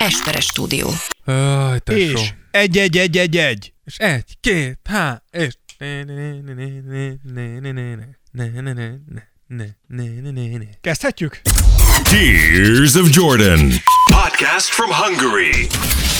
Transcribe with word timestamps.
Esperes 0.00 0.44
stúdió. 0.44 0.90
És 1.84 2.32
egy, 2.50 2.78
egy, 2.78 2.96
egy, 2.98 3.18
egy, 3.18 3.36
egy. 3.36 3.72
És 3.84 3.96
egy, 3.96 4.36
két, 4.40 4.78
há, 4.88 5.22
és... 5.30 5.58
Kezdhetjük? 10.80 11.40
Tears 12.02 12.94
of 12.94 13.08
Jordan. 13.10 13.72
Podcast 14.12 14.68
from 14.68 14.90
Hungary. 14.90 15.68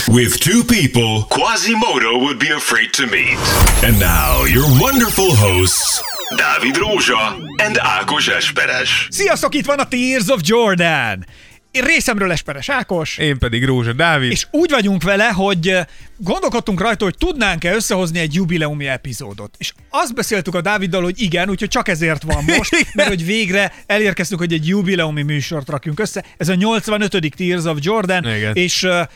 With 0.07 0.39
two 0.39 0.63
people 0.65 1.27
Quasimodo 1.29 2.19
would 2.19 2.39
be 2.39 2.55
afraid 2.55 2.91
to 2.91 3.07
meet. 3.07 3.39
And 3.83 3.99
now, 3.99 4.45
your 4.45 4.67
wonderful 4.81 5.35
hosts, 5.37 6.01
Dávid 6.37 6.77
Rózsa 6.77 7.37
and 7.57 7.79
Ákos 7.79 8.29
Esperes. 8.29 9.07
Sziasztok, 9.11 9.55
itt 9.55 9.67
van 9.67 9.79
a 9.79 9.89
Tears 9.89 10.29
of 10.29 10.41
Jordan. 10.43 11.25
Én 11.71 11.83
részemről 11.83 12.33
Esperes 12.33 12.69
Ákos. 12.69 13.19
Én 13.19 13.39
pedig 13.39 13.65
Rózsa 13.65 13.93
Dávid. 13.93 14.31
És 14.31 14.47
úgy 14.51 14.71
vagyunk 14.71 15.03
vele, 15.03 15.29
hogy 15.29 15.69
eh, 15.69 15.85
gondolkodtunk 16.17 16.81
rajta, 16.81 17.05
hogy 17.05 17.15
tudnánk-e 17.19 17.75
összehozni 17.75 18.19
egy 18.19 18.35
jubileumi 18.35 18.87
epizódot. 18.87 19.55
És 19.59 19.73
azt 19.91 20.15
beszéltük 20.15 20.55
a 20.55 20.61
Dáviddal, 20.61 21.03
hogy 21.03 21.21
igen, 21.23 21.51
úgyhogy 21.51 21.69
csak 21.69 21.89
ezért 21.89 22.23
van 22.23 22.45
most, 22.57 22.87
mert 22.95 23.09
hogy 23.09 23.25
végre 23.25 23.73
elérkeztünk, 23.87 24.41
hogy 24.41 24.53
egy 24.53 24.69
jubileumi 24.69 25.23
műsort 25.23 25.69
rakjunk 25.69 26.01
össze. 26.01 26.25
Ez 26.37 26.49
a 26.49 26.55
85. 26.55 27.35
Tears 27.37 27.65
of 27.65 27.79
Jordan, 27.81 28.25
Igen. 28.35 28.55
és 28.55 28.83
eh, 28.83 29.07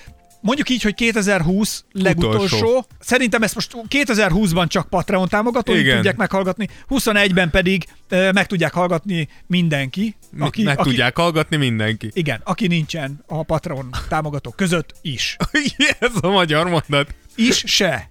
Mondjuk 0.44 0.68
így, 0.68 0.82
hogy 0.82 0.94
2020 0.94 1.84
legutolsó. 1.92 2.56
Utolsó. 2.56 2.86
Szerintem 3.00 3.42
ezt 3.42 3.54
most 3.54 3.76
2020-ban 3.88 4.68
csak 4.68 4.88
Patreon 4.88 5.28
támogatói 5.28 5.78
Igen. 5.78 5.94
tudják 5.94 6.16
meghallgatni, 6.16 6.68
21-ben 6.90 7.50
pedig 7.50 7.84
ö, 8.08 8.32
meg 8.32 8.46
tudják 8.46 8.72
hallgatni 8.72 9.28
mindenki, 9.46 10.16
Aki, 10.38 10.62
meg 10.62 10.78
aki, 10.78 10.88
tudják 10.88 11.16
hallgatni 11.16 11.56
mindenki. 11.56 12.10
igen, 12.12 12.40
aki 12.44 12.66
nincsen 12.66 13.24
a 13.26 13.42
Patreon 13.42 13.90
támogatók 14.08 14.56
között 14.56 14.94
is. 15.02 15.36
Ez 15.98 16.12
a 16.20 16.28
magyar 16.28 16.68
mondat. 16.68 17.14
Is 17.34 17.62
se. 17.66 18.10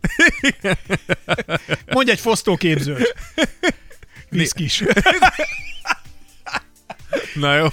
Mondj 1.93 2.11
egy 2.11 2.19
fosztóképzőt. 2.19 3.15
Viszkis. 4.29 4.83
Na 7.33 7.55
jó. 7.55 7.67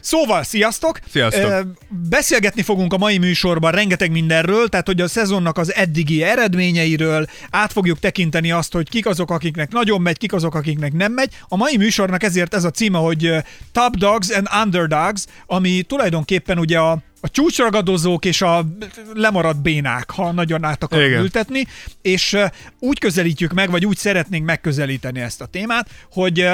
Szóval, 0.00 0.42
sziasztok! 0.42 0.98
Sziasztok. 1.10 1.66
Beszélgetni 1.88 2.62
fogunk 2.62 2.92
a 2.92 2.98
mai 2.98 3.18
műsorban 3.18 3.72
rengeteg 3.72 4.10
mindenről, 4.10 4.68
tehát 4.68 4.86
hogy 4.86 5.00
a 5.00 5.08
szezonnak 5.08 5.58
az 5.58 5.74
eddigi 5.74 6.22
eredményeiről, 6.22 7.26
át 7.50 7.72
fogjuk 7.72 7.98
tekinteni 7.98 8.50
azt, 8.50 8.72
hogy 8.72 8.88
kik 8.88 9.06
azok, 9.06 9.30
akiknek 9.30 9.72
nagyon 9.72 10.00
megy, 10.00 10.18
kik 10.18 10.32
azok, 10.32 10.54
akiknek 10.54 10.92
nem 10.92 11.12
megy. 11.12 11.30
A 11.48 11.56
mai 11.56 11.76
műsornak 11.76 12.22
ezért 12.22 12.54
ez 12.54 12.64
a 12.64 12.70
címe, 12.70 12.98
hogy 12.98 13.30
Top 13.72 13.96
Dogs 13.96 14.30
and 14.30 14.48
Underdogs, 14.64 15.24
ami 15.46 15.82
tulajdonképpen 15.82 16.58
ugye 16.58 16.78
a 16.78 16.98
a 17.24 17.28
csúcsragadozók 17.28 18.24
és 18.24 18.42
a 18.42 18.66
lemaradt 19.14 19.62
bénák, 19.62 20.10
ha 20.10 20.32
nagyon 20.32 20.64
át 20.64 20.82
akarok 20.82 21.06
Igen. 21.06 21.20
ültetni, 21.20 21.66
és 22.02 22.36
úgy 22.78 22.98
közelítjük 22.98 23.52
meg, 23.52 23.70
vagy 23.70 23.86
úgy 23.86 23.96
szeretnénk 23.96 24.44
megközelíteni 24.44 25.20
ezt 25.20 25.40
a 25.40 25.46
témát, 25.46 25.88
hogy 26.10 26.48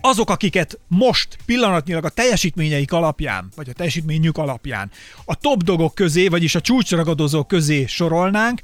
azok, 0.00 0.30
akiket 0.30 0.78
most 0.88 1.38
pillanatnyilag 1.46 2.04
a 2.04 2.08
teljesítményeik 2.08 2.92
alapján, 2.92 3.48
vagy 3.56 3.68
a 3.68 3.72
teljesítményük 3.72 4.38
alapján 4.38 4.90
a 5.24 5.34
top 5.34 5.62
dogok 5.62 5.94
közé, 5.94 6.28
vagyis 6.28 6.54
a 6.54 6.60
csúcsragadozók 6.60 7.48
közé 7.48 7.86
sorolnánk, 7.86 8.60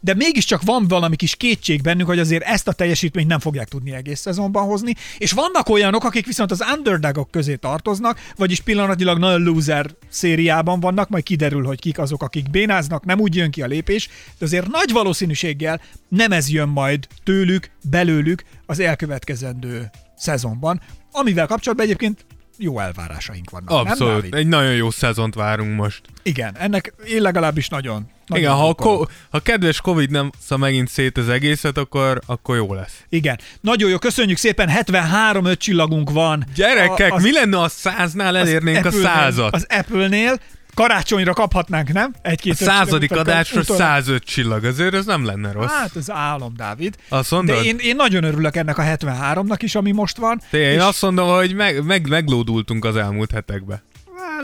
de 0.00 0.14
mégiscsak 0.14 0.62
van 0.62 0.88
valami 0.88 1.16
kis 1.16 1.36
kétség 1.36 1.82
bennünk, 1.82 2.08
hogy 2.08 2.18
azért 2.18 2.42
ezt 2.42 2.68
a 2.68 2.72
teljesítményt 2.72 3.28
nem 3.28 3.38
fogják 3.38 3.68
tudni 3.68 3.92
egész 3.92 4.20
szezonban 4.20 4.64
hozni, 4.64 4.94
és 5.18 5.32
vannak 5.32 5.68
olyanok, 5.68 6.04
akik 6.04 6.26
viszont 6.26 6.50
az 6.50 6.64
underdogok 6.76 7.30
közé 7.30 7.54
tartoznak, 7.54 8.18
vagyis 8.36 8.60
pillanatnyilag 8.60 9.18
nagyon 9.18 9.42
loser 9.42 9.86
szériában 10.08 10.80
vannak, 10.80 11.08
majd 11.08 11.24
kiderül, 11.24 11.64
hogy 11.64 11.80
kik 11.80 11.98
azok, 11.98 12.22
akik 12.22 12.50
bénáznak, 12.50 13.04
nem 13.04 13.20
úgy 13.20 13.34
jön 13.34 13.50
ki 13.50 13.62
a 13.62 13.66
lépés, 13.66 14.08
de 14.38 14.44
azért 14.44 14.68
nagy 14.68 14.92
valószínűséggel 14.92 15.80
nem 16.08 16.32
ez 16.32 16.48
jön 16.48 16.68
majd 16.68 17.06
tőlük, 17.24 17.70
belőlük 17.90 18.44
az 18.66 18.80
elkövetkezendő 18.80 19.90
szezonban, 20.20 20.80
amivel 21.12 21.46
kapcsolatban 21.46 21.86
egyébként 21.86 22.24
jó 22.58 22.80
elvárásaink 22.80 23.50
vannak. 23.50 23.68
Nem, 23.68 23.78
Abszolút. 23.78 24.14
Dávid? 24.14 24.34
Egy 24.34 24.46
nagyon 24.46 24.74
jó 24.74 24.90
szezont 24.90 25.34
várunk 25.34 25.76
most. 25.76 26.00
Igen, 26.22 26.56
ennek 26.58 26.94
én 27.06 27.22
legalábbis 27.22 27.68
nagyon. 27.68 28.06
nagyon 28.26 28.44
Igen, 28.44 28.56
ha, 28.56 28.68
a 28.68 28.74
ko- 28.74 29.10
ha 29.30 29.40
kedves 29.40 29.80
Covid 29.80 30.10
nem 30.10 30.30
szá 30.46 30.56
megint 30.56 30.88
szét 30.88 31.18
az 31.18 31.28
egészet, 31.28 31.78
akkor, 31.78 32.20
akkor 32.26 32.56
jó 32.56 32.74
lesz. 32.74 33.04
Igen. 33.08 33.38
Nagyon 33.60 33.90
jó, 33.90 33.98
köszönjük 33.98 34.38
szépen, 34.38 34.68
73 34.68 35.44
öt 35.44 35.58
csillagunk 35.58 36.10
van. 36.10 36.44
Gyerekek, 36.54 37.12
A- 37.12 37.18
mi 37.18 37.32
lenne 37.32 37.58
a 37.60 37.68
száznál 37.68 38.36
elérnénk 38.36 38.76
a 38.84 38.88
Apple-nél- 38.88 39.02
százat? 39.06 39.54
Az 39.54 39.66
Apple-nél 39.68 40.38
karácsonyra 40.80 41.32
kaphatnánk, 41.32 41.92
nem? 41.92 42.14
Egy-két 42.22 42.52
A 42.52 42.56
századik 42.56 43.12
adásra 43.12 43.60
utol- 43.60 43.76
105 43.76 44.24
csillag, 44.24 44.64
azért 44.64 44.94
ez 44.94 45.04
nem 45.06 45.24
lenne 45.24 45.52
rossz. 45.52 45.70
Hát 45.72 45.96
ez 45.96 46.10
álom, 46.10 46.52
Dávid. 46.56 46.96
Azt 47.08 47.30
mondod? 47.30 47.56
De 47.56 47.62
én, 47.62 47.76
én 47.80 47.96
nagyon 47.96 48.24
örülök 48.24 48.56
ennek 48.56 48.78
a 48.78 48.82
73-nak 48.82 49.58
is, 49.58 49.74
ami 49.74 49.92
most 49.92 50.16
van. 50.16 50.40
Én 50.50 50.60
és- 50.60 50.78
azt 50.80 51.02
mondom, 51.02 51.28
hogy 51.28 51.54
meg, 51.54 51.84
meg, 51.84 52.08
meglódultunk 52.08 52.84
az 52.84 52.96
elmúlt 52.96 53.30
hetekbe. 53.30 53.82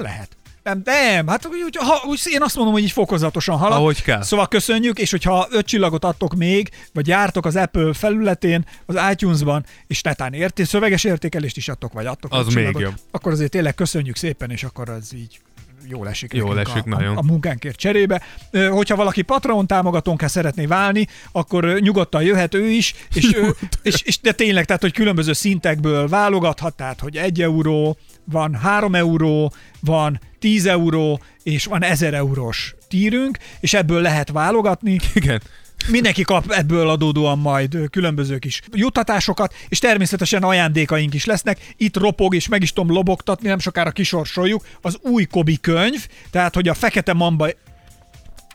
Lehet. 0.03 0.37
Nem, 0.63 0.81
nem, 0.85 1.27
hát 1.27 1.47
úgy, 1.47 1.77
ha, 1.77 2.03
úgy, 2.09 2.21
én 2.25 2.43
azt 2.43 2.57
mondom, 2.57 2.75
hogy 2.75 2.83
így 2.83 2.91
fokozatosan 2.91 3.57
halad. 3.57 3.79
Ahogy 3.79 4.03
kell. 4.03 4.23
Szóval 4.23 4.49
köszönjük, 4.49 4.99
és 4.99 5.11
hogyha 5.11 5.47
öt 5.51 5.67
csillagot 5.67 6.05
adtok 6.05 6.35
még, 6.35 6.71
vagy 6.93 7.07
jártok 7.07 7.47
az 7.47 7.57
Apple 7.57 7.93
felületén, 7.95 8.65
az 8.87 8.97
iTunes-ban, 9.13 9.65
és 9.87 10.03
netán 10.03 10.33
érté, 10.33 10.63
szöveges 10.65 11.05
értékelést 11.05 11.57
is 11.57 11.69
adtok, 11.69 11.93
vagy 11.93 12.07
adtok 12.07 12.33
Az 12.33 12.47
még 12.47 12.55
csillagot, 12.55 12.81
jobb. 12.81 12.95
akkor 13.11 13.33
azért 13.33 13.51
tényleg 13.51 13.75
köszönjük 13.75 14.17
szépen, 14.17 14.51
és 14.51 14.65
akkor 14.65 14.89
az 14.89 15.15
így 15.15 15.41
jól 15.89 16.09
esik. 16.09 16.33
Jól 16.33 16.61
esik 16.61 16.85
a, 16.85 16.89
nagyon. 16.89 17.17
A, 17.17 17.19
a 17.19 17.23
munkánkért 17.23 17.77
cserébe. 17.77 18.23
Hogyha 18.71 18.97
valaki 18.97 19.23
Patreon 19.23 19.67
támogatónká 19.67 20.27
szeretné 20.27 20.67
válni, 20.67 21.07
akkor 21.33 21.79
nyugodtan 21.81 22.23
jöhet 22.23 22.55
ő 22.55 22.69
is, 22.69 22.95
és, 23.15 23.35
ö, 23.35 23.49
és, 23.83 24.03
és 24.03 24.21
de 24.21 24.33
tényleg, 24.33 24.65
tehát, 24.65 24.83
hogy 24.83 24.93
különböző 24.93 25.33
szintekből 25.33 26.09
válogathat, 26.09 26.77
tehát, 26.77 27.01
hogy 27.01 27.17
egy 27.17 27.43
euró, 27.43 27.97
van 28.25 28.55
3 28.55 28.95
euró, 28.95 29.53
van 29.81 30.21
10 30.39 30.67
euró, 30.67 31.21
és 31.43 31.65
van 31.65 31.83
1000 31.83 32.15
eurós 32.15 32.75
tírünk, 32.89 33.39
és 33.61 33.75
ebből 33.75 34.01
lehet 34.01 34.31
válogatni. 34.31 34.99
Igen. 35.15 35.43
Mindenki 35.89 36.23
kap 36.23 36.51
ebből 36.51 36.89
adódóan 36.89 37.39
majd 37.39 37.79
különböző 37.91 38.39
kis 38.39 38.61
juttatásokat, 38.73 39.55
és 39.69 39.79
természetesen 39.79 40.43
ajándékaink 40.43 41.15
is 41.15 41.25
lesznek. 41.25 41.75
Itt 41.77 41.97
ropog, 41.97 42.35
és 42.35 42.49
meg 42.49 42.63
is 42.63 42.73
tudom 42.73 42.93
lobogtatni, 42.93 43.49
nem 43.49 43.59
sokára 43.59 43.91
kisorsoljuk, 43.91 44.67
az 44.81 44.99
új 45.01 45.25
Kobi 45.25 45.61
könyv, 45.61 46.07
tehát 46.31 46.55
hogy 46.55 46.69
a 46.69 46.75
Fekete 46.75 47.13
Mamba 47.13 47.49
Így 47.49 47.55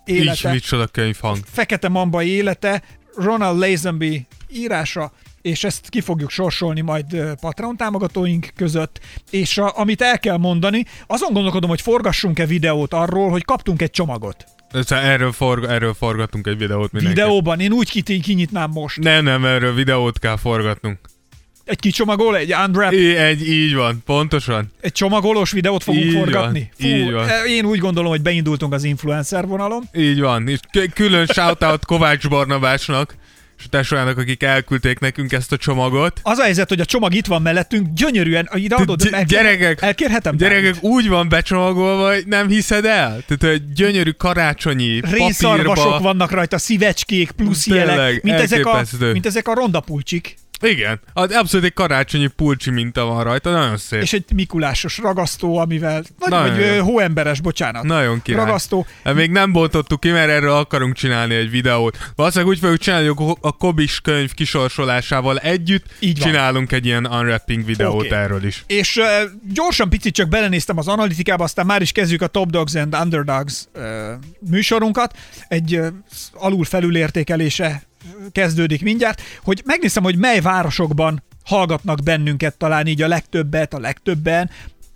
élete, 0.06 0.52
micsoda 0.52 0.88
könyvhang. 0.88 1.38
Fekete 1.52 1.90
Mamba 1.90 2.24
élete, 2.24 2.81
Ronald 3.16 3.59
Lazenby 3.59 4.28
írása, 4.53 5.12
és 5.42 5.63
ezt 5.63 5.90
ki 5.90 6.02
fogjuk 6.02 6.30
sorsolni 6.30 6.81
majd 6.81 7.36
Patreon 7.42 7.78
támogatóink 7.78 8.50
között, 8.56 9.00
és 9.30 9.58
a, 9.58 9.78
amit 9.78 10.02
el 10.02 10.19
kell 10.19 10.38
mondani, 10.38 10.86
azon 11.08 11.34
gondolkodom, 11.34 11.69
hogy 11.69 11.81
forgassunk-e 11.81 12.46
videót 12.46 12.94
arról, 12.94 13.30
hogy 13.30 13.44
kaptunk 13.44 13.81
egy 13.81 13.92
csomagot. 13.92 14.46
Ez- 14.74 14.92
Erről, 14.92 15.32
forg, 15.32 15.64
erről 15.64 15.94
forgatunk 15.94 16.48
egy 16.48 16.58
videót 16.58 16.92
mindenki. 16.92 17.20
Videóban, 17.20 17.59
én 17.59 17.72
úgy 17.72 17.90
kiti- 17.90 18.20
kinyitnám 18.20 18.70
most. 18.72 19.00
Nem, 19.00 19.24
nem, 19.24 19.46
erről 19.46 19.74
videót 19.74 20.20
kell 20.20 20.38
forgatnunk. 20.38 21.00
Egy 21.66 21.80
kicsomagol, 21.80 22.38
egy 22.38 22.54
unwrap, 22.68 22.92
Í- 22.92 23.16
egy, 23.18 23.48
így 23.50 23.76
van, 23.76 24.02
pontosan. 24.06 24.72
egy 24.81 24.92
csomagolós 24.92 25.52
videót 25.52 25.84
fogunk 25.84 26.06
Így 26.06 26.14
van, 26.14 26.24
forgatni. 26.24 26.72
így 26.78 27.12
van. 27.12 27.28
Én 27.48 27.66
úgy 27.66 27.80
gondolom, 27.80 28.10
hogy 28.10 28.22
beindultunk 28.22 28.74
az 28.74 28.84
influencer 28.84 29.48
vonalon. 29.48 29.84
Így 29.94 30.20
van. 30.20 30.48
És 30.48 30.60
külön 30.94 31.26
shoutout 31.26 31.86
Kovács 31.86 32.28
Barnabásnak, 32.30 33.16
és 33.62 33.68
a 33.68 33.70
tesójának, 33.70 34.18
akik 34.18 34.44
elküldték 34.44 35.00
nekünk 35.00 35.32
ezt 35.32 35.52
a 35.52 35.58
csomagot. 35.58 36.20
Az 36.24 36.38
a 36.38 36.44
helyzet, 36.44 36.70
hogy 36.70 36.80
a 36.80 36.86
csomag 36.86 37.14
itt 37.14 37.26
van 37.26 37.42
mellettünk, 37.42 37.88
gyönyörűen, 37.94 38.50
ide 38.54 38.76
adod, 38.76 39.02
Gy- 39.02 39.26
gyerekek, 39.26 39.82
elkérhetem? 39.82 40.38
Gyerekek, 40.38 40.74
Dávid? 40.74 40.92
úgy 40.92 41.08
van 41.08 41.30
becsomagolva, 41.30 42.10
hogy 42.14 42.24
nem 42.28 42.48
hiszed 42.48 42.86
el. 42.86 43.24
Tehát 43.28 43.56
egy 43.56 43.74
gyönyörű 43.74 44.12
karácsonyi 44.12 45.02
Rénszarvasok 45.12 45.75
papírba. 45.75 46.00
vannak 46.00 46.31
rajta, 46.31 46.58
szívecskék, 46.58 47.31
plusz 47.31 47.63
Tényleg, 47.63 47.88
jelek, 47.88 48.24
mint 48.24 48.40
ezek, 48.40 48.66
a, 48.66 48.84
mint 49.00 49.25
ezek 49.25 49.48
a 49.48 49.54
rondapulcsik, 49.54 50.36
Igen, 50.62 51.00
az 51.13 51.31
abszolút 51.31 51.66
egy 51.66 51.74
karácsonyi 51.74 52.28
pulcsi 52.28 52.69
minta 52.69 53.06
van 53.06 53.24
rajta, 53.24 53.52
nagyon 53.52 53.78
szép. 53.78 54.02
és 54.02 54.13
egy 54.13 54.24
mikulásos 54.36 54.98
ragasztó, 54.98 55.58
amivel, 55.58 56.04
vagy, 56.19 56.30
Nagyon 56.30 56.56
vagy 56.56 56.75
jó. 56.75 56.84
hóemberes, 56.84 57.42
bocsánat. 57.42 57.84
Nagyon 57.84 58.22
király. 58.22 58.46
Ragasztó. 58.46 58.86
Hát 59.04 59.13
Még 59.13 59.31
nem 59.31 59.52
bontottuk 59.52 60.00
ki, 60.00 60.10
mert 60.10 60.30
erről 60.30 60.52
akarunk 60.54 60.96
csinálni 60.96 61.36
egy 61.36 61.50
videót. 61.50 61.98
Valószínűleg 62.16 62.54
úgy 62.54 62.60
fogjuk 62.60 62.80
csinálni, 62.80 63.08
hogy 63.08 63.36
a 63.42 63.52
Kobis 63.52 64.00
könyv 64.02 64.34
kisorsolásával 64.34 65.38
együtt 65.38 65.86
Így 66.00 66.19
van. 66.19 66.28
csinálunk 66.28 66.72
egy 66.72 66.86
ilyen 66.86 67.06
unwrapping 67.06 67.66
videót 67.66 68.00
Oké. 68.06 68.14
erről 68.16 68.44
is. 68.46 68.64
És 68.68 68.98
uh, 68.98 69.06
gyorsan 69.54 69.90
picit 69.90 70.14
csak 70.14 70.28
belenéztem 70.30 70.78
az 70.78 70.88
analitikába, 70.88 71.44
aztán 71.44 71.66
már 71.66 71.81
is 71.81 71.92
kezdjük 71.92 72.22
a 72.22 72.28
Top 72.28 72.50
Dogs 72.50 72.75
and 72.75 72.96
Underdogs 72.96 73.66
uh, 73.75 73.84
műsorunkat. 74.50 75.18
Egy 75.48 75.78
uh, 75.78 75.88
alul 76.34 76.66
felülértékelése 76.66 77.81
kezdődik 78.31 78.81
mindjárt, 78.81 79.21
hogy 79.44 79.62
megnézem, 79.65 80.03
hogy 80.03 80.18
mely 80.18 80.42
városokban 80.42 81.24
hallgatnak 81.45 82.00
bennünket 82.03 82.57
talán 82.57 82.88
így 82.88 83.01
a 83.01 83.07
legtöbbet, 83.07 83.74
a 83.74 83.80
legtöbben. 83.80 84.50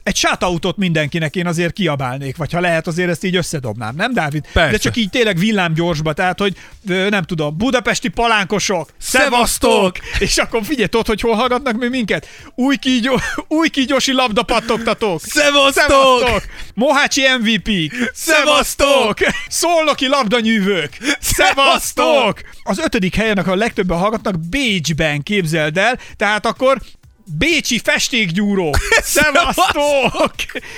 Egy 0.05 0.15
shutoutot 0.15 0.77
mindenkinek 0.77 1.35
én 1.35 1.47
azért 1.47 1.73
kiabálnék, 1.73 2.37
vagy 2.37 2.51
ha 2.51 2.59
lehet, 2.59 2.87
azért 2.87 3.09
ezt 3.09 3.23
így 3.23 3.35
összedobnám, 3.35 3.95
nem, 3.95 4.13
Dávid? 4.13 4.45
Persze. 4.53 4.71
De 4.71 4.77
csak 4.77 4.95
így 4.95 5.09
tényleg 5.09 5.37
villámgyorsba, 5.37 6.13
tehát, 6.13 6.39
hogy 6.39 6.55
nem 6.85 7.23
tudom, 7.23 7.57
budapesti 7.57 8.07
palánkosok, 8.07 8.89
Szevasztok! 8.97 9.97
És 10.19 10.37
akkor 10.37 10.63
figyelj, 10.63 10.87
tudod, 10.87 11.07
hogy 11.07 11.21
hol 11.21 11.35
hallgatnak 11.35 11.77
még 11.77 11.89
minket? 11.89 12.27
Új, 12.55 12.75
kígyó, 12.75 13.19
új 13.47 13.69
kígyósi 13.69 14.11
labdapattogtatók! 14.11 15.21
Szevasztok! 15.21 16.43
Mohácsi 16.73 17.21
MVP! 17.39 17.69
Szevasztok! 18.13 19.17
Szolnoki 19.47 20.07
labdanyűvők! 20.07 20.97
Szevasztok! 21.19 22.39
Az 22.63 22.79
ötödik 22.79 23.15
helyen, 23.15 23.37
ahol 23.37 23.53
a 23.53 23.55
legtöbben 23.55 23.97
hallgatnak, 23.97 24.39
Bécsben 24.39 25.23
képzeld 25.23 25.77
el, 25.77 25.99
tehát 26.17 26.45
akkor 26.45 26.77
Bécsi 27.27 27.79
festékgyúrók! 27.79 28.77
Szevasztok! 29.01 30.33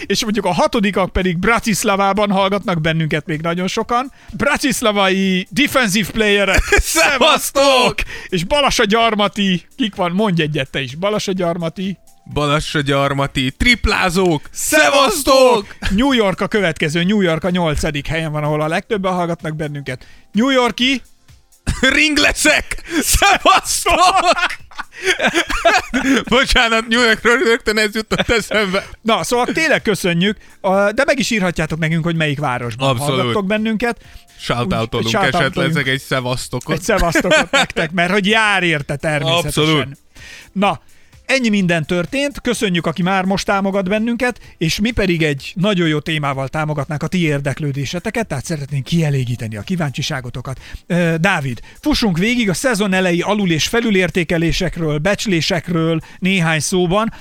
És 0.06 0.24
mondjuk 0.24 0.46
a 0.46 0.54
hatodikak 0.54 1.12
pedig 1.12 1.38
Bratislavában 1.38 2.32
hallgatnak 2.32 2.82
bennünket 2.82 3.26
még 3.26 3.42
nagyon 3.42 3.68
sokan. 3.68 4.12
Bratislavai 4.34 5.48
defensive 5.50 6.12
playerek! 6.12 6.64
Szevasztok! 6.98 7.96
És 8.28 8.44
Balassa 8.44 8.84
Gyarmati, 8.84 9.66
kik 9.76 9.96
van? 9.96 10.12
Mondj 10.12 10.42
egyet 10.42 10.70
te 10.72 10.82
is. 10.82 10.96
Balassa 10.96 11.32
Gyarmati. 11.32 11.98
Balassa 12.34 12.82
gyarmati, 12.82 13.52
triplázók, 13.58 14.50
szevasztok! 14.52 15.76
New 15.90 16.12
York 16.12 16.42
a 16.42 16.48
következő, 16.48 17.04
New 17.04 17.22
York 17.22 17.44
a 17.44 17.50
nyolcadik 17.50 18.08
helyen 18.08 18.32
van, 18.32 18.44
ahol 18.44 18.62
a 18.62 18.68
legtöbben 18.68 19.14
hallgatnak 19.14 19.56
bennünket. 19.56 20.06
New 20.32 20.50
Yorki, 20.50 21.02
Ringleszek, 21.82 22.84
szevasztok! 23.02 24.46
Bocsánat, 26.30 26.88
New 26.88 27.02
Yorkról 27.02 27.38
rögtön 27.38 27.78
ez 27.78 27.96
jutott 27.96 28.30
eszembe. 28.30 28.86
Na, 29.02 29.24
szóval 29.24 29.46
tényleg 29.46 29.82
köszönjük, 29.82 30.38
de 30.62 31.04
meg 31.06 31.20
is 31.20 31.30
írhatjátok 31.30 31.80
nekünk, 31.80 32.04
hogy 32.04 32.16
melyik 32.16 32.40
városban 32.40 32.90
Abszolút. 32.90 33.14
hallgattok 33.16 33.46
bennünket. 33.46 34.02
Shoutoutolunk 34.40 35.10
shoutoutolunk. 35.10 35.56
esetleg 35.56 35.88
egy 35.88 36.02
szevasztokot. 36.02 36.76
Egy 36.76 36.82
szevasztokot 36.82 37.52
nektek, 37.52 37.92
mert 37.92 38.12
hogy 38.12 38.28
jár 38.28 38.64
érte 38.64 38.96
természetesen. 38.96 39.64
Abszolút. 39.64 39.98
Na, 40.52 40.82
ennyi 41.28 41.50
minden 41.50 41.86
történt, 41.86 42.42
köszönjük, 42.42 42.86
aki 42.86 43.02
már 43.02 43.26
most 43.26 43.46
támogat 43.46 43.90
bennünket, 43.90 44.40
és 44.58 44.80
mi 44.80 44.92
pedig 44.92 45.24
egy 45.24 45.54
nagyon 45.56 45.88
jó 45.88 46.00
témával 46.00 46.48
támogatnánk 46.48 47.04
a 47.04 47.08
ti 47.08 47.22
érdeklődéseteket, 47.22 48.28
tehát 48.28 48.46
szeretnénk 48.46 48.84
kielégíteni 48.84 49.58
a 49.58 49.62
kíváncsiságotokat. 49.62 50.60
Dávid, 51.20 51.60
fussunk 51.80 52.18
végig 52.18 52.50
a 52.50 52.54
szezon 52.54 52.94
elejé 52.94 53.20
alul- 53.20 53.52
és 53.52 53.68
felülértékelésekről, 53.68 54.98
becslésekről 54.98 56.00
néhány 56.20 56.60
szóban. 56.60 57.14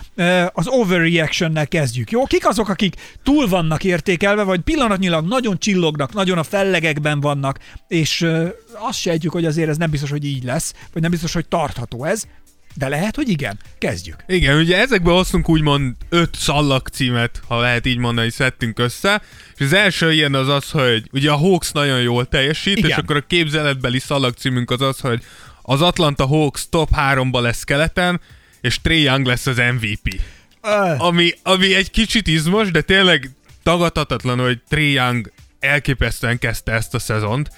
Az 0.52 0.66
overreactionnel 0.68 1.68
kezdjük, 1.68 2.10
jó? 2.10 2.24
Kik 2.24 2.46
azok, 2.46 2.68
akik 2.68 2.94
túl 3.22 3.48
vannak 3.48 3.84
értékelve, 3.84 4.42
vagy 4.42 4.60
pillanatnyilag 4.60 5.26
nagyon 5.26 5.58
csillognak, 5.58 6.12
nagyon 6.12 6.38
a 6.38 6.42
fellegekben 6.42 7.20
vannak, 7.20 7.58
és 7.88 8.26
azt 8.72 8.98
sejtjük, 8.98 9.32
hogy 9.32 9.44
azért 9.44 9.68
ez 9.68 9.76
nem 9.76 9.90
biztos, 9.90 10.10
hogy 10.10 10.24
így 10.24 10.44
lesz, 10.44 10.74
vagy 10.92 11.02
nem 11.02 11.10
biztos, 11.10 11.32
hogy 11.32 11.48
tartható 11.48 12.04
ez, 12.04 12.24
de 12.76 12.88
lehet, 12.88 13.16
hogy 13.16 13.28
igen. 13.28 13.58
Kezdjük. 13.78 14.24
Igen, 14.26 14.58
ugye 14.58 14.78
ezekből 14.78 15.14
hoztunk 15.14 15.48
úgymond 15.48 15.94
öt 16.08 16.34
szallag 16.34 16.88
címet, 16.88 17.40
ha 17.48 17.60
lehet 17.60 17.86
így 17.86 17.98
mondani, 17.98 18.30
szedtünk 18.30 18.78
össze, 18.78 19.22
és 19.56 19.64
az 19.64 19.72
első 19.72 20.12
ilyen 20.12 20.34
az 20.34 20.48
az, 20.48 20.70
hogy 20.70 21.08
ugye 21.12 21.30
a 21.30 21.36
Hawks 21.36 21.72
nagyon 21.72 22.00
jól 22.00 22.28
teljesít, 22.28 22.76
Igen. 22.76 22.90
és 22.90 22.96
akkor 22.96 23.16
a 23.16 23.26
képzeletbeli 23.26 23.98
szallag 23.98 24.34
címünk 24.34 24.70
az 24.70 24.80
az, 24.80 25.00
hogy 25.00 25.22
az 25.62 25.82
Atlanta 25.82 26.26
Hawks 26.26 26.68
top 26.70 26.88
3-ba 26.92 27.40
lesz 27.40 27.64
keleten, 27.64 28.20
és 28.60 28.80
Trey 28.80 29.02
Young 29.02 29.26
lesz 29.26 29.46
az 29.46 29.56
MVP. 29.56 30.20
Ami, 30.98 31.32
ami 31.42 31.74
egy 31.74 31.90
kicsit 31.90 32.26
izmos, 32.26 32.70
de 32.70 32.80
tényleg 32.80 33.30
tagadhatatlan, 33.62 34.38
hogy 34.38 34.60
Trey 34.68 34.92
Young 34.92 35.32
elképesztően 35.60 36.38
kezdte 36.38 36.72
ezt 36.72 36.94
a 36.94 36.98
szezont. 36.98 37.50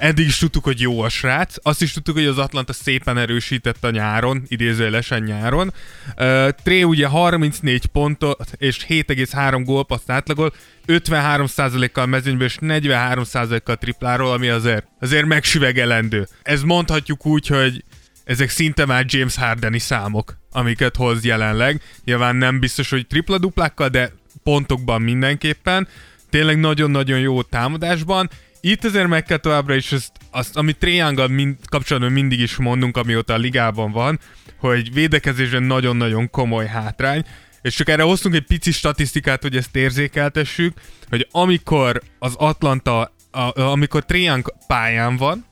Eddig 0.00 0.26
is 0.26 0.38
tudtuk, 0.38 0.64
hogy 0.64 0.80
jó 0.80 1.00
a 1.00 1.08
srác. 1.08 1.54
Azt 1.62 1.82
is 1.82 1.92
tudtuk, 1.92 2.14
hogy 2.14 2.26
az 2.26 2.38
Atlanta 2.38 2.72
szépen 2.72 3.18
erősített 3.18 3.84
a 3.84 3.90
nyáron, 3.90 4.42
idézőjelesen 4.48 5.22
nyáron. 5.22 5.72
Uh, 6.18 6.48
Trey 6.62 6.84
ugye 6.84 7.06
34 7.06 7.86
pontot 7.86 8.52
és 8.56 8.86
7,3 8.88 9.62
gólpaszt 9.64 10.10
átlagol, 10.10 10.52
53%-kal 10.86 12.06
mezőnyből 12.06 12.46
és 12.46 12.56
43%-kal 12.60 13.76
tripláról, 13.76 14.32
ami 14.32 14.48
azért, 14.48 14.86
azért 15.00 15.26
megsüvegelendő. 15.26 16.28
Ez 16.42 16.62
mondhatjuk 16.62 17.26
úgy, 17.26 17.46
hogy 17.46 17.84
ezek 18.24 18.50
szinte 18.50 18.86
már 18.86 19.04
James 19.08 19.36
Hardeni 19.36 19.78
számok, 19.78 20.36
amiket 20.50 20.96
hoz 20.96 21.24
jelenleg. 21.24 21.82
Nyilván 22.04 22.36
nem 22.36 22.60
biztos, 22.60 22.90
hogy 22.90 23.06
tripla-duplákkal, 23.06 23.88
de 23.88 24.12
pontokban 24.42 25.02
mindenképpen. 25.02 25.88
Tényleg 26.30 26.58
nagyon-nagyon 26.58 27.18
jó 27.18 27.42
támadásban. 27.42 28.30
Itt 28.64 28.84
azért 28.84 29.06
meg 29.06 29.24
kell 29.24 29.36
továbbra 29.36 29.74
is 29.74 29.92
azt, 29.92 30.12
azt 30.30 30.56
amit 30.56 30.78
Triangle 30.78 31.28
mind, 31.28 31.56
kapcsolatban 31.68 32.12
mindig 32.12 32.40
is 32.40 32.56
mondunk, 32.56 32.96
amióta 32.96 33.32
a 33.32 33.36
ligában 33.36 33.92
van, 33.92 34.20
hogy 34.56 34.92
védekezésben 34.92 35.62
nagyon-nagyon 35.62 36.30
komoly 36.30 36.66
hátrány, 36.66 37.24
és 37.62 37.74
csak 37.74 37.88
erre 37.88 38.02
hoztunk 38.02 38.34
egy 38.34 38.46
pici 38.46 38.72
statisztikát, 38.72 39.42
hogy 39.42 39.56
ezt 39.56 39.76
érzékeltessük, 39.76 40.80
hogy 41.08 41.28
amikor 41.30 42.02
az 42.18 42.34
Atlanta, 42.34 43.14
a, 43.30 43.60
amikor 43.60 44.04
Triangle 44.04 44.54
pályán 44.66 45.16
van, 45.16 45.46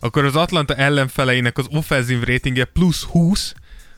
akkor 0.00 0.24
az 0.24 0.36
Atlanta 0.36 0.74
ellenfeleinek 0.74 1.58
az 1.58 1.66
offenzív 1.70 2.22
ratingje 2.22 2.64
plusz 2.64 3.02
20, 3.02 3.54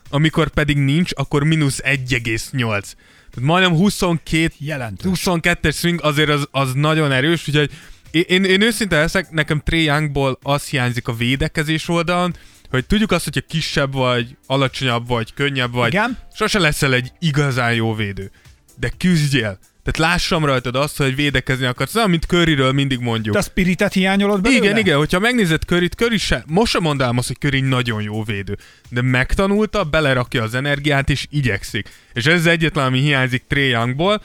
amikor 0.09 0.49
pedig 0.49 0.77
nincs, 0.77 1.11
akkor 1.15 1.43
mínusz 1.43 1.79
1,8. 1.83 2.51
Tehát 2.51 2.93
majdnem 3.41 3.75
22 3.77 4.53
Jelentős. 4.57 5.21
22-es 5.25 5.75
swing 5.75 6.03
azért 6.03 6.29
az, 6.29 6.47
az 6.51 6.73
nagyon 6.73 7.11
erős, 7.11 7.47
úgyhogy 7.47 7.71
én, 8.13 8.43
én, 8.43 8.61
őszinte 8.61 8.97
leszek, 8.99 9.31
nekem 9.31 9.61
Trey 9.65 9.83
Youngból 9.83 10.39
az 10.41 10.65
hiányzik 10.65 11.07
a 11.07 11.15
védekezés 11.15 11.87
oldalon, 11.89 12.35
hogy 12.69 12.85
tudjuk 12.85 13.11
azt, 13.11 13.23
hogyha 13.23 13.41
kisebb 13.47 13.93
vagy, 13.93 14.37
alacsonyabb 14.45 15.07
vagy, 15.07 15.33
könnyebb 15.33 15.73
vagy, 15.73 15.93
Igen. 15.93 16.17
sose 16.33 16.59
leszel 16.59 16.93
egy 16.93 17.11
igazán 17.19 17.73
jó 17.73 17.93
védő. 17.95 18.31
De 18.79 18.91
küzdjél. 18.97 19.59
Tehát 19.83 20.11
lássam 20.11 20.45
rajtad 20.45 20.75
azt, 20.75 20.97
hogy 20.97 21.15
védekezni 21.15 21.65
akarsz. 21.65 21.95
Olyan, 21.95 22.09
mint 22.09 22.25
Curryről 22.25 22.71
mindig 22.71 22.99
mondjuk. 22.99 23.33
Te 23.33 23.41
a 23.41 23.43
spiritet 23.43 23.93
hiányolod 23.93 24.41
belőle? 24.41 24.63
Igen, 24.63 24.77
igen, 24.77 24.97
hogyha 24.97 25.19
megnézed 25.19 25.63
Curryt, 25.63 25.93
Curry 25.93 26.17
se, 26.17 26.43
most 26.47 26.71
sem 26.71 26.81
mondám 26.81 27.17
azt, 27.17 27.27
hogy 27.27 27.37
Curry 27.37 27.59
nagyon 27.59 28.01
jó 28.01 28.23
védő, 28.23 28.57
de 28.89 29.01
megtanulta, 29.01 29.83
belerakja 29.83 30.43
az 30.43 30.53
energiát 30.53 31.09
és 31.09 31.27
igyekszik. 31.29 31.89
És 32.13 32.25
ez 32.25 32.45
egyetlen, 32.45 32.85
ami 32.85 32.99
hiányzik 32.99 33.43
Trey 33.47 33.69
Youngból. 33.69 34.21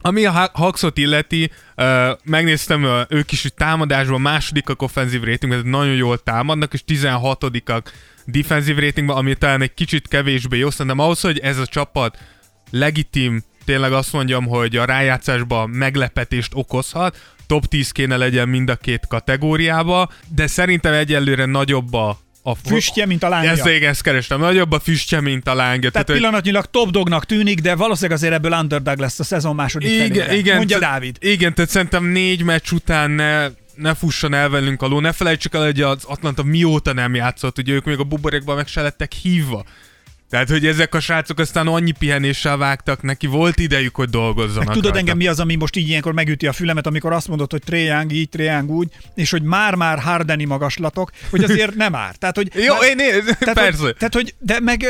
Ami 0.00 0.24
a 0.24 0.30
Ha- 0.30 0.50
Hawksot 0.54 0.98
illeti, 0.98 1.50
megnéztem, 2.24 3.06
ők 3.08 3.32
is 3.32 3.52
támadásban 3.56 4.20
másodikak 4.20 4.82
offenzív 4.82 5.22
ratingben, 5.22 5.66
nagyon 5.66 5.94
jól 5.94 6.18
támadnak, 6.18 6.72
és 6.72 6.82
16-ak 6.86 7.82
defensív 8.24 8.78
ratingben, 8.78 9.16
ami 9.16 9.34
talán 9.34 9.62
egy 9.62 9.74
kicsit 9.74 10.08
kevésbé 10.08 10.58
jó, 10.58 10.70
szerintem 10.70 10.98
ahhoz, 10.98 11.20
hogy 11.20 11.38
ez 11.38 11.58
a 11.58 11.66
csapat 11.66 12.18
legitim, 12.70 13.42
tényleg 13.64 13.92
azt 13.92 14.12
mondjam, 14.12 14.46
hogy 14.46 14.76
a 14.76 14.84
rájátszásban 14.84 15.70
meglepetést 15.70 16.52
okozhat, 16.54 17.34
top 17.46 17.66
10 17.66 17.90
kéne 17.90 18.16
legyen 18.16 18.48
mind 18.48 18.68
a 18.70 18.76
két 18.76 19.06
kategóriába, 19.08 20.08
de 20.34 20.46
szerintem 20.46 20.92
egyelőre 20.92 21.44
nagyobb 21.44 21.92
a, 21.92 22.18
a 22.50 22.54
Füstje, 22.54 23.06
mint 23.06 23.22
a 23.22 23.28
lángja. 23.28 23.50
Ezt, 23.50 23.66
igen, 23.66 23.90
ezt 23.90 24.02
kerestem. 24.02 24.40
Nagyobb 24.40 24.72
a 24.72 24.78
füstje, 24.80 25.20
mint 25.20 25.48
a 25.48 25.54
lángja. 25.54 25.90
Tehát 25.90 26.06
hogy- 26.06 26.16
pillanatnyilag 26.16 26.64
top 26.66 26.90
dognak 26.90 27.24
tűnik, 27.24 27.60
de 27.60 27.74
valószínűleg 27.74 28.16
azért 28.16 28.32
ebből 28.32 28.52
underdog 28.52 28.98
lesz 28.98 29.18
a 29.18 29.24
szezon 29.24 29.54
második 29.54 29.88
igen, 29.90 30.08
felére. 30.08 30.36
igen, 30.36 30.56
Mondja 30.56 30.78
Dávid. 30.78 31.16
Igen, 31.20 31.54
tehát 31.54 31.70
szerintem 31.70 32.04
négy 32.04 32.42
meccs 32.42 32.70
után 32.72 33.10
ne, 33.10 33.46
ne 33.74 33.94
fusson 33.94 34.34
el 34.34 34.48
velünk 34.48 34.82
alul. 34.82 35.00
Ne 35.00 35.12
felejtsük 35.12 35.54
el, 35.54 35.64
hogy 35.64 35.80
az 35.82 36.04
Atlanta 36.04 36.42
mióta 36.42 36.92
nem 36.92 37.14
játszott, 37.14 37.58
ugye 37.58 37.72
ők 37.72 37.84
még 37.84 37.98
a 37.98 38.04
buborékban 38.04 38.56
meg 38.56 38.66
se 38.66 38.82
lettek 38.82 39.12
hívva. 39.12 39.64
Tehát, 40.30 40.48
hogy 40.48 40.66
ezek 40.66 40.94
a 40.94 41.00
srácok 41.00 41.38
aztán 41.38 41.66
annyi 41.66 41.90
pihenéssel 41.90 42.56
vágtak, 42.56 43.02
neki 43.02 43.26
volt 43.26 43.58
idejük, 43.58 43.94
hogy 43.94 44.08
dolgozzanak. 44.08 44.64
Meg 44.64 44.74
tudod 44.74 44.82
rajta. 44.82 44.98
engem 44.98 45.16
mi 45.16 45.26
az, 45.26 45.40
ami 45.40 45.54
most 45.54 45.76
így 45.76 45.88
ilyenkor 45.88 46.12
megüti 46.12 46.46
a 46.46 46.52
fülemet, 46.52 46.86
amikor 46.86 47.12
azt 47.12 47.28
mondod, 47.28 47.50
hogy 47.50 47.62
Young 47.66 48.12
így, 48.12 48.28
Young 48.32 48.70
úgy, 48.70 48.88
és 49.14 49.30
hogy 49.30 49.42
már-már 49.42 49.98
Hardeni 49.98 50.44
magaslatok, 50.44 51.10
hogy 51.30 51.44
azért 51.44 51.74
nem 51.74 51.92
már. 51.92 52.16
Tehát, 52.20 52.36
hogy 52.36 52.50
Jó, 52.54 52.74
már- 52.74 52.82
én, 52.82 52.98
én 52.98 53.24
tehát, 53.38 53.54
persze. 53.54 53.82
Hogy, 53.82 53.96
tehát, 53.96 54.14
hogy, 54.14 54.34
de 54.38 54.60
meg 54.60 54.86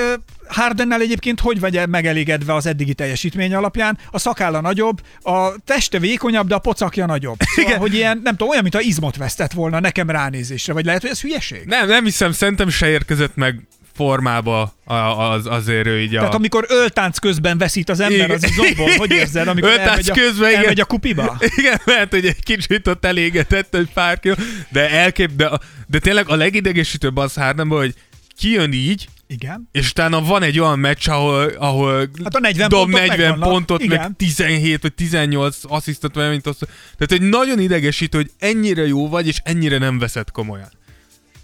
Hardennel 0.49 1.01
egyébként 1.01 1.41
hogy 1.41 1.61
vagy 1.61 1.89
megelégedve 1.89 2.55
az 2.55 2.67
eddigi 2.67 2.95
teljesítmény 2.95 3.55
alapján? 3.55 3.99
A 4.11 4.19
szakálla 4.19 4.61
nagyobb, 4.61 5.01
a 5.23 5.55
teste 5.65 5.99
vékonyabb, 5.99 6.49
de 6.49 6.55
a 6.55 6.59
pocakja 6.59 7.07
nagyobb. 7.07 7.39
Szóval, 7.39 7.71
Igen. 7.71 7.81
hogy 7.81 7.95
ilyen, 7.95 8.21
nem 8.25 8.37
tudom, 8.37 8.49
olyan, 8.49 8.63
mint 8.63 8.75
a 8.75 8.81
izmot 8.81 9.17
vesztett 9.17 9.53
volna 9.53 9.81
nekem 9.81 10.11
ránézésre, 10.11 10.73
vagy 10.73 10.85
lehet, 10.85 11.01
hogy 11.01 11.11
ez 11.11 11.21
hülyeség? 11.21 11.65
Nem, 11.65 11.89
nem 11.89 12.05
hiszem, 12.05 12.33
szerintem 12.33 12.69
se 12.69 12.89
érkezett 12.89 13.35
meg 13.37 13.61
formába 13.97 14.75
az, 15.17 15.47
azért 15.47 15.87
ő 15.87 16.01
így 16.01 16.15
a... 16.15 16.19
Tehát 16.19 16.35
amikor 16.35 16.65
öltánc 16.69 17.19
közben 17.19 17.59
veszít 17.59 17.89
az 17.91 18.01
ember 18.01 18.17
Igen. 18.19 18.31
az 18.31 18.45
izomból, 18.51 18.91
hogy 18.97 19.11
érzed, 19.11 19.49
amikor 19.49 19.69
Öltánc 19.71 19.89
elmegy 19.89 20.11
a, 20.11 20.15
közben, 20.15 20.49
igen. 20.49 20.61
elmegy 20.61 20.81
a 20.81 20.85
kupiba? 20.85 21.37
Igen, 21.57 21.81
lehet, 21.85 22.11
hogy 22.11 22.27
egy 22.27 22.43
kicsit 22.43 22.87
ott 22.87 23.05
elégetett 23.05 23.75
egy 23.75 23.89
pár 23.95 24.21
kiló, 24.21 24.35
de 24.69 24.91
elkép, 24.91 25.31
de, 25.37 25.51
de 25.87 25.99
tényleg 25.99 26.29
a 26.29 26.35
legidegesítőbb 26.37 27.17
az 27.17 27.35
Hardenból, 27.35 27.79
hogy 27.79 27.95
kijön 28.39 28.73
így, 28.73 29.09
Igen. 29.29 29.69
és 29.73 29.91
utána 29.91 30.21
van 30.23 30.43
egy 30.43 30.59
olyan 30.61 30.79
meccs, 30.79 31.09
ahol, 31.09 31.45
ahol 31.59 32.09
Hát 32.25 32.35
a 32.35 32.41
40 32.41 32.69
dob 32.69 32.81
pontok 32.91 33.01
40 33.01 33.19
megvannak. 33.19 33.49
pontot, 33.49 33.83
Igen. 33.83 34.01
meg 34.01 34.11
17 34.17 34.83
vagy 34.83 34.93
18 34.95 35.57
asszisztot, 35.63 36.15
vagy 36.15 36.29
mint 36.31 36.47
azt. 36.47 36.59
Tehát, 36.99 37.07
hogy 37.09 37.23
nagyon 37.23 37.61
idegesítő, 37.61 38.19
hogy 38.19 38.31
ennyire 38.39 38.87
jó 38.87 39.09
vagy, 39.09 39.27
és 39.27 39.41
ennyire 39.45 39.79
nem 39.79 39.99
veszed 39.99 40.31
komolyan. 40.31 40.69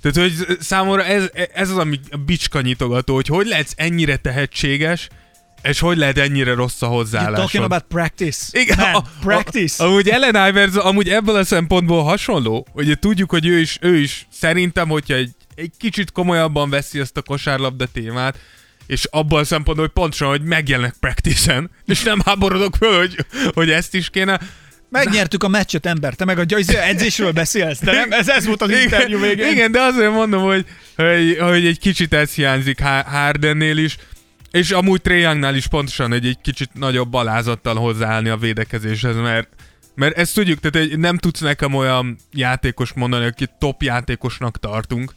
Tehát, 0.02 0.30
hogy 0.30 0.56
számomra 0.60 1.04
ez, 1.04 1.30
ez 1.54 1.70
az, 1.70 1.76
ami 1.76 2.00
a 2.10 2.16
bicska 2.16 2.60
nyitogató, 2.60 3.14
hogy 3.14 3.26
hogy 3.26 3.46
lehetsz 3.46 3.72
ennyire 3.76 4.16
tehetséges, 4.16 5.08
és 5.62 5.78
hogy 5.78 5.96
lehet 5.96 6.18
ennyire 6.18 6.54
rossz 6.54 6.82
a 6.82 6.86
You're 6.86 6.90
hozzáállásod. 6.90 7.36
talking 7.36 7.64
about 7.64 7.84
practice. 7.88 8.60
Igen, 8.60 8.78
Man, 8.78 8.94
a, 8.94 9.02
practice. 9.20 9.84
A, 9.84 9.86
amúgy 9.86 10.08
Ellen 10.08 10.48
Ivers 10.48 10.74
amúgy 10.74 11.08
ebből 11.08 11.36
a 11.36 11.44
szempontból 11.44 12.02
hasonló, 12.02 12.66
hogy 12.72 12.98
tudjuk, 12.98 13.30
hogy 13.30 13.46
ő 13.46 13.58
is, 13.58 13.78
ő 13.80 13.96
is 13.96 14.26
szerintem, 14.32 14.88
hogyha 14.88 15.14
egy, 15.14 15.30
egy 15.54 15.72
kicsit 15.78 16.12
komolyabban 16.12 16.70
veszi 16.70 16.98
ezt 16.98 17.16
a 17.16 17.22
kosárlabda 17.22 17.86
témát, 17.86 18.38
és 18.86 19.04
abban 19.10 19.40
a 19.40 19.44
szempontból, 19.44 19.86
hogy 19.86 19.94
pontosan, 19.94 20.28
hogy 20.28 20.42
megjelenek 20.42 20.94
practice 21.00 21.68
és 21.86 22.02
nem 22.02 22.20
háborodok 22.24 22.76
föl, 22.76 22.98
hogy, 22.98 23.26
hogy 23.54 23.70
ezt 23.70 23.94
is 23.94 24.10
kéne. 24.10 24.40
Megnyertük 24.92 25.42
a 25.42 25.48
meccset, 25.48 25.86
ember. 25.86 26.14
Te 26.14 26.24
meg 26.24 26.38
a 26.38 26.44
edzésről 26.66 27.32
beszélsz. 27.32 27.80
De 27.80 27.92
nem, 27.92 28.12
ez, 28.12 28.28
ez 28.28 28.46
volt 28.46 28.62
az 28.62 28.70
interjú 28.70 29.20
végén. 29.20 29.52
Igen, 29.52 29.72
de 29.72 29.80
azért 29.80 30.12
mondom, 30.12 30.42
hogy, 30.42 30.66
hogy, 30.96 31.38
hogy 31.40 31.66
egy 31.66 31.78
kicsit 31.78 32.12
ez 32.12 32.34
hiányzik 32.34 32.80
Har- 32.80 33.06
Hardennél 33.06 33.76
is, 33.76 33.96
és 34.50 34.70
amúgy 34.70 35.00
Trae 35.00 35.18
Youngnál 35.18 35.54
is 35.54 35.66
pontosan, 35.66 36.10
hogy 36.10 36.26
egy 36.26 36.38
kicsit 36.42 36.70
nagyobb 36.74 37.14
alázattal 37.14 37.74
hozzáállni 37.74 38.28
a 38.28 38.36
védekezéshez, 38.36 39.16
mert 39.16 39.48
mert 39.94 40.16
ezt 40.16 40.34
tudjuk, 40.34 40.60
tehát 40.60 40.88
hogy 40.88 40.98
nem 40.98 41.18
tudsz 41.18 41.40
nekem 41.40 41.74
olyan 41.74 42.16
játékos 42.32 42.92
mondani, 42.92 43.24
aki 43.24 43.46
top 43.58 43.82
játékosnak 43.82 44.58
tartunk, 44.58 45.14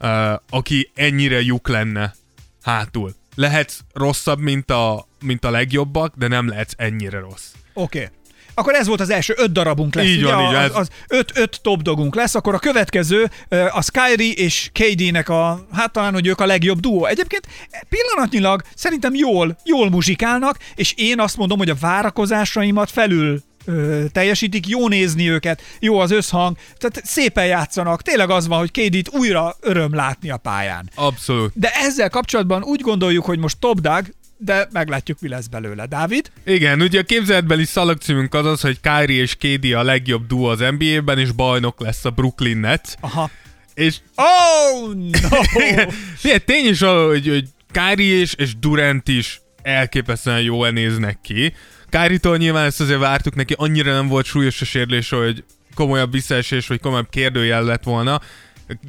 uh, 0.00 0.32
aki 0.50 0.90
ennyire 0.94 1.40
lyuk 1.40 1.68
lenne 1.68 2.14
hátul. 2.62 3.14
Lehetsz 3.34 3.78
rosszabb, 3.92 4.38
mint 4.38 4.70
a, 4.70 5.06
mint 5.20 5.44
a 5.44 5.50
legjobbak, 5.50 6.14
de 6.16 6.28
nem 6.28 6.48
lehetsz 6.48 6.74
ennyire 6.76 7.18
rossz. 7.18 7.46
Oké. 7.72 7.98
Okay. 7.98 8.18
Akkor 8.54 8.74
ez 8.74 8.86
volt 8.86 9.00
az 9.00 9.10
első 9.10 9.34
öt 9.36 9.52
darabunk 9.52 9.94
lesz. 9.94 10.06
Így 10.06 10.22
ugye? 10.22 10.34
van, 10.34 10.44
így 10.44 10.52
van, 10.52 10.64
az, 10.64 10.70
az 10.74 10.88
öt, 11.08 11.32
öt 11.34 11.60
top 11.62 11.82
dogunk 11.82 12.14
lesz, 12.14 12.34
akkor 12.34 12.54
a 12.54 12.58
következő 12.58 13.30
a 13.48 13.82
Skyri 13.82 14.34
és 14.34 14.70
KD-nek 14.72 15.28
a, 15.28 15.66
hát 15.72 15.92
talán, 15.92 16.12
hogy 16.12 16.26
ők 16.26 16.40
a 16.40 16.46
legjobb 16.46 16.80
duó. 16.80 17.06
Egyébként 17.06 17.46
pillanatnyilag 17.88 18.62
szerintem 18.74 19.14
jól, 19.14 19.56
jól 19.64 19.90
muzsikálnak, 19.90 20.58
és 20.74 20.94
én 20.96 21.20
azt 21.20 21.36
mondom, 21.36 21.58
hogy 21.58 21.70
a 21.70 21.76
várakozásaimat 21.80 22.90
felül 22.90 23.42
ö, 23.64 24.04
teljesítik, 24.12 24.68
jó 24.68 24.88
nézni 24.88 25.30
őket, 25.30 25.62
jó 25.78 25.98
az 25.98 26.10
összhang, 26.10 26.56
tehát 26.78 27.00
szépen 27.04 27.46
játszanak. 27.46 28.02
Tényleg 28.02 28.30
az 28.30 28.46
van, 28.46 28.58
hogy 28.58 28.70
KD-t 28.70 29.14
újra 29.14 29.56
öröm 29.60 29.94
látni 29.94 30.30
a 30.30 30.36
pályán. 30.36 30.90
Abszolút. 30.94 31.52
De 31.54 31.70
ezzel 31.74 32.08
kapcsolatban 32.08 32.62
úgy 32.62 32.80
gondoljuk, 32.80 33.24
hogy 33.24 33.38
most 33.38 33.58
top 33.58 33.80
dog, 33.80 34.04
de 34.42 34.68
meglátjuk, 34.72 35.20
mi 35.20 35.28
lesz 35.28 35.46
belőle. 35.46 35.86
Dávid? 35.86 36.30
Igen, 36.44 36.80
ugye 36.80 37.00
a 37.00 37.02
képzeletbeli 37.02 37.64
szalagcímünk 37.64 38.34
az 38.34 38.46
az, 38.46 38.60
hogy 38.60 38.80
Kyrie 38.80 39.20
és 39.20 39.34
KD 39.34 39.72
a 39.72 39.82
legjobb 39.82 40.26
duo 40.26 40.50
az 40.50 40.64
NBA-ben, 40.78 41.18
és 41.18 41.32
bajnok 41.32 41.80
lesz 41.80 42.04
a 42.04 42.10
Brooklyn 42.10 42.58
Nets. 42.58 42.88
Aha. 43.00 43.30
És 43.74 43.96
Oh, 44.14 44.94
no! 44.94 45.38
Igen. 45.68 46.42
Tény 46.44 46.66
is, 46.68 46.80
hogy, 46.80 47.28
hogy 47.28 47.44
Kyrie 47.72 48.20
és, 48.20 48.34
és 48.34 48.58
Durant 48.58 49.08
is 49.08 49.40
elképesztően 49.62 50.40
jól 50.40 50.70
néznek 50.70 51.18
ki. 51.22 51.54
Kyrie-tól 51.88 52.36
nyilván 52.36 52.64
ezt 52.64 52.80
azért 52.80 52.98
vártuk 52.98 53.34
neki, 53.34 53.54
annyira 53.56 53.92
nem 53.92 54.08
volt 54.08 54.26
súlyos 54.26 54.60
a 54.60 54.64
sérülés, 54.64 55.08
hogy 55.08 55.44
komolyabb 55.74 56.12
visszaesés, 56.12 56.66
vagy 56.66 56.80
komolyabb 56.80 57.08
kérdőjel 57.10 57.64
lett 57.64 57.82
volna, 57.82 58.20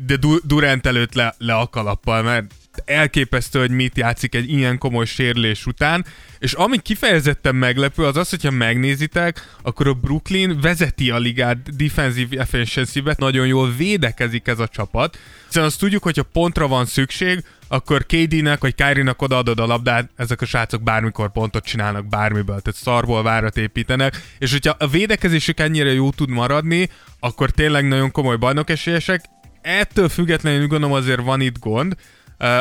de 0.06 0.16
Du- 0.16 0.46
Durant 0.46 0.86
előtt 0.86 1.14
le, 1.14 1.36
le 1.38 1.54
a 1.54 1.68
kalappal, 1.68 2.22
mert 2.22 2.46
elképesztő, 2.86 3.60
hogy 3.60 3.72
mit 3.72 3.98
játszik 3.98 4.36
egy 4.36 4.52
ilyen 4.52 4.78
komoly 4.78 5.06
sérülés 5.06 5.66
után, 5.66 6.06
és 6.40 6.54
ami 6.54 6.78
kifejezetten 6.78 7.56
meglepő 7.56 8.06
az 8.06 8.18
az, 8.18 8.30
hogyha 8.30 8.52
megnézitek, 8.52 9.56
akkor 9.62 9.88
a 9.88 9.94
Brooklyn 9.94 10.60
vezeti 10.62 11.10
a 11.10 11.18
ligát 11.18 11.76
defensive 11.76 12.40
efficiency 12.40 13.04
nagyon 13.18 13.48
jól 13.48 13.72
védekezik 13.78 14.48
ez 14.48 14.60
a 14.60 14.68
csapat, 14.68 15.18
hiszen 15.48 15.64
azt 15.64 15.80
tudjuk, 15.80 16.04
hogyha 16.04 16.24
pontra 16.24 16.68
van 16.68 16.86
szükség, 16.86 17.44
akkor 17.68 18.06
KD-nek 18.06 18.60
vagy 18.60 18.76
Kyrie-nak 18.76 19.22
odaadod 19.22 19.60
a 19.60 19.66
labdát, 19.66 20.10
ezek 20.16 20.42
a 20.42 20.46
srácok 20.46 20.84
bármikor 20.84 21.32
pontot 21.32 21.66
csinálnak 21.66 22.08
bármiből, 22.08 22.62
tehát 22.62 22.80
szarból 22.80 23.24
várat 23.24 23.58
építenek, 23.58 24.22
és 24.40 24.52
hogyha 24.52 24.76
a 24.80 24.88
védekezésük 24.88 25.60
ennyire 25.60 25.94
jó 25.94 26.12
tud 26.12 26.30
maradni, 26.30 26.90
akkor 27.20 27.50
tényleg 27.50 27.88
nagyon 27.88 28.12
komoly 28.12 28.38
bajnokesélyesek. 28.38 29.26
Ettől 29.62 30.10
függetlenül 30.10 30.68
gondolom 30.68 30.96
azért 30.96 31.22
van 31.22 31.42
itt 31.42 31.60
gond, 31.60 31.96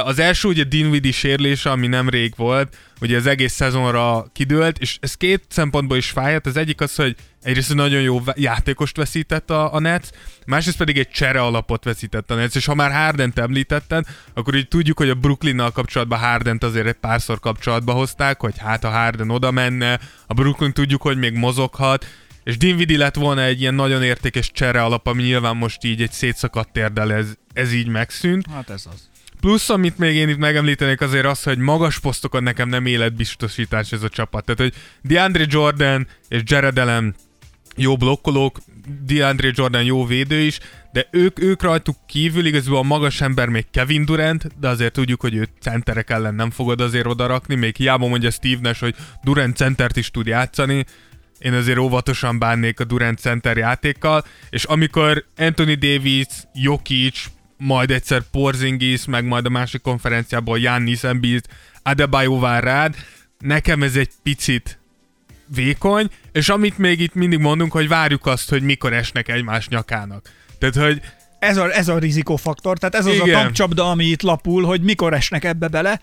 Az 0.04 0.18
első 0.18 0.48
ugye 0.48 0.64
Dinwiddie 0.64 1.12
sérülése, 1.12 1.70
ami 1.70 1.86
nem 1.86 2.08
rég 2.08 2.32
volt, 2.36 2.76
ugye 3.00 3.16
az 3.16 3.26
egész 3.26 3.52
szezonra 3.52 4.26
kidőlt, 4.32 4.78
és 4.78 4.98
ez 5.00 5.14
két 5.14 5.44
szempontból 5.48 5.96
is 5.96 6.10
fájt. 6.10 6.46
Az 6.46 6.56
egyik 6.56 6.80
az, 6.80 6.94
hogy 6.94 7.16
egyrészt 7.42 7.70
egy 7.70 7.76
nagyon 7.76 8.00
jó 8.00 8.22
játékost 8.34 8.96
veszített 8.96 9.50
a, 9.50 9.74
a 9.74 9.78
Nets, 9.78 10.08
másrészt 10.46 10.76
pedig 10.76 10.98
egy 10.98 11.08
csere 11.08 11.40
alapot 11.40 11.84
veszített 11.84 12.30
a 12.30 12.34
Nets, 12.34 12.54
és 12.54 12.64
ha 12.64 12.74
már 12.74 12.92
Hardent 12.92 13.38
említetted, 13.38 14.04
akkor 14.34 14.54
így 14.54 14.68
tudjuk, 14.68 14.98
hogy 14.98 15.10
a 15.10 15.14
Brooklynnal 15.14 15.70
kapcsolatban 15.70 16.18
Hardent 16.18 16.64
azért 16.64 16.86
egy 16.86 16.92
párszor 16.92 17.40
kapcsolatba 17.40 17.92
hozták, 17.92 18.40
hogy 18.40 18.58
hát 18.58 18.84
a 18.84 18.90
Harden 18.90 19.30
oda 19.30 19.50
menne, 19.50 20.00
a 20.26 20.34
Brooklyn 20.34 20.72
tudjuk, 20.72 21.02
hogy 21.02 21.18
még 21.18 21.32
mozoghat, 21.32 22.06
és 22.44 22.56
Dinwiddie 22.56 22.98
lett 22.98 23.14
volna 23.14 23.42
egy 23.42 23.60
ilyen 23.60 23.74
nagyon 23.74 24.02
értékes 24.02 24.50
csere 24.50 24.82
alap, 24.82 25.06
ami 25.06 25.22
nyilván 25.22 25.56
most 25.56 25.84
így 25.84 26.02
egy 26.02 26.12
szétszakadt 26.12 26.72
térdel 26.72 27.12
ez, 27.12 27.26
ez 27.52 27.72
így 27.72 27.88
megszűnt. 27.88 28.46
Hát 28.52 28.70
ez 28.70 28.84
az. 28.92 29.09
Plusz, 29.40 29.70
amit 29.70 29.98
még 29.98 30.14
én 30.14 30.28
itt 30.28 30.38
megemlítenék 30.38 31.00
azért 31.00 31.26
az, 31.26 31.42
hogy 31.42 31.58
magas 31.58 31.98
posztokon 31.98 32.42
nekem 32.42 32.68
nem 32.68 32.86
életbiztosítás 32.86 33.92
ez 33.92 34.02
a 34.02 34.08
csapat. 34.08 34.44
Tehát, 34.44 34.60
hogy 34.60 34.72
DeAndre 35.02 35.44
Jordan 35.48 36.06
és 36.28 36.40
Jared 36.44 36.78
Allen 36.78 37.14
jó 37.76 37.96
blokkolók, 37.96 38.58
DeAndre 39.06 39.50
Jordan 39.54 39.84
jó 39.84 40.06
védő 40.06 40.38
is, 40.38 40.58
de 40.92 41.06
ők, 41.10 41.42
ők 41.42 41.62
rajtuk 41.62 41.96
kívül 42.06 42.46
igazából 42.46 42.78
a 42.78 42.82
magas 42.82 43.20
ember 43.20 43.48
még 43.48 43.66
Kevin 43.70 44.04
Durant, 44.04 44.58
de 44.60 44.68
azért 44.68 44.92
tudjuk, 44.92 45.20
hogy 45.20 45.34
ő 45.34 45.48
centerek 45.60 46.10
ellen 46.10 46.34
nem 46.34 46.50
fogod 46.50 46.80
azért 46.80 47.06
odarakni, 47.06 47.54
még 47.54 47.76
hiába 47.76 48.08
mondja 48.08 48.30
Steve 48.30 48.60
Nash, 48.60 48.80
hogy 48.80 48.94
Durant 49.22 49.56
centert 49.56 49.96
is 49.96 50.10
tud 50.10 50.26
játszani, 50.26 50.84
én 51.38 51.52
azért 51.52 51.78
óvatosan 51.78 52.38
bánnék 52.38 52.80
a 52.80 52.84
Durant 52.84 53.18
center 53.18 53.56
játékkal, 53.56 54.24
és 54.50 54.64
amikor 54.64 55.24
Anthony 55.36 55.78
Davis, 55.78 56.26
Jokic, 56.54 57.24
majd 57.60 57.90
egyszer 57.90 58.22
Porzingis, 58.30 59.04
meg 59.04 59.24
majd 59.24 59.46
a 59.46 59.48
másik 59.48 59.80
konferenciából 59.80 60.58
Giannis 60.58 61.04
Embiid, 61.04 61.44
Adebayo 61.82 62.38
vár 62.38 62.64
rád, 62.64 62.94
nekem 63.38 63.82
ez 63.82 63.96
egy 63.96 64.10
picit 64.22 64.78
vékony, 65.54 66.08
és 66.32 66.48
amit 66.48 66.78
még 66.78 67.00
itt 67.00 67.14
mindig 67.14 67.38
mondunk, 67.38 67.72
hogy 67.72 67.88
várjuk 67.88 68.26
azt, 68.26 68.50
hogy 68.50 68.62
mikor 68.62 68.92
esnek 68.92 69.28
egymás 69.28 69.68
nyakának. 69.68 70.30
Tehát, 70.58 70.74
hogy 70.74 71.00
Ez 71.38 71.56
a, 71.56 71.76
ez 71.76 71.88
a 71.88 71.98
rizikófaktor, 71.98 72.78
tehát 72.78 72.94
ez 72.94 73.06
az 73.06 73.14
Igen. 73.14 73.34
a 73.34 73.40
tankcsapda, 73.40 73.90
ami 73.90 74.04
itt 74.04 74.22
lapul, 74.22 74.64
hogy 74.64 74.82
mikor 74.82 75.14
esnek 75.14 75.44
ebbe 75.44 75.68
bele. 75.68 76.00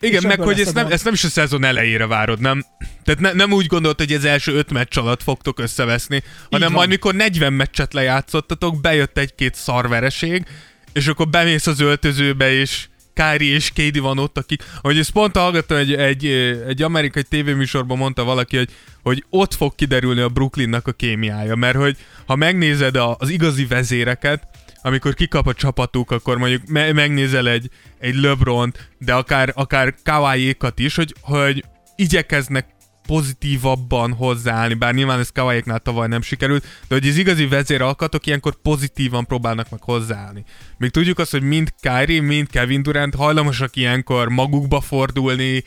Igen, 0.00 0.22
meg 0.26 0.40
hogy 0.40 0.60
ezt 0.60 0.74
nem, 0.74 0.86
ezt 0.90 1.04
nem 1.04 1.12
is 1.12 1.24
a 1.24 1.28
szezon 1.28 1.64
elejére 1.64 2.06
várod, 2.06 2.40
nem? 2.40 2.64
Tehát 3.04 3.20
ne, 3.20 3.32
nem 3.32 3.52
úgy 3.52 3.66
gondolt, 3.66 3.98
hogy 3.98 4.12
az 4.12 4.24
első 4.24 4.52
öt 4.52 4.70
meccs 4.70 4.98
alatt 4.98 5.22
fogtok 5.22 5.58
összeveszni, 5.58 6.22
hanem 6.50 6.72
majd 6.72 6.88
mikor 6.88 7.14
40 7.14 7.52
meccset 7.52 7.92
lejátszottatok, 7.92 8.80
bejött 8.80 9.18
egy-két 9.18 9.54
szarvereség, 9.54 10.46
és 10.92 11.06
akkor 11.06 11.28
bemész 11.28 11.66
az 11.66 11.80
öltözőbe, 11.80 12.52
és 12.52 12.88
Kári 13.14 13.46
és 13.46 13.70
Kédi 13.70 13.98
van 13.98 14.18
ott, 14.18 14.38
akik, 14.38 14.64
ahogy 14.80 14.98
ezt 14.98 15.10
pont 15.10 15.36
hallgattam, 15.36 15.76
egy, 15.76 15.94
egy, 15.94 16.26
egy 16.66 16.82
amerikai 16.82 17.22
tévéműsorban 17.22 17.96
mondta 17.96 18.24
valaki, 18.24 18.56
hogy, 18.56 18.70
hogy 19.02 19.24
ott 19.30 19.54
fog 19.54 19.74
kiderülni 19.74 20.20
a 20.20 20.28
Brooklynnak 20.28 20.86
a 20.86 20.92
kémiája, 20.92 21.54
mert 21.54 21.76
hogy 21.76 21.96
ha 22.26 22.36
megnézed 22.36 22.96
a, 22.96 23.16
az 23.18 23.28
igazi 23.28 23.66
vezéreket, 23.66 24.48
amikor 24.82 25.14
kikap 25.14 25.46
a 25.46 25.54
csapatuk, 25.54 26.10
akkor 26.10 26.38
mondjuk 26.38 26.66
me- 26.66 26.92
megnézel 26.92 27.48
egy, 27.48 27.70
egy 27.98 28.14
LeBron-t, 28.14 28.88
de 28.98 29.14
akár, 29.14 29.52
akár 29.54 29.94
Kawhi-ékat 30.04 30.78
is, 30.78 30.94
hogy, 30.94 31.14
hogy 31.20 31.64
igyekeznek 31.96 32.66
pozitívabban 33.08 34.12
hozzáállni, 34.12 34.74
bár 34.74 34.94
nyilván 34.94 35.18
ez 35.18 35.30
Kawaiéknál 35.30 35.78
tavaly 35.78 36.08
nem 36.08 36.22
sikerült, 36.22 36.62
de 36.88 36.94
hogy 36.94 37.08
az 37.08 37.16
igazi 37.16 37.46
vezéralkatok 37.46 38.26
ilyenkor 38.26 38.54
pozitívan 38.62 39.26
próbálnak 39.26 39.70
meg 39.70 39.82
hozzáállni. 39.82 40.44
Még 40.76 40.90
tudjuk 40.90 41.18
azt, 41.18 41.30
hogy 41.30 41.42
mind 41.42 41.68
Kyrie, 41.80 42.20
mind 42.20 42.48
Kevin 42.50 42.82
Durant 42.82 43.14
hajlamosak 43.14 43.76
ilyenkor 43.76 44.28
magukba 44.28 44.80
fordulni, 44.80 45.64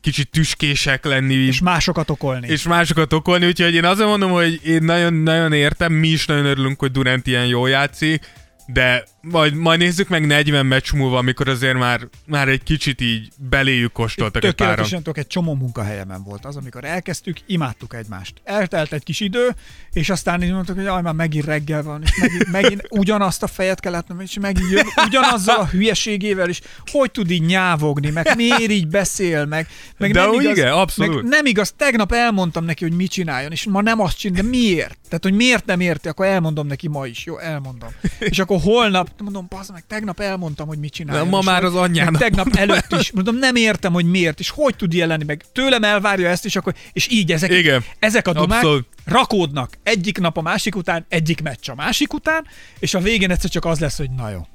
kicsit 0.00 0.30
tüskések 0.30 1.04
lenni, 1.04 1.34
És 1.34 1.60
másokat 1.60 2.10
okolni. 2.10 2.48
és 2.48 2.62
másokat 2.62 3.12
okolni, 3.12 3.46
úgyhogy 3.46 3.74
én 3.74 3.84
azért 3.84 4.08
mondom, 4.08 4.30
hogy 4.30 4.60
én 4.64 4.82
nagyon-nagyon 4.82 5.52
értem, 5.52 5.92
mi 5.92 6.08
is 6.08 6.26
nagyon 6.26 6.44
örülünk, 6.44 6.80
hogy 6.80 6.90
Durant 6.90 7.26
ilyen 7.26 7.46
jól 7.46 7.68
játszik, 7.68 8.30
de 8.66 9.04
majd, 9.30 9.54
majd 9.54 9.78
nézzük 9.78 10.08
meg 10.08 10.26
40 10.26 10.66
meccs 10.66 10.92
múlva, 10.92 11.18
amikor 11.18 11.48
azért 11.48 11.78
már, 11.78 12.08
már 12.26 12.48
egy 12.48 12.62
kicsit 12.62 13.00
így 13.00 13.28
beléjük 13.36 13.92
kóstoltak 13.92 14.44
egy 14.44 14.54
páran. 14.54 14.74
Tökéletesen 14.74 15.14
egy 15.14 15.26
csomó 15.26 15.54
munkahelyemen 15.54 16.22
volt 16.22 16.44
az, 16.44 16.56
amikor 16.56 16.84
elkezdtük, 16.84 17.36
imádtuk 17.46 17.94
egymást. 17.94 18.34
Eltelt 18.44 18.92
egy 18.92 19.02
kis 19.02 19.20
idő, 19.20 19.54
és 19.92 20.10
aztán 20.10 20.42
így 20.42 20.52
mondtuk, 20.52 20.76
hogy 20.76 20.86
aj, 20.86 21.02
már 21.02 21.14
megint 21.14 21.44
reggel 21.44 21.82
van, 21.82 22.02
és 22.02 22.10
megint, 22.20 22.50
megint 22.62 22.86
ugyanazt 22.90 23.42
a 23.42 23.46
fejet 23.46 23.80
kellett, 23.80 24.06
és 24.18 24.38
megint 24.40 24.70
jön 24.70 24.86
ugyanazzal 25.06 25.56
a 25.56 25.66
hülyeségével, 25.66 26.48
és 26.48 26.60
hogy 26.90 27.10
tud 27.10 27.30
így 27.30 27.42
nyávogni, 27.42 28.10
meg 28.10 28.36
miért 28.36 28.70
így 28.70 28.88
beszél, 28.88 29.44
meg, 29.44 29.68
meg 29.98 30.12
De 30.12 30.20
nem 30.20 30.30
úgy 30.30 30.42
igaz, 30.42 30.56
igen, 30.56 30.72
abszolút. 30.72 31.22
Meg 31.22 31.24
nem 31.24 31.46
igaz, 31.46 31.74
tegnap 31.76 32.12
elmondtam 32.12 32.64
neki, 32.64 32.84
hogy 32.84 32.96
mit 32.96 33.10
csináljon, 33.10 33.52
és 33.52 33.64
ma 33.64 33.82
nem 33.82 34.00
azt 34.00 34.18
csinál, 34.18 34.42
de 34.42 34.48
miért? 34.48 34.98
Tehát, 35.08 35.22
hogy 35.22 35.34
miért 35.34 35.66
nem 35.66 35.80
érti, 35.80 36.08
akkor 36.08 36.26
elmondom 36.26 36.66
neki 36.66 36.88
ma 36.88 37.06
is. 37.06 37.24
Jó, 37.24 37.38
elmondom. 37.38 37.88
És 38.18 38.38
akkor 38.38 38.60
holnap, 38.60 39.15
mondom, 39.20 39.46
bazd 39.48 39.72
meg, 39.72 39.84
tegnap 39.86 40.20
elmondtam, 40.20 40.66
hogy 40.66 40.78
mit 40.78 40.92
csináljon. 40.92 41.24
De 41.24 41.30
ma 41.30 41.40
már 41.42 41.64
az 41.64 41.74
anyjának 41.74 42.20
Tegnap 42.20 42.56
előtt 42.56 42.92
is. 42.98 43.12
Mondom, 43.12 43.36
nem 43.36 43.56
értem, 43.56 43.92
hogy 43.92 44.04
miért, 44.04 44.40
és 44.40 44.50
hogy 44.50 44.76
tud 44.76 44.92
ilyen 44.92 45.08
lenni, 45.08 45.24
meg 45.24 45.44
tőlem 45.52 45.84
elvárja 45.84 46.28
ezt, 46.28 46.44
és 46.44 46.56
akkor, 46.56 46.74
és 46.92 47.08
így 47.10 47.32
ezek, 47.32 47.50
Igen. 47.50 47.84
ezek 47.98 48.28
a 48.28 48.32
dumák 48.32 48.58
Abszolút. 48.58 48.86
rakódnak 49.04 49.78
egyik 49.82 50.18
nap 50.18 50.36
a 50.36 50.42
másik 50.42 50.76
után, 50.76 51.06
egyik 51.08 51.42
meccs 51.42 51.70
a 51.70 51.74
másik 51.74 52.12
után, 52.12 52.46
és 52.78 52.94
a 52.94 53.00
végén 53.00 53.30
egyszer 53.30 53.50
csak 53.50 53.64
az 53.64 53.78
lesz, 53.78 53.96
hogy 53.96 54.10
na 54.10 54.30
jó, 54.30 54.46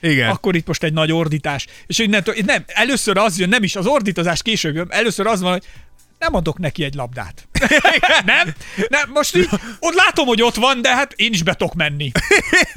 Igen. 0.00 0.30
akkor 0.30 0.56
itt 0.56 0.66
most 0.66 0.82
egy 0.82 0.92
nagy 0.92 1.12
ordítás. 1.12 1.66
És 1.86 1.96
hogy 1.96 2.08
nem, 2.08 2.22
nem, 2.44 2.64
először 2.66 3.16
az 3.16 3.38
jön, 3.38 3.48
nem 3.48 3.62
is 3.62 3.76
az 3.76 3.86
ordítozás 3.86 4.42
később 4.42 4.74
jön, 4.74 4.86
először 4.90 5.26
az 5.26 5.40
van, 5.40 5.52
hogy 5.52 5.64
nem 6.22 6.34
adok 6.34 6.58
neki 6.58 6.84
egy 6.84 6.94
labdát. 6.94 7.48
nem? 8.24 8.54
Nem, 8.88 9.10
most 9.12 9.36
így, 9.36 9.48
ott 9.78 9.94
látom, 9.94 10.26
hogy 10.26 10.42
ott 10.42 10.54
van, 10.54 10.82
de 10.82 10.94
hát 10.94 11.12
én 11.16 11.32
is 11.32 11.42
be 11.42 11.54
tudok 11.54 11.74
menni. 11.74 12.10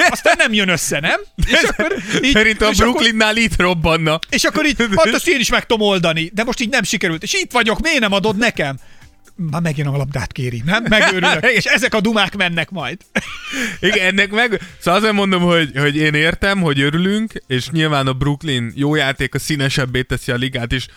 Aztán 0.09 0.35
nem 0.37 0.53
jön 0.53 0.69
össze, 0.69 0.99
nem? 0.99 1.19
És 1.47 1.61
akkor 1.61 1.95
így, 2.23 2.31
Szerintem 2.31 2.67
a 2.67 2.71
akkor, 2.71 2.83
Brooklynnál 2.83 3.37
itt 3.37 3.55
robbanna. 3.55 4.19
és 4.29 4.43
akkor 4.43 4.65
így, 4.65 4.75
hát 4.95 5.13
azt 5.13 5.27
én 5.27 5.39
is 5.39 5.49
meg 5.49 5.65
tudom 5.65 5.87
oldani, 5.87 6.31
de 6.33 6.43
most 6.43 6.59
így 6.59 6.69
nem 6.69 6.83
sikerült. 6.83 7.23
És 7.23 7.33
itt 7.33 7.51
vagyok, 7.51 7.81
miért 7.81 7.99
nem 7.99 8.11
adod 8.11 8.37
nekem? 8.37 8.77
Már 9.35 9.61
megint 9.61 9.87
a 9.87 9.97
labdát 9.97 10.31
kéri, 10.31 10.61
nem? 10.65 10.83
Megőrülök. 10.89 11.45
És 11.59 11.65
ezek 11.65 11.93
a 11.93 12.01
dumák 12.01 12.35
mennek 12.35 12.69
majd. 12.69 12.97
Igen, 13.79 14.07
ennek 14.07 14.31
meg... 14.31 14.61
Szóval 14.79 14.99
azért 14.99 15.13
mondom, 15.13 15.41
hogy, 15.41 15.71
hogy 15.75 15.95
én 15.95 16.13
értem, 16.13 16.61
hogy 16.61 16.81
örülünk, 16.81 17.33
és 17.47 17.69
nyilván 17.69 18.07
a 18.07 18.13
Brooklyn 18.13 18.71
jó 18.75 18.95
játéka 18.95 19.39
színesebbé 19.39 20.01
teszi 20.01 20.31
a 20.31 20.35
ligát, 20.35 20.71
és 20.71 20.87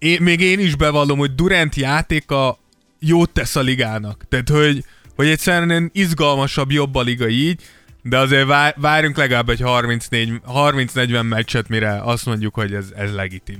én, 0.00 0.22
még 0.22 0.40
én 0.40 0.58
is 0.58 0.74
bevallom, 0.76 1.18
hogy 1.18 1.34
Durant 1.34 1.74
játéka 1.74 2.58
jót 2.98 3.30
tesz 3.30 3.56
a 3.56 3.60
ligának. 3.60 4.24
Tehát, 4.28 4.48
hogy, 4.48 4.84
hogy 5.16 5.28
egyszerűen 5.28 5.90
izgalmasabb, 5.92 6.70
jobb 6.70 6.94
a 6.94 7.02
liga 7.02 7.28
így, 7.28 7.62
de 8.02 8.18
azért 8.18 8.46
vá- 8.46 8.76
várjunk 8.78 9.16
legalább 9.16 9.48
egy 9.48 9.60
34 9.60 10.32
30-40 10.54 11.28
meccset, 11.28 11.68
mire 11.68 12.00
azt 12.02 12.26
mondjuk, 12.26 12.54
hogy 12.54 12.74
ez, 12.74 12.86
ez 12.96 13.12
legitim. 13.14 13.58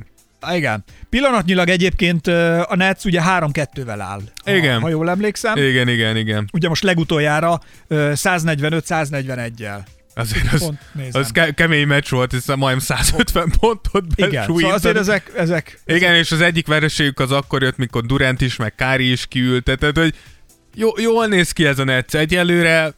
Igen. 0.53 0.85
Pillanatnyilag 1.11 1.69
egyébként 1.69 2.27
a 2.67 2.77
Nets 2.77 3.05
ugye 3.05 3.21
3-2-vel 3.25 3.97
áll. 3.99 4.21
Ha, 4.45 4.55
Igen. 4.57 4.81
Ha 4.81 4.89
jól 4.89 5.11
emlékszem. 5.11 5.57
Igen, 5.57 5.89
igen, 5.89 6.17
igen. 6.17 6.49
Ugye 6.53 6.69
most 6.69 6.83
legutoljára 6.83 7.61
ö, 7.89 8.13
145-141-jel. 8.15 9.79
Azért 10.15 10.53
az, 10.53 10.71
az 11.11 11.31
ke- 11.31 11.55
kemény 11.55 11.87
meccs 11.87 12.09
volt, 12.11 12.33
hiszen 12.33 12.59
majdnem 12.59 12.85
150 12.85 13.53
pontot 13.61 14.05
Igen, 14.15 14.45
szóval 14.45 14.73
azért 14.73 14.97
ezek, 14.97 15.33
ezek 15.37 15.81
Igen, 15.87 16.15
és 16.15 16.33
az 16.33 16.41
egyik 16.41 16.67
vereségük 16.67 17.19
az 17.21 17.33
akkor 17.33 17.63
jött, 17.63 17.77
mikor 17.77 18.07
Durant 18.07 18.41
is, 18.41 18.57
meg 18.57 18.75
Kári 18.75 19.11
is 19.11 19.27
kiült, 19.27 19.65
tehát 19.65 19.99
hogy 19.99 20.15
jó, 20.75 20.91
jól 20.99 21.27
néz 21.27 21.53
ki 21.53 21.67
ez 21.67 21.79
a 21.79 21.85
Nets 21.85 22.15
egyelőre, 22.15 22.93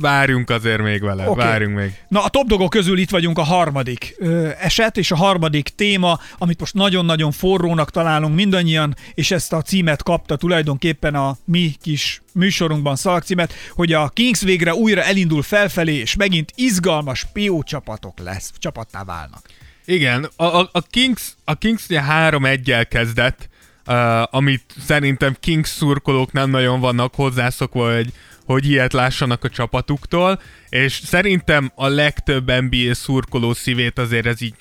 várjunk 0.00 0.50
azért 0.50 0.82
még 0.82 1.02
vele, 1.02 1.28
okay. 1.28 1.46
várjunk 1.46 1.76
még. 1.76 1.92
Na, 2.08 2.24
a 2.24 2.28
top 2.28 2.46
dogok 2.46 2.70
közül 2.70 2.98
itt 2.98 3.10
vagyunk 3.10 3.38
a 3.38 3.42
harmadik 3.42 4.14
ö, 4.18 4.48
eset, 4.58 4.96
és 4.96 5.10
a 5.10 5.16
harmadik 5.16 5.68
téma, 5.68 6.18
amit 6.38 6.60
most 6.60 6.74
nagyon-nagyon 6.74 7.30
forrónak 7.30 7.90
találunk 7.90 8.34
mindannyian, 8.34 8.96
és 9.14 9.30
ezt 9.30 9.52
a 9.52 9.62
címet 9.62 10.02
kapta 10.02 10.36
tulajdonképpen 10.36 11.14
a 11.14 11.36
mi 11.44 11.74
kis 11.82 12.22
műsorunkban 12.32 12.96
szalagcímet, 12.96 13.52
hogy 13.70 13.92
a 13.92 14.08
Kings 14.08 14.40
végre 14.40 14.74
újra 14.74 15.02
elindul 15.02 15.42
felfelé, 15.42 15.94
és 15.94 16.16
megint 16.16 16.52
izgalmas 16.54 17.26
PO 17.32 17.62
csapatok 17.62 18.18
lesz, 18.18 18.52
csapattá 18.58 19.04
válnak. 19.04 19.42
Igen, 19.84 20.28
a, 20.36 20.44
a, 20.44 20.68
a 20.72 20.80
Kings, 20.80 21.34
a 21.44 21.54
Kings 21.54 21.84
ugye 21.88 22.02
3-1-jel 22.08 22.86
kezdett, 22.90 23.48
uh, 23.86 24.34
amit 24.34 24.62
szerintem 24.86 25.36
Kings 25.40 25.68
szurkolók 25.68 26.32
nem 26.32 26.50
nagyon 26.50 26.80
vannak 26.80 27.14
hozzászokva, 27.14 27.94
hogy, 27.94 28.12
hogy 28.52 28.70
ilyet 28.70 28.92
lássanak 28.92 29.44
a 29.44 29.48
csapatuktól, 29.48 30.40
és 30.68 31.00
szerintem 31.04 31.72
a 31.74 31.88
legtöbb 31.88 32.52
NBA 32.60 32.94
szurkoló 32.94 33.52
szívét 33.52 33.98
azért 33.98 34.26
ez 34.26 34.40
így 34.40 34.54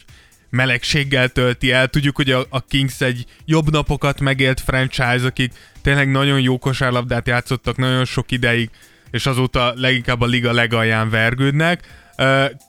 melegséggel 0.50 1.30
tölti 1.30 1.72
el. 1.72 1.88
Tudjuk, 1.88 2.16
hogy 2.16 2.32
a, 2.32 2.46
a 2.50 2.62
Kings 2.62 3.02
egy 3.02 3.26
jobb 3.46 3.72
napokat 3.72 4.20
megélt 4.20 4.60
franchise, 4.60 5.26
akik 5.26 5.54
tényleg 5.82 6.12
nagyon 6.12 6.42
jó 6.42 6.58
kosárlabdát 6.58 7.28
játszottak 7.28 7.78
nagyon 7.78 8.06
sok 8.06 8.32
ideig, 8.32 8.70
és 9.12 9.26
azóta 9.26 9.74
leginkább 9.76 10.22
a 10.22 10.26
liga 10.26 10.52
legalján 10.52 11.10
vergődnek. 11.10 11.88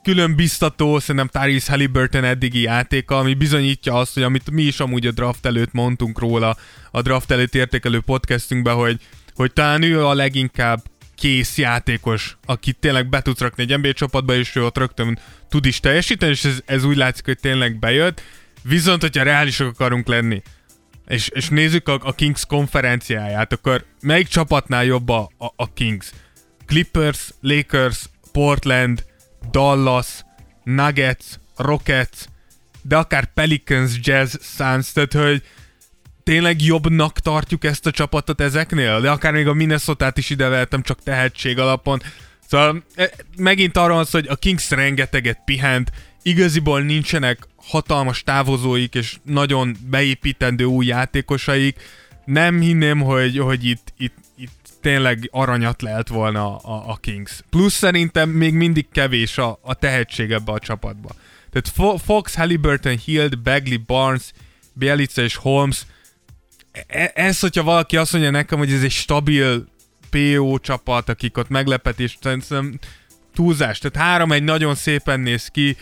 Külön 0.03 0.35
biztató 0.35 0.99
szerintem 0.99 1.43
Tyrese 1.43 1.71
Halliburton 1.71 2.25
eddigi 2.25 2.61
játéka, 2.61 3.19
ami 3.19 3.35
bizonyítja 3.35 3.95
azt, 3.95 4.15
hogy 4.15 4.23
amit 4.23 4.51
mi 4.51 4.63
is 4.63 4.81
amúgy 4.81 5.07
a 5.07 5.13
draft 5.13 5.47
előtt 5.47 5.73
mondtunk 5.73 6.19
róla, 6.19 6.57
a 6.91 7.03
draft 7.03 7.31
előtt 7.31 7.55
értékelő 7.55 8.01
podcastünkben, 8.01 8.75
hogy, 8.75 9.01
hogy 9.35 9.53
talán 9.53 9.83
ő 9.83 10.07
a 10.07 10.15
leginkább 10.15 10.83
kész 11.21 11.59
játékos, 11.59 12.37
akit 12.45 12.77
tényleg 12.81 13.09
be 13.09 13.23
tudsz 13.23 13.41
rakni 13.41 13.63
egy 13.63 13.79
NBA 13.79 13.93
csapatba, 13.93 14.35
és 14.35 14.57
ő 14.57 14.65
ott 14.65 14.79
rögtön 14.79 15.19
tud 15.49 15.67
is 15.67 15.81
teljesíteni, 15.81 16.33
és 16.33 16.45
ez, 16.45 16.63
ez 16.65 16.85
úgy 16.85 16.97
látszik, 16.97 17.25
hogy 17.25 17.39
tényleg 17.39 17.79
bejött. 17.79 18.23
Viszont, 18.63 19.01
hogyha 19.01 19.23
reálisak 19.23 19.69
akarunk 19.69 20.07
lenni, 20.09 20.43
és, 21.07 21.29
és 21.29 21.49
nézzük 21.49 21.89
a, 21.89 21.99
a 22.03 22.13
Kings 22.13 22.47
konferenciáját, 22.47 23.53
akkor 23.53 23.85
melyik 24.01 24.29
csapatnál 24.29 24.85
jobb 24.85 25.09
a, 25.09 25.31
a, 25.39 25.47
a 25.57 25.73
Kings? 25.73 26.11
Clippers, 26.67 27.31
Lakers, 27.41 28.05
Portland, 28.33 29.05
Dallas, 29.51 30.25
Nuggets, 30.65 31.25
Rockets, 31.57 32.19
de 32.83 32.97
akár 32.97 33.33
Pelicans, 33.33 33.93
Jazz, 34.03 34.35
Suns, 34.57 34.93
tehát 34.93 35.13
hogy 35.13 35.43
tényleg 36.31 36.63
jobbnak 36.63 37.19
tartjuk 37.19 37.65
ezt 37.65 37.87
a 37.87 37.91
csapatot 37.91 38.41
ezeknél, 38.41 39.01
de 39.01 39.11
akár 39.11 39.33
még 39.33 39.47
a 39.47 39.55
minnesota 39.55 40.13
is 40.15 40.31
ideveltem 40.31 40.83
csak 40.83 41.03
tehetség 41.03 41.59
alapon. 41.59 42.03
Szóval 42.49 42.85
e, 42.95 43.11
megint 43.37 43.75
van 43.75 44.05
szó, 44.05 44.19
hogy 44.19 44.29
a 44.29 44.37
Kings 44.37 44.71
rengeteget 44.71 45.39
pihent, 45.45 45.93
igaziból 46.23 46.81
nincsenek 46.81 47.39
hatalmas 47.57 48.23
távozóik 48.23 48.95
és 48.95 49.17
nagyon 49.23 49.77
beépítendő 49.87 50.65
új 50.65 50.87
játékosaik. 50.87 51.81
Nem 52.25 52.61
hinném, 52.61 53.01
hogy, 53.01 53.39
hogy 53.39 53.65
itt, 53.65 53.93
itt, 53.99 54.17
itt 54.37 54.69
tényleg 54.81 55.29
aranyat 55.33 55.83
lehet 55.83 56.09
volna 56.09 56.57
a, 56.57 56.91
a 56.91 56.97
Kings. 56.97 57.41
Plusz 57.51 57.75
szerintem 57.75 58.29
még 58.29 58.55
mindig 58.55 58.87
kevés 58.93 59.39
a, 59.39 59.59
a 59.63 59.75
tehetség 59.75 60.31
ebbe 60.31 60.53
a 60.53 60.59
csapatba. 60.59 61.09
Tehát 61.51 61.69
Fo- 61.69 62.03
Fox, 62.03 62.35
Halliburton, 62.35 62.99
Hield, 62.99 63.39
Bagley, 63.39 63.79
Barnes, 63.87 64.33
Bielica 64.73 65.23
és 65.23 65.37
Holmes 65.37 65.87
ez, 67.15 67.41
hogyha 67.41 67.63
valaki 67.63 67.97
azt 67.97 68.13
mondja 68.13 68.31
nekem, 68.31 68.59
hogy 68.59 68.73
ez 68.73 68.83
egy 68.83 68.91
stabil 68.91 69.69
PO 70.11 70.59
csapat, 70.59 71.09
akik 71.09 71.37
ott 71.37 71.49
meglepetés, 71.49 72.19
szerintem 72.21 72.79
túlzás. 73.35 73.79
Tehát 73.79 74.09
három 74.09 74.33
egy 74.33 74.43
nagyon 74.43 74.75
szépen 74.75 75.21
néz 75.21 75.47
ki, 75.47 75.77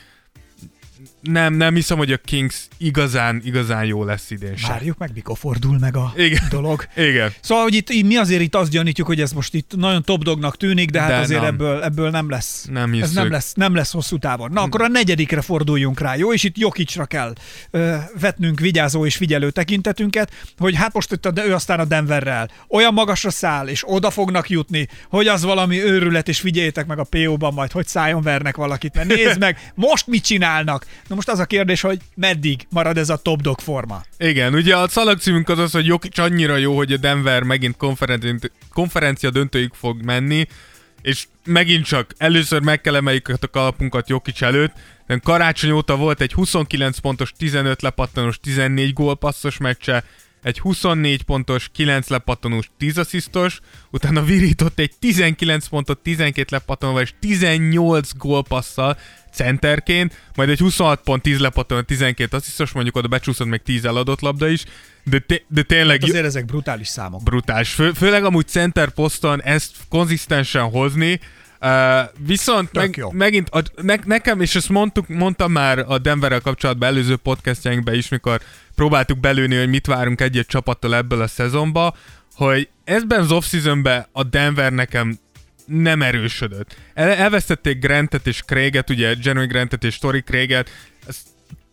nem, 1.21 1.55
nem 1.55 1.75
hiszem, 1.75 1.99
hogy 1.99 2.13
a 2.13 2.17
Kings 2.17 2.69
igazán, 2.77 3.41
igazán 3.45 3.85
jó 3.85 4.05
lesz 4.05 4.31
idén 4.31 4.57
sem. 4.57 4.71
Várjuk 4.71 4.99
meg, 4.99 5.11
mikor 5.15 5.39
fordul 5.39 5.79
meg 5.79 5.97
a 5.97 6.13
Igen. 6.17 6.43
dolog. 6.51 6.87
Igen. 7.11 7.33
Szóval, 7.41 7.65
hogy 7.65 7.75
itt, 7.75 8.03
mi 8.07 8.17
azért 8.17 8.43
itt 8.43 8.55
azt 8.55 8.71
gyanítjuk, 8.71 9.07
hogy 9.07 9.21
ez 9.21 9.33
most 9.33 9.55
itt 9.55 9.77
nagyon 9.77 10.03
top 10.03 10.23
dognak 10.23 10.57
tűnik, 10.57 10.91
de 10.91 11.01
hát 11.01 11.09
De 11.09 11.17
azért 11.17 11.41
nem. 11.41 11.55
ebből, 11.55 11.83
ebből 11.83 12.11
nem 12.11 12.31
lesz. 12.31 12.67
Nem 12.71 12.93
ez 12.93 12.99
hiszük. 12.99 13.15
nem 13.15 13.31
lesz, 13.31 13.53
nem 13.55 13.75
lesz 13.75 13.93
hosszú 13.93 14.19
távon. 14.19 14.51
Na, 14.53 14.63
akkor 14.63 14.83
a 14.83 14.89
negyedikre 14.89 15.41
forduljunk 15.41 16.01
rá, 16.01 16.17
jó? 16.17 16.33
És 16.33 16.43
itt 16.45 16.59
Jokicsra 16.59 17.05
kell 17.05 17.33
ö, 17.71 17.97
vetnünk 18.21 18.61
vigyázó 18.61 19.07
és 19.07 19.17
figyelő 19.17 19.51
tekintetünket, 19.51 20.33
hogy 20.59 20.75
hát 20.77 20.93
most 20.93 21.13
itt 21.13 21.27
a, 21.27 21.33
ő 21.47 21.55
aztán 21.55 21.81
a 21.81 21.85
Denverrel 21.85 22.51
olyan 22.69 22.93
magasra 22.93 23.31
száll, 23.31 23.67
és 23.69 23.83
oda 23.87 24.11
fognak 24.11 24.51
jutni, 24.51 24.89
hogy 25.09 25.27
az 25.27 25.43
valami 25.43 25.83
őrület, 25.83 26.29
és 26.29 26.41
figyeljétek 26.41 26.87
meg 26.87 26.99
a 26.99 27.05
PO-ban 27.05 27.55
majd, 27.55 27.73
hogy 27.73 27.87
szájon 27.87 28.23
vernek 28.23 28.57
valakit, 28.57 28.95
mert 28.95 29.09
nézd 29.09 29.39
meg, 29.39 29.73
most 29.75 30.07
mit 30.07 30.25
csinálnak? 30.25 30.87
Na 31.09 31.15
most 31.15 31.29
az 31.29 31.39
a 31.39 31.45
kérdés, 31.45 31.81
hogy 31.81 31.99
meddig 32.15 32.67
marad 32.71 32.99
ez 32.99 33.09
a 33.09 33.17
top 33.17 33.41
dog 33.41 33.59
forma? 33.61 34.03
Igen, 34.19 34.55
ugye 34.55 34.77
a 34.77 34.89
szalagcímünk 34.89 35.49
az 35.49 35.59
az, 35.59 35.73
hogy 35.73 35.87
Jokic 35.87 36.19
annyira 36.19 36.57
jó, 36.57 36.77
hogy 36.77 36.93
a 36.93 36.97
Denver 36.97 37.43
megint 37.43 37.77
konferenci- 37.77 38.53
konferencia 38.73 39.31
döntőig 39.31 39.71
fog 39.75 40.03
menni, 40.03 40.47
és 41.03 41.27
megint 41.45 41.85
csak 41.85 42.15
először 42.17 42.63
meg 42.63 42.81
kell 42.81 42.97
emeljük 42.97 43.29
a 43.41 43.49
kalapunkat 43.51 44.09
Jokic 44.09 44.43
előtt, 44.43 44.73
de 45.07 45.19
karácsony 45.23 45.71
óta 45.71 45.97
volt 45.97 46.21
egy 46.21 46.33
29 46.33 46.99
pontos, 46.99 47.33
15 47.37 47.83
lepattanós, 47.83 48.39
14 48.41 48.93
gólpasszos 48.93 49.57
meccse, 49.57 50.05
egy 50.43 50.59
24 50.59 51.23
pontos, 51.23 51.69
9 51.73 52.09
lepattanós, 52.09 52.71
10 52.79 52.99
asszisztos, 52.99 53.61
utána 53.91 54.23
virított 54.23 54.79
egy 54.79 54.93
19 54.99 55.67
pontot, 55.67 55.99
12 55.99 56.47
lepattanóval 56.51 57.03
és 57.03 57.15
18 57.21 58.17
gólpasszal 58.17 58.99
centerként, 59.33 60.23
majd 60.35 60.49
egy 60.49 60.59
26 60.59 61.01
pont, 61.01 61.23
10 61.23 61.39
lepattanó, 61.39 61.81
12 61.81 62.37
asszisztos, 62.37 62.73
mondjuk 62.73 62.97
oda 62.97 63.09
becsúszott 63.09 63.47
még 63.47 63.63
10 63.63 63.85
eladott 63.85 64.21
labda 64.21 64.49
is, 64.49 64.65
de, 65.05 65.19
te, 65.19 65.43
de 65.49 65.63
tényleg 65.63 66.01
Hát 66.01 66.09
azért 66.09 66.25
ezek 66.25 66.45
brutális 66.45 66.89
számok. 66.89 67.23
brutális. 67.23 67.71
Fő, 67.71 67.93
főleg 67.93 68.25
amúgy 68.25 68.47
center 68.49 68.91
poszton 68.91 69.43
ezt 69.43 69.77
konzisztensen 69.89 70.71
hozni, 70.71 71.21
Uh, 71.61 72.01
viszont 72.27 72.71
Tök 72.71 72.83
meg, 72.83 72.97
jó. 72.97 73.11
megint 73.11 73.49
a, 73.49 73.63
ne, 73.83 73.95
nekem, 74.05 74.41
és 74.41 74.55
ezt 74.55 74.69
mondtuk, 74.69 75.09
mondtam 75.09 75.53
már 75.53 75.85
a 75.87 75.99
Denverrel 75.99 76.41
kapcsolatban 76.41 76.89
előző 76.89 77.17
podcastjainkben 77.17 77.95
is, 77.95 78.09
mikor 78.09 78.41
próbáltuk 78.75 79.19
belőni, 79.19 79.57
hogy 79.57 79.69
mit 79.69 79.87
várunk 79.87 80.21
egy-egy 80.21 80.47
csapattól 80.47 80.95
ebből 80.95 81.21
a 81.21 81.27
szezonba, 81.27 81.97
hogy 82.35 82.69
ezben 82.85 83.21
az 83.21 83.33
off-seasonben 83.33 84.07
a 84.13 84.23
Denver 84.23 84.73
nekem 84.73 85.19
nem 85.67 86.03
erősödött. 86.03 86.77
El, 86.95 87.09
elvesztették 87.11 87.79
Grantet 87.79 88.27
és 88.27 88.43
Craiget, 88.43 88.91
ugye 88.91 89.15
Jeremy 89.23 89.47
Grantet 89.47 89.85
és 89.85 89.99
Tori 89.99 90.21
Craiget, 90.21 90.71
ezt 91.07 91.27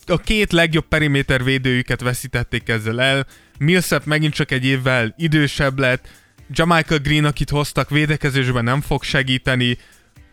a 0.06 0.18
két 0.18 0.52
legjobb 0.52 0.88
periméter 0.88 1.44
védőjüket 1.44 2.02
veszítették 2.02 2.70
ezzel 2.70 3.02
el. 3.02 3.26
Millsap 3.58 4.06
megint 4.06 4.34
csak 4.34 4.52
egy 4.52 4.66
évvel 4.66 5.14
idősebb 5.18 5.80
lett. 5.80 6.08
Jamaica 6.50 6.98
Green, 6.98 7.26
akit 7.26 7.50
hoztak 7.50 7.90
védekezésben 7.90 8.64
nem 8.64 8.82
fog 8.82 9.04
segíteni. 9.04 9.78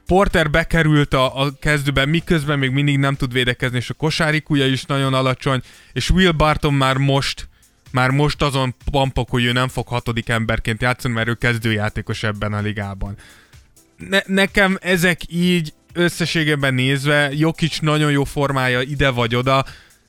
Porter 0.07 0.51
bekerült 0.51 1.14
a, 1.14 1.40
a 1.40 1.53
kezdőben, 1.61 2.09
miközben 2.09 2.59
még 2.59 2.70
mindig 2.70 2.98
nem 2.98 3.14
tud 3.14 3.33
védekezni, 3.33 3.77
és 3.77 3.90
a 3.90 3.94
kosárikúja 3.94 4.66
is 4.66 4.85
nagyon 4.85 5.14
alacsony, 5.14 5.61
és 5.92 6.11
Will 6.11 6.33
Barton 6.33 6.75
már 6.75 6.96
most 6.96 7.51
már 7.92 8.11
most 8.11 8.42
azon 8.42 8.75
pampok, 8.90 9.31
hogy 9.31 9.44
ő 9.44 9.53
nem 9.53 9.68
fog 9.68 9.88
hatodik 9.88 10.29
emberként 10.29 10.83
játszani, 10.83 11.14
mert 11.14 11.29
ő 11.29 11.35
kezdőjátékos 11.35 12.22
ebben 12.22 12.53
a 12.53 12.61
ligában. 12.61 13.16
Ne, 14.09 14.20
nekem 14.27 14.79
ezek 14.81 15.20
így 15.29 15.72
összességében 15.92 16.75
nézve, 16.75 17.33
Jokic 17.33 17.79
nagyon 17.79 18.11
jó 18.11 18.25
formája 18.25 18.81
ide 18.81 19.11
vagy 19.11 19.35
oda, 19.35 19.64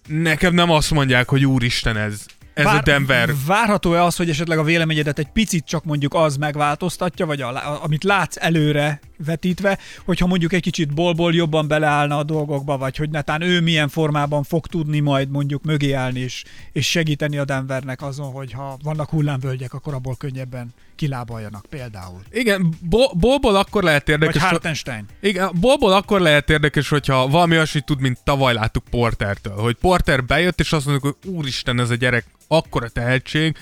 nekem 0.08 0.54
nem 0.54 0.70
azt 0.70 0.92
mondják, 0.92 1.30
hogy 1.30 1.46
úristen 1.46 1.98
ez, 1.98 2.26
ez 2.54 2.66
a 2.66 2.82
Denver. 2.84 3.30
Várható-e 3.46 4.04
az, 4.04 4.16
hogy 4.16 4.30
esetleg 4.30 4.58
a 4.58 4.64
véleményedet 4.64 5.20
egy 5.20 5.32
picit 5.34 5.66
csak 5.66 5.84
mondjuk 5.84 6.14
az 6.14 6.38
megváltoztatja, 6.38 7.26
vagy 7.26 7.42
a, 7.42 7.56
a, 7.56 7.84
amit 7.84 8.04
látsz 8.04 8.38
előre 8.40 9.00
vetítve, 9.26 9.78
hogyha 10.06 10.28
mondjuk 10.28 10.54
egy 10.54 10.62
kicsit 10.62 10.94
bolból 10.94 11.34
jobban 11.34 11.68
beleállna 11.68 12.18
a 12.18 12.24
dolgokba, 12.24 12.78
vagy 12.78 12.98
hogy 12.98 13.10
netán 13.10 13.42
ő 13.42 13.62
milyen 13.62 13.90
formában 13.90 14.44
fog 14.44 14.68
tudni 14.68 15.00
majd 15.00 15.30
mondjuk 15.30 15.64
mögé 15.64 15.92
állni 15.92 16.20
és, 16.20 16.44
és 16.72 16.90
segíteni 16.90 17.38
a 17.38 17.46
Denvernek 17.46 18.02
azon, 18.02 18.32
hogy 18.32 18.52
ha 18.52 18.78
vannak 18.84 19.10
hullámvölgyek, 19.10 19.74
akkor 19.74 19.94
abból 19.94 20.16
könnyebben 20.16 20.74
kilábaljanak 21.04 21.66
például. 21.70 22.22
Igen, 22.32 22.74
bo- 22.82 23.18
bolból 23.18 23.56
akkor 23.56 23.84
lehet 23.84 24.08
Vagy 24.08 24.22
érdekes, 24.22 24.42
Hartenstein. 24.42 25.06
Igen, 25.20 25.52
bolból 25.60 25.94
akkor 25.94 26.22
lehet 26.22 26.50
érdekes, 26.50 26.90
hogyha 26.90 27.28
valami 27.28 27.56
olyasmit 27.56 27.86
tud, 27.86 28.00
mint 28.00 28.20
tavaly 28.24 28.54
láttuk 28.54 28.84
Portertől. 28.90 29.56
Hogy 29.56 29.76
Porter 29.76 30.26
bejött, 30.26 30.60
és 30.60 30.74
azt 30.74 30.86
mondjuk, 30.86 31.18
hogy 31.22 31.34
úristen, 31.34 31.80
ez 31.80 31.90
a 31.90 31.96
gyerek 31.96 32.26
akkora 32.48 32.90
tehetség, 32.90 33.58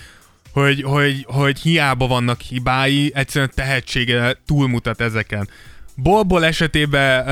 hogy, 0.52 0.82
hogy, 0.82 1.26
hogy 1.28 1.58
hiába 1.58 2.06
vannak 2.06 2.40
hibái, 2.40 3.12
egyszerűen 3.14 3.50
tehetsége 3.54 4.36
túlmutat 4.46 5.00
ezeken. 5.00 5.48
Bolból 5.96 6.44
esetében 6.44 7.26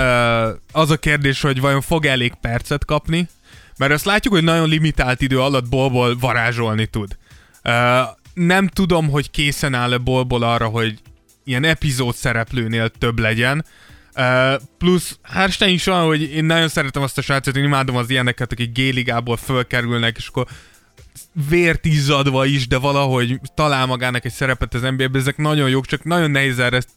az 0.72 0.90
a 0.90 0.96
kérdés, 0.96 1.40
hogy 1.40 1.60
vajon 1.60 1.80
fog 1.80 2.06
elég 2.06 2.32
percet 2.40 2.84
kapni, 2.84 3.28
mert 3.76 3.92
azt 3.92 4.04
látjuk, 4.04 4.34
hogy 4.34 4.44
nagyon 4.44 4.68
limitált 4.68 5.20
idő 5.20 5.40
alatt 5.40 5.68
bolból 5.68 6.16
varázsolni 6.18 6.86
tud. 6.86 7.16
Nem 8.34 8.66
tudom, 8.66 9.10
hogy 9.10 9.30
készen 9.30 9.74
áll-e 9.74 9.98
bolból 9.98 10.42
arra, 10.42 10.66
hogy 10.66 10.98
ilyen 11.44 11.64
epizód 11.64 12.14
szereplőnél 12.14 12.88
több 12.88 13.18
legyen. 13.18 13.64
Uh, 14.16 14.60
plusz 14.78 15.18
Harstein 15.22 15.74
is 15.74 15.86
olyan, 15.86 16.04
hogy 16.04 16.22
én 16.22 16.44
nagyon 16.44 16.68
szeretem 16.68 17.02
azt 17.02 17.18
a 17.18 17.22
srácot, 17.22 17.56
én 17.56 17.64
imádom 17.64 17.96
az 17.96 18.10
ilyeneket, 18.10 18.52
akik 18.52 18.72
G-ligából 18.72 19.36
fölkerülnek, 19.36 20.16
és 20.16 20.26
akkor 20.26 20.46
vért 21.48 21.84
izzadva 21.84 22.44
is, 22.44 22.66
de 22.66 22.78
valahogy 22.78 23.40
talál 23.54 23.86
magának 23.86 24.24
egy 24.24 24.32
szerepet 24.32 24.74
az 24.74 24.80
NBA-ben, 24.80 25.20
ezek 25.20 25.36
nagyon 25.36 25.68
jók, 25.68 25.86
csak 25.86 26.04
nagyon 26.04 26.30
nehéz 26.30 26.58
erre 26.58 26.76
ezt 26.76 26.88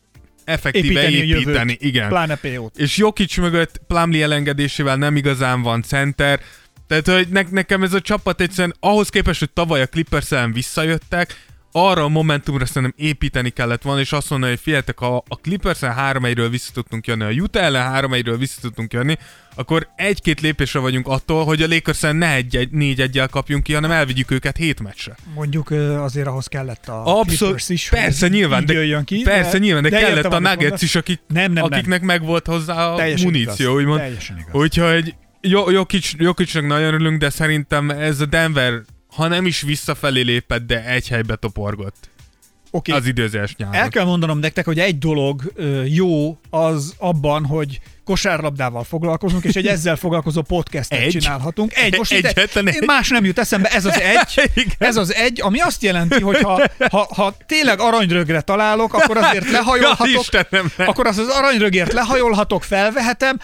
effektíve 0.43 1.02
Építeni, 1.02 1.15
építeni. 1.15 1.72
jövőt, 1.72 1.82
igen. 1.82 2.10
pláne 2.10 2.36
PO-t. 2.36 2.78
És 2.78 2.98
Jokic 2.98 3.38
mögött 3.38 3.82
Plumlee 3.88 4.24
elengedésével 4.24 4.96
nem 4.96 5.15
igazán 5.15 5.62
van 5.62 5.82
center, 5.82 6.39
tehát, 6.88 7.08
hogy 7.08 7.28
ne- 7.30 7.50
nekem 7.52 7.84
ez 7.84 7.93
a 7.93 8.02
csapat 8.02 8.41
egyszerűen 8.41 8.76
ahhoz 8.80 9.10
képest, 9.10 9.39
hogy 9.39 9.50
tavaly 9.52 9.82
a 9.82 9.88
clippers 9.88 10.30
visszajöttek, 10.54 11.36
arra 11.76 12.04
a 12.04 12.08
momentumra 12.08 12.65
szerintem 12.65 12.93
építeni 12.98 13.50
kellett 13.50 13.82
volna, 13.82 14.00
és 14.00 14.12
azt 14.12 14.30
mondani, 14.30 14.52
hogy 14.52 14.62
figyeljetek, 14.62 15.00
ha 15.00 15.24
a 15.28 15.36
clippers 15.36 15.82
ellen 15.82 15.96
3 15.96 16.26
1 16.26 16.50
vissza 16.50 16.72
tudtunk 16.74 17.08
jönni, 17.08 17.24
a 17.24 17.30
Utah 17.30 17.63
ellen 17.63 17.91
3 17.91 18.13
1 18.13 18.38
vissza 18.38 18.62
tudtunk 18.62 18.93
jönni, 18.93 19.17
akkor 19.56 19.88
egy-két 19.96 20.41
lépésre 20.41 20.80
vagyunk 20.80 21.08
attól, 21.08 21.46
hogy 21.46 21.62
a 21.62 21.67
lakers 21.67 22.00
ne 22.02 22.34
egy, 22.34 22.56
egy, 22.56 22.72
négy 22.72 23.02
egyel 23.02 23.28
kapjunk 23.28 23.63
ki, 23.63 23.74
hanem 23.74 23.91
elvigyük 23.91 24.32
őket 24.32 24.58
hét 24.58 24.80
meccsre. 24.80 25.15
Mondjuk 25.36 25.72
azért 25.98 26.28
ahhoz 26.28 26.48
kellett 26.48 26.88
a 26.88 27.00
Abszolút, 27.19 27.38
Clippers 27.38 27.69
is, 27.69 27.89
hogy 27.89 28.00
persze 28.00 28.26
ez 28.26 28.32
nyilván, 28.32 28.65
de, 28.65 28.74
jöjjön 28.74 29.04
ki. 29.04 29.22
persze 29.22 29.58
nyilván, 29.58 29.84
de, 29.84 29.89
de 29.89 30.00
kellett 30.00 30.26
a 30.26 30.39
Nuggets 30.39 30.60
mondasz. 30.60 30.82
is, 30.82 30.96
akik, 30.96 31.19
Nem, 31.28 31.43
nem, 31.43 31.54
nem. 31.54 31.63
akiknek 31.63 32.02
megvolt 32.02 32.46
hozzá 32.46 32.88
a 32.88 32.96
Teljesen 32.96 33.26
muníció, 33.26 33.65
igaz. 33.69 33.76
úgymond. 33.82 34.00
Teljesen 34.00 34.38
igaz. 34.39 34.62
Úgyhogy 34.62 35.15
jó, 35.47 35.69
Jokic, 35.69 36.12
Jokicnak 36.17 36.65
nagyon 36.65 36.93
örülünk, 36.93 37.19
de 37.19 37.29
szerintem 37.29 37.89
ez 37.89 38.19
a 38.19 38.25
Denver, 38.25 38.82
ha 39.15 39.27
nem 39.27 39.45
is 39.45 39.62
visszafelé 39.62 40.21
lépett, 40.21 40.65
de 40.65 40.86
egy 40.86 41.08
helybe 41.08 41.36
toporgott 41.36 42.10
Oké, 42.71 42.91
az 42.91 43.06
időzés 43.06 43.56
nyáron. 43.56 43.75
El 43.75 43.89
kell 43.89 44.06
mondanom 44.06 44.39
nektek, 44.39 44.65
hogy 44.65 44.79
egy 44.79 44.97
dolog 44.97 45.51
ö, 45.56 45.84
jó 45.84 46.38
az 46.49 46.93
abban, 46.97 47.45
hogy 47.45 47.79
kosárlabdával 48.03 48.84
foglalkozunk, 48.84 49.43
és 49.43 49.56
egy 49.56 49.67
ezzel 49.67 49.95
foglalkozó 49.95 50.41
podcastet 50.41 50.99
Egy? 50.99 51.12
csinálhatunk. 51.12 51.75
Egy, 51.75 51.97
most 51.97 52.13
itt, 52.13 52.25
Egyetlen 52.25 52.67
egy? 52.67 52.86
más 52.86 53.10
nem 53.10 53.25
jut 53.25 53.39
eszembe, 53.39 53.69
ez 53.69 53.86
az 53.86 53.99
egy, 53.99 54.51
ez 54.77 54.95
az 54.95 55.13
egy, 55.13 55.41
ami 55.41 55.60
azt 55.60 55.84
jelenti, 55.84 56.21
hogy 56.21 56.41
ha, 56.41 56.62
ha, 56.89 57.08
ha 57.15 57.36
tényleg 57.45 57.79
aranyrögre 57.79 58.41
találok, 58.41 58.93
akkor 58.93 59.17
azért 59.17 59.45
Ja, 59.51 59.51
lehajolhatok, 59.51 60.21
Istenem, 60.21 60.71
ne. 60.77 60.86
akkor 60.86 61.08
az 61.08 61.17
az 61.17 61.27
aranyrögért 61.27 61.93
lehajolhatok, 61.93 62.63
felvehetem, 62.63 63.39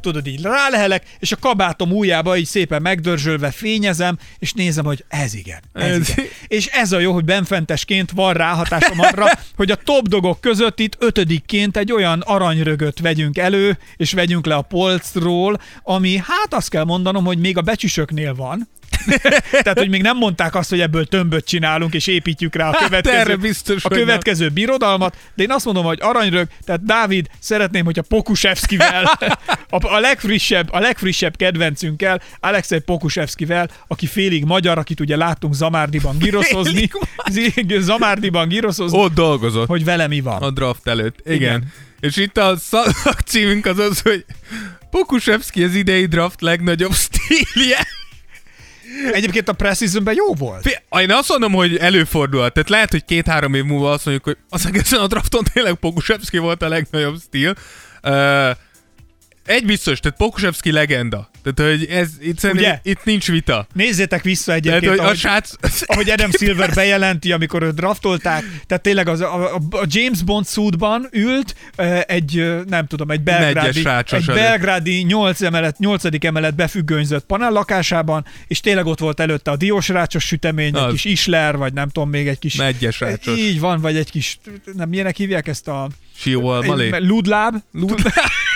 tudod, 0.00 0.26
így 0.26 0.42
rálehelek, 0.42 1.02
és 1.18 1.32
a 1.32 1.36
kabátom 1.36 1.92
ujjába 1.92 2.36
így 2.36 2.46
szépen 2.46 2.82
megdörzsölve 2.82 3.50
fényezem, 3.50 4.18
és 4.38 4.52
nézem, 4.52 4.84
hogy 4.84 5.04
ez 5.08 5.34
igen, 5.34 5.60
ez, 5.72 5.84
Ez- 5.90 6.08
igen. 6.08 6.24
És 6.46 6.66
ez 6.66 6.92
a 6.92 6.98
jó, 6.98 7.12
hogy 7.12 7.24
benfentesként 7.24 8.10
van 8.10 8.32
ráhatásom 8.32 9.00
arra, 9.00 9.26
hogy 9.56 9.70
a 9.70 9.76
top 9.76 10.08
dogok 10.08 10.40
között 10.40 10.78
itt 10.80 10.96
ötödikként 10.98 11.76
egy 11.76 11.92
olyan 11.92 12.20
aranyrögöt 12.20 13.00
vegyünk 13.00 13.38
elő, 13.38 13.78
és 13.96 14.12
vegyünk 14.12 14.46
le 14.46 14.54
a 14.54 14.62
polcról, 14.62 15.60
ami 15.82 16.16
hát 16.16 16.54
azt 16.54 16.68
kell 16.70 16.84
mondanom, 16.84 17.24
hogy 17.24 17.38
még 17.38 17.56
a 17.56 17.60
becsüsöknél 17.60 18.34
van, 18.34 18.68
tehát, 19.62 19.78
hogy 19.78 19.88
még 19.88 20.02
nem 20.02 20.16
mondták 20.16 20.54
azt, 20.54 20.70
hogy 20.70 20.80
ebből 20.80 21.06
tömböt 21.06 21.44
csinálunk, 21.44 21.94
és 21.94 22.06
építjük 22.06 22.54
rá 22.54 22.68
a 22.68 22.72
Hát 22.72 22.82
következő, 22.84 23.16
erre 23.16 23.36
biztos, 23.36 23.84
a 23.84 23.88
nem. 23.88 23.98
következő 23.98 24.48
birodalmat, 24.48 25.16
de 25.34 25.42
én 25.42 25.50
azt 25.50 25.64
mondom, 25.64 25.84
hogy 25.84 25.98
aranyrög, 26.02 26.48
tehát 26.64 26.84
Dávid, 26.84 27.26
szeretném, 27.38 27.84
hogy 27.84 27.98
a 28.02 28.02
Pokusevskivel, 28.02 29.04
a, 29.68 29.86
a, 29.94 30.00
legfrissebb, 30.00 30.72
a 30.72 30.78
legfrissebb 30.78 31.36
kedvencünkkel, 31.36 32.20
Alexei 32.40 32.78
Pokusevskivel, 32.80 33.70
aki 33.86 34.06
félig 34.06 34.44
magyar, 34.44 34.78
akit 34.78 35.00
ugye 35.00 35.16
láttunk 35.16 35.54
Zamárdiban 35.54 36.18
gíroszozni, 36.18 36.90
Zamárdiban 37.78 38.48
gíroszozni, 38.48 38.98
Ott 38.98 39.14
dolgozott. 39.14 39.66
hogy 39.68 39.84
vele 39.84 40.06
mi 40.06 40.20
van. 40.20 40.42
A 40.42 40.50
draft 40.50 40.88
előtt. 40.88 41.18
Igen. 41.24 41.34
Igen. 41.36 41.72
És 42.00 42.16
itt 42.16 42.36
a 42.38 42.56
szakcímünk 42.92 43.66
az 43.66 43.78
az, 43.78 44.00
hogy 44.00 44.24
Pokusevski 44.90 45.64
az 45.64 45.74
idei 45.74 46.06
draft 46.06 46.40
legnagyobb 46.40 46.92
stílje. 46.94 47.86
Egyébként 49.12 49.48
a 49.48 49.52
Precisionben 49.52 50.14
jó 50.14 50.34
volt. 50.34 50.62
Fi- 50.62 51.00
Én 51.02 51.12
azt 51.12 51.28
mondom, 51.28 51.52
hogy 51.52 51.76
előfordulhat. 51.76 52.52
Tehát 52.52 52.68
lehet, 52.68 52.90
hogy 52.90 53.04
két-három 53.04 53.54
év 53.54 53.64
múlva 53.64 53.90
azt 53.90 54.04
mondjuk, 54.04 54.26
hogy 54.26 54.36
az 54.48 54.66
egészen 54.66 55.00
a 55.00 55.06
drafton 55.06 55.44
tényleg 55.52 55.74
Pokusevski 55.74 56.38
volt 56.38 56.62
a 56.62 56.68
legnagyobb 56.68 57.16
stíl. 57.26 57.54
Uh, 58.02 58.50
egy 59.46 59.64
biztos, 59.66 60.00
tehát 60.00 60.18
Pokusevski 60.18 60.72
legenda. 60.72 61.30
Tehát, 61.42 61.72
hogy 61.72 61.86
ez, 61.90 62.08
itt, 62.20 62.42
Ugye? 62.42 62.80
itt 62.82 63.04
nincs 63.04 63.30
vita. 63.30 63.66
Nézzétek 63.74 64.22
vissza 64.22 64.44
Tehát, 64.44 64.66
egyébként, 64.66 64.90
hogy 64.90 64.98
a 64.98 65.02
ahogy, 65.02 65.16
srác... 65.16 65.52
ahogy 65.86 66.10
Adam 66.10 66.30
Silver 66.30 66.74
bejelenti, 66.74 67.32
amikor 67.32 67.62
őt 67.62 67.74
draftolták, 67.74 68.44
tehát 68.66 68.82
tényleg 68.82 69.08
az, 69.08 69.20
a, 69.20 69.54
a, 69.54 69.60
a 69.70 69.84
James 69.86 70.22
Bond 70.22 70.46
suitban 70.46 71.08
ült 71.12 71.54
egy, 72.06 72.54
nem 72.66 72.86
tudom, 72.86 73.10
egy 73.10 73.20
belgrádi, 73.20 73.82
egy 74.10 74.24
belgrádi 74.26 75.02
8 75.02 75.42
emelet, 75.42 75.78
8. 75.78 76.04
emelet 76.24 76.54
befüggönyzött 76.54 77.26
panel 77.26 77.50
lakásában, 77.50 78.24
és 78.46 78.60
tényleg 78.60 78.86
ott 78.86 78.98
volt 78.98 79.20
előtte 79.20 79.50
a 79.50 79.56
diós 79.56 79.88
rácsos 79.88 80.24
sütemény, 80.24 80.76
egy 80.76 80.82
Az. 80.82 80.92
kis 80.92 81.04
isler, 81.04 81.56
vagy 81.56 81.72
nem 81.72 81.88
tudom, 81.88 82.10
még 82.10 82.28
egy 82.28 82.38
kis... 82.38 82.54
Negyes 82.54 83.00
rácsos. 83.00 83.38
Így 83.38 83.60
van, 83.60 83.80
vagy 83.80 83.96
egy 83.96 84.10
kis, 84.10 84.38
nem 84.76 84.88
milyenek 84.88 85.16
hívják 85.16 85.48
ezt 85.48 85.68
a... 85.68 85.88
Sióval 86.16 86.62
malé. 86.62 86.90
Ludláb. 86.98 87.54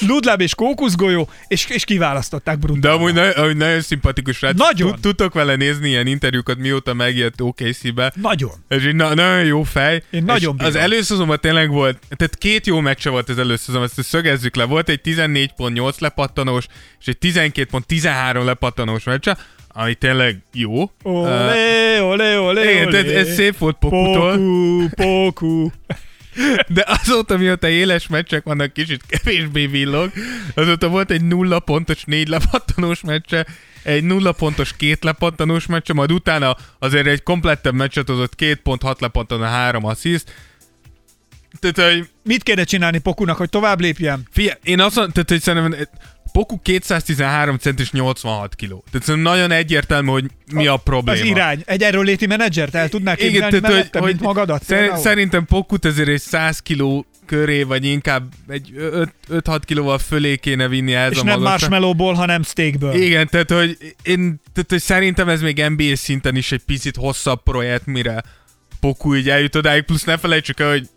Lud- 0.00 0.10
Ludláb 0.16 0.40
és 0.40 0.54
kókuszgolyó, 0.54 1.28
és, 1.48 1.66
és 1.68 1.84
kiválasztották 1.84 2.56
De 2.58 2.66
Bruntal. 2.66 2.92
amúgy, 2.92 3.14
na, 3.14 3.30
amúgy 3.30 3.56
nagyon 3.56 3.80
szimpatikus 3.80 4.40
rá. 4.42 4.50
Nagyon. 4.56 4.90
Tud- 4.90 5.00
Tudtok 5.00 5.34
vele 5.34 5.56
nézni 5.56 5.88
ilyen 5.88 6.06
interjúkat, 6.06 6.58
mióta 6.58 6.94
megjött 6.94 7.40
OKC-be. 7.42 8.12
Nagyon. 8.22 8.50
És 8.68 8.84
így 8.86 8.94
na, 8.94 9.14
nagyon 9.14 9.44
jó 9.44 9.62
fej. 9.62 10.02
Én 10.10 10.24
nagyon 10.24 10.54
és 10.58 10.64
Az 10.64 10.72
bírom. 10.72 10.90
előszezonban 10.90 11.38
tényleg 11.40 11.70
volt, 11.70 11.98
tehát 12.16 12.36
két 12.38 12.66
jó 12.66 12.80
meccse 12.80 13.10
volt 13.10 13.28
az 13.28 13.38
előszezon, 13.38 13.82
ezt 13.82 14.02
szögezzük 14.02 14.56
le. 14.56 14.64
Volt 14.64 14.88
egy 14.88 15.00
14.8 15.04 15.98
lepattanós, 15.98 16.66
és 17.00 17.06
egy 17.06 17.16
12.13 17.20 18.44
lepattanós 18.44 19.04
meccse, 19.04 19.36
ami 19.68 19.94
tényleg 19.94 20.42
jó. 20.52 20.82
Ö, 21.04 21.08
Olé, 21.08 21.98
olé, 22.00 22.36
olé, 22.36 22.72
igen, 22.72 22.94
ez 23.16 23.34
szép 23.34 23.58
volt 23.58 23.76
Pokutól, 23.80 24.30
Poku, 24.32 24.88
poku. 24.94 25.68
De 26.68 26.84
azóta, 26.86 27.36
mióta 27.36 27.68
éles 27.68 28.06
meccsek 28.06 28.44
vannak, 28.44 28.72
kicsit 28.72 29.02
kevésbé 29.08 29.66
villog. 29.66 30.12
Azóta 30.54 30.88
volt 30.88 31.10
egy 31.10 31.22
nulla 31.22 31.58
pontos, 31.58 32.04
négy 32.04 32.28
lepattanós 32.28 33.00
meccse, 33.00 33.46
egy 33.82 34.04
nulla 34.04 34.32
pontos 34.32 34.76
két 34.76 35.04
lepattanós 35.04 35.66
meccse, 35.66 35.92
majd 35.92 36.12
utána 36.12 36.56
azért 36.78 37.06
egy 37.06 37.22
komplettebb 37.22 37.74
meccset 37.74 38.08
hozott, 38.08 38.34
két 38.34 38.56
pont, 38.56 38.82
hat 38.82 39.00
lepattanó, 39.00 39.42
három 39.42 39.84
assziszt. 39.84 40.32
Tehát, 41.60 41.92
hogy 41.92 42.08
Mit 42.22 42.42
kéne 42.42 42.64
csinálni 42.64 42.98
Pokunak, 42.98 43.36
hogy 43.36 43.48
tovább 43.48 43.80
lépjen? 43.80 44.26
Figyelj, 44.30 44.58
én 44.62 44.80
azt 44.80 44.94
mondom, 44.94 45.12
tehát, 45.12 45.28
hogy 45.28 45.42
szerintem 45.42 45.86
Poku 46.32 46.58
213 46.62 47.56
centis 47.56 47.90
86 47.90 48.54
kiló. 48.54 48.84
Tehát 48.90 49.06
szerintem 49.06 49.32
nagyon 49.32 49.50
egyértelmű, 49.50 50.10
hogy 50.10 50.24
mi 50.52 50.66
a 50.66 50.76
probléma. 50.76 51.20
Az 51.20 51.26
irány. 51.26 51.62
Egy 51.66 51.82
erről 51.82 52.04
léti 52.04 52.26
menedzsert 52.26 52.74
el 52.74 52.88
tudná 52.88 53.14
képzelni 53.14 53.60
tehát, 53.60 53.60
mellette, 53.60 54.00
mint 54.00 54.20
magadat? 54.20 54.62
szer- 54.64 54.96
szerintem 54.96 55.44
Pokut 55.44 55.84
ezért 55.84 56.08
egy 56.08 56.20
100 56.20 56.58
kiló 56.58 57.06
köré, 57.26 57.62
vagy 57.62 57.84
inkább 57.84 58.32
egy 58.48 58.74
5-6 59.30 59.60
kilóval 59.64 59.98
fölé 59.98 60.36
kéne 60.36 60.68
vinni 60.68 60.94
ez 60.94 61.12
és 61.12 61.18
a 61.18 61.24
nem 61.24 61.40
marshmallowból, 61.40 62.14
hanem 62.14 62.42
steakből. 62.42 62.94
Igen, 62.94 63.28
tehát 63.28 63.50
hogy, 63.50 63.76
én, 64.02 64.40
tehát, 64.52 64.70
hogy 64.70 64.82
szerintem 64.82 65.28
ez 65.28 65.40
még 65.40 65.64
NBA 65.68 65.96
szinten 65.96 66.36
is 66.36 66.52
egy 66.52 66.62
picit 66.66 66.96
hosszabb 66.96 67.42
projekt, 67.42 67.86
mire 67.86 68.22
Poku 68.80 69.14
így 69.14 69.28
eljut 69.28 69.54
odáig, 69.54 69.82
plusz 69.82 70.04
ne 70.04 70.16
felejtsük 70.16 70.60
el, 70.60 70.70
hogy 70.70 70.88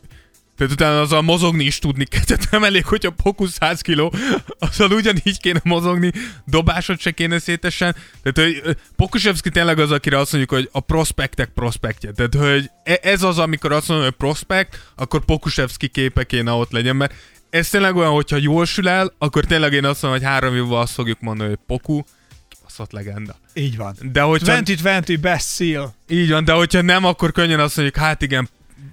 tehát 0.60 0.74
utána 0.74 1.02
azzal 1.02 1.22
mozogni 1.22 1.64
is 1.64 1.80
tudni 1.80 2.06
kell, 2.06 2.24
tehát 2.24 2.52
nem 2.52 2.64
elég, 2.64 2.86
hogy 2.86 3.06
a 3.06 3.10
Poku 3.10 3.46
100 3.46 3.82
kiló, 3.82 4.14
azzal 4.60 4.92
ugyanígy 4.92 5.40
kéne 5.40 5.60
mozogni, 5.64 6.12
dobásot 6.46 7.00
se 7.00 7.12
kéne 7.12 7.40
szétesen. 7.40 7.96
Tehát, 8.24 8.52
hogy 8.52 8.78
Pokusevski 8.96 9.50
tényleg 9.50 9.80
az, 9.80 9.92
akire 9.92 10.18
azt 10.18 10.32
mondjuk, 10.32 10.60
hogy 10.60 10.70
a 10.72 10.80
prospektek 10.80 11.50
prospektje. 11.50 12.12
Tehát, 12.12 12.36
hogy 12.36 12.70
e- 12.84 13.00
ez 13.02 13.24
az, 13.24 13.38
amikor 13.38 13.72
azt 13.72 13.88
mondom, 13.88 14.06
hogy 14.06 14.16
prospekt, 14.16 14.92
akkor 14.96 15.26
Pokusevski 15.26 15.88
képe 15.88 16.24
kéne 16.24 16.52
ott 16.52 16.72
legyen, 16.72 16.96
mert 16.96 17.14
ez 17.50 17.70
tényleg 17.70 17.96
olyan, 17.96 18.12
hogyha 18.12 18.38
jól 18.38 18.66
sül 18.66 18.90
el, 18.90 19.14
akkor 19.18 19.46
tényleg 19.46 19.74
én 19.74 19.86
azt 19.86 20.02
mondom, 20.02 20.22
hogy 20.22 20.30
három 20.30 20.56
évvel 20.56 20.78
azt 20.78 20.94
fogjuk 20.94 21.20
mondani, 21.20 21.50
hogy 21.50 21.60
Poku, 21.68 22.02
kibaszott 22.50 22.92
legenda. 22.92 23.36
Így 23.54 23.78
van. 23.78 23.96
De 24.02 24.22
hogyha, 24.22 24.62
2020 24.64 25.20
best 25.20 25.56
seal. 25.56 25.96
így 26.08 26.30
van, 26.30 26.44
de 26.44 26.52
hogyha 26.52 26.82
nem, 26.82 27.06
akkor 27.06 27.32
könnyen 27.32 27.60
azt 27.60 27.76
mondjuk, 27.76 28.04
hát 28.04 28.22
igen, 28.22 28.50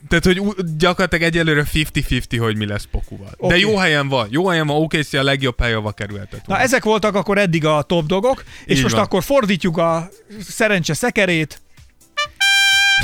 tehát, 0.09 0.25
hogy 0.25 0.43
gyakorlatilag 0.77 1.25
egyelőre 1.25 1.65
50-50, 1.73 2.37
hogy 2.39 2.57
mi 2.57 2.67
lesz 2.67 2.89
Pokuval. 2.91 3.31
Okay. 3.37 3.49
De 3.61 3.67
jó 3.67 3.77
helyen 3.77 4.09
van, 4.09 4.29
jó 4.31 4.49
helyen 4.49 4.67
van, 4.67 4.77
OKC 4.83 5.13
a 5.13 5.23
legjobb 5.23 5.61
hely, 5.61 5.73
ahova 5.73 5.93
kerülhetett. 5.93 6.47
Na 6.47 6.59
ezek 6.59 6.85
voltak 6.85 7.15
akkor 7.15 7.39
eddig 7.39 7.65
a 7.65 7.83
top 7.83 8.07
dogok, 8.07 8.45
és 8.65 8.77
Így 8.77 8.83
most 8.83 8.95
van. 8.95 9.05
akkor 9.05 9.23
fordítjuk 9.23 9.77
a 9.77 10.09
szerencse 10.49 10.95
szekerét, 10.95 11.61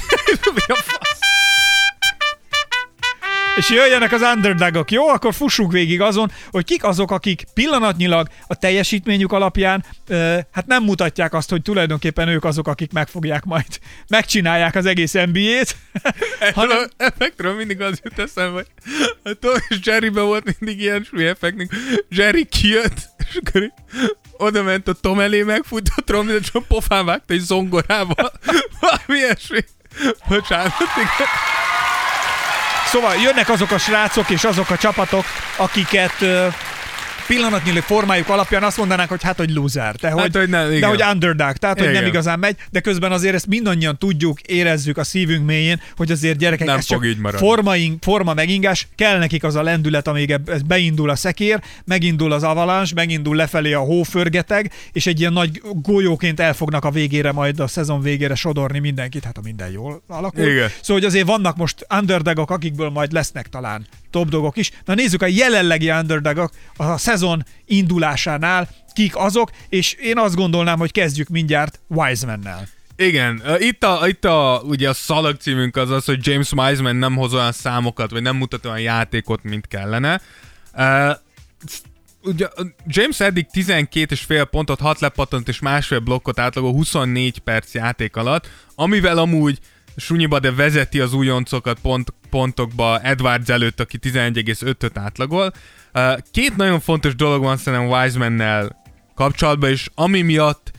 és 3.57 3.71
jöjjenek 3.71 4.13
az 4.13 4.21
underdogok, 4.35 4.91
jó? 4.91 5.09
Akkor 5.09 5.35
fussunk 5.35 5.73
végig 5.73 6.01
azon, 6.01 6.31
hogy 6.51 6.65
kik 6.65 6.85
azok, 6.85 7.11
akik 7.11 7.45
pillanatnyilag 7.55 8.29
a 8.47 8.55
teljesítményük 8.55 9.33
alapján 9.33 9.85
hát 10.51 10.67
nem 10.67 10.83
mutatják 10.83 11.35
azt, 11.35 11.51
hogy 11.51 11.63
tulajdonképpen 11.63 12.29
ők 12.29 12.45
azok, 12.45 12.69
akik 12.69 12.93
meg 12.93 13.09
fogják 13.09 13.45
majd, 13.45 13.79
megcsinálják 14.09 14.75
az 14.75 14.87
egész 14.87 15.13
NBA-t. 15.13 15.77
Hanem... 16.55 16.79
Effektről 16.97 17.55
mindig 17.55 17.81
az 17.81 18.01
jut 18.03 18.19
eszembe, 18.19 18.65
hogy 19.23 19.39
a 19.41 19.63
és 19.69 19.79
Jerryben 19.83 20.25
volt 20.25 20.59
mindig 20.59 20.81
ilyen 20.81 21.07
súly 21.11 21.29
effektünk. 21.29 21.73
Jerry 22.09 22.45
kijött, 22.45 23.09
és 23.29 23.39
akkor 23.45 23.73
oda 24.33 24.63
ment 24.63 24.89
a 24.89 24.93
Tom 24.93 25.21
elé, 25.21 25.43
megfutott 25.43 26.05
trombit, 26.07 26.41
és 26.41 26.49
a 26.53 26.61
pofán 26.69 27.05
vágta 27.05 27.35
egy 27.35 27.41
zongorával. 27.41 28.33
Valami 28.81 29.19
ilyesmi. 29.19 29.61
Bocsánat, 30.29 30.73
igen. 30.97 31.62
Szóval 32.93 33.17
jönnek 33.17 33.49
azok 33.49 33.71
a 33.71 33.79
srácok 33.79 34.31
és 34.31 34.45
azok 34.45 34.71
a 34.71 34.77
csapatok, 34.77 35.25
akiket 35.57 36.25
ö, 37.29 37.35
pillanatnyi 37.35 37.81
formájuk 37.81 38.29
alapján 38.29 38.63
azt 38.63 38.77
mondanák, 38.77 39.09
hogy 39.09 39.23
hát, 39.23 39.37
hogy 39.37 39.51
loser, 39.51 39.95
de 39.95 40.11
hogy, 40.11 40.37
hogy 40.37 40.49
nem, 40.49 40.81
de 40.81 40.87
hogy 40.87 41.03
underdog, 41.13 41.57
tehát, 41.57 41.79
hogy 41.79 41.91
nem 41.91 42.07
igazán 42.07 42.39
megy, 42.39 42.57
de 42.71 42.81
közben 42.81 43.13
azért 43.13 43.35
ezt 43.35 43.47
mindannyian 43.47 43.99
tudjuk, 43.99 44.41
érezzük 44.41 44.99
a 44.99 45.05
szívünk 45.05 45.47
mélyén, 45.47 45.81
hogy 45.97 46.11
azért 46.11 46.39
gyerekek, 46.39 46.67
Nem 46.67 46.77
ez 46.77 46.85
csak 46.85 46.99
fog 46.99 47.07
így 47.07 47.19
maradni. 47.19 47.47
formaink, 47.47 48.03
forma 48.03 48.35
megingás, 48.35 48.89
kell 48.95 49.19
nekik 49.19 49.45
az 49.45 49.55
a 49.55 49.63
lendület, 49.63 50.09
amíg 50.09 50.31
ez 50.47 50.63
beindul 50.63 51.11
a 51.11 51.17
szekér, 51.17 51.63
megindul 51.85 52.33
az 52.33 52.43
avalanche, 52.43 52.93
megindul 52.95 53.37
lefelé 53.37 53.73
a 53.73 53.81
hóförgeteg, 53.81 54.73
és 54.93 55.07
egy 55.07 55.21
ilyen 55.21 55.33
nagy 55.33 55.63
golyóként 55.75 56.41
el 56.41 56.55
fognak 56.55 56.85
a 56.85 56.91
végére 56.91 57.33
majd 57.33 57.61
a 57.61 57.67
szezon 57.67 58.01
végére 58.01 58.35
sodorni 58.35 58.79
mindenkit, 58.79 59.25
hát 59.25 59.37
ha 59.37 59.43
minden 59.43 59.71
jól 59.71 60.03
alakul. 60.07 60.45
Igen. 60.45 60.69
Szóval, 60.69 61.03
hogy 61.03 61.05
azért 61.05 61.27
vannak 61.27 61.57
most 61.57 61.87
underdogok, 61.99 62.51
akikből 62.51 62.89
majd 62.89 63.13
lesznek 63.13 63.49
talán 63.49 63.87
top 64.13 64.29
dogok 64.29 64.57
is. 64.57 64.71
Na 64.85 64.95
nézzük 64.95 65.23
a 65.23 65.27
jelenlegi 65.27 65.91
underdogok 65.91 66.51
a 66.77 66.97
szezon 66.97 67.45
indulásánál, 67.67 68.69
kik 68.93 69.17
azok, 69.17 69.51
és 69.69 69.93
én 69.93 70.19
azt 70.19 70.35
gondolnám, 70.35 70.79
hogy 70.79 70.93
kezdjük 70.93 71.29
mindjárt 71.29 71.81
Wisemannel. 71.89 72.69
Igen, 72.97 73.43
itt 73.59 73.85
a, 73.85 74.09
itt 74.09 74.25
a, 74.25 74.63
ugye 74.65 74.89
a 74.89 74.93
szalag 74.93 75.37
címünk 75.37 75.77
az 75.77 75.91
az, 75.91 76.05
hogy 76.05 76.27
James 76.27 76.53
Wiseman 76.53 76.97
nem 76.97 77.17
hoz 77.17 77.35
olyan 77.35 77.53
számokat, 77.53 78.11
vagy 78.11 78.23
nem 78.23 78.37
mutat 78.37 78.67
olyan 78.67 78.81
játékot, 78.81 79.43
mint 79.43 79.67
kellene. 79.69 80.21
Uh, 80.75 81.11
ugye 82.23 82.49
James 82.87 83.21
eddig 83.21 83.47
12 83.51 84.07
és 84.15 84.21
fél 84.21 84.45
pontot, 84.45 84.81
6 84.81 85.01
lepattant 85.01 85.49
és 85.49 85.59
másfél 85.59 85.99
blokkot 85.99 86.39
átlagol 86.39 86.73
24 86.73 87.39
perc 87.39 87.75
játék 87.75 88.17
alatt, 88.17 88.49
amivel 88.75 89.19
amúgy 89.19 89.59
sunyiba, 89.97 90.39
de 90.39 90.53
vezeti 90.53 91.01
az 91.01 91.13
újoncokat 91.13 91.79
pont, 91.83 92.15
pontokba 92.31 93.01
Edwards 93.01 93.49
előtt, 93.49 93.81
aki 93.81 93.99
11,5-öt 94.03 94.99
átlagol. 94.99 95.53
Két 96.31 96.57
nagyon 96.57 96.81
fontos 96.81 97.15
dolog 97.15 97.43
van 97.43 97.57
szerintem 97.57 97.89
Wisemannel 97.89 98.83
kapcsolatban, 99.15 99.71
és 99.71 99.89
ami 99.95 100.23
miatt 100.23 100.71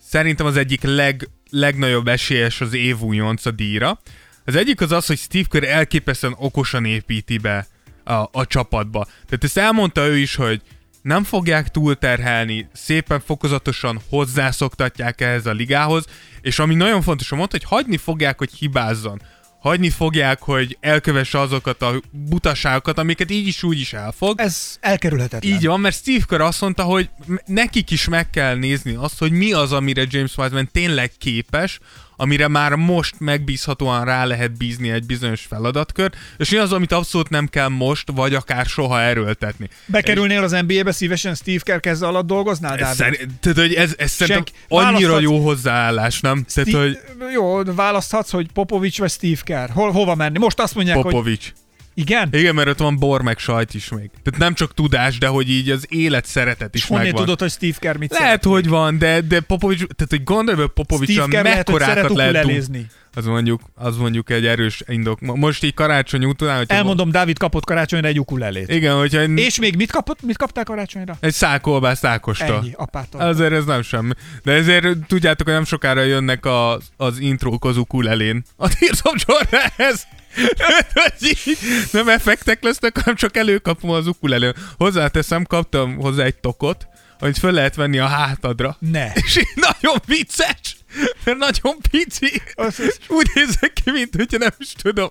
szerintem 0.00 0.46
az 0.46 0.56
egyik 0.56 0.82
leg, 0.82 1.28
legnagyobb 1.50 2.08
esélyes 2.08 2.60
az 2.60 2.74
év 2.74 3.00
újonc 3.00 3.46
a 3.46 3.50
díjra. 3.50 4.00
Az 4.44 4.56
egyik 4.56 4.80
az 4.80 4.92
az, 4.92 5.06
hogy 5.06 5.18
Steve 5.18 5.46
Kerr 5.50 5.64
elképesztően 5.64 6.34
okosan 6.38 6.84
építi 6.84 7.38
be 7.38 7.66
a, 8.04 8.12
a 8.12 8.46
csapatba. 8.46 9.04
Tehát 9.04 9.44
ezt 9.44 9.58
elmondta 9.58 10.06
ő 10.06 10.16
is, 10.18 10.34
hogy 10.34 10.62
nem 11.04 11.24
fogják 11.24 11.68
túlterhelni, 11.68 12.68
szépen 12.72 13.20
fokozatosan 13.20 14.00
hozzászoktatják 14.08 15.20
ehhez 15.20 15.46
a 15.46 15.52
ligához, 15.52 16.04
és 16.40 16.58
ami 16.58 16.74
nagyon 16.74 17.02
fontos, 17.02 17.28
hogy 17.28 17.38
mondta, 17.38 17.56
hogy 17.56 17.78
hagyni 17.78 17.96
fogják, 17.96 18.38
hogy 18.38 18.52
hibázzon. 18.52 19.20
Hagyni 19.64 19.90
fogják, 19.90 20.42
hogy 20.42 20.76
elkövesse 20.80 21.40
azokat 21.40 21.82
a 21.82 22.00
butaságokat, 22.10 22.98
amiket 22.98 23.30
így 23.30 23.46
is 23.46 23.62
úgy 23.62 23.80
is 23.80 23.92
elfog. 23.92 24.40
Ez 24.40 24.76
elkerülhetetlen. 24.80 25.52
Így 25.52 25.66
van, 25.66 25.80
mert 25.80 25.96
Steve 25.96 26.24
Kerr 26.28 26.40
azt 26.40 26.60
mondta, 26.60 26.82
hogy 26.82 27.08
nekik 27.46 27.90
is 27.90 28.08
meg 28.08 28.30
kell 28.30 28.54
nézni 28.54 28.94
azt, 28.94 29.18
hogy 29.18 29.32
mi 29.32 29.52
az, 29.52 29.72
amire 29.72 30.04
James 30.08 30.36
Wiseman 30.36 30.68
tényleg 30.72 31.12
képes, 31.18 31.80
amire 32.16 32.48
már 32.48 32.74
most 32.74 33.14
megbízhatóan 33.18 34.04
rá 34.04 34.24
lehet 34.24 34.56
bízni 34.56 34.90
egy 34.90 35.06
bizonyos 35.06 35.40
feladatkört, 35.40 36.16
és 36.36 36.50
mi 36.50 36.56
az, 36.56 36.72
amit 36.72 36.92
abszolút 36.92 37.28
nem 37.28 37.46
kell 37.46 37.68
most, 37.68 38.10
vagy 38.14 38.34
akár 38.34 38.66
soha 38.66 39.00
erőltetni. 39.00 39.68
Bekerülnél 39.86 40.42
az 40.42 40.50
NBA-be 40.66 40.92
szívesen 40.92 41.34
Steve 41.34 41.60
Kerr 41.62 41.78
keze 41.78 42.06
alatt 42.06 42.26
dolgoznál, 42.26 42.76
Dávid? 42.76 42.96
szerint, 42.96 43.30
tehát, 43.40 43.58
hogy 43.58 43.74
ez, 43.74 43.94
ez 43.96 44.10
szerintem 44.10 44.44
annyira 44.68 45.20
jó 45.20 45.38
hozzáállás, 45.38 46.20
nem? 46.20 46.44
Tehát, 46.54 46.68
Steve- 46.70 47.02
hogy 47.18 47.32
Jó, 47.32 47.62
választhatsz, 47.64 48.30
hogy 48.30 48.46
Popovics 48.52 48.98
vagy 48.98 49.10
Steve 49.10 49.40
Kerr. 49.44 49.53
Hol, 49.70 49.90
hova 49.90 50.14
menni? 50.14 50.38
Most 50.38 50.60
azt 50.60 50.74
mondják, 50.74 50.96
hogy 50.96 51.04
Popovics. 51.04 51.52
Igen? 51.94 52.28
Igen, 52.32 52.54
mert 52.54 52.68
ott 52.68 52.78
van 52.78 52.98
bor 52.98 53.22
meg 53.22 53.38
sajt 53.38 53.74
is 53.74 53.88
még. 53.88 54.10
Tehát 54.22 54.40
nem 54.40 54.54
csak 54.54 54.74
tudás, 54.74 55.18
de 55.18 55.26
hogy 55.26 55.50
így 55.50 55.70
az 55.70 55.86
élet 55.88 56.26
szeretet 56.26 56.74
is 56.74 56.82
És 56.82 56.88
megvan. 56.88 57.14
tudod, 57.14 57.40
hogy 57.40 57.50
Steve 57.50 57.76
Kerr 57.78 57.96
mit 57.96 58.10
Lehet, 58.10 58.26
szeret? 58.26 58.44
hogy 58.44 58.68
van, 58.68 58.98
de, 58.98 59.20
de 59.20 59.40
Popovics, 59.40 59.78
tehát 59.78 60.06
hogy 60.08 60.24
gondolj, 60.24 60.56
hogy 60.58 60.68
Popovics 60.68 61.10
Steve 61.10 61.26
Kerr 61.28 61.42
lehet, 61.44 61.68
hogy 61.68 61.80
szeret 61.80 61.94
mekkorákat 61.94 62.16
lehet 62.16 62.44
ukulelézni. 62.44 62.86
az 63.14 63.26
mondjuk, 63.26 63.60
az 63.74 63.96
mondjuk 63.96 64.30
egy 64.30 64.46
erős 64.46 64.82
indok. 64.86 65.20
Mo- 65.20 65.36
Most 65.36 65.64
így 65.64 65.74
karácsony 65.74 66.24
után, 66.24 66.56
hogyha 66.56 66.74
Elmondom, 66.76 67.10
Dávid 67.10 67.38
kapott 67.38 67.64
karácsonyra 67.64 68.08
egy 68.08 68.18
ukulelét. 68.20 68.68
Igen, 68.68 68.94
hogyha 68.96 69.18
egy, 69.18 69.38
És 69.38 69.58
még 69.58 69.76
mit 69.76 69.90
kapott? 69.90 70.22
Mit 70.22 70.36
kaptál 70.36 70.64
karácsonyra? 70.64 71.16
egy 71.20 71.32
szálkolbász 71.32 71.98
szákosta. 71.98 72.44
Ennyi, 72.56 72.70
apától. 72.76 73.20
Azért 73.20 73.52
ez 73.52 73.64
nem 73.64 73.82
semmi. 73.82 74.12
De 74.42 74.52
ezért 74.52 74.86
tudjátok, 75.06 75.46
hogy 75.46 75.56
nem 75.56 75.64
sokára 75.64 76.02
jönnek 76.02 76.44
az, 76.46 76.84
az 76.96 77.18
intrók 77.18 77.64
az 77.64 77.76
ukulelén. 77.76 78.44
A 78.56 78.68
Tears 78.68 79.00
of 79.02 79.24
Jordanhez. 79.26 80.06
Nem 81.92 82.08
effektek 82.08 82.62
lesznek, 82.62 82.98
hanem 82.98 83.14
csak 83.14 83.36
előkapom 83.36 83.90
az 83.90 84.06
ukulelő. 84.06 84.54
Hozzáteszem, 84.76 85.44
kaptam 85.44 85.96
hozzá 85.96 86.24
egy 86.24 86.34
tokot, 86.34 86.86
amit 87.18 87.38
föl 87.38 87.52
lehet 87.52 87.74
venni 87.74 87.98
a 87.98 88.06
hátadra. 88.06 88.76
Ne. 88.78 89.12
És 89.26 89.40
nagyon 89.54 89.96
vicces, 90.06 90.76
mert 91.24 91.38
nagyon 91.38 91.76
pici. 91.90 92.42
Az- 92.54 92.80
az- 92.80 92.98
Úgy 93.08 93.30
nézek 93.34 93.72
ki, 93.84 93.90
mint 93.90 94.14
hogyha 94.16 94.38
nem 94.38 94.50
is 94.58 94.72
tudom. 94.82 95.08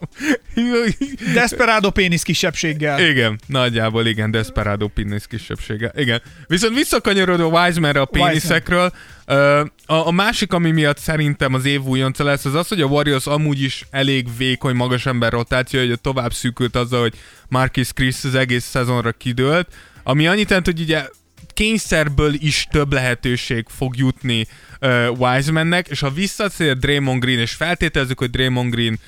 Desperado 1.34 1.90
pénisz 1.92 2.24
kisebbséggel. 2.24 3.00
Igen, 3.10 3.40
nagyjából 3.48 4.06
igen, 4.06 4.32
Desperado 4.32 4.88
pénisz 4.88 5.26
kisebbsége. 5.26 5.92
Igen. 5.96 6.22
Viszont 6.48 6.76
visszakanyarodó 6.76 7.50
Wisemanre 7.60 8.02
a 8.02 8.06
péniszekről, 8.06 8.94
ö, 8.94 8.98
a, 9.26 10.08
a 10.08 10.12
másik, 10.12 10.54
ami 10.54 10.72
miatt 10.72 10.98
szerintem 10.98 11.54
az 11.54 11.66
év 11.66 11.82
újonca 11.82 12.24
lesz, 12.24 12.46
az 12.46 12.56
az, 12.56 12.68
hogy 12.68 12.82
a 12.82 12.86
Warriors 12.86 13.26
amúgy 13.26 13.62
is 13.62 13.86
elég 13.92 14.38
vékony 14.38 14.76
magas 14.76 15.06
ember 15.06 15.32
rotáció, 15.32 15.80
hogy 15.80 16.02
tovább 16.02 16.34
szűkült 16.34 16.76
azzal, 16.76 17.02
hogy 17.02 17.14
Marcus 17.48 17.94
Chris 17.94 18.24
az 18.24 18.36
egész 18.36 18.66
szezonra 18.66 19.12
kidőlt, 19.12 19.68
ami 20.04 20.28
annyit 20.28 20.48
jelent, 20.50 20.66
hogy 20.66 20.80
ugye 20.80 21.08
kényszerből 21.54 22.34
is 22.34 22.68
több 22.72 22.94
lehetőség 22.94 23.66
fog 23.70 23.98
jutni 23.98 24.48
uh, 24.82 25.08
Wisemannek, 25.20 25.88
és 25.88 26.00
ha 26.00 26.10
visszatér 26.10 26.78
Draymond 26.78 27.22
Green, 27.22 27.40
és 27.40 27.52
feltételezzük, 27.52 28.20
hogy 28.20 28.30
Draymond 28.30 28.72
Green 28.72 29.00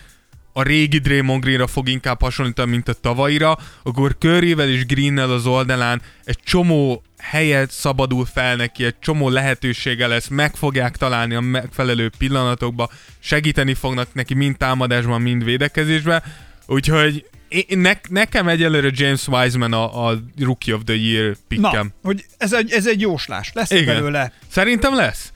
a 0.58 0.64
régi 0.64 0.98
Draymond 0.98 1.44
Greenra 1.44 1.68
fog 1.68 1.90
inkább 1.90 2.22
hasonlítani, 2.22 2.72
mint 2.72 2.88
a 2.88 2.94
tavaira, 2.94 3.58
akkor 3.84 4.16
Curryvel 4.20 4.70
és 4.70 4.86
Greennel 4.86 5.32
az 5.32 5.46
oldalán 5.46 6.02
egy 6.24 6.40
csomó 6.44 7.04
helyet 7.18 7.72
szabadul 7.72 8.26
fel 8.26 8.56
neki, 8.56 8.86
egy 8.86 9.00
csomó 9.00 9.30
lehetősége 9.30 10.08
lesz, 10.08 10.28
meg 10.28 10.56
fogják 10.56 10.98
találni 10.98 11.36
a 11.36 11.40
megfelelő 11.40 12.12
pillanatokba, 12.18 12.90
segíteni 13.20 13.74
fognak 13.74 14.14
neki 14.14 14.34
mind 14.34 14.58
támadásban, 14.58 15.22
mind 15.22 15.44
védekezésben, 15.44 16.24
úgyhogy 16.66 17.26
én, 17.48 17.78
ne, 17.78 17.92
nekem 18.10 18.48
egyelőre 18.48 18.90
James 18.94 19.28
Wiseman 19.28 19.74
a, 19.74 20.08
a 20.08 20.20
Rookie 20.40 20.76
of 20.76 20.82
the 20.86 20.96
Year 20.96 21.36
pickem. 21.48 21.94
Na, 22.02 22.08
hogy 22.08 22.26
ez 22.38 22.54
egy, 22.54 22.72
ez 22.72 22.88
egy 22.88 23.02
jóslás. 23.02 23.52
Lesz 23.54 23.72
Igen. 23.72 23.86
belőle. 23.86 24.32
Szerintem 24.52 24.96
lesz. 24.96 25.32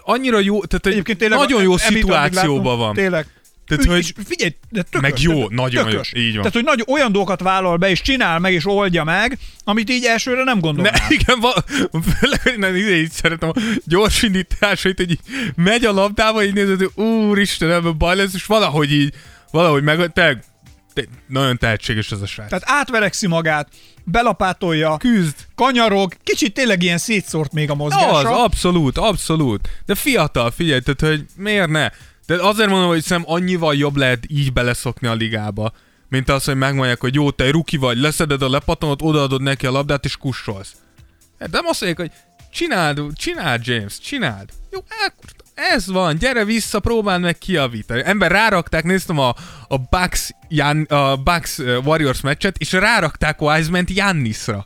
Annyira 0.00 0.38
jó, 0.38 0.64
tehát 0.64 0.84
hogy 0.84 0.92
Egyébként 0.92 1.18
tényleg 1.18 1.38
nagyon 1.38 1.62
jó 1.62 1.76
szituációban 1.76 2.78
van. 2.78 2.94
Tényleg. 2.94 3.26
Tehát, 3.66 3.84
hogy- 3.84 4.14
figyelj, 4.26 4.54
de 4.70 4.82
tökös, 4.82 5.00
Meg 5.10 5.20
jó, 5.20 5.32
tehát 5.34 5.50
nagyon 5.50 5.90
tökös. 5.90 6.12
így 6.16 6.32
van. 6.32 6.36
Tehát, 6.36 6.52
hogy 6.52 6.64
nagy, 6.64 6.84
olyan 6.86 7.12
dolgokat 7.12 7.40
vállal 7.40 7.76
be, 7.76 7.90
és 7.90 8.00
csinál 8.00 8.38
meg, 8.38 8.52
és 8.52 8.66
oldja 8.66 9.04
meg, 9.04 9.38
amit 9.64 9.90
így 9.90 10.04
elsőre 10.04 10.44
nem 10.44 10.54
Ne, 10.54 10.60
gondolnál. 10.60 10.94
igen, 11.18 11.40
va, 11.40 11.54
főleg, 12.18 12.58
nem, 12.58 12.74
ide 12.76 12.94
így 12.96 13.10
szeretem 13.10 13.48
a 13.48 13.60
gyors 13.84 14.22
indításait, 14.22 14.96
hogy 14.96 15.10
így 15.10 15.20
megy 15.54 15.84
a 15.84 15.92
labdába, 15.92 16.44
így 16.44 16.54
nézed, 16.54 16.78
hogy 16.78 17.04
úristen, 17.04 17.70
ebből 17.70 17.92
baj 17.92 18.16
lesz, 18.16 18.34
és 18.34 18.44
valahogy 18.46 18.92
így, 18.92 19.14
valahogy 19.50 19.82
meg, 19.82 20.12
te, 20.12 20.42
te, 20.94 21.04
nagyon 21.28 21.58
tehetséges 21.58 22.10
ez 22.12 22.20
a 22.20 22.26
srác. 22.26 22.48
Tehát 22.48 22.64
átverekszi 22.66 23.26
magát, 23.26 23.68
belapátolja, 24.04 24.96
küzd. 24.96 25.34
kanyarog, 25.54 26.12
kicsit 26.24 26.54
tényleg 26.54 26.82
ilyen 26.82 26.98
szétszórt 26.98 27.52
még 27.52 27.70
a 27.70 27.74
mozgása. 27.74 28.14
Az, 28.16 28.24
abszolút, 28.24 28.98
abszolút. 28.98 29.68
De 29.86 29.94
fiatal, 29.94 30.50
figyelj, 30.50 30.80
tehát, 30.80 31.00
hogy 31.16 31.24
miért 31.36 31.68
ne? 31.68 31.88
De 32.36 32.42
azért 32.42 32.68
mondom, 32.68 32.88
hogy 32.88 33.02
szem 33.02 33.22
annyival 33.26 33.74
jobb 33.74 33.96
lehet 33.96 34.24
így 34.28 34.52
beleszokni 34.52 35.08
a 35.08 35.14
ligába, 35.14 35.72
mint 36.08 36.28
az, 36.28 36.44
hogy 36.44 36.56
megmondják, 36.56 37.00
hogy 37.00 37.14
jó, 37.14 37.30
te 37.30 37.50
ruki 37.50 37.76
vagy, 37.76 37.98
leszeded 37.98 38.42
a 38.42 38.48
lepatonot, 38.48 39.02
odaadod 39.02 39.42
neki 39.42 39.66
a 39.66 39.70
labdát, 39.70 40.04
és 40.04 40.16
kussolsz. 40.16 40.72
Hát 41.38 41.50
Nem 41.50 41.66
azt 41.66 41.80
mondják, 41.80 42.08
hogy 42.08 42.18
csináld, 42.52 43.00
csináld, 43.14 43.66
James, 43.66 43.98
csináld. 43.98 44.48
Jó, 44.70 44.78
akkor 45.06 45.30
ez 45.54 45.86
van, 45.86 46.16
gyere 46.16 46.44
vissza, 46.44 46.80
próbáld 46.80 47.20
meg 47.20 47.38
kiavítani. 47.38 48.02
Ember, 48.04 48.30
rárakták, 48.30 48.84
néztem 48.84 49.18
a, 49.18 49.34
a 49.68 49.76
Bucks, 49.90 50.30
Jan, 50.48 50.82
a 50.82 51.16
Bucks 51.16 51.58
Warriors 51.58 52.20
meccset, 52.20 52.58
és 52.58 52.72
rárakták 52.72 53.42
Wiseman-t 53.42 53.90
Jannisra. 53.90 54.64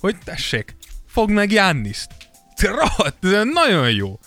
Hogy 0.00 0.16
tessék, 0.24 0.76
fogd 1.06 1.30
meg 1.30 1.52
Janniszt. 1.52 2.10
Rohadt, 2.56 3.24
ez 3.24 3.44
nagyon 3.52 3.90
jó. 3.90 4.18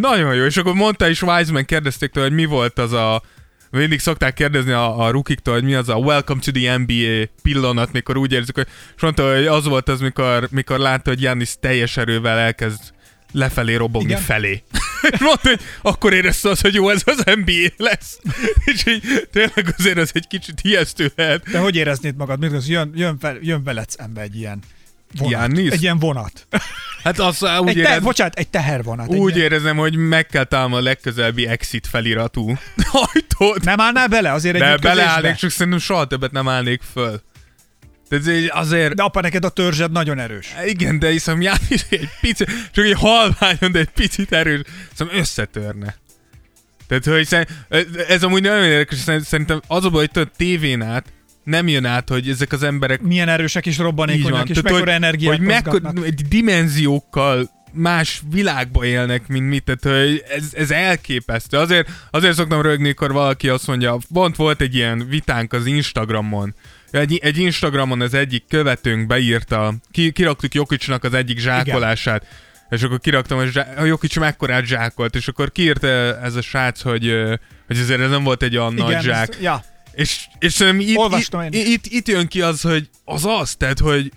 Nagyon 0.00 0.34
jó, 0.34 0.44
és 0.44 0.56
akkor 0.56 0.74
mondta 0.74 1.08
is 1.08 1.22
Wiseman, 1.22 1.64
kérdezték 1.64 2.10
tőle, 2.10 2.26
hogy 2.26 2.34
mi 2.34 2.44
volt 2.44 2.78
az 2.78 2.92
a 2.92 3.22
mindig 3.70 4.00
szokták 4.00 4.34
kérdezni 4.34 4.72
a, 4.72 5.04
a 5.04 5.10
rukiktól, 5.10 5.54
hogy 5.54 5.64
mi 5.64 5.74
az 5.74 5.88
a 5.88 5.94
welcome 5.94 6.40
to 6.40 6.50
the 6.52 6.76
NBA 6.76 7.30
pillanat, 7.42 7.92
mikor 7.92 8.16
úgy 8.16 8.32
érzik, 8.32 8.54
hogy, 8.54 8.66
és 8.96 9.02
mondta, 9.02 9.34
hogy 9.34 9.46
az 9.46 9.64
volt 9.64 9.88
az, 9.88 10.00
mikor, 10.00 10.48
mikor 10.50 10.78
látta, 10.78 11.10
hogy 11.10 11.18
Giannis 11.18 11.54
teljes 11.60 11.96
erővel 11.96 12.38
elkezd 12.38 12.80
lefelé 13.32 13.74
robogni 13.74 14.08
Igen. 14.08 14.22
felé. 14.22 14.62
és 15.12 15.18
mondta, 15.20 15.48
hogy 15.48 15.60
akkor 15.82 16.12
érezte 16.12 16.48
az, 16.48 16.60
hogy 16.60 16.74
jó, 16.74 16.88
ez 16.88 17.02
az 17.04 17.22
NBA 17.24 17.68
lesz. 17.76 18.18
és 18.72 18.86
így 18.86 19.28
tényleg 19.32 19.74
azért 19.78 19.98
ez 19.98 20.10
egy 20.12 20.26
kicsit 20.26 20.60
ijesztő 20.62 21.12
lehet. 21.16 21.50
De 21.50 21.58
hogy 21.58 21.76
éreznéd 21.76 22.16
magad? 22.16 22.42
Az, 22.42 22.68
jön, 22.68 22.92
jön, 22.94 23.18
fel, 23.18 23.38
jön 23.40 23.64
veled 23.64 23.90
szembe 23.90 24.20
egy 24.20 24.36
ilyen 24.36 24.62
vonat. 25.18 25.30
Giannis? 25.52 25.70
Egy 25.72 25.82
ilyen 25.82 25.98
vonat. 25.98 26.46
Hát 27.04 27.18
az 27.18 27.42
úgy, 27.42 27.68
egy 27.68 27.74
te, 27.74 27.80
érez, 27.80 28.02
bocsánat, 28.02 28.34
egy 28.34 28.48
tehervonat. 28.48 29.12
egy 29.12 29.18
úgy 29.18 29.36
ilyen- 29.36 29.52
érezem, 29.52 29.76
hogy 29.76 29.96
meg 29.96 30.26
kell 30.26 30.44
találnom 30.44 30.72
a 30.72 30.80
legközelebbi 30.80 31.46
exit 31.46 31.86
feliratú 31.86 32.56
ajtót. 33.12 33.64
Nem 33.64 33.80
állnál 33.80 34.08
bele 34.08 34.32
azért 34.32 34.54
egy 34.54 34.60
De 34.60 34.76
beleállnék, 34.76 35.34
csak 35.34 35.50
szerintem 35.50 35.80
soha 35.80 36.06
többet 36.06 36.32
nem 36.32 36.48
állnék 36.48 36.82
föl. 36.92 37.20
Tehát 38.08 38.50
azért... 38.50 38.94
De 38.94 39.02
apa, 39.02 39.20
neked 39.20 39.44
a 39.44 39.48
törzsed 39.48 39.90
nagyon 39.92 40.18
erős. 40.18 40.54
Igen, 40.66 40.98
de 40.98 41.10
hiszem 41.10 41.42
János 41.42 41.84
egy 41.90 42.08
picit, 42.20 42.50
csak 42.72 42.84
egy 42.84 42.96
halványon, 42.96 43.72
de 43.72 43.78
egy 43.78 43.90
picit 43.94 44.32
erős, 44.32 44.60
hiszem 44.90 45.08
összetörne. 45.12 45.96
Tehát, 46.88 47.04
hogy 47.04 47.26
szerint, 47.26 47.48
ez 48.08 48.22
amúgy 48.22 48.42
nagyon 48.42 48.64
érdekes, 48.64 48.98
szerint- 48.98 49.26
szerintem 49.26 49.60
az 49.66 49.84
a 49.84 49.90
baj, 49.90 50.00
hogy 50.00 50.10
tudod, 50.10 50.30
tévén 50.36 50.82
át 50.82 51.04
nem 51.44 51.68
jön 51.68 51.84
át, 51.84 52.08
hogy 52.08 52.28
ezek 52.28 52.52
az 52.52 52.62
emberek 52.62 53.00
Milyen 53.00 53.28
erősek 53.28 53.66
és 53.66 53.76
van. 53.76 53.86
robbanékonyak, 53.86 54.48
és 54.48 54.56
Tehát, 54.56 54.70
mekkora 54.72 54.90
energiát 54.90 55.36
hogy 55.36 55.46
mekkora, 55.46 55.92
dimenziókkal 56.28 57.50
más 57.72 58.22
világba 58.30 58.84
élnek, 58.84 59.26
mint 59.26 59.48
mit, 59.48 59.64
tehát 59.64 59.98
hogy 60.06 60.22
ez, 60.36 60.48
ez 60.52 60.70
elképesztő. 60.70 61.56
Azért, 61.56 61.88
azért 62.10 62.34
szoktam 62.34 62.60
rögni, 62.62 62.84
amikor 62.84 63.12
valaki 63.12 63.48
azt 63.48 63.66
mondja, 63.66 63.98
pont 64.12 64.36
volt 64.36 64.60
egy 64.60 64.74
ilyen 64.74 65.06
vitánk 65.08 65.52
az 65.52 65.66
Instagramon, 65.66 66.54
egy, 66.90 67.18
egy 67.22 67.38
Instagramon 67.38 68.00
az 68.00 68.14
egyik 68.14 68.44
követőnk 68.48 69.06
beírta, 69.06 69.74
ki, 69.90 70.12
kiraktuk 70.12 70.54
Jokicsnak 70.54 71.04
az 71.04 71.14
egyik 71.14 71.38
zsákolását, 71.38 72.26
és 72.70 72.82
akkor 72.82 72.98
kiraktam, 73.00 73.38
hogy 73.38 73.50
zsá- 73.50 73.78
a 73.78 73.84
Jokics 73.84 74.18
mekkorát 74.18 74.64
zsákolt, 74.64 75.14
és 75.14 75.28
akkor 75.28 75.52
kiírta 75.52 75.86
ez 76.22 76.34
a 76.34 76.40
srác, 76.42 76.82
hogy, 76.82 77.12
hogy 77.66 77.78
azért 77.78 78.00
ez 78.00 78.10
nem 78.10 78.22
volt 78.24 78.42
egy 78.42 78.56
olyan 78.56 78.74
nagy 78.74 78.88
Igen, 78.90 79.02
zsák. 79.02 79.28
ezt- 79.28 79.42
ja. 79.42 79.64
És, 79.94 80.26
és 80.38 80.52
szerintem 80.52 80.88
itt, 80.88 80.96
Olvastam 80.96 81.40
én 81.40 81.52
itt, 81.52 81.66
is. 81.66 81.72
itt, 81.72 81.86
itt 81.86 82.08
jön 82.08 82.26
ki 82.26 82.40
az, 82.40 82.60
hogy 82.60 82.88
az 83.04 83.24
az, 83.24 83.54
tehát, 83.54 83.78
hogy 83.78 84.12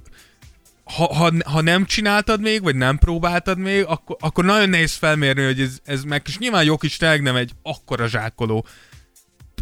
ha, 0.84 1.14
ha, 1.14 1.32
ha 1.46 1.62
nem 1.62 1.86
csináltad 1.86 2.42
még, 2.42 2.64
vagy 2.64 2.76
nem 2.76 2.98
próbáltad 2.98 3.58
még, 3.58 3.84
akkor, 3.86 4.18
akkor 4.20 4.46
nagyon 4.46 4.70
nehéz 4.70 4.94
felmérni, 4.94 5.44
hogy 5.44 5.62
ez, 5.62 5.78
ez 5.84 6.04
meg, 6.04 6.22
és 6.26 6.38
nyilván 6.38 6.64
Jokic 6.64 6.98
tényleg 6.98 7.22
nem 7.22 7.36
egy 7.36 7.52
akkora 7.62 8.08
zsákoló. 8.08 8.66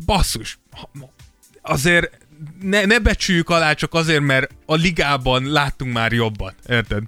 Basszus, 0.06 0.60
azért 1.62 2.18
ne, 2.62 2.86
ne 2.86 3.00
becsüljük 3.00 3.50
alá 3.50 3.74
csak 3.74 3.94
azért, 3.94 4.22
mert 4.22 4.52
a 4.66 4.76
ligában 4.76 5.52
láttunk 5.52 5.94
már 5.94 6.12
jobbat, 6.12 6.56
érted? 6.68 7.04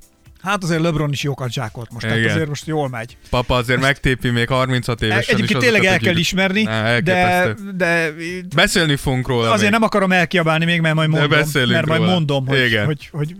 Hát 0.47 0.63
azért 0.63 0.81
LeBron 0.81 1.11
is 1.11 1.23
jókat 1.23 1.51
zsákolt 1.51 1.91
most, 1.91 2.05
tehát 2.05 2.19
Igen. 2.21 2.31
azért 2.31 2.47
most 2.47 2.67
jól 2.67 2.89
megy. 2.89 3.17
Papa 3.29 3.55
azért 3.55 3.79
megtépi 3.79 4.29
még 4.29 4.47
36 4.47 5.01
évesen 5.01 5.35
Egyébként 5.35 5.59
tényleg 5.59 5.85
el 5.85 5.97
kell 5.99 6.11
hogy- 6.11 6.19
ismerni, 6.21 6.63
Ne, 6.63 6.99
de, 6.99 7.53
de 7.75 8.13
Beszélni 8.55 8.95
fogunk 8.95 9.27
róla 9.27 9.45
azért 9.47 9.61
még. 9.61 9.71
nem 9.71 9.81
akarom 9.83 10.11
elkiabálni 10.11 10.65
még, 10.65 10.81
mert 10.81 10.95
majd 10.95 11.09
mondom, 11.09 11.29
mert 11.29 11.85
majd 11.85 11.99
róla. 11.99 12.11
mondom, 12.11 12.47
hogy, 12.47 12.65
Igen. 12.65 12.85
hogy, 12.85 13.09
hogy, 13.11 13.35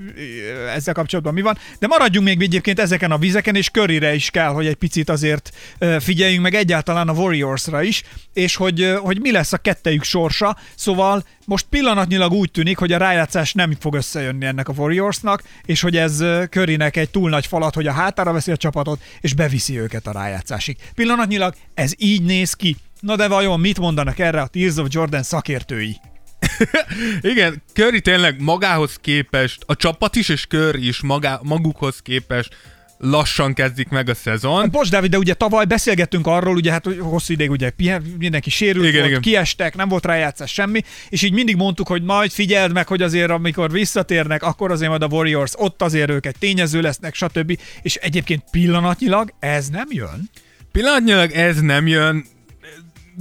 ezzel 0.76 0.93
kapcsolatban 0.93 1.34
mi 1.34 1.41
van. 1.41 1.58
De 1.80 1.88
maradjunk 1.88 2.28
még 2.28 2.41
egyébként 2.41 2.80
ezeken 2.80 3.12
a 3.12 3.17
vizeken, 3.17 3.56
és 3.56 3.70
körire 3.70 4.13
is 4.13 4.30
kell, 4.30 4.50
hogy 4.50 4.65
egy 4.67 4.76
picit 4.76 5.10
azért 5.10 5.52
figyeljünk 6.00 6.41
meg 6.43 6.54
egyáltalán 6.54 7.08
a 7.08 7.13
Warriorsra 7.13 7.82
is, 7.82 8.04
és 8.34 8.56
hogy, 8.56 8.93
hogy 9.02 9.20
mi 9.22 9.32
lesz 9.32 9.54
a 9.54 9.58
kettejük 9.58 10.04
sorsa. 10.04 10.58
Szóval 10.76 11.24
most 11.46 11.65
pillanatnyilag 11.70 12.32
úgy 12.32 12.52
tűnik, 12.52 12.78
hogy 12.78 12.91
a 12.91 12.98
rájátszás 12.98 13.54
nem 13.54 13.72
fog 13.80 13.96
összejönni 13.96 14.46
ennek 14.46 14.67
a 14.67 14.74
Warriorsnak, 14.78 15.43
és 15.65 15.82
hogy 15.82 15.98
ez 15.98 16.20
ö, 16.20 16.43
Currynek 16.98 17.06
egy 17.06 17.10
túl 17.10 17.30
nagy 17.30 17.46
falat, 17.46 17.76
hogy 17.76 17.88
a 17.88 17.92
hátára 17.92 18.32
veszi 18.32 18.52
a 18.52 18.58
csapatot, 18.58 19.02
és 19.22 19.34
beviszi 19.34 19.80
őket 19.80 20.08
a 20.08 20.12
rájátszásig. 20.12 20.78
Pillanatnyilag 20.96 21.54
ez 21.74 21.94
így 21.98 22.22
néz 22.24 22.54
ki. 22.54 22.76
Na 23.00 23.16
de 23.16 23.28
vajon 23.28 23.60
mit 23.60 23.80
mondanak 23.80 24.20
erre 24.20 24.42
a 24.42 24.48
Tears 24.48 24.76
of 24.76 24.88
Jordan 24.90 25.24
szakértői? 25.24 25.98
Igen, 27.22 27.64
Curry 27.74 28.02
tényleg 28.02 28.42
magához 28.42 28.96
képest, 29.02 29.64
a 29.66 29.76
csapat 29.76 30.16
is 30.16 30.30
és 30.30 30.48
Curry 30.48 30.88
is 30.88 31.02
magá, 31.02 31.40
magukhoz 31.44 32.00
képest 32.00 32.56
lassan 32.98 33.54
kezdik 33.54 33.90
meg 33.90 34.10
a 34.10 34.14
szezon. 34.14 34.70
Bocs, 34.72 34.90
Dávid, 34.90 35.12
de 35.12 35.18
ugye 35.18 35.34
tavaly 35.34 35.66
beszélgettünk 35.66 36.28
arról, 36.28 36.56
ugye 36.56 36.72
hát 36.72 36.86
hosszú 37.00 37.34
ideig 37.34 37.50
ugye 37.50 37.70
pihen, 37.70 38.16
mindenki 38.20 38.50
sérült 38.50 38.86
Igen, 38.86 38.98
volt, 38.98 39.10
igen. 39.10 39.22
kiestek, 39.22 39.76
nem 39.76 39.88
volt 39.88 40.06
rájátszás 40.06 40.52
semmi, 40.52 40.82
és 41.10 41.22
így 41.22 41.34
mindig 41.34 41.56
mondtuk, 41.56 41.88
hogy 41.88 42.04
majd 42.04 42.32
figyeld 42.32 42.74
meg, 42.74 42.88
hogy 42.88 43.02
azért 43.02 43.30
amikor 43.30 43.72
visszatérnek, 43.72 44.44
akkor 44.44 44.72
azért 44.72 44.90
majd 44.90 45.02
a 45.02 45.08
Warriors, 45.08 45.52
ott 45.56 45.82
azért 45.82 46.10
ők 46.10 46.26
egy 46.26 46.36
tényező 46.40 46.82
lesznek, 46.82 47.16
stb. 47.16 47.60
És 47.82 47.96
egyébként 47.96 48.44
pillanatnyilag 48.52 49.34
ez 49.40 49.68
nem 49.70 49.88
jön. 49.90 50.30
Pillanatnyilag 50.71 51.32
ez 51.32 51.62
nem 51.62 51.88
jön, 51.88 52.26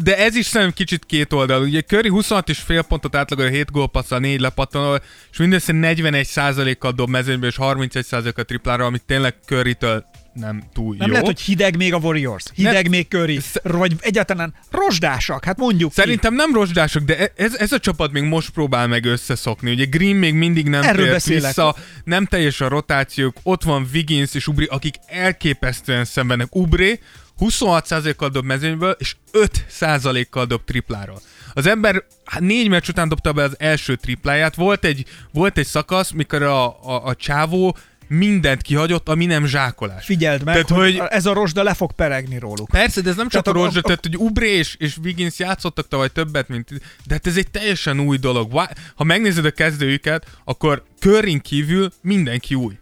de 0.02 0.16
ez 0.18 0.34
is 0.34 0.46
szerintem 0.46 0.76
kicsit 0.76 1.04
két 1.06 1.32
oldal. 1.32 1.62
Ugye 1.62 1.80
Curry 1.80 2.08
26 2.08 2.48
és 2.48 2.58
fél 2.58 2.82
pontot 2.82 3.16
átlagol 3.16 3.46
a 3.46 3.48
7 3.48 3.70
gólpasszal, 3.70 4.18
4 4.18 4.40
lepattanol, 4.40 5.02
és 5.32 5.38
mindössze 5.38 5.72
41%-kal 5.74 6.92
dob 6.92 7.08
mezőnyből, 7.08 7.48
és 7.48 7.56
31%-kal 7.58 8.44
triplára, 8.44 8.84
amit 8.84 9.02
tényleg 9.06 9.34
Curry-től 9.46 10.04
nem 10.32 10.62
túl 10.72 10.94
Nem 10.98 11.06
jó. 11.06 11.12
lehet, 11.12 11.26
hogy 11.26 11.40
hideg 11.40 11.76
még 11.76 11.94
a 11.94 11.98
Warriors, 11.98 12.44
hideg 12.54 12.82
Nem. 12.82 12.90
még 12.90 13.08
Curry, 13.08 13.40
vagy 13.62 13.92
egyáltalán 14.00 14.54
rozsdásak, 14.70 15.44
hát 15.44 15.56
mondjuk 15.56 15.88
ki. 15.88 16.00
Szerintem 16.00 16.34
nem 16.34 16.54
rozsdások, 16.54 17.02
de 17.02 17.18
e- 17.18 17.32
ez, 17.36 17.54
ez 17.54 17.72
a 17.72 17.78
csapat 17.78 18.12
még 18.12 18.22
most 18.22 18.50
próbál 18.50 18.86
meg 18.86 19.04
összeszokni. 19.04 19.70
Ugye 19.70 19.84
Green 19.84 20.16
még 20.16 20.34
mindig 20.34 20.68
nem 20.68 20.82
Erről 20.82 21.06
tért 21.06 21.24
vissza, 21.24 21.76
nem 22.04 22.26
teljes 22.26 22.60
a 22.60 22.68
rotációk, 22.68 23.36
ott 23.42 23.62
van 23.62 23.88
Wiggins 23.92 24.34
és 24.34 24.46
Ubri, 24.46 24.64
akik 24.64 24.94
elképesztően 25.06 26.04
szembenek. 26.04 26.54
Ubri 26.54 27.00
26%-kal 27.40 28.28
dob 28.28 28.44
mezőnyből, 28.44 28.96
és 28.98 29.16
5%-kal 29.32 30.44
dob 30.44 30.64
tripláról. 30.64 31.20
Az 31.54 31.66
ember 31.66 32.04
négy 32.38 32.68
meccs 32.68 32.88
után 32.88 33.08
dobta 33.08 33.32
be 33.32 33.42
az 33.42 33.54
első 33.58 33.96
tripláját, 33.96 34.54
volt 34.54 34.84
egy, 34.84 35.04
volt 35.32 35.58
egy 35.58 35.66
szakasz, 35.66 36.10
mikor 36.10 36.42
a, 36.42 36.66
a, 36.66 37.04
a 37.04 37.14
csávó 37.14 37.76
mindent 38.08 38.62
kihagyott, 38.62 39.08
ami 39.08 39.26
nem 39.26 39.46
zsákolás. 39.46 40.04
Figyeld 40.04 40.44
meg, 40.44 40.54
Tehát, 40.54 40.68
hogy, 40.82 40.98
hogy- 40.98 41.08
ez 41.10 41.26
a 41.26 41.32
rozsda 41.32 41.62
le 41.62 41.74
fog 41.74 41.92
peregni 41.92 42.38
róluk. 42.38 42.68
Persze, 42.70 43.00
de 43.00 43.10
ez 43.10 43.16
nem 43.16 43.28
csak 43.28 43.46
a 43.46 43.50
a- 43.50 43.52
rozsda, 43.52 43.78
a- 43.78 43.82
tehát 43.82 44.00
hogy 44.02 44.16
Ubré 44.16 44.50
és, 44.56 44.74
és 44.78 44.96
Wiggins 44.96 45.38
játszottak 45.38 45.88
tavaly 45.88 46.08
többet, 46.08 46.48
mint... 46.48 46.68
De 47.06 47.14
hát 47.14 47.26
ez 47.26 47.36
egy 47.36 47.50
teljesen 47.50 48.00
új 48.00 48.16
dolog. 48.16 48.60
Ha 48.94 49.04
megnézed 49.04 49.44
a 49.44 49.50
kezdőjüket, 49.50 50.26
akkor 50.44 50.84
Curryn 51.00 51.40
kívül 51.40 51.92
mindenki 52.02 52.54
új. 52.54 52.78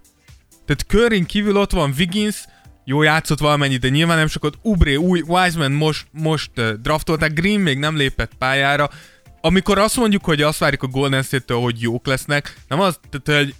Tehát 0.66 0.84
Curryn 0.88 1.24
kívül 1.26 1.56
ott 1.56 1.72
van 1.72 1.94
Wiggins, 1.98 2.44
jó 2.84 3.02
játszott 3.02 3.38
valamennyit, 3.38 3.80
de 3.80 3.88
nyilván 3.88 4.16
nem 4.16 4.26
sokat. 4.26 4.58
Ubré 4.62 4.94
új, 4.94 5.20
Wiseman 5.26 5.72
most, 5.72 6.06
most 6.10 6.80
draftolták, 6.80 7.32
Green 7.32 7.60
még 7.60 7.78
nem 7.78 7.96
lépett 7.96 8.32
pályára. 8.38 8.90
Amikor 9.40 9.78
azt 9.78 9.96
mondjuk, 9.96 10.24
hogy 10.24 10.42
azt 10.42 10.58
várjuk 10.58 10.82
a 10.82 10.86
Golden 10.86 11.22
State-től, 11.22 11.60
hogy 11.60 11.80
jók 11.80 12.06
lesznek, 12.06 12.56
nem 12.68 12.80
az, 12.80 12.98
tehát, 13.10 13.42
hogy 13.42 13.54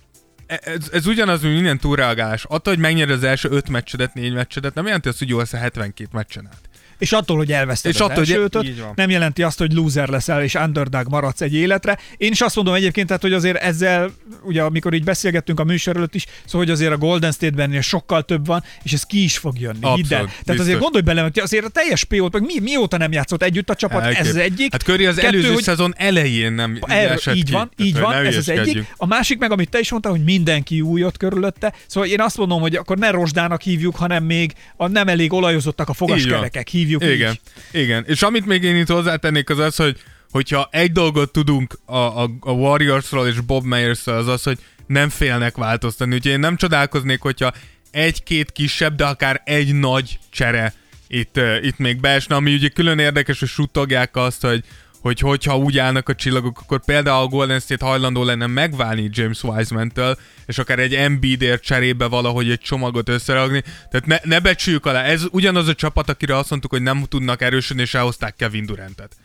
ez, 0.47 0.89
ez 0.93 1.07
ugyanaz, 1.07 1.43
mint 1.43 1.55
minden 1.55 1.79
túlreagálás. 1.79 2.45
Attól, 2.45 2.73
hogy 2.75 2.83
megnyered 2.83 3.17
az 3.17 3.23
első 3.23 3.49
öt 3.51 3.69
meccsedet, 3.69 4.15
négy 4.15 4.35
meccsedet, 4.35 4.75
nem 4.75 4.87
jelenti 4.87 5.09
azt, 5.09 5.19
hogy 5.19 5.29
jó 5.29 5.39
lesz 5.39 5.53
a 5.53 5.57
72 5.57 6.09
meccsen 6.13 6.47
át. 6.47 6.69
És 7.05 7.13
attól, 7.13 7.37
hogy 7.37 7.53
elveszted 7.53 7.91
És 7.91 7.97
az 8.01 8.05
attól, 8.07 8.17
hogy- 8.19 8.31
első 8.31 8.43
ötöt, 8.43 8.65
így 8.65 8.81
van. 8.81 8.93
nem 8.95 9.11
jelenti 9.11 9.43
azt, 9.43 9.59
hogy 9.59 9.73
loser 9.73 10.09
leszel 10.09 10.43
és 10.43 10.55
underdog 10.55 11.07
maradsz 11.09 11.41
egy 11.41 11.55
életre. 11.55 11.99
Én 12.17 12.31
is 12.33 12.41
azt 12.41 12.57
mondom 12.57 12.75
egyébként, 12.75 13.07
tehát, 13.07 13.23
hogy 13.23 13.33
azért 13.33 13.57
ezzel, 13.57 14.11
ugye 14.43 14.63
amikor 14.63 14.95
így 14.95 15.05
beszélgettünk 15.05 15.61
a 15.61 15.65
műsor 15.65 15.97
előtt 15.97 16.15
is, 16.15 16.27
szóval, 16.45 16.61
hogy 16.67 16.71
azért 16.71 16.93
a 16.93 16.97
Golden 16.97 17.33
State-ben 17.33 17.81
sokkal 17.83 18.23
több 18.23 18.47
van, 18.47 18.65
és 18.83 18.93
ez 18.93 19.03
ki 19.03 19.23
is 19.23 19.39
fog 19.39 19.59
jönni. 19.61 19.75
Abszolút, 19.81 19.97
hidd 19.97 20.13
el. 20.15 20.25
Tehát 20.25 20.43
biztos. 20.45 20.59
azért 20.61 20.79
gondolj 20.79 21.03
bele, 21.05 21.21
hogy 21.23 21.39
azért 21.39 21.65
a 21.65 21.69
teljes 21.69 22.05
PO-t, 22.05 22.33
meg 22.33 22.43
mi, 22.43 22.59
mióta 22.61 22.97
nem 22.97 23.13
játszott 23.13 23.43
együtt 23.43 23.71
a 23.71 23.75
csapat, 23.75 24.05
ez 24.05 24.29
az 24.29 24.37
egyik. 24.37 24.73
Hát 24.73 24.83
Curry 24.83 25.07
az 25.07 25.15
Kettő, 25.15 25.27
előző 25.27 25.53
hogy- 25.53 25.63
szezon 25.63 25.95
elején 25.97 26.53
nem 26.53 26.79
Erről, 26.81 27.13
esett 27.13 27.35
így 27.35 27.45
ki. 27.45 27.53
van, 27.53 27.71
így 27.77 27.99
van, 27.99 28.15
ez 28.15 28.37
az 28.37 28.49
egyik. 28.49 28.85
A 28.97 29.07
másik 29.07 29.39
meg, 29.39 29.53
amit 29.53 29.69
te 29.71 29.79
is 29.79 29.91
mondtál, 29.91 30.13
hogy 30.13 30.25
mindenki 30.25 30.81
új 30.81 31.05
ott 31.05 31.17
körülötte. 31.17 31.73
Szóval 31.87 32.09
én 32.09 32.21
azt 32.21 32.37
mondom, 32.37 32.61
hogy 32.61 32.75
akkor 32.77 32.99
ne 32.99 33.11
rozsdának 33.11 33.63
hívjuk, 33.63 33.97
hanem 33.97 34.25
még 34.25 34.53
a 34.77 34.87
nem 34.89 35.09
elég 35.09 35.33
olajozottak 35.33 35.89
a 35.89 35.93
fogaskerekek, 35.93 36.69
hívjuk 36.69 36.94
Igen, 37.03 37.31
így. 37.33 37.83
igen. 37.83 38.05
És 38.07 38.23
amit 38.23 38.47
még 38.47 38.63
én 38.63 38.77
itt 38.77 38.89
hozzátennék 38.89 39.51
az 39.51 39.59
az, 39.59 39.77
hogy 39.77 39.97
hogyha 40.31 40.69
egy 40.73 40.93
dolgot 40.93 41.33
tudunk 41.33 41.79
a, 41.85 41.97
a, 41.97 42.31
a 42.41 42.51
Warriorsról 42.51 43.27
és 43.27 43.41
Bob 43.41 43.65
Meyersről, 43.65 44.17
az 44.17 44.29
az, 44.29 44.43
hogy 44.43 44.59
nem 44.87 45.09
félnek 45.09 45.57
változtatni. 45.57 46.15
Úgyhogy 46.15 46.33
én 46.33 46.39
nem 46.39 46.57
csodálkoznék, 46.57 47.21
hogyha 47.21 47.53
egy-két 47.91 48.53
kisebb, 48.53 48.95
de 48.95 49.05
akár 49.05 49.43
egy 49.45 49.75
nagy 49.75 50.19
csere 50.31 50.75
itt, 51.09 51.41
itt 51.63 51.79
még 51.79 52.01
beesne, 52.01 52.35
ami 52.35 52.55
ugye 52.55 52.69
külön 52.69 52.99
érdekes, 52.99 53.39
hogy 53.39 53.49
suttogják 53.49 54.17
azt, 54.17 54.43
hogy 54.43 54.65
hogy 55.05 55.21
hogyha 55.21 55.57
úgy 55.57 55.79
állnak 55.79 56.09
a 56.09 56.15
csillagok, 56.15 56.61
akkor 56.61 56.85
például 56.85 57.23
a 57.23 57.27
Golden 57.27 57.61
State 57.61 57.85
hajlandó 57.85 58.25
lenne 58.25 58.47
megválni 58.47 59.09
James 59.13 59.43
Wiseman-től, 59.43 60.19
és 60.47 60.59
akár 60.59 60.79
egy 60.79 60.95
Embiidért 60.95 61.63
cserébe 61.63 62.07
valahogy 62.07 62.51
egy 62.51 62.61
csomagot 62.61 63.09
összerakni. 63.09 63.63
Tehát 63.91 64.07
ne, 64.07 64.17
ne 64.23 64.41
becsüljük 64.41 64.87
alá. 64.87 65.03
Ez 65.03 65.25
ugyanaz 65.31 65.69
a 65.69 65.75
csapat, 65.75 66.09
akire 66.09 66.37
azt 66.37 66.51
mondtuk, 66.51 66.71
hogy 66.71 66.83
nem 66.83 67.05
tudnak 67.09 67.43
erősödni, 67.43 67.83
és 67.83 67.95
elhozták 67.95 68.37
Kevin 68.37 68.67
Durantet. 68.67 69.17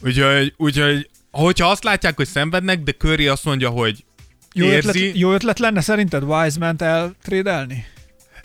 Úgyhogy, 0.00 0.54
úgyhogy 0.56 1.08
hogyha 1.30 1.70
azt 1.70 1.84
látják, 1.84 2.16
hogy 2.16 2.26
szenvednek, 2.26 2.82
de 2.82 2.92
Curry 2.92 3.28
azt 3.28 3.44
mondja, 3.44 3.68
hogy 3.68 4.04
Jó 4.52 4.66
érzi, 4.66 4.88
ötlet, 4.88 5.16
jó 5.16 5.32
ötlet 5.32 5.58
lenne 5.58 5.80
szerinted 5.80 6.22
Wiseman-t 6.22 6.82
eltrédelni? 6.82 7.86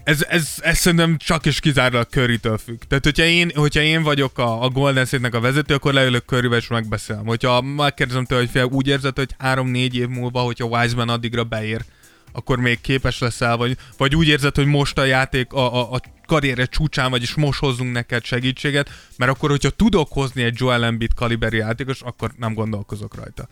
Ez, 0.03 0.25
ez, 0.29 0.53
ez 0.61 0.77
szerintem 0.77 1.17
csak 1.17 1.45
és 1.45 1.59
kizárólag 1.59 2.07
Curry-től 2.09 2.57
függ. 2.57 2.81
Tehát, 2.87 3.03
hogyha 3.03 3.23
én, 3.23 3.51
hogyha 3.55 3.81
én 3.81 4.03
vagyok 4.03 4.37
a, 4.37 4.63
a 4.63 4.69
Golden 4.69 5.05
State-nek 5.05 5.33
a 5.33 5.39
vezető, 5.39 5.73
akkor 5.73 5.93
leülök 5.93 6.25
Curryvel 6.25 6.57
és 6.57 6.67
megbeszélem. 6.67 7.25
Hogyha 7.25 7.61
megkérdezem 7.61 8.25
tőle, 8.25 8.41
hogy 8.41 8.49
fél, 8.49 8.63
úgy 8.63 8.87
érzed, 8.87 9.15
hogy 9.15 9.35
három-négy 9.37 9.95
év 9.95 10.07
múlva, 10.07 10.39
hogyha 10.39 10.65
Wiseman 10.65 11.09
addigra 11.09 11.43
beér, 11.43 11.81
akkor 12.31 12.57
még 12.57 12.81
képes 12.81 13.19
leszel, 13.19 13.57
vagy, 13.57 13.77
vagy 13.97 14.15
úgy 14.15 14.27
érzed, 14.27 14.55
hogy 14.55 14.65
most 14.65 14.97
a 14.97 15.03
játék 15.03 15.53
a, 15.53 15.73
a, 15.75 15.93
a 15.93 16.01
karriere 16.25 16.65
csúcsán 16.65 17.09
vagy, 17.11 17.21
és 17.21 17.33
most 17.33 17.59
hozzunk 17.59 17.91
neked 17.91 18.23
segítséget, 18.23 18.89
mert 19.17 19.31
akkor, 19.31 19.49
hogyha 19.49 19.69
tudok 19.69 20.11
hozni 20.11 20.43
egy 20.43 20.55
Joel 20.59 20.85
Embiid 20.85 21.13
kaliberi 21.13 21.57
játékos, 21.57 22.01
akkor 22.01 22.31
nem 22.37 22.53
gondolkozok 22.53 23.15
rajta. 23.15 23.47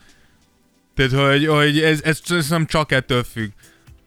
Tehát, 0.95 1.11
hogy, 1.11 1.47
hogy 1.47 1.79
ez, 1.79 2.01
ez, 2.01 2.21
ez 2.29 2.49
nem 2.49 2.65
csak 2.65 2.91
ettől 2.91 3.23
függ. 3.23 3.51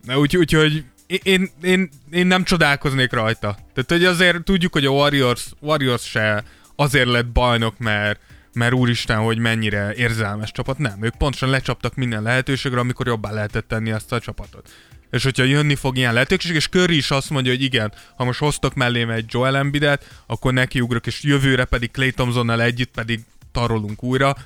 Úgyhogy 0.09 0.37
úgy, 0.37 0.53
hogy 0.53 0.85
én, 1.23 1.51
én, 1.63 1.89
én 2.11 2.27
nem 2.27 2.45
csodálkoznék 2.45 3.13
rajta. 3.13 3.57
Tehát, 3.75 3.91
hogy 3.91 4.05
azért 4.05 4.45
tudjuk, 4.45 4.73
hogy 4.73 4.87
a 4.87 4.91
Warriors, 4.91 5.47
Warriors 5.61 6.09
se 6.11 6.45
azért 6.77 7.09
lett 7.09 7.27
bajnok, 7.27 7.79
mert, 7.79 8.21
mert 8.53 8.73
úristen, 8.73 9.19
hogy 9.19 9.39
mennyire 9.39 9.95
érzelmes 9.95 10.53
csapat. 10.53 10.79
Nem, 10.79 11.03
ők 11.03 11.17
pontosan 11.17 11.49
lecsaptak 11.49 11.95
minden 11.95 12.23
lehetőségre, 12.23 12.81
amikor 12.81 13.07
jobbá 13.07 13.31
lehetett 13.31 13.69
tenni 13.69 13.91
ezt 13.91 14.13
a 14.13 14.21
csapatot. 14.21 14.71
És 15.11 15.23
hogyha 15.23 15.45
jönni 15.45 15.75
fog 15.75 15.97
ilyen 15.97 16.13
lehetőség, 16.13 16.55
és 16.55 16.69
Curry 16.69 16.97
is 16.97 17.11
azt 17.11 17.31
mondja, 17.31 17.53
hogy 17.53 17.63
igen, 17.63 17.93
ha 18.17 18.25
most 18.25 18.39
hoztok 18.39 18.75
mellém 18.75 19.11
egy 19.11 19.25
Joel 19.29 19.57
Embiidet, 19.57 20.23
akkor 20.27 20.53
nekiugrok, 20.53 21.07
és 21.07 21.23
jövőre 21.23 21.65
pedig 21.65 21.91
Clay 21.91 22.11
Thompsonnal 22.11 22.63
együtt 22.63 22.91
pedig 22.95 23.21
tarolunk 23.53 24.03
újra. 24.03 24.37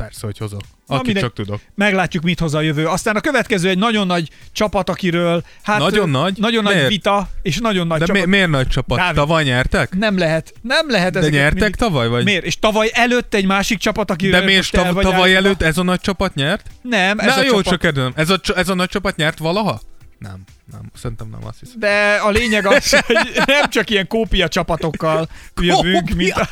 Persze, 0.00 0.26
hogy 0.26 0.38
hozok. 0.38 0.60
Mindegy. 0.86 1.22
csak 1.22 1.32
tudok. 1.32 1.60
Meglátjuk, 1.74 2.22
mit 2.22 2.40
hoz 2.40 2.54
a 2.54 2.60
jövő. 2.60 2.86
Aztán 2.86 3.16
a 3.16 3.20
következő 3.20 3.68
egy 3.68 3.78
nagyon 3.78 4.06
nagy 4.06 4.28
csapat, 4.52 4.88
akiről 4.90 5.44
hát 5.62 5.78
Nagyon 5.78 6.08
ö, 6.08 6.10
nagy? 6.12 6.38
nagyon 6.38 6.62
nagy 6.62 6.74
Miért? 6.74 6.88
vita, 6.88 7.28
és 7.42 7.58
nagyon 7.58 7.86
nagy 7.86 7.98
De 7.98 8.04
csapat. 8.04 8.22
mi, 8.24 8.28
miért 8.30 8.48
nagy 8.50 8.68
csapat? 8.68 8.98
Dávid. 8.98 9.14
Tavaly 9.16 9.44
nyertek? 9.44 9.96
Nem 9.98 10.18
lehet, 10.18 10.54
nem 10.62 10.90
lehet 10.90 11.12
De 11.12 11.28
nyertek 11.28 11.54
mindig- 11.60 11.76
tavaly? 11.76 12.08
Vagy? 12.08 12.24
Miért? 12.24 12.44
És 12.44 12.58
tavaly 12.58 12.90
előtt 12.92 13.34
egy 13.34 13.46
másik 13.46 13.78
csapat, 13.78 14.10
akiről 14.10 14.40
De 14.40 14.46
miért 14.46 14.70
tav- 14.70 15.00
tavaly 15.02 15.34
előtt 15.36 15.62
ez 15.62 15.78
a 15.78 15.82
nagy 15.82 16.00
csapat 16.00 16.34
nyert? 16.34 16.66
Nem, 16.82 17.18
ez 17.18 17.26
Na 17.26 17.34
a 17.40 17.42
jó, 17.42 17.48
csapat. 17.48 17.64
csak 17.64 17.80
kérdezem. 17.80 18.12
Ez 18.16 18.30
a, 18.30 18.38
ez 18.56 18.68
a 18.68 18.74
nagy 18.74 18.88
csapat 18.88 19.16
nyert 19.16 19.38
valaha? 19.38 19.80
Nem, 20.18 20.42
nem, 20.72 20.80
szerintem 20.94 21.28
nem 21.28 21.40
azt 21.46 21.56
hiszem. 21.60 21.78
De 21.78 22.14
a 22.24 22.30
lényeg 22.30 22.66
az, 22.66 22.90
hogy 23.06 23.16
nem 23.46 23.68
csak 23.70 23.90
ilyen 23.90 24.06
kópia 24.06 24.48
csapatokkal 24.48 25.28
jövünk, 25.60 25.98
Kópia? 26.08 26.16
mint 26.16 26.32
a, 26.32 26.48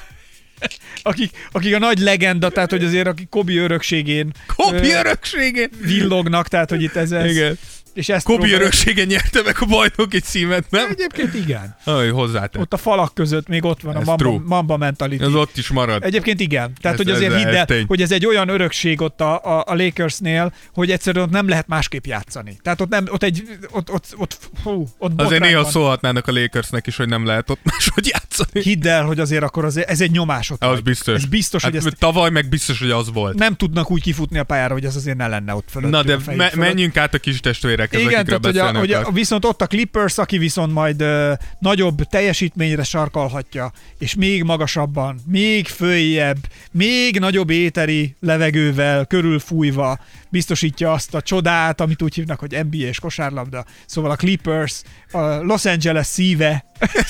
akik, 1.02 1.30
akik 1.52 1.74
a 1.74 1.78
nagy 1.78 1.98
legenda, 1.98 2.48
tehát 2.50 2.70
hogy 2.70 2.84
azért 2.84 3.06
akik 3.06 3.28
Kobi 3.28 3.56
örökségén 3.56 4.32
Kobi 4.56 4.90
örökségén! 4.92 5.68
villognak, 5.80 6.48
tehát 6.48 6.70
hogy 6.70 6.82
itt 6.82 6.96
ez, 6.96 7.10
ez 7.12 7.30
Igen. 7.30 7.58
És 7.94 8.08
ezt 8.08 8.24
Kobi 8.24 8.38
próbál- 8.38 8.60
örökségén 8.60 9.06
nyerte 9.06 9.42
meg 9.44 9.56
a 9.60 9.64
bajnoki 9.64 10.20
címet, 10.20 10.64
nem? 10.70 10.86
Egyébként 10.90 11.34
igen. 11.34 11.76
Aj, 11.84 12.08
hozzátett. 12.10 12.60
Ott 12.60 12.72
a 12.72 12.76
falak 12.76 13.14
között 13.14 13.48
még 13.48 13.64
ott 13.64 13.80
van 13.80 13.96
a 13.96 14.00
Ez 14.00 14.06
mamba, 14.06 14.22
true. 14.24 14.40
mamba 14.44 14.76
mentality. 14.76 15.22
Ez 15.22 15.34
ott 15.34 15.56
is 15.56 15.68
marad. 15.68 16.04
Egyébként 16.04 16.40
igen. 16.40 16.72
Tehát, 16.80 16.98
Ez- 16.98 17.04
hogy 17.06 17.14
azért 17.14 17.32
ez- 17.32 17.38
hidd 17.42 17.54
el, 17.54 17.64
tény. 17.64 17.84
hogy 17.86 18.02
ez 18.02 18.12
egy 18.12 18.26
olyan 18.26 18.48
örökség 18.48 19.00
ott 19.00 19.20
a, 19.20 19.40
a, 19.44 19.64
a 19.66 19.74
Lakersnél, 19.74 20.52
hogy 20.72 20.90
egyszerűen 20.90 21.24
ott 21.24 21.30
nem 21.30 21.48
lehet 21.48 21.66
másképp 21.68 22.04
játszani. 22.06 22.58
Tehát 22.62 22.80
ott 22.80 22.88
nem, 22.88 23.04
ott 23.10 23.22
egy, 23.22 23.42
ott, 23.70 23.90
ott, 23.90 24.14
ott, 24.16 24.38
hú, 24.62 24.88
ott 24.98 25.20
Azért 25.20 25.42
néha 25.42 25.62
van. 25.62 25.70
szólhatnának 25.70 26.26
a 26.28 26.32
Lakersnek 26.32 26.86
is, 26.86 26.96
hogy 26.96 27.08
nem 27.08 27.26
lehet 27.26 27.50
ott 27.50 27.60
máshogy 27.70 28.06
játszani. 28.06 28.62
Hidd 28.62 28.86
el, 28.88 29.04
hogy 29.04 29.20
azért 29.20 29.42
akkor 29.42 29.64
az, 29.64 29.76
ez 29.86 30.00
egy 30.00 30.10
nyomás 30.10 30.50
ott. 30.50 30.60
Az 30.62 30.66
rajtuk. 30.68 30.84
biztos. 30.84 31.14
Ez 31.14 31.24
biztos, 31.24 31.62
hát, 31.62 31.70
hogy 31.72 31.86
ezt 31.86 31.96
Tavaly 31.98 32.30
meg 32.30 32.48
biztos, 32.48 32.78
hogy 32.78 32.90
az 32.90 33.12
volt. 33.12 33.38
nem 33.38 33.54
tudnak 33.56 33.90
úgy 33.90 34.02
kifutni 34.02 34.38
a 34.38 34.44
pályára, 34.44 34.72
hogy 34.72 34.84
ez 34.84 34.96
azért 34.96 35.16
ne 35.16 35.26
lenne 35.26 35.54
ott 35.54 35.68
fölött. 35.70 35.90
Na 35.90 36.02
de 36.02 36.14
a 36.14 36.18
me- 36.36 36.54
menjünk 36.54 36.96
át 36.96 37.14
a 37.14 37.18
kis 37.18 37.40
testvérekhez, 37.88 38.28
Igen, 38.28 38.38
akikről 38.38 38.52
tehát 38.52 38.76
hogy, 38.76 38.90
a, 38.90 38.98
hogy 38.98 39.08
a, 39.08 39.10
viszont 39.10 39.44
ott 39.44 39.62
a 39.62 39.66
Clippers, 39.66 40.18
aki 40.18 40.38
viszont 40.38 40.72
majd 40.72 41.00
ö, 41.00 41.32
nagyobb 41.58 42.02
teljesítményre 42.02 42.82
sarkalhatja, 42.82 43.72
és 43.98 44.14
még 44.14 44.42
magasabban, 44.42 45.20
még 45.26 45.66
följebb, 45.66 46.38
még 46.70 47.18
nagyobb 47.18 47.50
éteri 47.50 48.16
levegővel 48.20 49.04
körülfújva 49.04 49.98
biztosítja 50.28 50.92
azt 50.92 51.14
a 51.14 51.20
csodát, 51.22 51.80
amit 51.80 52.02
úgy 52.02 52.14
hívnak, 52.14 52.38
hogy 52.38 52.58
NBA 52.70 52.76
és 52.76 52.98
kosárlabda. 52.98 53.64
Szóval 53.86 54.10
a 54.10 54.16
Clippers, 54.16 54.82
a 55.10 55.18
Los 55.20 55.64
Angeles 55.64 56.06
szíve, 56.06 56.64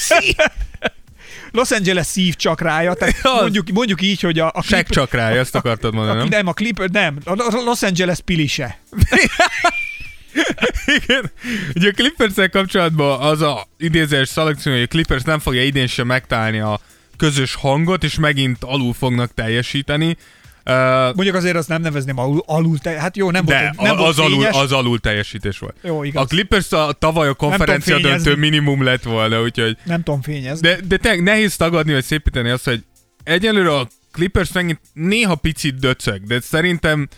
Los 1.53 1.71
Angeles 1.71 2.07
szív 2.07 2.35
csakrája, 2.37 2.95
tehát 2.95 3.15
Az. 3.23 3.41
mondjuk, 3.41 3.69
mondjuk 3.71 4.03
így, 4.03 4.21
hogy 4.21 4.39
a, 4.39 4.51
a 4.55 4.63
Sek 4.63 4.89
csak 4.89 5.13
rá, 5.13 5.31
ezt 5.31 5.55
akartad 5.55 5.95
mondani, 5.95 6.17
a, 6.17 6.21
nem? 6.21 6.29
nem, 6.29 6.47
a 6.47 6.53
Clippers, 6.53 6.91
nem, 6.93 7.19
a 7.25 7.35
Los 7.65 7.83
Angeles 7.83 8.21
pilise. 8.21 8.79
Igen. 11.03 11.31
Ugye 11.75 11.89
a 11.89 11.93
clippers 11.93 12.49
kapcsolatban 12.51 13.21
az 13.21 13.41
a 13.41 13.67
idézés 13.79 14.29
szalagcím, 14.29 14.73
hogy 14.73 14.83
a 14.83 14.87
Clippers 14.87 15.23
nem 15.23 15.39
fogja 15.39 15.63
idén 15.65 15.87
sem 15.87 16.07
megtalálni 16.07 16.59
a 16.59 16.81
közös 17.17 17.55
hangot, 17.55 18.05
és 18.05 18.19
megint 18.19 18.57
alul 18.65 18.93
fognak 18.93 19.35
teljesíteni. 19.35 20.17
Uh, 20.65 20.75
Mondjuk 21.15 21.35
azért 21.35 21.57
azt 21.57 21.69
nem 21.69 21.81
nevezném 21.83 22.19
alul, 22.19 22.43
alul 22.47 22.79
te, 22.79 22.91
hát 22.91 23.17
jó, 23.17 23.31
nem 23.31 23.45
de 23.45 23.61
volt, 23.61 23.81
nem 23.81 23.93
a- 23.93 23.97
volt 23.99 24.09
az, 24.11 24.19
alul, 24.19 24.37
fényes. 24.43 24.57
az 24.57 24.73
alul 24.73 24.99
teljesítés 24.99 25.59
volt. 25.59 25.77
Jó, 25.83 26.03
igaz. 26.05 26.23
A 26.23 26.27
Clippers 26.27 26.73
a, 26.73 26.93
tavaly 26.93 27.29
a 27.29 27.35
konferencia 27.35 27.99
döntő 27.99 28.37
minimum 28.37 28.83
lett 28.83 29.03
volna, 29.03 29.43
úgyhogy 29.43 29.77
Nem 29.85 30.03
tudom 30.03 30.23
fényezni. 30.23 30.69
de, 30.69 30.79
de 30.89 30.97
tényleg 30.97 31.23
nehéz 31.23 31.57
tagadni, 31.57 31.93
vagy 31.93 32.05
szépíteni 32.05 32.49
azt, 32.51 32.65
hogy 32.65 32.85
egyelőre 33.25 33.75
a 33.75 33.89
Clippers 34.13 34.53
megint 34.53 34.81
néha 34.93 35.35
picit 35.35 35.79
döcög, 35.79 36.23
de 36.27 36.41
szerintem 36.41 37.09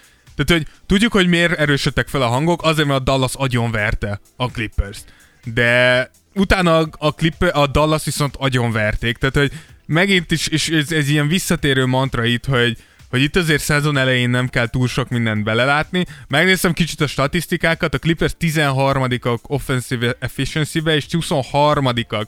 tehát, 0.44 0.62
hogy 0.62 0.72
tudjuk, 0.86 1.12
hogy 1.12 1.26
miért 1.26 1.58
erősödtek 1.58 2.08
fel 2.08 2.22
a 2.22 2.26
hangok, 2.26 2.62
azért, 2.62 2.88
mert 2.88 3.00
a 3.00 3.02
Dallas 3.02 3.34
agyon 3.34 3.70
verte 3.70 4.20
a 4.36 4.46
Clippers-t. 4.46 5.04
De 5.44 6.10
utána 6.34 6.88
a, 6.98 7.14
Clipper, 7.14 7.56
a 7.56 7.66
Dallas 7.66 8.04
viszont 8.04 8.36
agyon 8.36 8.72
verték, 8.72 9.16
tehát, 9.16 9.36
hogy 9.36 9.52
megint 9.86 10.30
is, 10.30 10.46
és 10.46 10.68
ez, 10.68 10.92
ez 10.92 11.08
ilyen 11.08 11.28
visszatérő 11.28 11.86
mantra 11.86 12.24
itt, 12.24 12.44
hogy, 12.44 12.76
hogy 13.10 13.22
itt 13.22 13.36
azért 13.36 13.62
szezon 13.62 13.96
elején 13.96 14.30
nem 14.30 14.48
kell 14.48 14.68
túl 14.68 14.88
sok 14.88 15.08
mindent 15.08 15.44
belelátni. 15.44 16.06
Megnéztem 16.28 16.72
kicsit 16.72 17.00
a 17.00 17.06
statisztikákat, 17.06 17.94
a 17.94 17.98
Clippers 17.98 18.32
13-ak 18.40 19.42
offensive 19.42 20.16
efficiency-be, 20.18 20.94
és 20.94 21.06
23-ak 21.10 22.26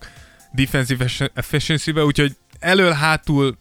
defensive 0.53 1.11
efficiency-be, 1.35 2.05
úgyhogy 2.05 2.37
elől-hátul 2.59 3.57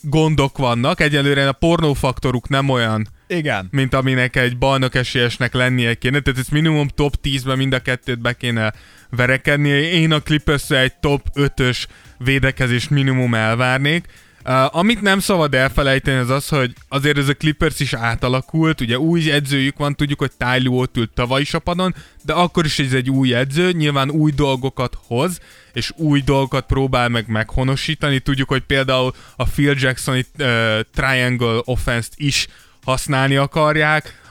gondok 0.00 0.58
vannak. 0.58 1.00
Egyelőre 1.00 1.48
a 1.48 1.52
pornófaktoruk 1.52 2.48
nem 2.48 2.68
olyan, 2.68 3.08
Igen. 3.26 3.68
mint 3.70 3.94
aminek 3.94 4.36
egy 4.36 4.58
bajnok 4.58 4.94
esélyesnek 4.94 5.54
lennie 5.54 5.94
kéne. 5.94 6.20
Tehát 6.20 6.40
ez 6.40 6.48
minimum 6.48 6.88
top 6.88 7.14
10-ben 7.22 7.56
mind 7.56 7.72
a 7.72 7.78
kettőt 7.78 8.20
be 8.20 8.32
kéne 8.32 8.72
verekedni. 9.10 9.68
Én 9.68 10.12
a 10.12 10.20
clippers 10.20 10.70
egy 10.70 10.94
top 10.94 11.26
5-ös 11.34 11.84
védekezést 12.18 12.90
minimum 12.90 13.34
elvárnék. 13.34 14.06
Uh, 14.46 14.76
amit 14.76 15.00
nem 15.00 15.18
szabad 15.18 15.54
elfelejteni 15.54 16.18
az 16.18 16.30
az, 16.30 16.48
hogy 16.48 16.72
azért 16.88 17.18
ez 17.18 17.28
a 17.28 17.34
Clippers 17.34 17.80
is 17.80 17.92
átalakult, 17.94 18.80
ugye 18.80 18.98
új 18.98 19.30
edzőjük 19.30 19.78
van, 19.78 19.94
tudjuk, 19.94 20.18
hogy 20.18 20.30
Ty 20.36 20.68
ott 20.68 20.96
ült 20.96 21.10
tavaly 21.10 21.40
is 21.40 21.54
a 21.54 21.58
padon, 21.58 21.94
de 22.22 22.32
akkor 22.32 22.64
is 22.64 22.78
ez 22.78 22.92
egy 22.92 23.10
új 23.10 23.34
edző, 23.34 23.72
nyilván 23.72 24.10
új 24.10 24.32
dolgokat 24.32 24.98
hoz, 25.06 25.40
és 25.72 25.92
új 25.96 26.20
dolgokat 26.20 26.66
próbál 26.66 27.08
meg 27.08 27.28
meghonosítani. 27.28 28.18
Tudjuk, 28.18 28.48
hogy 28.48 28.62
például 28.62 29.14
a 29.36 29.44
Phil 29.44 29.74
Jacksoni 29.78 30.26
uh, 30.38 30.46
triangle 30.94 31.60
offense-t 31.64 32.12
is 32.16 32.46
használni 32.84 33.36
akarják. 33.36 34.22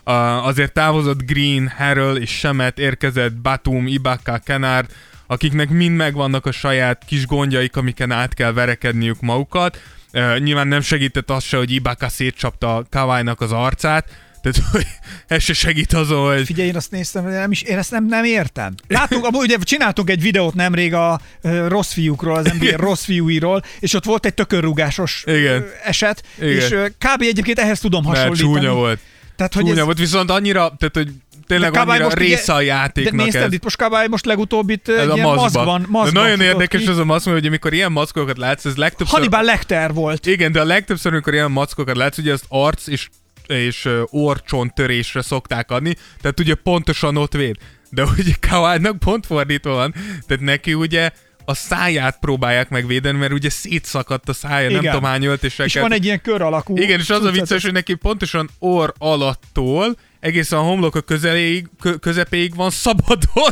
Azért 0.43 0.73
távozott 0.73 1.25
Green, 1.25 1.67
Harrell 1.77 2.15
és 2.15 2.29
Semet, 2.29 2.79
érkezett 2.79 3.33
Batum, 3.33 3.87
Ibaka, 3.87 4.37
Kenard, 4.37 4.89
akiknek 5.27 5.69
mind 5.69 5.95
megvannak 5.95 6.45
a 6.45 6.51
saját 6.51 7.03
kis 7.05 7.27
gondjaik, 7.27 7.75
amiken 7.75 8.11
át 8.11 8.33
kell 8.33 8.51
verekedniük 8.53 9.21
magukat. 9.21 9.81
Nyilván 10.37 10.67
nem 10.67 10.81
segített 10.81 11.29
az 11.29 11.43
se, 11.43 11.57
hogy 11.57 11.71
Ibaka 11.71 12.09
szétcsapta 12.09 12.85
Kawai-nak 12.89 13.41
az 13.41 13.51
arcát, 13.51 14.09
tehát 14.43 14.69
hogy 14.71 14.85
ez 15.27 15.43
se 15.43 15.53
segít 15.53 15.93
azon, 15.93 16.33
hogy 16.35 16.45
Figyelj, 16.45 16.67
én 16.67 16.75
azt 16.75 16.91
néztem, 16.91 17.27
nem 17.29 17.51
is, 17.51 17.61
én 17.61 17.77
ezt 17.77 17.91
nem, 17.91 18.05
nem 18.05 18.23
értem. 18.23 18.73
Látunk, 18.87 19.25
amúgy 19.25 19.43
ugye 19.43 19.57
csináltunk 19.57 20.09
egy 20.09 20.21
videót 20.21 20.53
nemrég 20.53 20.93
a 20.93 21.19
ö, 21.41 21.67
rossz 21.67 21.93
fiúkról, 21.93 22.35
az 22.35 22.45
NBA 22.45 22.65
Igen. 22.65 22.77
rossz 22.77 23.03
fiúiról, 23.03 23.63
és 23.79 23.93
ott 23.93 24.05
volt 24.05 24.25
egy 24.25 24.33
tökörrúgásos 24.33 25.23
Igen. 25.27 25.65
eset, 25.83 26.23
Igen. 26.37 26.49
és 26.49 26.67
kb. 26.97 27.21
egyébként 27.21 27.59
ehhez 27.59 27.79
tudom 27.79 28.03
mert 28.05 28.17
hasonlítani. 28.17 28.53
csúnya 28.53 28.73
volt. 28.73 28.99
Tehát, 29.35 29.53
hogy 29.53 29.63
Csúnya 29.63 29.77
ez, 29.79 29.85
volt, 29.85 29.97
viszont 29.97 30.29
annyira, 30.31 30.75
tehát 30.77 30.95
hogy 30.95 31.09
tényleg 31.47 31.71
De 31.71 31.79
annyira 31.79 32.03
most 32.03 32.15
ugye- 32.15 32.25
része 32.25 32.53
a 32.53 32.57
de 32.57 32.63
játéknak 32.63 33.13
nézted 33.25 33.41
ez. 33.41 33.53
itt 33.53 33.63
most 33.63 33.77
Kawai 33.77 34.07
most 34.07 34.25
legutóbbit 34.25 34.89
Ez 34.89 34.97
egy 34.97 35.09
a 35.09 35.13
ilyen 35.13 35.25
maszkban. 35.27 35.85
maszkban, 35.89 36.13
De 36.13 36.19
nagyon 36.19 36.41
érdekes 36.41 36.81
ki. 36.81 36.87
az 36.87 36.97
a 36.97 37.05
maszk, 37.05 37.29
hogy 37.29 37.45
amikor 37.45 37.73
ilyen 37.73 37.91
maszkokat 37.91 38.37
látsz, 38.37 38.65
ez 38.65 38.75
legtöbbször... 38.75 39.15
Hannibal 39.17 39.43
Lecter 39.43 39.93
volt. 39.93 40.25
Igen, 40.25 40.51
de 40.51 40.61
a 40.61 40.63
legtöbbször, 40.65 41.11
amikor 41.11 41.33
ilyen 41.33 41.51
maszkokat 41.51 41.95
látsz, 41.95 42.17
ugye 42.17 42.33
azt 42.33 42.45
arc 42.47 42.87
és, 42.87 43.09
és 43.47 43.85
ö, 43.85 44.03
orcsont 44.09 44.73
törésre 44.73 45.21
szokták 45.21 45.71
adni, 45.71 45.95
tehát 46.21 46.39
ugye 46.39 46.55
pontosan 46.55 47.17
ott 47.17 47.33
véd. 47.33 47.55
De 47.89 48.03
ugye 48.03 48.33
Kawai-nak 48.39 48.99
pont 48.99 49.25
fordítva 49.25 49.73
van, 49.73 49.93
tehát 50.27 50.43
neki 50.43 50.73
ugye 50.73 51.11
a 51.45 51.53
száját 51.53 52.19
próbálják 52.19 52.69
megvédeni, 52.69 53.17
mert 53.17 53.33
ugye 53.33 53.49
szétszakadt 53.49 54.29
a 54.29 54.33
szája, 54.33 54.69
nem 54.69 54.79
Igen. 54.79 54.93
tudom 54.93 55.09
hány 55.09 55.25
öltéseket. 55.25 55.65
És 55.65 55.81
van 55.81 55.93
egy 55.93 56.05
ilyen 56.05 56.21
kör 56.21 56.41
alakú. 56.41 56.77
Igen, 56.77 56.99
és 56.99 57.09
az 57.09 57.23
a 57.23 57.31
vicces, 57.31 57.63
hogy 57.63 57.73
neki 57.73 57.93
pontosan 57.93 58.49
orr 58.59 58.89
alattól 58.97 59.95
egészen 60.19 60.59
a 60.59 60.61
homlok 60.61 60.95
a 60.95 61.01
közeléig, 61.01 61.67
kö, 61.79 61.95
közepéig 61.95 62.55
van 62.55 62.69
szabadon. 62.69 63.51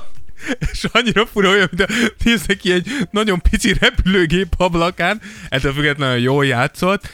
És 0.72 0.86
annyira 0.92 1.26
fura 1.26 1.50
olyan, 1.50 1.70
mint 1.72 1.90
a 1.90 1.94
néz 2.24 2.46
neki 2.46 2.72
egy 2.72 2.88
nagyon 3.12 3.42
pici 3.50 3.74
repülőgép 3.80 4.54
ablakán. 4.58 5.22
Ettől 5.50 5.74
függetlenül 5.74 6.22
jól 6.22 6.46
játszott, 6.46 7.10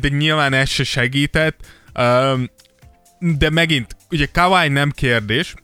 de 0.00 0.08
nyilván 0.08 0.52
ez 0.52 0.68
se 0.68 0.84
segített. 0.84 1.66
Um, 1.98 2.50
De 3.18 3.50
megint, 3.50 3.96
ugye 4.10 4.26
Kawai 4.32 4.68
nem 4.68 4.90
kérdés, 4.90 5.54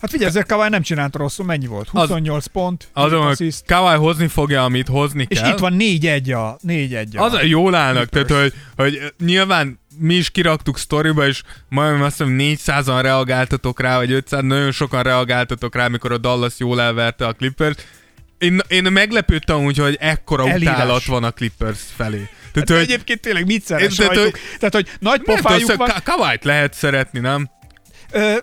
Hát 0.00 0.10
figyelj, 0.10 0.30
ezzel 0.30 0.44
Kawai 0.44 0.68
nem 0.68 0.82
csinálta 0.82 1.18
rosszul, 1.18 1.44
mennyi 1.44 1.66
volt? 1.66 1.88
28 1.88 2.46
pont, 2.46 2.88
azon. 2.92 3.34
Kawai 3.66 3.96
hozni 3.96 4.26
fogja, 4.26 4.64
amit 4.64 4.88
hozni 4.88 5.26
és 5.28 5.40
kell. 5.40 5.50
itt 5.50 5.58
van 5.58 5.76
4-1 5.78 6.36
a 6.36 6.56
4-1 6.66 7.16
a. 7.16 7.22
Az 7.22 7.32
a 7.32 7.42
jól 7.42 7.74
állnak, 7.74 8.08
tehát 8.08 8.30
hogy, 8.30 8.52
hogy 8.76 9.12
nyilván 9.24 9.80
mi 9.98 10.14
is 10.14 10.30
kiraktuk 10.30 10.78
sztoriba, 10.78 11.26
és 11.26 11.42
majdnem 11.68 12.02
azt 12.02 12.18
hiszem 12.18 12.36
400-an 12.38 12.98
reagáltatok 13.02 13.80
rá, 13.80 13.96
vagy 13.96 14.12
500, 14.12 14.42
nagyon 14.42 14.72
sokan 14.72 15.02
reagáltatok 15.02 15.74
rá, 15.74 15.84
amikor 15.84 16.12
a 16.12 16.18
Dallas 16.18 16.54
jól 16.58 16.80
elverte 16.80 17.26
a 17.26 17.32
Clippers. 17.32 17.76
Én, 18.40 18.60
én 18.68 18.82
meglepődtem 18.82 19.64
úgy, 19.64 19.76
hogy 19.78 19.96
ekkora 20.00 20.48
Elírás. 20.48 20.74
utálat 20.74 21.04
van 21.04 21.24
a 21.24 21.30
Clippers 21.30 21.80
felé. 21.96 22.16
Tehát, 22.52 22.68
Hát 22.68 22.68
hogy 22.68 22.78
egyébként 22.78 23.20
tényleg 23.20 23.46
mit 23.46 23.64
szeret 23.64 23.82
Én- 23.90 23.96
tehát, 23.96 24.14
sajtuk? 24.14 24.38
Tehát, 24.58 24.74
hogy 24.74 24.88
nagy 24.98 25.22
pofájuk 25.22 25.60
tudom, 25.60 25.76
van. 25.76 25.88
Ka- 25.88 26.02
Kawait 26.02 26.44
lehet 26.44 26.74
szeretni, 26.74 27.18
nem? 27.18 27.50
Ö, 28.12 28.36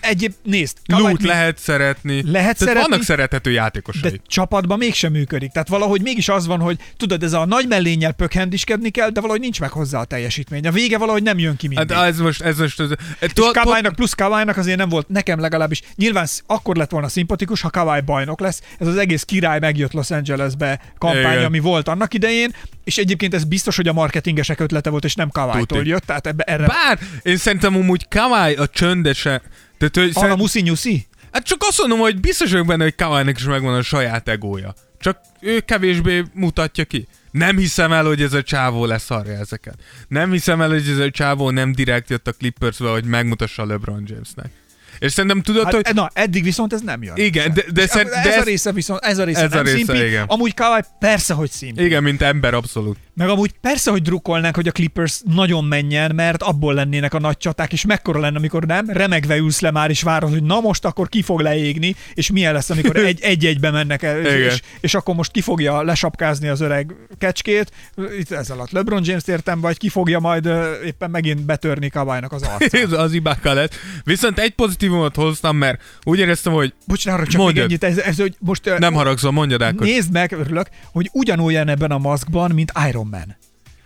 egyéb, 0.00 0.32
nézd, 0.42 0.76
Kawait 0.86 1.10
Lút 1.10 1.22
lehet 1.22 1.58
szeretni. 1.58 2.14
Lehet 2.14 2.32
Tehát 2.32 2.58
szeretni, 2.58 2.80
vannak 2.80 3.02
szerethető 3.02 3.50
de 3.50 3.56
játékosai. 3.56 4.20
csapatban 4.26 4.78
mégsem 4.78 5.12
működik. 5.12 5.50
Tehát 5.50 5.68
valahogy 5.68 6.02
mégis 6.02 6.28
az 6.28 6.46
van, 6.46 6.60
hogy 6.60 6.78
tudod, 6.96 7.22
ez 7.22 7.32
a 7.32 7.44
nagy 7.44 7.68
mellénnyel 7.68 8.12
pökhendiskedni 8.12 8.90
kell, 8.90 9.10
de 9.10 9.20
valahogy 9.20 9.40
nincs 9.40 9.60
meg 9.60 9.70
hozzá 9.70 10.00
a 10.00 10.04
teljesítmény. 10.04 10.66
A 10.66 10.70
vége 10.70 10.98
valahogy 10.98 11.22
nem 11.22 11.38
jön 11.38 11.56
ki 11.56 11.68
mindig. 11.68 11.92
Hát 11.92 12.08
ez 12.08 12.18
most, 12.18 12.42
ez 12.42 12.58
most, 12.58 12.80
ez, 12.80 12.88
és 13.20 13.32
Kawai-nak 13.52 13.94
plusz 13.94 14.12
Kawai-nak 14.12 14.56
azért 14.56 14.78
nem 14.78 14.88
volt, 14.88 15.08
nekem 15.08 15.38
legalábbis, 15.40 15.82
nyilván 15.96 16.26
akkor 16.46 16.76
lett 16.76 16.90
volna 16.90 17.08
szimpatikus, 17.08 17.60
ha 17.60 17.70
Kawai 17.70 18.00
bajnok 18.00 18.40
lesz. 18.40 18.62
Ez 18.78 18.86
az 18.86 18.96
egész 18.96 19.22
király 19.22 19.58
megjött 19.58 19.92
Los 19.92 20.10
Angelesbe 20.10 20.80
kampány, 20.98 21.32
Igen. 21.32 21.44
ami 21.44 21.58
volt 21.58 21.88
annak 21.88 22.14
idején, 22.14 22.54
és 22.84 22.98
egyébként 22.98 23.34
ez 23.34 23.44
biztos, 23.44 23.76
hogy 23.76 23.88
a 23.88 23.92
marketingesek 23.92 24.60
ötlete 24.60 24.90
volt, 24.90 25.04
és 25.04 25.14
nem 25.14 25.30
Tuti. 25.30 25.88
jött, 25.88 26.04
tehát 26.04 26.26
ebbe, 26.26 26.42
erre 26.42 26.66
Bár 26.66 26.98
én 27.22 27.36
szerintem 27.36 27.76
amúgy 27.76 28.08
Kawai 28.08 28.54
a 28.54 28.66
csöndese, 28.66 29.42
tehát, 29.78 29.96
hogy 29.96 30.12
szerint- 30.12 30.38
muszi 30.38 30.60
nyuszi. 30.60 31.06
Hát 31.32 31.44
csak 31.44 31.62
azt 31.68 31.78
mondom, 31.78 31.98
hogy 31.98 32.20
biztos 32.20 32.50
vagyok 32.50 32.66
benne, 32.66 32.82
hogy 32.82 32.94
Kawai-nak 32.94 33.38
is 33.38 33.44
megvan 33.44 33.74
a 33.74 33.82
saját 33.82 34.28
egója. 34.28 34.74
Csak 34.98 35.18
ő 35.40 35.60
kevésbé 35.60 36.24
mutatja 36.32 36.84
ki. 36.84 37.08
Nem 37.30 37.56
hiszem 37.56 37.92
el, 37.92 38.04
hogy 38.04 38.22
ez 38.22 38.32
a 38.32 38.42
csávó 38.42 38.84
leszarja 38.84 39.32
ezeket. 39.32 39.74
Nem 40.08 40.30
hiszem 40.30 40.60
el, 40.60 40.68
hogy 40.68 40.88
ez 40.88 40.98
a 40.98 41.10
csávó 41.10 41.50
nem 41.50 41.72
direkt 41.72 42.10
jött 42.10 42.28
a 42.28 42.32
Clippersbe, 42.32 42.88
hogy 42.88 43.04
megmutassa 43.04 43.62
a 43.62 43.66
LeBron 43.66 44.02
Jamesnek. 44.06 44.50
És 44.98 45.12
szerintem 45.12 45.42
tudod, 45.42 45.64
Hát, 45.64 45.74
hogy... 45.74 45.94
Na, 45.94 46.10
eddig 46.12 46.42
viszont 46.42 46.72
ez 46.72 46.80
nem 46.80 47.02
jön. 47.02 47.16
Igen, 47.16 47.54
de, 47.54 47.64
de, 47.72 47.82
És 47.82 47.88
szerint, 47.88 48.12
ez 48.12 48.22
de 48.24 48.30
a 48.30 48.32
ez, 48.32 48.44
része 48.44 48.72
viszont, 48.72 49.04
ez 49.04 49.18
a 49.18 49.24
része 49.24 49.40
ez 49.42 49.52
a 49.52 49.54
nem 49.54 49.64
része, 49.64 49.76
szimpi. 49.76 50.06
igen. 50.06 50.24
Amúgy 50.26 50.54
Kawai 50.54 50.80
persze, 50.98 51.34
hogy 51.34 51.50
szimpi. 51.50 51.84
igen, 51.84 52.02
mint 52.02 52.22
ember 52.22 52.54
abszolút. 52.54 52.96
Meg 53.16 53.28
amúgy 53.28 53.52
persze, 53.60 53.90
hogy 53.90 54.02
drukkolnánk, 54.02 54.54
hogy 54.54 54.68
a 54.68 54.72
Clippers 54.72 55.20
nagyon 55.34 55.64
menjen, 55.64 56.14
mert 56.14 56.42
abból 56.42 56.74
lennének 56.74 57.14
a 57.14 57.18
nagy 57.18 57.36
csaták, 57.36 57.72
és 57.72 57.84
mekkora 57.84 58.20
lenne, 58.20 58.38
amikor 58.38 58.64
nem, 58.64 58.84
remegve 58.88 59.36
ülsz 59.36 59.60
le 59.60 59.70
már, 59.70 59.90
és 59.90 60.02
várod, 60.02 60.30
hogy 60.30 60.42
na 60.42 60.60
most 60.60 60.84
akkor 60.84 61.08
ki 61.08 61.22
fog 61.22 61.40
leégni, 61.40 61.96
és 62.14 62.30
milyen 62.30 62.52
lesz, 62.52 62.70
amikor 62.70 62.96
egy, 62.96 63.20
egy-egybe 63.32 63.70
mennek 63.70 64.02
el, 64.02 64.20
és, 64.20 64.52
és, 64.52 64.60
és, 64.80 64.94
akkor 64.94 65.14
most 65.14 65.30
ki 65.30 65.40
fogja 65.40 65.82
lesapkázni 65.82 66.48
az 66.48 66.60
öreg 66.60 66.94
kecskét, 67.18 67.70
itt 68.18 68.30
ez 68.30 68.50
alatt 68.50 68.70
LeBron 68.70 69.02
James-t 69.04 69.28
értem, 69.28 69.60
vagy 69.60 69.76
ki 69.78 69.88
fogja 69.88 70.18
majd 70.18 70.48
éppen 70.84 71.10
megint 71.10 71.44
betörni 71.44 71.88
Kawai-nak 71.88 72.32
az 72.32 72.42
arcát. 72.42 72.74
Ez 72.74 72.92
az 73.04 73.12
ibáka 73.12 73.52
lett. 73.52 73.74
Viszont 74.04 74.38
egy 74.38 74.52
pozitívumot 74.88 75.16
hoztam, 75.16 75.56
mert 75.56 75.82
úgy 76.02 76.18
éreztem, 76.18 76.52
hogy 76.52 76.74
Bocs, 76.86 77.06
arra 77.06 77.16
csak 77.22 77.28
még 77.28 77.36
Mondjad. 77.36 77.64
ennyit, 77.64 77.84
ez, 77.84 77.98
ez, 77.98 78.18
hogy 78.18 78.36
most 78.38 78.78
nem 78.78 78.94
haragszom, 78.94 79.34
mondjad 79.34 79.62
Ákos. 79.62 79.86
nézd 79.86 80.12
meg, 80.12 80.32
örülök, 80.32 80.68
hogy 80.92 81.10
ugyanolyan 81.12 81.68
ebben 81.68 81.90
a 81.90 81.98
maszkban, 81.98 82.50
mint 82.50 82.72
Iron 82.88 83.06
Man. 83.06 83.36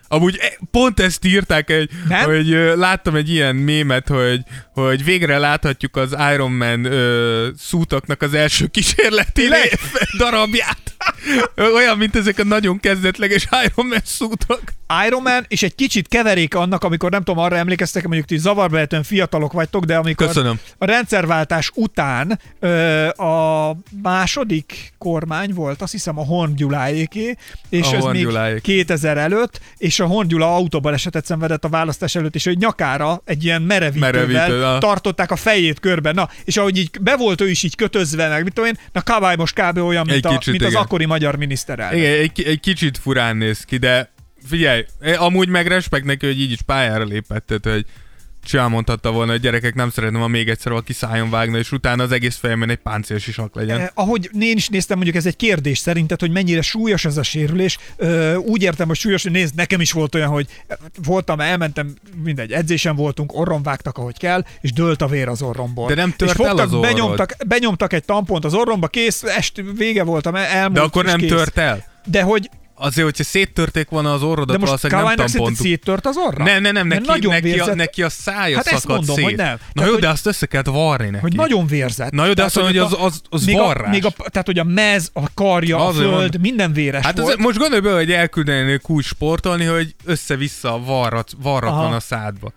Amúgy 0.08 0.36
e- 0.40 0.58
pont 0.70 1.00
ezt 1.00 1.24
írták, 1.24 1.70
egy, 1.70 1.90
Nem? 2.08 2.24
hogy 2.24 2.48
láttam 2.76 3.14
egy 3.14 3.30
ilyen 3.30 3.56
mémet, 3.56 4.08
hogy, 4.08 4.40
hogy 4.72 5.04
végre 5.04 5.38
láthatjuk 5.38 5.96
az 5.96 6.16
Iron 6.34 6.52
Man 6.52 6.84
ö, 6.84 7.48
szútoknak 7.58 8.22
az 8.22 8.34
első 8.34 8.66
kísérleti 8.66 9.48
darabját. 10.18 10.96
Olyan, 11.74 11.98
mint 11.98 12.16
ezek 12.16 12.38
a 12.38 12.44
nagyon 12.44 12.80
kezdetleges 12.80 13.48
Iron 13.64 13.86
Man 13.86 14.00
szútok. 14.04 14.62
Iron 15.06 15.22
Man, 15.22 15.44
és 15.48 15.62
egy 15.62 15.74
kicsit 15.74 16.08
keverék 16.08 16.54
annak, 16.54 16.84
amikor 16.84 17.10
nem 17.10 17.22
tudom, 17.22 17.44
arra 17.44 17.56
emlékeztek, 17.56 18.02
mondjuk 18.02 18.26
ti 18.26 18.38
zavarba 18.38 18.86
fiatalok 19.02 19.52
vagytok, 19.52 19.84
de 19.84 19.96
amikor 19.96 20.26
Köszönöm. 20.26 20.60
a 20.78 20.84
rendszerváltás 20.84 21.70
után 21.74 22.40
ö, 22.60 23.06
a 23.08 23.76
második 24.02 24.92
kormány 24.98 25.52
volt, 25.54 25.82
azt 25.82 25.92
hiszem 25.92 26.18
a 26.18 26.24
Horn 26.24 26.54
Gyuláéké, 26.54 27.36
és 27.68 27.86
A 27.86 27.94
ez 27.94 28.00
Horn 28.00 28.12
még 28.12 28.22
Gyuláék. 28.22 28.60
2000 28.62 29.18
előtt, 29.18 29.60
és 29.76 29.97
a 30.00 30.06
Horn 30.06 30.28
Gyula 30.28 30.54
autóban 30.54 30.92
esetet 30.92 31.24
szenvedett 31.24 31.64
a 31.64 31.68
választás 31.68 32.14
előtt, 32.14 32.34
és 32.34 32.46
ő 32.46 32.52
nyakára 32.52 33.22
egy 33.24 33.44
ilyen 33.44 33.62
merevítővel 33.62 34.12
Merevítő, 34.12 34.78
tartották 34.78 35.30
a 35.30 35.36
fejét 35.36 35.80
körben. 35.80 36.14
Na, 36.14 36.28
és 36.44 36.56
ahogy 36.56 36.78
így 36.78 36.90
be 37.00 37.16
volt 37.16 37.40
ő 37.40 37.48
is 37.48 37.62
így 37.62 37.76
kötözve, 37.76 38.28
meg 38.28 38.44
mit 38.44 38.52
tudom 38.52 38.70
én, 38.70 38.78
na 38.92 39.02
Kavály 39.02 39.36
most 39.36 39.54
kb. 39.60 39.78
olyan, 39.78 40.06
mint, 40.06 40.24
a, 40.24 40.28
kicsit, 40.28 40.52
mint 40.52 40.64
az 40.64 40.70
igen. 40.70 40.82
akkori 40.82 41.04
magyar 41.04 41.36
miniszterelnök. 41.36 41.98
Igen, 41.98 42.12
egy, 42.12 42.42
egy 42.42 42.60
kicsit 42.60 42.98
furán 42.98 43.36
néz 43.36 43.64
ki, 43.64 43.76
de 43.76 44.12
figyelj, 44.46 44.84
amúgy 45.16 45.48
meg 45.48 45.66
respekt 45.66 46.04
neki, 46.04 46.26
hogy 46.26 46.40
így 46.40 46.52
is 46.52 46.62
pályára 46.62 47.04
lépett, 47.04 47.46
tehát, 47.46 47.64
hogy 47.64 47.84
simán 48.48 48.70
mondhatta 48.70 49.10
volna, 49.10 49.30
hogy 49.30 49.40
gyerekek 49.40 49.74
nem 49.74 49.90
szeretném, 49.90 50.20
ha 50.20 50.28
még 50.28 50.48
egyszer 50.48 50.70
valaki 50.72 50.92
szájon 50.92 51.30
vágna, 51.30 51.58
és 51.58 51.72
utána 51.72 52.02
az 52.02 52.12
egész 52.12 52.36
fejemben 52.36 52.70
egy 52.70 52.76
páncélsisak 52.76 53.54
legyen. 53.54 53.80
Eh, 53.80 53.88
ahogy 53.94 54.30
én 54.40 54.56
is 54.56 54.68
néztem, 54.68 54.96
mondjuk 54.96 55.16
ez 55.16 55.26
egy 55.26 55.36
kérdés 55.36 55.78
szerinted, 55.78 56.20
hogy 56.20 56.30
mennyire 56.30 56.62
súlyos 56.62 57.04
ez 57.04 57.16
a 57.16 57.22
sérülés. 57.22 57.78
Ö, 57.96 58.34
úgy 58.34 58.62
értem, 58.62 58.86
hogy 58.86 58.96
súlyos, 58.96 59.22
hogy 59.22 59.32
nézd, 59.32 59.54
nekem 59.54 59.80
is 59.80 59.92
volt 59.92 60.14
olyan, 60.14 60.28
hogy 60.28 60.46
voltam, 61.04 61.40
elmentem, 61.40 61.94
mindegy, 62.22 62.52
edzésen 62.52 62.96
voltunk, 62.96 63.34
orron 63.38 63.62
vágtak, 63.62 63.98
ahogy 63.98 64.18
kell, 64.18 64.44
és 64.60 64.72
dőlt 64.72 65.02
a 65.02 65.06
vér 65.06 65.28
az 65.28 65.42
orromból. 65.42 65.88
De 65.88 65.94
nem 65.94 66.14
tört 66.16 66.30
és 66.30 66.36
fogtak, 66.36 66.58
el 66.58 66.64
az 66.64 66.72
orrod. 66.72 66.90
benyomtak, 66.92 67.36
benyomtak 67.46 67.92
egy 67.92 68.04
tampont 68.04 68.44
az 68.44 68.54
orromba, 68.54 68.86
kész, 68.86 69.22
est, 69.22 69.62
vége 69.76 70.02
voltam, 70.02 70.34
elmúlt, 70.34 70.72
De 70.72 70.80
akkor 70.80 71.04
nem 71.04 71.18
kész. 71.18 71.28
tört 71.30 71.58
el? 71.58 71.84
De 72.04 72.22
hogy, 72.22 72.50
Azért, 72.80 73.04
hogyha 73.06 73.24
széttörték 73.24 73.88
volna 73.88 74.12
az 74.12 74.22
orrodat, 74.22 74.46
de 74.46 74.66
most 74.66 74.66
valószínűleg 74.82 75.16
nem 75.16 75.26
tampontuk. 75.26 75.66
széttört 75.66 76.06
az 76.06 76.16
orra? 76.16 76.44
Nem, 76.44 76.62
nem, 76.62 76.72
nem, 76.72 76.86
neki, 76.86 77.06
nagyon 77.06 77.32
neki, 77.32 77.48
a, 77.48 77.52
vérzett. 77.54 77.74
neki 77.74 78.02
a 78.02 78.08
szája 78.08 78.56
Hát 78.56 78.64
szakadt 78.64 78.86
mondom, 78.86 79.14
szét. 79.16 79.24
hogy 79.24 79.36
nem. 79.36 79.46
Na 79.46 79.56
Tehát, 79.72 79.88
jó, 79.88 79.92
hogy- 79.92 80.00
de 80.00 80.08
azt 80.08 80.26
össze 80.26 80.46
kellett 80.46 80.66
varni 80.66 81.06
neki. 81.08 81.20
Hogy 81.22 81.34
nagyon 81.34 81.66
vérzett. 81.66 82.10
Na 82.10 82.26
jó, 82.26 82.32
de 82.32 82.42
azt 82.44 82.54
mondod, 82.56 82.74
hogy 82.76 82.82
az- 82.92 83.04
az- 83.04 83.20
az 83.30 83.44
még 83.44 83.56
varrás. 83.56 83.86
A, 83.86 83.90
még 83.90 84.04
a, 84.04 84.10
tehát, 84.10 84.46
hogy 84.46 84.58
a 84.58 84.64
mez, 84.64 85.10
a 85.12 85.22
karja, 85.34 85.76
a 85.78 85.86
Azért 85.86 86.04
föld, 86.04 86.18
mondom. 86.20 86.40
minden 86.40 86.72
véres 86.72 87.04
Hát 87.04 87.18
volt. 87.18 87.34
az, 87.34 87.42
most 87.44 87.58
gondolj 87.58 87.80
bele, 87.80 87.96
hogy 87.96 88.12
elküldenék 88.12 88.88
úgy 88.90 89.04
sportolni, 89.04 89.64
hogy 89.64 89.94
össze-vissza 90.04 90.74
a 90.74 90.78
varrat, 90.84 91.30
varrat 91.42 91.74
van 91.74 91.92
a 91.92 92.00
szádba. 92.00 92.52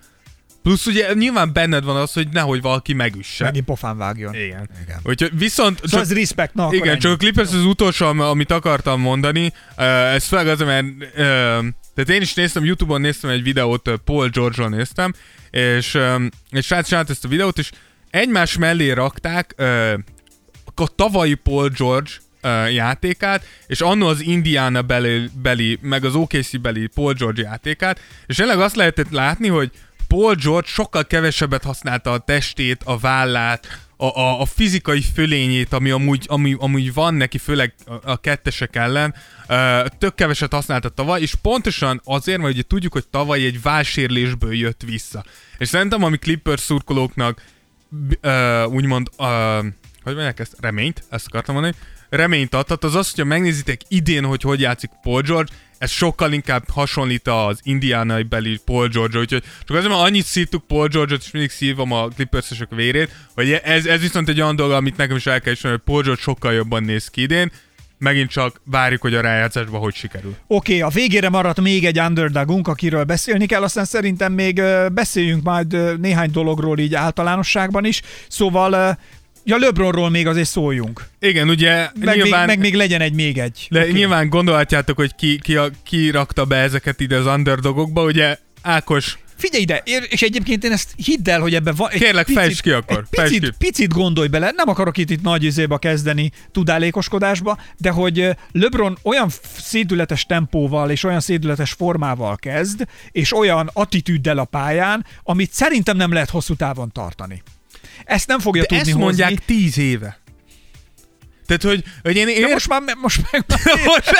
Plusz 0.63 0.85
ugye 0.85 1.13
nyilván 1.13 1.53
benned 1.53 1.83
van 1.83 1.95
az, 1.95 2.13
hogy 2.13 2.27
nehogy 2.29 2.61
valaki 2.61 2.93
megüsse. 2.93 3.43
Megint 3.43 3.65
pofán 3.65 3.97
vágjon. 3.97 4.33
Igen. 4.33 4.69
Igen. 4.83 4.99
Úgyhogy 5.03 5.37
viszont... 5.37 5.79
Szóval 5.83 6.01
ez 6.01 6.13
respect, 6.13 6.53
na 6.53 6.69
igen, 6.71 6.99
csak 6.99 7.11
a 7.11 7.15
Clippers 7.15 7.53
az 7.53 7.65
utolsó, 7.65 8.05
am- 8.05 8.19
amit 8.19 8.51
akartam 8.51 9.01
mondani. 9.01 9.53
Uh, 9.77 10.13
ez 10.13 10.25
főleg 10.25 10.47
azért, 10.47 10.69
mert 10.69 10.85
uh, 10.85 11.65
tehát 11.95 12.09
én 12.09 12.21
is 12.21 12.33
néztem, 12.33 12.65
Youtube-on 12.65 13.01
néztem 13.01 13.29
egy 13.29 13.43
videót, 13.43 13.89
Paul 14.05 14.29
George-ról 14.29 14.69
néztem, 14.69 15.13
és 15.51 15.93
um, 15.93 16.29
egy 16.51 16.63
srác 16.63 16.87
csinált 16.87 17.09
ezt 17.09 17.25
a 17.25 17.27
videót, 17.27 17.57
és 17.57 17.71
egymás 18.09 18.57
mellé 18.57 18.91
rakták 18.91 19.55
uh, 19.57 19.93
a 20.75 20.87
tavalyi 20.95 21.33
Paul 21.33 21.69
George 21.69 22.11
uh, 22.43 22.73
játékát, 22.73 23.45
és 23.67 23.81
annó 23.81 24.07
az 24.07 24.21
Indiana 24.21 24.81
beli, 24.81 25.29
beli, 25.41 25.79
meg 25.81 26.05
az 26.05 26.15
OKC 26.15 26.57
beli 26.57 26.87
Paul 26.87 27.13
George 27.13 27.41
játékát, 27.41 27.99
és 28.25 28.35
tényleg 28.35 28.59
azt 28.59 28.75
lehetett 28.75 29.09
látni, 29.09 29.47
hogy 29.47 29.71
Paul 30.11 30.35
George 30.35 30.67
sokkal 30.67 31.07
kevesebbet 31.07 31.63
használta 31.63 32.11
a 32.11 32.17
testét, 32.17 32.81
a 32.83 32.97
vállát, 32.97 33.67
a, 33.97 34.05
a, 34.05 34.41
a 34.41 34.45
fizikai 34.45 35.01
fölényét, 35.01 35.73
ami 35.73 35.89
amúgy, 35.89 36.25
ami, 36.27 36.55
amúgy 36.59 36.93
van 36.93 37.13
neki, 37.13 37.37
főleg 37.37 37.73
a, 37.85 38.11
a 38.11 38.17
kettesek 38.17 38.75
ellen, 38.75 39.13
uh, 39.49 39.85
tök 39.97 40.15
keveset 40.15 40.53
használta 40.53 40.89
tavaly, 40.89 41.21
és 41.21 41.35
pontosan 41.35 42.01
azért, 42.03 42.39
mert 42.39 42.53
ugye 42.53 42.61
tudjuk, 42.61 42.93
hogy 42.93 43.07
tavaly 43.07 43.45
egy 43.45 43.61
válsérlésből 43.61 44.53
jött 44.53 44.81
vissza. 44.85 45.23
És 45.57 45.67
szerintem, 45.67 46.03
ami 46.03 46.17
Clippers 46.17 46.61
szurkolóknak 46.61 47.43
uh, 48.21 48.73
úgymond, 48.73 49.07
uh, 49.17 49.27
hogy 50.03 50.13
mondják 50.13 50.39
ezt, 50.39 50.55
reményt, 50.59 51.03
ezt 51.09 51.27
akartam 51.27 51.53
mondani, 51.53 51.75
reményt 52.09 52.55
adhat, 52.55 52.83
az 52.83 52.95
az, 52.95 53.09
hogyha 53.09 53.25
megnézitek 53.25 53.81
idén, 53.87 54.25
hogy 54.25 54.41
hogy 54.41 54.59
játszik 54.59 54.89
Paul 55.01 55.21
George, 55.21 55.51
ez 55.81 55.91
sokkal 55.91 56.31
inkább 56.31 56.69
hasonlít 56.69 57.27
az 57.27 57.59
indiánai 57.63 58.23
beli 58.23 58.59
Paul 58.65 58.87
George, 58.87 59.19
úgyhogy 59.19 59.43
csak 59.63 59.77
azért, 59.77 59.91
mert 59.91 60.05
annyit 60.05 60.25
szívtuk 60.25 60.67
Paul 60.67 60.87
George-ot, 60.87 61.21
és 61.23 61.31
mindig 61.31 61.49
szívom 61.51 61.91
a 61.91 62.07
clippers 62.07 62.51
vérét, 62.69 63.11
hogy 63.33 63.51
ez, 63.51 63.85
ez 63.85 64.01
viszont 64.01 64.29
egy 64.29 64.41
olyan 64.41 64.55
dolog, 64.55 64.71
amit 64.71 64.97
nekem 64.97 65.15
is 65.15 65.25
el 65.25 65.41
kell 65.41 65.53
ismerni, 65.53 65.77
hogy 65.77 65.93
Paul 65.93 66.01
George 66.03 66.21
sokkal 66.21 66.53
jobban 66.53 66.83
néz 66.83 67.07
ki 67.07 67.21
idén, 67.21 67.51
megint 67.97 68.29
csak 68.29 68.61
várjuk, 68.63 69.01
hogy 69.01 69.15
a 69.15 69.21
rájátszásban 69.21 69.79
hogy 69.79 69.93
sikerül. 69.93 70.35
Oké, 70.47 70.77
okay, 70.77 70.81
a 70.81 70.93
végére 70.93 71.29
maradt 71.29 71.61
még 71.61 71.85
egy 71.85 71.99
underdogunk, 71.99 72.67
akiről 72.67 73.03
beszélni 73.03 73.45
kell, 73.45 73.63
aztán 73.63 73.85
szerintem 73.85 74.33
még 74.33 74.61
beszéljünk 74.93 75.43
majd 75.43 75.99
néhány 75.99 76.31
dologról 76.31 76.79
így 76.79 76.95
általánosságban 76.95 77.85
is. 77.85 78.01
Szóval, 78.27 78.97
ja, 79.43 79.57
LeBronról 79.57 80.09
még 80.09 80.27
azért 80.27 80.47
szóljunk. 80.47 81.07
Igen, 81.19 81.49
ugye 81.49 81.89
Meg, 81.99 82.15
nyilván... 82.15 82.39
még, 82.39 82.47
meg 82.47 82.59
még 82.59 82.75
legyen 82.75 83.01
egy 83.01 83.13
még 83.13 83.37
egy. 83.37 83.67
De 83.69 83.79
okay. 83.79 83.91
nyilván 83.91 84.29
gondolhatjátok, 84.29 84.95
hogy 84.95 85.15
ki, 85.15 85.39
ki, 85.39 85.55
a, 85.55 85.69
ki 85.83 86.09
rakta 86.09 86.45
be 86.45 86.55
ezeket 86.55 86.99
ide 86.99 87.17
az 87.17 87.25
underdogokba, 87.25 88.03
ugye 88.03 88.37
Ákos, 88.61 89.17
Figyelj 89.41 89.63
ide, 89.63 89.81
és 90.09 90.21
egyébként 90.21 90.63
én 90.63 90.71
ezt 90.71 90.93
hidd 90.95 91.29
el, 91.29 91.39
hogy 91.39 91.55
ebben 91.55 91.73
van 91.75 91.89
Kérlek, 91.89 92.25
picit, 92.25 92.41
fejtsd 92.41 92.61
ki 92.61 92.71
akkor, 92.71 93.05
fejtsd 93.11 93.33
picit, 93.33 93.49
ki. 93.49 93.55
picit 93.57 93.93
gondolj 93.93 94.27
bele, 94.27 94.51
nem 94.55 94.69
akarok 94.69 94.97
itt, 94.97 95.09
itt 95.09 95.21
nagy 95.21 95.43
izébe 95.43 95.77
kezdeni 95.77 96.31
tudálékoskodásba, 96.51 97.57
de 97.77 97.89
hogy 97.89 98.29
LeBron 98.51 98.97
olyan 99.03 99.29
szédületes 99.57 100.25
tempóval 100.25 100.89
és 100.89 101.03
olyan 101.03 101.19
szédületes 101.19 101.71
formával 101.71 102.35
kezd, 102.35 102.87
és 103.11 103.33
olyan 103.33 103.69
attitűddel 103.73 104.37
a 104.37 104.45
pályán, 104.45 105.05
amit 105.23 105.53
szerintem 105.53 105.97
nem 105.97 106.13
lehet 106.13 106.29
hosszú 106.29 106.55
távon 106.55 106.91
tartani. 106.91 107.41
Ezt 108.11 108.27
nem 108.27 108.39
fogja 108.39 108.61
de 108.61 108.67
tudni 108.67 108.89
ezt 108.89 108.99
mondják 108.99 109.29
hozni. 109.29 109.45
tíz 109.45 109.77
éve. 109.77 110.19
Tehát, 111.45 111.63
hogy, 111.63 111.83
hogy 112.01 112.15
én 112.15 112.25
De 112.25 112.31
ér... 112.31 112.47
most 112.51 112.67
már, 112.67 112.81
most 113.01 113.21
már, 113.31 113.43
most 113.85 114.11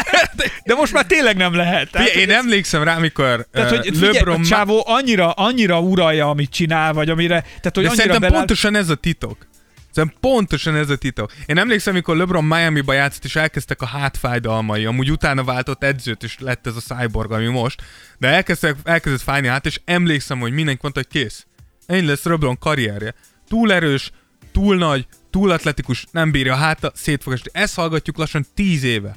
de 0.64 0.76
most 0.76 0.94
már 0.94 1.06
tényleg 1.06 1.36
nem 1.38 1.54
lehet. 1.54 1.92
Tehát, 1.92 2.08
Figyelj, 2.08 2.26
én 2.26 2.32
ez- 2.36 2.44
emlékszem 2.44 2.84
rá, 2.84 2.98
mikor 2.98 3.48
Tehát, 3.52 3.72
uh, 3.72 3.78
hogy 3.78 3.88
figyelj, 3.88 4.14
LeBron... 4.14 4.42
csávó 4.44 4.84
annyira, 4.88 5.32
annyira 5.32 5.80
uralja, 5.80 6.30
amit 6.30 6.50
csinál, 6.52 6.94
vagy 6.94 7.10
amire... 7.10 7.42
Tehát, 7.42 7.62
hogy 7.64 7.74
De 7.74 7.80
annyira 7.80 7.96
szerintem 7.96 8.22
belá... 8.22 8.34
pontosan 8.38 8.76
ez 8.76 8.90
a 8.90 8.96
titok. 8.96 9.48
Szerintem 9.94 10.20
pontosan 10.22 10.76
ez 10.76 10.90
a 10.90 10.96
titok. 10.96 11.32
Én 11.46 11.58
emlékszem, 11.58 11.94
amikor 11.94 12.16
LeBron 12.16 12.44
Miami-ba 12.44 12.94
játszott, 12.94 13.24
és 13.26 13.36
elkezdtek 13.36 13.82
a 13.82 13.86
hátfájdalmai. 13.86 14.86
Amúgy 14.86 15.12
utána 15.12 15.44
váltott 15.44 15.84
edzőt, 15.84 16.24
és 16.24 16.36
lett 16.40 16.68
ez 16.68 16.74
a 16.76 16.96
cyborg, 16.96 17.32
ami 17.32 17.48
most. 17.48 17.82
De 18.18 18.28
elkezdtek, 18.28 18.76
elkezdett 18.84 19.22
fájni 19.22 19.48
hát, 19.48 19.66
és 19.66 19.80
emlékszem, 19.86 20.40
hogy 20.40 20.52
mindenki 20.52 20.80
mondta, 20.82 21.02
hogy 21.10 21.22
kész. 21.22 21.46
Ennyi 21.86 22.06
lesz 22.06 22.24
LeBron 22.24 22.58
karrierje. 22.58 23.14
Túl 23.52 23.74
erős, 23.74 24.12
túl 24.52 24.76
nagy, 24.76 25.08
túl 25.30 25.52
atletikus, 25.52 26.06
nem 26.12 26.32
bírja 26.32 26.54
a 26.54 26.58
háta, 26.58 26.92
szét 26.96 27.24
fog 27.24 27.34
esni. 27.34 27.50
Ezt 27.54 27.76
hallgatjuk 27.76 28.18
lassan 28.18 28.46
tíz 28.54 28.84
éve. 28.84 29.16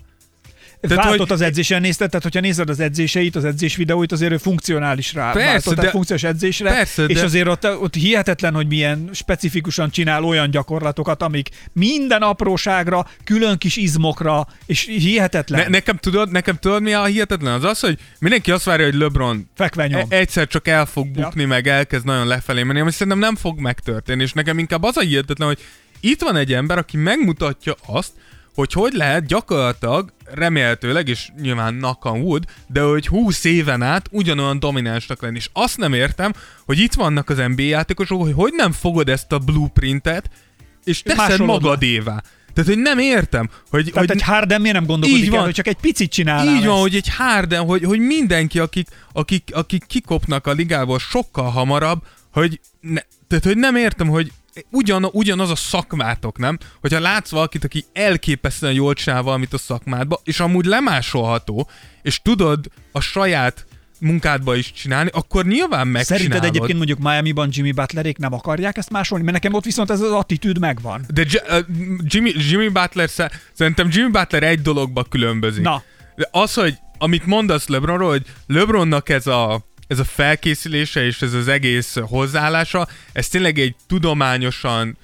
Tehát, 0.88 1.04
Váltott 1.04 1.18
hogy- 1.28 1.32
az 1.32 1.40
edzésen 1.40 1.80
nézted, 1.80 2.08
tehát 2.08 2.22
hogyha 2.22 2.40
nézed 2.40 2.68
az 2.68 2.80
edzéseit, 2.80 3.36
az 3.36 3.44
edzés 3.44 3.76
videóit, 3.76 4.12
azért 4.12 4.32
ő 4.32 4.36
funkcionális 4.36 5.12
rá. 5.12 5.32
Persze, 5.32 5.48
váltott, 5.50 5.74
de- 5.84 5.90
funkciós 5.90 6.22
edzésre, 6.22 6.70
persze, 6.70 7.04
és 7.04 7.16
de- 7.16 7.24
azért 7.24 7.48
ott, 7.48 7.64
ott 7.80 7.94
hihetetlen, 7.94 8.54
hogy 8.54 8.66
milyen 8.66 9.08
specifikusan 9.12 9.90
csinál 9.90 10.24
olyan 10.24 10.50
gyakorlatokat, 10.50 11.22
amik 11.22 11.48
minden 11.72 12.22
apróságra, 12.22 13.06
külön 13.24 13.58
kis 13.58 13.76
izmokra, 13.76 14.46
és 14.66 14.84
hihetetlen. 14.84 15.60
Ne, 15.60 15.68
nekem, 15.68 15.96
tudod, 15.96 16.30
nekem 16.30 16.56
tudod, 16.56 16.82
mi 16.82 16.92
a 16.92 17.04
hihetetlen? 17.04 17.52
Az 17.52 17.64
az, 17.64 17.80
hogy 17.80 17.98
mindenki 18.18 18.50
azt 18.50 18.64
várja, 18.64 18.84
hogy 18.84 18.94
LeBron 18.94 19.48
Fekve 19.54 19.86
nyom. 19.86 20.06
E- 20.08 20.16
egyszer 20.16 20.46
csak 20.46 20.68
el 20.68 20.86
fog 20.86 21.08
bukni, 21.08 21.42
ja. 21.42 21.48
meg 21.48 21.66
elkezd 21.66 22.04
nagyon 22.04 22.26
lefelé 22.26 22.62
menni, 22.62 22.80
ami 22.80 22.90
szerintem 22.90 23.18
nem 23.18 23.36
fog 23.36 23.58
megtörténni, 23.58 24.22
és 24.22 24.32
nekem 24.32 24.58
inkább 24.58 24.82
az 24.82 24.96
a 24.96 25.00
hihetetlen, 25.00 25.48
hogy 25.48 25.58
itt 26.00 26.22
van 26.22 26.36
egy 26.36 26.52
ember, 26.52 26.78
aki 26.78 26.96
megmutatja 26.96 27.74
azt, 27.86 28.12
hogy 28.54 28.72
hogy 28.72 28.92
lehet 28.92 29.26
gyakorlatilag, 29.26 30.12
remélhetőleg, 30.24 31.08
és 31.08 31.28
nyilván 31.40 31.96
on 32.02 32.20
wood, 32.20 32.44
de 32.66 32.80
hogy 32.80 33.06
20 33.06 33.44
éven 33.44 33.82
át 33.82 34.08
ugyanolyan 34.10 34.58
dominánsnak 34.58 35.22
lenni. 35.22 35.36
És 35.36 35.48
azt 35.52 35.78
nem 35.78 35.92
értem, 35.92 36.32
hogy 36.64 36.78
itt 36.78 36.94
vannak 36.94 37.28
az 37.28 37.36
NBA 37.36 37.62
játékosok, 37.62 38.22
hogy 38.22 38.32
hogy 38.34 38.52
nem 38.56 38.72
fogod 38.72 39.08
ezt 39.08 39.32
a 39.32 39.38
blueprintet, 39.38 40.30
és 40.84 41.02
teszed 41.02 41.40
magadévá. 41.40 42.22
Tehát, 42.52 42.70
hogy 42.70 42.78
nem 42.78 42.98
értem, 42.98 43.48
hogy, 43.70 43.84
Tehát 43.84 44.08
hogy 44.08 44.16
egy 44.16 44.22
Harden 44.22 44.60
miért 44.60 44.76
nem 44.76 44.86
gondolkodik 44.86 45.24
Így 45.24 45.30
el, 45.30 45.36
van. 45.36 45.44
hogy 45.44 45.54
csak 45.54 45.66
egy 45.66 45.76
picit 45.80 46.10
csinálná 46.10 46.52
így 46.52 46.64
van, 46.64 46.72
ezt? 46.74 46.82
hogy 46.82 46.94
egy 46.94 47.08
Harden, 47.16 47.64
hogy, 47.64 47.84
hogy 47.84 47.98
mindenki, 47.98 48.58
akik, 48.58 48.88
akik, 49.12 49.50
akik 49.52 49.84
kikopnak 49.86 50.46
a 50.46 50.52
ligából 50.52 50.98
sokkal 50.98 51.50
hamarabb, 51.50 52.02
hogy, 52.32 52.60
ne, 52.80 53.00
tehát, 53.28 53.44
hogy 53.44 53.56
nem 53.56 53.76
értem, 53.76 54.08
hogy 54.08 54.32
ugyan, 54.70 55.04
ugyanaz 55.04 55.50
a 55.50 55.54
szakmátok, 55.56 56.38
nem? 56.38 56.58
Hogyha 56.80 57.00
látsz 57.00 57.30
valakit, 57.30 57.64
aki 57.64 57.84
elképesztően 57.92 58.72
jól 58.72 58.94
csinál 58.94 59.22
valamit 59.22 59.52
a 59.52 59.58
szakmádba, 59.58 60.20
és 60.24 60.40
amúgy 60.40 60.64
lemásolható, 60.64 61.68
és 62.02 62.20
tudod 62.22 62.66
a 62.92 63.00
saját 63.00 63.66
munkádba 64.00 64.56
is 64.56 64.72
csinálni, 64.72 65.10
akkor 65.12 65.44
nyilván 65.44 65.86
megcsinálod. 65.88 66.24
Szerinted 66.26 66.44
egyébként 66.44 66.76
mondjuk 66.76 66.98
Miami-ban 66.98 67.48
Jimmy 67.52 67.72
Butlerék 67.72 68.18
nem 68.18 68.32
akarják 68.32 68.76
ezt 68.76 68.90
másolni? 68.90 69.24
Mert 69.24 69.36
nekem 69.36 69.52
ott 69.54 69.64
viszont 69.64 69.90
ez 69.90 70.00
az 70.00 70.10
attitűd 70.12 70.58
megvan. 70.58 71.04
De 71.08 71.26
Jimmy, 71.98 72.32
Jimmy 72.48 72.68
Butler, 72.68 73.08
sze- 73.08 73.40
szerintem 73.52 73.88
Jimmy 73.90 74.10
Butler 74.10 74.42
egy 74.42 74.62
dologba 74.62 75.04
különbözik. 75.04 75.62
Na. 75.62 75.82
De 76.16 76.28
az, 76.32 76.54
hogy 76.54 76.74
amit 76.98 77.26
mondasz 77.26 77.66
LeBronról, 77.66 78.10
hogy 78.10 78.22
LeBronnak 78.46 79.08
ez 79.08 79.26
a, 79.26 79.66
ez 79.94 80.00
a 80.00 80.12
felkészülése 80.12 81.04
és 81.04 81.22
ez 81.22 81.32
az 81.32 81.48
egész 81.48 81.96
hozzáállása, 81.96 82.88
ez 83.12 83.28
tényleg 83.28 83.58
egy 83.58 83.74
tudományosan 83.86 84.96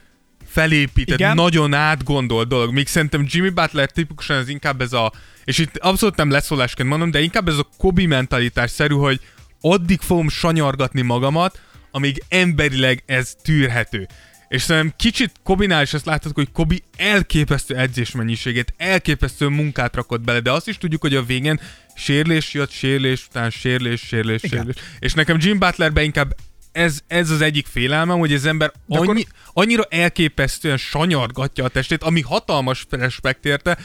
felépített, 0.47 1.19
Igen. 1.19 1.35
nagyon 1.35 1.75
átgondolt 1.75 2.49
dolog. 2.49 2.73
Míg 2.73 2.87
szerintem 2.87 3.27
Jimmy 3.29 3.49
Butler 3.49 3.91
tipikusan 3.91 4.37
ez 4.37 4.49
inkább 4.49 4.81
ez 4.81 4.93
a, 4.93 5.13
és 5.45 5.59
itt 5.59 5.77
abszolút 5.77 6.17
nem 6.17 6.31
leszólásként 6.31 6.89
mondom, 6.89 7.11
de 7.11 7.21
inkább 7.21 7.49
ez 7.49 7.59
a 7.59 7.69
Kobe 7.79 8.07
mentalitás 8.07 8.71
szerű, 8.71 8.95
hogy 8.95 9.21
addig 9.61 10.01
fogom 10.01 10.29
sanyargatni 10.29 11.03
magamat, 11.03 11.61
amíg 11.91 12.23
emberileg 12.29 13.03
ez 13.07 13.35
tűrhető. 13.43 14.09
És 14.49 14.63
szerintem 14.63 14.95
kicsit 14.97 15.33
Kobinál 15.43 15.83
is 15.83 15.95
ezt 15.95 16.07
láthatjuk, 16.07 16.35
hogy 16.35 16.53
Kobi 16.53 16.83
elképesztő 16.97 17.77
edzésmennyiségét, 17.77 18.75
elképesztő 18.77 19.49
munkát 19.49 19.95
rakott 19.95 20.21
bele, 20.21 20.41
de 20.41 20.53
azt 20.53 20.69
is 20.69 20.79
tudjuk, 20.79 21.01
hogy 21.01 21.15
a 21.15 21.23
végén 21.23 21.61
sérülés 22.01 22.55
jött, 22.55 22.71
sérülés, 22.71 23.27
után 23.29 23.51
sérülés, 23.51 24.01
sérülés, 24.01 24.43
Igen. 24.43 24.75
És 24.99 25.13
nekem 25.15 25.37
Jim 25.41 25.59
Butlerben 25.59 26.05
inkább 26.05 26.35
ez, 26.73 26.99
ez 27.07 27.31
az 27.31 27.41
egyik 27.41 27.67
félelmem, 27.67 28.19
hogy 28.19 28.33
az 28.33 28.47
ember 28.47 28.73
De 28.87 28.97
akkor- 28.97 29.09
annyi, 29.09 29.27
annyira 29.53 29.83
elképesztően 29.89 30.77
sanyargatja 30.77 31.65
a 31.65 31.69
testét, 31.69 32.03
ami 32.03 32.21
hatalmas 32.21 32.87
respekt 32.91 33.45
érte, 33.45 33.79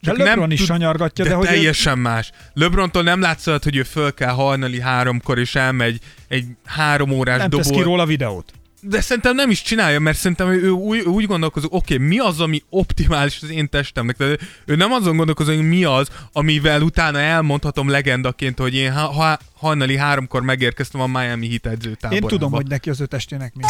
De 0.00 0.12
LeBron 0.12 0.50
is 0.50 0.64
sanyargatja, 0.64 1.24
de, 1.24 1.30
de 1.30 1.36
hogy 1.36 1.46
ő- 1.46 1.48
teljesen 1.48 1.98
más. 1.98 2.30
LeBrontól 2.54 3.02
nem 3.02 3.20
látszott, 3.20 3.64
hogy 3.64 3.76
ő 3.76 3.82
föl 3.82 4.14
kell 4.14 4.30
hajnali 4.32 4.80
háromkor, 4.80 5.38
és 5.38 5.54
elmegy 5.54 5.98
egy 6.28 6.44
három 6.64 7.10
órás 7.10 7.38
Nem 7.38 7.50
tesz 7.50 7.66
dobol. 7.66 7.82
ki 7.82 7.88
róla 7.88 8.06
videót. 8.06 8.52
De 8.84 9.00
szerintem 9.00 9.34
nem 9.34 9.50
is 9.50 9.62
csinálja, 9.62 10.00
mert 10.00 10.18
szerintem 10.18 10.48
ő 10.48 10.70
úgy, 10.70 11.00
úgy 11.00 11.26
gondolkozik, 11.26 11.72
oké, 11.72 11.94
okay, 11.94 12.06
mi 12.06 12.18
az, 12.18 12.40
ami 12.40 12.62
optimális 12.70 13.38
az 13.42 13.50
én 13.50 13.68
testemnek. 13.68 14.16
Tehát 14.16 14.40
ő 14.64 14.74
nem 14.74 14.92
azon 14.92 15.16
gondolkozik, 15.16 15.56
hogy 15.56 15.68
mi 15.68 15.84
az, 15.84 16.08
amivel 16.32 16.82
utána 16.82 17.18
elmondhatom 17.18 17.88
legendaként, 17.88 18.58
hogy 18.58 18.74
én 18.74 18.92
ha, 18.92 19.06
ha, 19.06 19.38
hajnali 19.54 19.96
háromkor 19.96 20.42
megérkeztem 20.42 21.00
a 21.00 21.06
Miami 21.06 21.48
Heat 21.48 21.66
edzőtáborába. 21.66 22.14
Én 22.14 22.38
tudom, 22.38 22.52
hogy 22.52 22.66
neki 22.66 22.90
az 22.90 23.00
ő 23.00 23.06
testének 23.06 23.54
mi. 23.54 23.62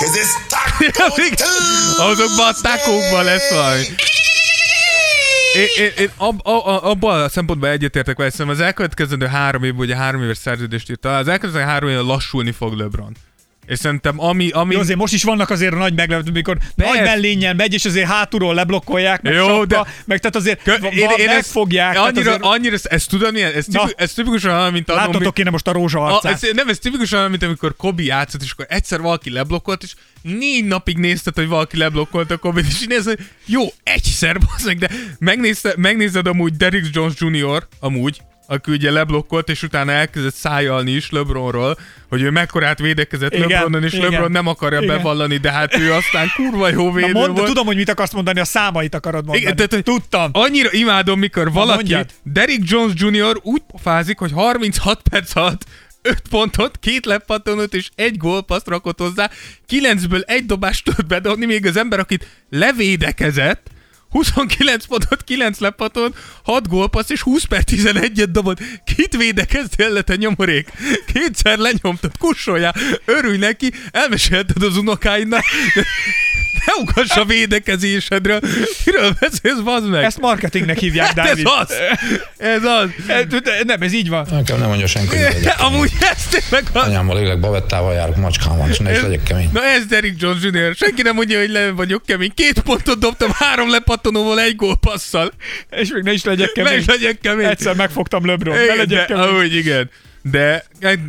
Azokban 1.96 2.48
a 2.48 2.54
tákókban 2.62 3.24
lesz 3.24 3.50
valami. 3.50 3.82
Én, 5.54 5.84
én, 5.84 5.92
én 5.98 6.10
ab, 6.16 6.46
a, 6.46 6.50
a, 6.50 6.90
abban 6.90 7.22
a 7.22 7.28
szempontból 7.28 7.68
egyetértek 7.68 8.16
vele, 8.16 8.30
szerintem 8.30 8.54
az 8.54 8.62
elkövetkezendő 8.62 9.26
három 9.26 9.62
évben, 9.62 9.80
ugye 9.80 9.96
három 9.96 10.22
éves 10.22 10.36
szerződést 10.36 10.90
írt 10.90 11.04
alá, 11.04 11.18
az 11.18 11.28
elkövetkezendő 11.28 11.70
három 11.70 11.88
évben 11.88 12.04
lassulni 12.04 12.52
fog 12.52 12.72
LeBron. 12.74 13.16
És 13.72 13.78
szerintem 13.78 14.20
ami... 14.20 14.50
ami 14.50 14.74
Jó, 14.74 14.80
azért 14.80 14.98
most 14.98 15.12
is 15.12 15.22
vannak 15.22 15.50
azért 15.50 15.74
nagy 15.74 15.94
meglepető, 15.94 16.30
mikor 16.30 16.58
nagy 16.74 17.00
mellényen 17.02 17.56
megy, 17.56 17.74
és 17.74 17.84
azért 17.84 18.06
hátulról 18.06 18.54
leblokkolják, 18.54 19.22
meg 19.22 19.32
Jó, 19.32 19.46
sapka, 19.46 19.66
de- 19.66 19.86
meg 20.04 20.18
tehát 20.18 20.36
azért 20.36 20.62
Kö- 20.62 20.80
Kö, 20.80 21.24
megfogják. 21.26 21.92
tehát 21.92 22.08
Annyira, 22.08 22.30
azért, 22.30 22.44
annyira, 22.44 22.76
ezt 22.82 23.08
tudod 23.08 23.32
milyen? 23.32 23.52
Ez, 23.52 23.64
tipi, 23.64 23.92
ez 23.96 24.12
tipikusan 24.12 24.52
olyan, 24.58 24.72
mint 24.72 24.90
annó, 24.90 25.00
láttatok 25.00 25.34
kéne 25.34 25.50
most 25.50 25.66
a 25.68 25.72
rózsa 25.72 26.04
a, 26.04 26.28
ez, 26.28 26.40
nem, 26.52 26.68
ez 26.68 26.78
tipikusan 26.78 27.18
olyan, 27.18 27.30
mint 27.30 27.42
amikor 27.42 27.76
Kobi 27.76 28.04
játszott, 28.04 28.42
és 28.42 28.50
akkor 28.50 28.66
egyszer 28.68 29.00
valaki 29.00 29.30
leblokkolt, 29.30 29.82
és 29.82 29.94
négy 30.22 30.64
napig 30.64 30.98
nézted, 30.98 31.34
hogy 31.34 31.48
valaki 31.48 31.76
leblokkolt 31.76 32.30
a 32.30 32.36
Kobe-t, 32.36 32.66
és 32.66 32.82
így 32.82 32.88
nézed, 32.88 33.16
hogy 33.16 33.26
jó, 33.46 33.62
egyszer, 33.82 34.38
bazdmeg, 34.38 34.78
de 34.78 34.90
megnézted, 35.18 35.76
megnézed 35.76 36.26
amúgy 36.26 36.56
Derrick 36.56 36.94
Jones 36.94 37.14
Jr. 37.18 37.66
amúgy, 37.80 38.20
aki 38.53 38.70
ugye 38.70 38.90
leblokkolt, 38.90 39.48
és 39.48 39.62
utána 39.62 39.92
elkezdett 39.92 40.34
szájalni 40.34 40.90
is 40.90 41.11
LeBronról, 41.11 41.78
hogy 42.09 42.22
ő 42.22 42.30
mekkorát 42.30 42.78
védekezett 42.78 43.34
Igen, 43.34 43.48
LeBronon, 43.48 43.84
és 43.84 43.92
igen. 43.92 44.11
LeBron 44.11 44.30
nem 44.30 44.46
akarja 44.46 44.80
Igen. 44.80 44.96
bevallani, 44.96 45.36
de 45.36 45.53
hát 45.53 45.76
ő 45.76 45.92
aztán 45.92 46.26
kurva 46.36 46.68
jó 46.68 46.86
Na 46.86 46.92
védő 46.92 47.12
mondd, 47.12 47.34
volt. 47.34 47.46
tudom, 47.46 47.66
hogy 47.66 47.76
mit 47.76 47.88
akarsz 47.88 48.12
mondani, 48.12 48.40
a 48.40 48.44
számait 48.44 48.94
akarod 48.94 49.24
mondani. 49.26 49.53
Igen, 49.53 49.68
tehát, 49.68 49.84
Tudtam. 49.84 50.30
Annyira 50.32 50.68
imádom, 50.72 51.18
mikor 51.18 51.53
valaki, 51.53 51.74
mondjad. 51.74 52.11
Derrick 52.22 52.70
Jones 52.70 52.92
Jr. 52.96 53.38
úgy 53.42 53.62
pofázik, 53.66 54.18
hogy 54.18 54.32
36 54.32 55.03
perc 55.11 55.36
alatt 55.36 55.64
5 56.03 56.22
pontot, 56.30 56.78
két 56.80 57.07
lepattonot 57.07 57.74
és 57.74 57.88
egy 57.94 58.16
gólpaszt 58.16 58.68
rakott 58.68 58.98
hozzá, 58.98 59.30
9-ből 59.70 60.22
egy 60.26 60.46
dobást 60.46 60.84
tud 60.84 61.07
bedobni, 61.07 61.46
még 61.46 61.66
az 61.66 61.76
ember, 61.76 61.98
akit 61.98 62.26
levédekezett, 62.50 63.70
29 64.12 64.86
pontot, 64.86 65.24
9 65.24 65.58
lepaton, 65.58 66.14
6 66.42 66.68
gólpassz 66.68 67.10
és 67.10 67.20
20 67.20 67.44
per 67.44 67.62
11-et 67.66 68.28
dobott. 68.32 68.58
Kit 68.84 69.16
védekeztél 69.16 69.90
le, 69.90 70.02
nyomorék? 70.16 70.70
Kétszer 71.12 71.58
lenyomtad, 71.58 72.18
kussoljál, 72.18 72.74
örülj 73.04 73.38
neki, 73.38 73.72
elmesélted 73.90 74.62
az 74.62 74.76
unokáidnak, 74.76 75.44
ne 76.66 76.72
ugass 76.82 77.16
a 77.16 77.24
védekezésedről. 77.24 78.40
Miről 78.84 79.12
beszélsz, 79.20 79.58
bazd 79.64 79.88
meg? 79.88 80.04
Ezt 80.04 80.20
marketingnek 80.20 80.78
hívják, 80.78 81.06
Hát 81.06 81.18
ez 81.18 81.24
Dávid. 81.24 81.46
az! 81.60 81.74
Ez 82.36 82.64
az! 82.64 82.88
Ez, 83.06 83.24
nem, 83.64 83.82
ez 83.82 83.92
így 83.92 84.08
van. 84.08 84.26
Nekem 84.30 84.58
nem 84.58 84.68
mondja 84.68 84.86
senki. 84.86 85.16
Amúgy 85.66 85.90
ez 86.00 86.26
tényleg 86.26 86.64
az. 86.72 86.86
Anyámmal 86.86 87.18
élek, 87.20 87.40
bavettával 87.40 87.94
járok, 87.94 88.16
macskám 88.16 88.56
van, 88.56 88.68
és 88.70 88.78
ne 88.78 88.92
is 88.92 89.00
legyek 89.00 89.22
kemény. 89.22 89.48
Na 89.52 89.64
ez 89.64 89.86
Derrick 89.86 90.20
Jones 90.20 90.42
Jr. 90.42 90.74
Senki 90.74 91.02
nem 91.02 91.14
mondja, 91.14 91.38
hogy 91.38 91.50
le 91.50 91.70
vagyok 91.70 92.02
kemény. 92.06 92.32
Két 92.34 92.60
pontot 92.60 92.98
dobtam, 92.98 93.30
három 93.34 93.70
lepattanóval, 93.70 94.40
egy 94.40 94.56
gólpasszal. 94.56 95.32
És 95.70 95.90
még 95.92 96.02
ne 96.02 96.12
is 96.12 96.24
legyek 96.24 96.54
Meg 96.54 96.64
kemény. 96.64 96.84
legyek 96.86 97.18
kemény. 97.20 97.46
Egyszer 97.46 97.74
megfogtam 97.74 98.26
LeBron. 98.26 98.54
Ne 98.56 98.74
legyek 98.74 99.06
kemény. 99.06 99.22
ahogy 99.24 99.54
igen. 99.56 99.90
De 100.22 100.64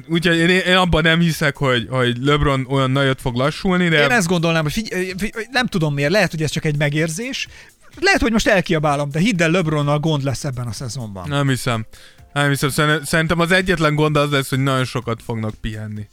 úgyhogy 0.07 0.37
én, 0.37 0.49
én 0.49 0.75
abban 0.75 1.01
nem 1.03 1.19
hiszek, 1.19 1.57
hogy, 1.57 1.87
hogy 1.89 2.17
LeBron 2.21 2.65
olyan 2.69 2.91
nagyot 2.91 3.21
fog 3.21 3.35
lassulni, 3.35 3.87
de 3.89 4.03
Én 4.03 4.09
ezt 4.11 4.27
gondolnám, 4.27 4.63
hogy 4.63 4.71
figy- 4.73 5.13
figy- 5.17 5.47
nem 5.51 5.67
tudom 5.67 5.93
miért, 5.93 6.11
lehet, 6.11 6.31
hogy 6.31 6.41
ez 6.41 6.51
csak 6.51 6.65
egy 6.65 6.77
megérzés. 6.77 7.47
Lehet, 7.99 8.21
hogy 8.21 8.31
most 8.31 8.47
elkiabálom, 8.47 9.09
de 9.09 9.19
hidd 9.19 9.41
el, 9.41 9.49
LeBronnal 9.51 9.99
gond 9.99 10.23
lesz 10.23 10.43
ebben 10.43 10.67
a 10.67 10.71
szezonban. 10.71 11.27
nem 11.29 11.47
hiszem. 11.49 11.85
Nem 12.33 12.49
hiszem. 12.49 12.69
Szerint- 12.69 13.05
Szerintem 13.05 13.39
az 13.39 13.51
egyetlen 13.51 13.95
gond 13.95 14.17
az 14.17 14.31
lesz, 14.31 14.49
hogy 14.49 14.59
nagyon 14.59 14.85
sokat 14.85 15.21
fognak 15.25 15.53
pihenni. 15.61 16.07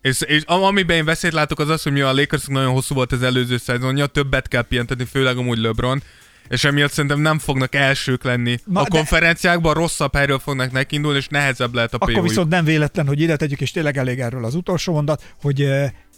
És, 0.00 0.20
és 0.20 0.42
am- 0.46 0.62
amiben 0.62 0.96
én 0.96 1.04
veszélyt 1.04 1.32
látok 1.32 1.58
az 1.58 1.68
az, 1.68 1.82
hogy 1.82 1.92
mivel 1.92 2.08
a 2.08 2.12
Lakersnek 2.14 2.56
nagyon 2.56 2.72
hosszú 2.72 2.94
volt 2.94 3.12
az 3.12 3.22
előző 3.22 3.56
szezonja, 3.56 4.06
többet 4.06 4.48
kell 4.48 4.62
pihentetni, 4.62 5.04
főleg 5.04 5.36
amúgy 5.36 5.58
LeBron, 5.58 6.02
és 6.48 6.64
emiatt 6.64 6.92
szerintem 6.92 7.20
nem 7.20 7.38
fognak 7.38 7.74
elsők 7.74 8.24
lenni. 8.24 8.58
Ma 8.64 8.80
a 8.80 8.82
de- 8.82 8.88
konferenciákban 8.88 9.74
rosszabb 9.74 10.14
helyről 10.14 10.38
fognak 10.38 10.72
nekindulni, 10.72 11.18
és 11.18 11.28
nehezebb 11.28 11.74
lehet 11.74 11.94
a 11.94 11.96
Akkor 12.00 12.22
viszont 12.22 12.48
nem 12.48 12.64
véletlen, 12.64 13.06
hogy 13.06 13.20
ide 13.20 13.36
tegyük, 13.36 13.60
és 13.60 13.70
tényleg 13.70 13.96
elég 13.96 14.20
erről 14.20 14.44
az 14.44 14.54
utolsó 14.54 14.92
mondat, 14.92 15.34
hogy 15.40 15.68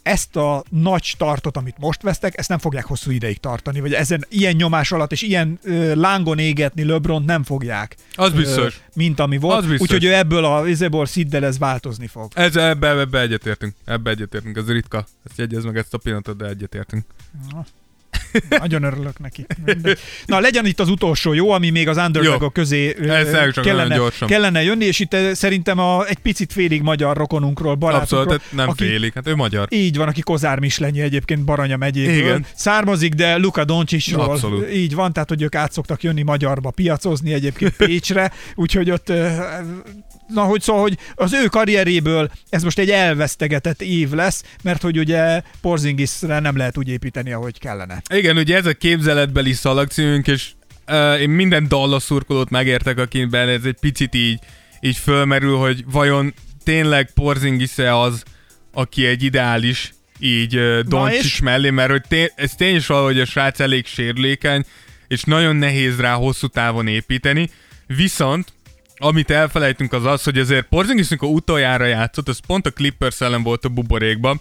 ezt 0.09 0.37
a 0.37 0.65
nagy 0.71 1.03
startot, 1.03 1.57
amit 1.57 1.79
most 1.79 2.03
vesztek, 2.03 2.39
ezt 2.39 2.49
nem 2.49 2.59
fogják 2.59 2.85
hosszú 2.85 3.11
ideig 3.11 3.39
tartani, 3.41 3.81
vagy 3.81 3.93
ezen 3.93 4.25
ilyen 4.29 4.55
nyomás 4.55 4.93
alatt 4.93 5.13
és 5.13 5.23
ilyen 5.23 5.59
ö, 5.63 5.95
lángon 5.95 6.39
égetni 6.39 6.85
LeBron 6.85 7.23
nem 7.23 7.43
fogják. 7.43 7.97
Az 8.15 8.33
biztos. 8.33 8.75
Ö, 8.75 8.91
mint 8.95 9.21
ami 9.21 9.39
volt. 9.39 9.59
Az 9.59 9.67
biztos. 9.67 9.81
Úgyhogy 9.81 10.05
ő 10.05 10.15
ebből 10.15 10.45
a 10.45 10.69
izéból 10.69 11.07
sziddel 11.07 11.45
ez 11.45 11.59
változni 11.59 12.07
fog. 12.07 12.33
Ez, 12.35 12.57
ebbe, 12.57 12.89
ebbe 12.89 13.21
egyetértünk. 13.21 13.75
Ebbe 13.85 14.11
egyetértünk. 14.11 14.57
Ez 14.57 14.67
ritka. 14.67 15.07
Ezt 15.25 15.39
jegyez 15.39 15.65
meg 15.65 15.77
ezt 15.77 15.95
a 15.95 15.99
pillanatot, 15.99 16.37
de 16.37 16.47
egyetértünk. 16.47 17.05
Nagyon 18.49 18.83
örülök 18.83 19.19
neki. 19.19 19.47
Mindegy. 19.65 19.99
Na, 20.27 20.41
legyen 20.41 20.67
itt 20.67 20.81
az 20.81 20.89
utolsó 20.89 21.33
jó, 21.33 21.51
ami 21.51 21.71
még 21.71 21.89
az 21.89 21.97
underdogok 21.97 22.53
közé 22.53 22.95
ö, 22.99 23.11
Ez 23.13 23.33
elég 23.33 23.53
csak 23.53 23.65
kellene, 23.65 24.01
kellene 24.27 24.63
jönni, 24.63 24.85
és 24.85 24.99
itt 24.99 25.17
szerintem 25.33 25.79
a, 25.79 26.07
egy 26.07 26.19
picit 26.19 26.53
félig 26.53 26.83
magyar 26.83 27.17
rokonunkról, 27.17 27.75
barátunkról. 27.75 28.21
Abszolút, 28.21 28.43
tehát 28.43 28.57
nem 28.57 28.69
aki, 28.69 28.85
félik. 28.85 29.15
Hát 29.15 29.27
ő 29.27 29.35
magyar. 29.35 29.67
Így 29.71 29.97
van, 29.97 30.09
aki 30.09 30.21
Kozár 30.21 30.59
Mislenyi 30.59 31.01
egyébként 31.01 31.45
Baranya 31.45 31.77
megyéből 31.77 32.15
Igen. 32.15 32.47
származik, 32.55 33.15
de 33.15 33.37
Luka 33.37 33.65
Doncsisról 33.65 34.31
Abszolút. 34.31 34.73
így 34.73 34.95
van, 34.95 35.13
tehát 35.13 35.29
hogy 35.29 35.43
ők 35.43 35.55
át 35.55 35.73
szoktak 35.73 36.03
jönni 36.03 36.23
magyarba 36.23 36.71
piacozni 36.71 37.33
egyébként 37.33 37.77
Pécsre, 37.77 38.33
úgyhogy 38.55 38.91
ott 38.91 39.13
na, 40.29 40.43
hogy 40.43 40.63
szóval, 40.63 40.83
hogy 40.83 40.99
az 41.15 41.33
ő 41.33 41.47
karrieréből 41.47 42.31
ez 42.49 42.63
most 42.63 42.79
egy 42.79 42.91
elvesztegetett 42.91 43.83
év 43.83 44.11
lesz, 44.11 44.45
mert 44.63 44.83
hogy 44.83 44.99
ugye 44.99 45.43
Porzingisre 45.61 46.39
nem 46.39 46.57
lehet 46.57 46.79
úgy 46.79 46.89
építeni, 46.89 47.33
ahogy 47.33 47.59
kellene. 47.59 48.03
Igen, 48.15 48.37
ugye 48.37 48.57
ez 48.57 48.67
a 48.67 48.73
képzeletbeli 48.73 49.53
szalagcímünk, 49.53 50.27
és 50.27 50.51
uh, 50.89 51.21
én 51.21 51.31
minden 51.31 51.69
Dallas 51.69 52.03
szurkolót 52.03 52.51
megértek, 52.51 52.99
akiben 52.99 53.49
ez 53.49 53.65
egy 53.65 53.77
picit 53.81 54.15
így, 54.15 54.39
így 54.81 54.97
fölmerül, 54.97 55.57
hogy 55.57 55.85
vajon 55.87 56.35
tényleg 56.65 57.11
Porzingis-e 57.15 57.97
az, 57.97 58.23
aki 58.73 59.07
egy 59.07 59.23
ideális 59.23 59.93
így 60.19 60.57
uh, 60.57 60.81
Doncsics 60.81 61.43
mellé, 61.43 61.71
mert 61.71 61.91
hogy 61.91 62.03
té- 62.09 62.33
ez 62.37 62.55
tény 62.55 62.75
is 62.75 62.87
valahogy 62.87 63.21
a 63.21 63.25
srác 63.25 63.61
elég 63.61 63.87
sérülékeny, 63.87 64.65
és 65.09 65.23
nagyon 65.23 65.57
nehéz 65.57 66.01
rá 66.01 66.15
hosszú 66.15 66.47
távon 66.47 66.87
építeni, 66.87 67.51
viszont 67.87 68.53
amit 68.99 69.31
elfelejtünk 69.31 69.93
az 69.93 70.05
az, 70.05 70.23
hogy 70.23 70.39
azért 70.39 70.67
Porzingis, 70.69 71.11
amikor 71.11 71.29
utoljára 71.29 71.85
játszott, 71.85 72.29
az 72.29 72.41
pont 72.47 72.67
a 72.67 72.71
Clippers 72.71 73.21
ellen 73.21 73.43
volt 73.43 73.65
a 73.65 73.69
buborékban, 73.69 74.41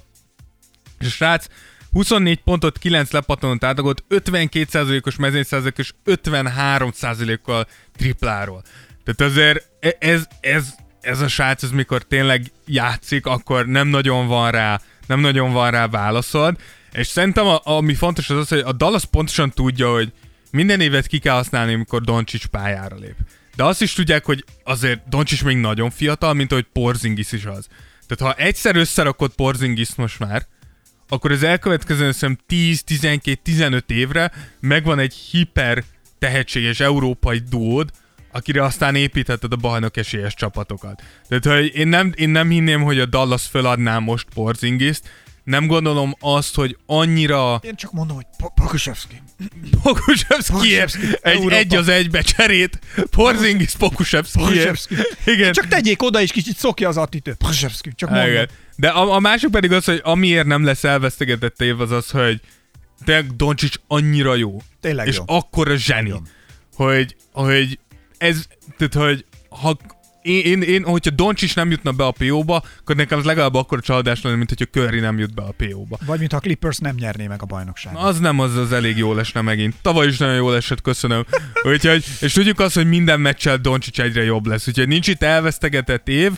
és 1.00 1.06
a 1.06 1.10
srác 1.10 1.46
24 1.92 2.40
pontot, 2.40 2.78
9 2.78 3.12
lepattanót 3.12 3.64
átlagolt, 3.64 4.04
52%-os 4.10 5.16
mezőnyszázalék 5.16 5.78
és 5.78 5.94
53%-kal 6.06 7.68
tripláról. 7.98 8.64
Tehát 9.04 9.32
azért 9.34 9.68
e- 9.80 9.98
ez, 10.00 10.28
ez, 10.40 10.74
ez 11.02 11.22
a 11.22 11.28
srác, 11.28 11.64
ez 11.64 11.72
mikor 11.72 12.04
tényleg 12.04 12.52
játszik, 12.66 13.26
akkor 13.26 13.66
nem 13.66 13.88
nagyon 13.88 14.28
van 14.28 14.52
rá, 14.52 14.82
nem 15.08 15.20
nagyon 15.20 15.52
van 15.52 15.72
rá 15.72 15.88
válaszod, 15.88 16.58
és 16.92 17.08
szerintem 17.08 17.46
a, 17.46 17.60
ami 17.64 17.94
fontos 17.94 18.30
az 18.30 18.38
az, 18.38 18.50
hogy 18.50 18.64
a 18.66 18.72
Dallas 18.72 19.06
pontosan 19.06 19.52
tudja, 19.52 19.92
hogy 19.92 20.12
minden 20.52 20.82
évet 20.82 21.08
ki 21.08 21.20
kell 21.20 21.36
használni, 21.36 21.74
amikor 21.74 22.02
Doncsics 22.02 22.46
pályára 22.46 22.96
lép. 22.96 23.16
De 23.58 23.64
azt 23.64 23.82
is 23.82 23.94
tudják, 23.94 24.26
hogy 24.26 24.46
azért 24.64 25.10
Doncsics 25.10 25.44
még 25.44 25.58
nagyon 25.58 25.90
fiatal, 25.90 26.34
mint 26.34 26.52
ahogy 26.52 26.66
Porzingis 26.74 27.32
is 27.32 27.46
az. 27.46 27.68
Tehát 28.08 28.36
ha 28.36 28.44
egyszer 28.44 28.76
összerakod 28.76 29.32
Porzingis 29.36 29.96
most 29.96 30.20
már, 30.20 30.46
akkor 31.08 31.32
az 31.32 31.44
elkövetkező 31.44 32.12
szerintem 32.12 32.46
10, 32.48 32.84
12, 32.84 33.40
15 33.44 33.92
évre 33.92 34.32
megvan 34.60 35.00
egy 35.00 35.14
hiper 35.14 35.84
tehetséges 36.20 36.80
európai 36.80 37.42
duód, 37.50 37.90
akire 38.32 38.64
aztán 38.64 38.96
építheted 38.96 39.52
a 39.52 39.56
bajnok 39.56 39.98
esélyes 39.98 40.34
csapatokat. 40.34 41.04
Tehát 41.28 41.46
hogy 41.46 41.76
én 41.76 41.88
nem, 41.88 42.14
én 42.16 42.30
nem 42.30 42.50
hinném, 42.50 42.82
hogy 42.84 43.00
a 43.00 43.06
Dallas 43.06 43.48
föladná 43.48 44.00
most 44.00 44.28
Porzingiszt, 44.34 45.10
nem 45.44 45.68
gondolom 45.68 46.16
azt, 46.20 46.56
hogy 46.56 46.78
annyira... 46.86 47.60
Én 47.64 47.76
csak 47.76 47.92
mondom, 47.92 48.16
hogy 48.16 48.26
Pokusevski. 48.56 49.22
Pokusevski 49.84 50.80
egy, 51.22 51.52
egy 51.52 51.76
az 51.76 51.88
egybe 51.88 52.22
cserét. 52.22 52.80
Porzingis 53.10 53.76
Pokusevski. 53.76 54.96
Igen. 55.26 55.54
Csak 55.54 55.68
tegyék 55.68 56.04
oda, 56.04 56.22
és 56.22 56.32
kicsit 56.32 56.58
szokja 56.58 56.88
az 56.88 56.98
attitűd. 56.98 57.36
Pokusevski, 57.36 57.92
csak 57.96 58.10
mondom. 58.10 58.30
Igen. 58.30 58.50
De 58.76 58.88
a, 58.88 59.16
a 59.16 59.20
másik 59.20 59.50
pedig 59.50 59.72
az, 59.72 59.86
hogy 59.86 60.02
amiért 60.04 60.46
nem 60.46 60.64
lesz 60.64 60.84
elvesztegetett 60.84 61.62
év, 61.62 61.82
az 61.82 61.92
az, 61.92 62.10
hogy 62.10 62.42
tényleg 63.06 63.36
Doncsics 63.36 63.76
annyira 63.88 64.36
jó. 64.36 64.62
Tényleg 64.82 65.08
és 65.08 65.16
jó. 65.16 65.24
akkor 65.26 65.72
a 65.72 65.76
zseni. 65.76 66.14
Hogy, 66.76 67.16
hogy 67.32 67.80
ez, 68.18 68.46
tehát, 68.78 68.94
hogy 68.94 69.26
ha 69.50 69.78
én, 70.28 70.44
én, 70.46 70.62
én 70.62 70.84
hogyha 70.84 71.12
Doncsics 71.12 71.56
nem 71.56 71.72
jutna 71.72 71.92
be 71.92 72.06
a 72.06 72.12
PO-ba, 72.12 72.64
akkor 72.80 72.96
nekem 72.96 73.20
az 73.20 73.26
legalább 73.26 73.54
akkor 73.54 73.82
csalódás 73.82 74.22
lenne, 74.22 74.36
mint 74.36 74.50
hogyha 74.50 74.66
Curry 74.66 75.00
nem 75.00 75.20
jut 75.20 75.34
be 75.34 75.42
a 75.42 75.54
PO-ba. 75.58 75.98
Vagy 76.06 76.20
mintha 76.20 76.38
a 76.38 76.42
Clippers 76.42 76.78
nem 76.78 76.96
nyerné 76.96 77.28
meg 77.28 77.42
a 77.42 77.46
bajnokságot. 77.46 78.04
Az 78.04 78.20
nem, 78.20 78.40
az, 78.40 78.56
az 78.56 78.72
elég 78.72 78.98
jó 78.98 79.14
lesne 79.14 79.42
megint. 79.42 79.76
Tavaly 79.82 80.08
is 80.08 80.18
nagyon 80.18 80.36
jól 80.36 80.56
esett, 80.56 80.82
köszönöm. 80.82 81.26
Úgyhogy, 81.64 82.06
és 82.22 82.34
tudjuk 82.34 82.60
azt, 82.60 82.76
hogy 82.76 82.88
minden 82.88 83.20
meccsel 83.20 83.58
Doncsics 83.58 84.02
egyre 84.02 84.24
jobb 84.24 84.46
lesz. 84.46 84.68
Úgyhogy 84.68 84.88
nincs 84.88 85.08
itt 85.08 85.24
elvesztegetett 85.24 86.08
év, 86.08 86.32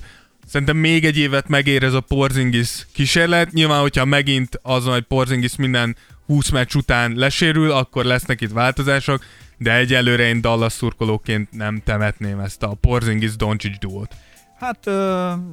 Szerintem 0.48 0.78
még 0.78 1.06
egy 1.06 1.18
évet 1.18 1.48
megér 1.48 1.84
ez 1.84 1.94
a 1.94 2.02
Porzingis 2.02 2.88
kísérlet. 2.94 3.52
Nyilván, 3.52 3.82
hogyha 3.82 4.06
megint 4.06 4.60
az, 4.62 4.86
hogy 4.86 5.02
Porzingis 5.02 5.56
minden 5.56 5.96
20 6.26 6.50
meccs 6.50 6.76
után 6.76 7.14
lesérül, 7.16 7.72
akkor 7.72 8.06
lesznek 8.06 8.42
itt 8.42 8.52
változások, 8.52 9.24
de 9.60 9.76
egyelőre 9.76 10.24
én 10.24 10.42
Dallas 10.42 10.74
szurkolóként 10.74 11.52
nem 11.52 11.82
temetném 11.86 12.40
ezt 12.40 12.64
a 12.64 12.78
Porzingis 12.82 13.36
Doncic 13.36 13.80
duót. 13.80 14.16
Hát, 14.60 14.86
uh, 14.86 14.94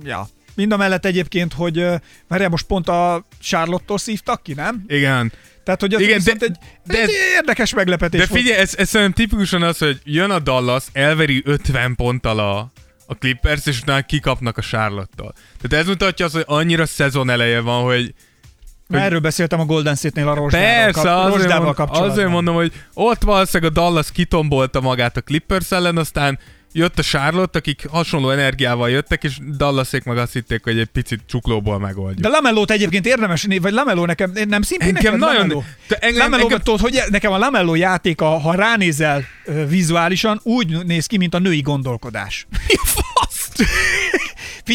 ja. 0.02 0.28
Mind 0.54 0.72
a 0.72 0.76
mellett 0.76 1.04
egyébként, 1.04 1.52
hogy 1.52 1.78
uh, 1.78 1.94
mert 2.28 2.48
most 2.48 2.66
pont 2.66 2.88
a 2.88 3.24
Charlotte-tól 3.40 3.98
szívtak 3.98 4.42
ki, 4.42 4.54
nem? 4.54 4.84
Igen. 4.86 5.32
Tehát, 5.64 5.80
hogy 5.80 5.94
az 5.94 6.00
Igen, 6.00 6.20
de, 6.24 6.32
egy, 6.38 6.56
de 6.84 7.02
egy 7.02 7.10
érdekes 7.34 7.74
meglepetés 7.74 8.20
De 8.20 8.26
figyelj, 8.26 8.58
ez, 8.58 8.74
ez 8.76 8.88
szerintem 8.88 9.24
tipikusan 9.24 9.62
az, 9.62 9.78
hogy 9.78 10.00
jön 10.04 10.30
a 10.30 10.38
Dallas, 10.38 10.84
elveri 10.92 11.42
50 11.44 11.94
ponttal 11.94 12.38
a, 12.38 12.72
a 13.06 13.14
Clippers, 13.14 13.66
és 13.66 13.80
utána 13.80 14.02
kikapnak 14.02 14.56
a 14.56 14.62
Charlotte-tól. 14.62 15.34
Tehát 15.60 15.84
ez 15.84 15.90
mutatja 15.90 16.24
azt, 16.24 16.34
hogy 16.34 16.44
annyira 16.46 16.86
szezon 16.86 17.30
eleje 17.30 17.60
van, 17.60 17.82
hogy 17.82 18.14
hogy... 18.88 18.98
Erről 18.98 19.20
beszéltem 19.20 19.60
a 19.60 19.64
Golden 19.64 19.94
State-nél 19.94 20.28
a 20.28 20.34
Rozsdával, 20.34 20.68
Persze, 20.68 21.00
kap, 21.00 21.32
azért, 21.34 21.58
mond, 21.58 21.74
kapcsolatban. 21.74 22.10
azért 22.10 22.28
mondom, 22.28 22.54
hogy 22.54 22.72
ott 22.94 23.22
valószínűleg 23.22 23.72
a 23.72 23.80
Dallas 23.80 24.12
kitombolta 24.12 24.80
magát 24.80 25.16
a 25.16 25.20
Clippers 25.20 25.70
ellen, 25.70 25.96
aztán 25.96 26.38
jött 26.76 26.98
a 26.98 27.02
Charlotte, 27.02 27.58
akik 27.58 27.86
hasonló 27.90 28.30
energiával 28.30 28.90
jöttek, 28.90 29.24
és 29.24 29.38
Dallasék 29.56 30.04
meg 30.04 30.18
azt 30.18 30.32
hitték, 30.32 30.64
hogy 30.64 30.78
egy 30.78 30.86
picit 30.86 31.20
csuklóból 31.26 31.78
megoldjuk. 31.78 32.20
De 32.20 32.28
Lamellót 32.28 32.70
egyébként 32.70 33.06
érdemes, 33.06 33.46
vagy 33.60 33.72
Lamelló 33.72 34.04
nekem, 34.04 34.32
nem 34.48 34.62
szimpi 34.62 34.90
nekem 34.90 35.16
nagyon... 35.16 35.40
Lamello. 35.40 35.62
engem, 35.88 36.34
engem... 36.34 36.58
Tudod, 36.58 36.80
hogy 36.80 37.02
nekem 37.10 37.32
a 37.32 37.38
Lamelló 37.38 37.74
játéka, 37.74 38.26
ha 38.26 38.54
ránézel 38.54 39.24
vizuálisan, 39.68 40.40
úgy 40.42 40.84
néz 40.84 41.06
ki, 41.06 41.16
mint 41.16 41.34
a 41.34 41.38
női 41.38 41.60
gondolkodás. 41.60 42.46
Mi 42.68 42.74
fasz? 42.76 43.50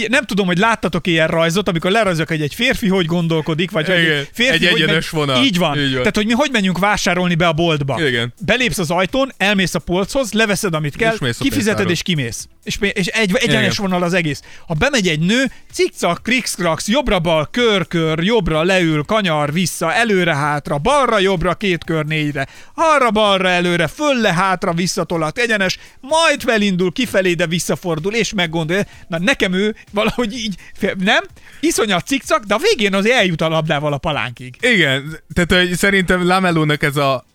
Nem 0.07 0.23
tudom, 0.23 0.45
hogy 0.45 0.57
láttatok 0.57 1.07
ilyen 1.07 1.27
rajzot, 1.27 1.67
amikor 1.67 1.91
lerajzok, 1.91 2.27
hogy 2.27 2.41
egy 2.41 2.53
férfi 2.55 2.87
hogy 2.87 3.05
gondolkodik, 3.05 3.71
vagy 3.71 3.85
hogy 3.85 3.95
egy 3.95 4.29
férfi 4.33 4.67
egy 4.67 4.73
egyenes 4.73 5.09
hogy 5.09 5.19
vonal. 5.19 5.43
Így 5.43 5.57
van. 5.57 5.77
Így 5.77 5.91
van. 5.91 5.97
Tehát, 5.97 6.15
hogy 6.15 6.25
mi 6.25 6.31
hogy 6.33 6.51
menjünk 6.51 6.79
vásárolni 6.79 7.35
be 7.35 7.47
a 7.47 7.53
boltba. 7.53 8.07
Igen. 8.07 8.33
Belépsz 8.45 8.77
az 8.77 8.91
ajtón, 8.91 9.31
elmész 9.37 9.75
a 9.75 9.79
polchoz, 9.79 10.33
leveszed, 10.33 10.73
amit 10.73 10.95
kell, 10.95 11.17
kifizeted 11.39 11.89
és 11.89 12.01
kimész. 12.01 12.47
És, 12.63 12.77
és 12.93 13.07
egy, 13.07 13.35
egyenes 13.35 13.73
Igen. 13.73 13.89
vonal 13.89 14.03
az 14.03 14.13
egész. 14.13 14.41
Ha 14.67 14.73
bemegy 14.73 15.07
egy 15.07 15.19
nő, 15.19 15.51
cikcak, 15.71 16.23
krikszkrax, 16.23 16.87
jobbra-bal, 16.87 17.47
kör-kör, 17.51 18.19
jobbra 18.23 18.63
leül, 18.63 19.03
kanyar, 19.03 19.53
vissza, 19.53 19.93
előre-hátra, 19.93 20.77
balra-jobbra, 20.77 21.53
két 21.53 21.83
kör, 21.83 22.05
négyre, 22.05 22.47
arra-balra, 22.73 23.49
előre, 23.49 23.87
fölle-hátra, 23.87 24.73
visszatolat, 24.73 25.37
egyenes, 25.37 25.79
majd 25.99 26.41
felindul 26.41 26.91
kifelé, 26.91 27.33
de 27.33 27.47
visszafordul, 27.47 28.13
és 28.13 28.33
meggondolja. 28.33 28.83
Na 29.07 29.19
nekem 29.19 29.53
ő 29.53 29.75
valahogy 29.91 30.33
így, 30.33 30.55
nem? 30.97 31.23
Iszonyat 31.59 32.07
cikcak, 32.07 32.43
de 32.43 32.53
a 32.53 32.57
végén 32.57 32.93
azért 32.93 33.15
eljut 33.15 33.41
a 33.41 33.47
labdával 33.47 33.93
a 33.93 33.97
palánkig. 33.97 34.55
Igen, 34.59 35.19
tehát 35.33 35.67
hogy 35.67 35.77
szerintem 35.77 36.27
Lamelónak 36.27 36.83
ez 36.83 36.97
a 36.97 37.25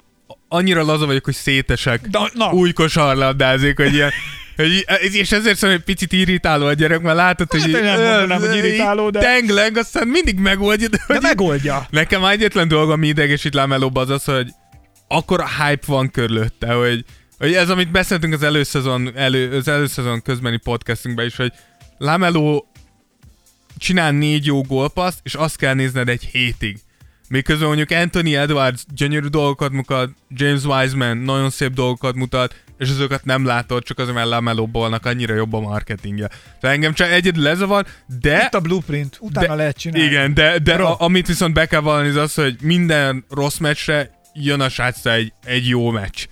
annyira 0.49 0.83
laza 0.83 1.07
vagyok, 1.07 1.25
hogy 1.25 1.35
szétesek. 1.35 2.11
Na, 2.11 2.29
na. 2.33 2.53
Új 2.53 2.73
kosarlabdázik, 2.73 3.77
hogy 3.77 3.95
ilyen 3.95 4.11
hogy, 4.57 4.85
és 5.13 5.33
ezért 5.33 5.57
szóval 5.57 5.77
egy 5.77 5.83
picit 5.83 6.13
irritáló 6.13 6.67
a 6.67 6.73
gyerek, 6.73 7.01
mert 7.01 7.17
látod, 7.17 7.53
hát, 7.53 7.63
hogy, 7.63 7.71
nem 7.71 8.01
mondanám, 8.01 8.41
hogy 8.41 8.57
irritáló, 8.57 9.11
de... 9.11 9.21
Tengleng, 9.21 9.77
aztán 9.77 10.09
mindig 10.09 10.39
megoldja. 10.39 10.89
De, 10.89 10.99
de 11.09 11.19
megoldja. 11.21 11.87
Nekem 11.91 12.25
egyetlen 12.25 12.69
dolga, 12.69 12.93
ami 12.93 13.07
idegesít 13.07 13.55
Lamelóba, 13.55 14.01
az 14.01 14.11
az, 14.11 14.25
hogy 14.25 14.51
akkor 15.09 15.41
a 15.41 15.49
hype 15.49 15.87
van 15.87 16.11
körülötte, 16.11 16.73
hogy, 16.73 17.05
hogy 17.39 17.55
ez, 17.55 17.71
amit 17.71 17.91
beszéltünk 17.91 18.33
az 18.33 18.43
előszezon, 18.43 19.13
elő, 19.15 19.57
az 19.57 19.69
előszezon 19.69 20.23
közbeni 20.23 20.57
podcastünkben 20.57 21.27
is, 21.27 21.37
hogy 21.37 21.53
Lameló 21.99 22.67
csinál 23.79 24.13
négy 24.13 24.47
jó 24.47 24.63
gólpaszt, 24.63 25.19
és 25.23 25.35
azt 25.35 25.57
kell 25.57 25.75
nézned 25.75 26.09
egy 26.09 26.25
hétig. 26.25 26.79
Miközben 27.29 27.67
mondjuk 27.67 27.91
Anthony 27.91 28.35
Edwards 28.35 28.85
gyönyörű 28.95 29.27
dolgokat 29.27 29.71
mutat, 29.71 30.11
James 30.29 30.65
Wiseman 30.65 31.17
nagyon 31.17 31.51
szép 31.51 31.73
dolgokat 31.73 32.15
mutat, 32.15 32.55
és 32.79 32.91
azokat 32.91 33.25
nem 33.25 33.45
látod, 33.45 33.83
csak 33.83 33.99
azért, 33.99 34.15
mert 34.15 34.29
Lamelo 34.29 34.67
Ballnak 34.67 35.07
annyira 35.07 35.35
jobb 35.35 35.53
a 35.53 35.61
marketingje. 35.61 36.29
Tehát 36.61 36.77
engem 36.77 36.93
csak 36.93 37.11
egyedül 37.11 37.43
lezavar, 37.43 37.87
de... 38.21 38.43
Itt 38.47 38.55
a 38.55 38.61
blueprint, 38.61 39.17
utána 39.21 39.47
de, 39.47 39.55
lehet 39.55 39.77
csinálni. 39.77 40.07
Igen, 40.07 40.35
de, 40.35 40.59
de 40.59 40.75
a, 40.75 40.97
amit 40.99 41.27
viszont 41.27 41.55
be 41.55 41.67
kell 41.67 41.81
vallani, 41.81 42.09
az 42.09 42.17
az, 42.17 42.35
hogy 42.35 42.57
minden 42.61 43.25
rossz 43.31 43.59
meccsre 43.59 44.11
jön 44.33 44.61
a 44.61 44.69
srácra 44.69 45.13
egy, 45.13 45.33
egy 45.45 45.69
jó 45.69 45.91
meccs. 45.91 46.27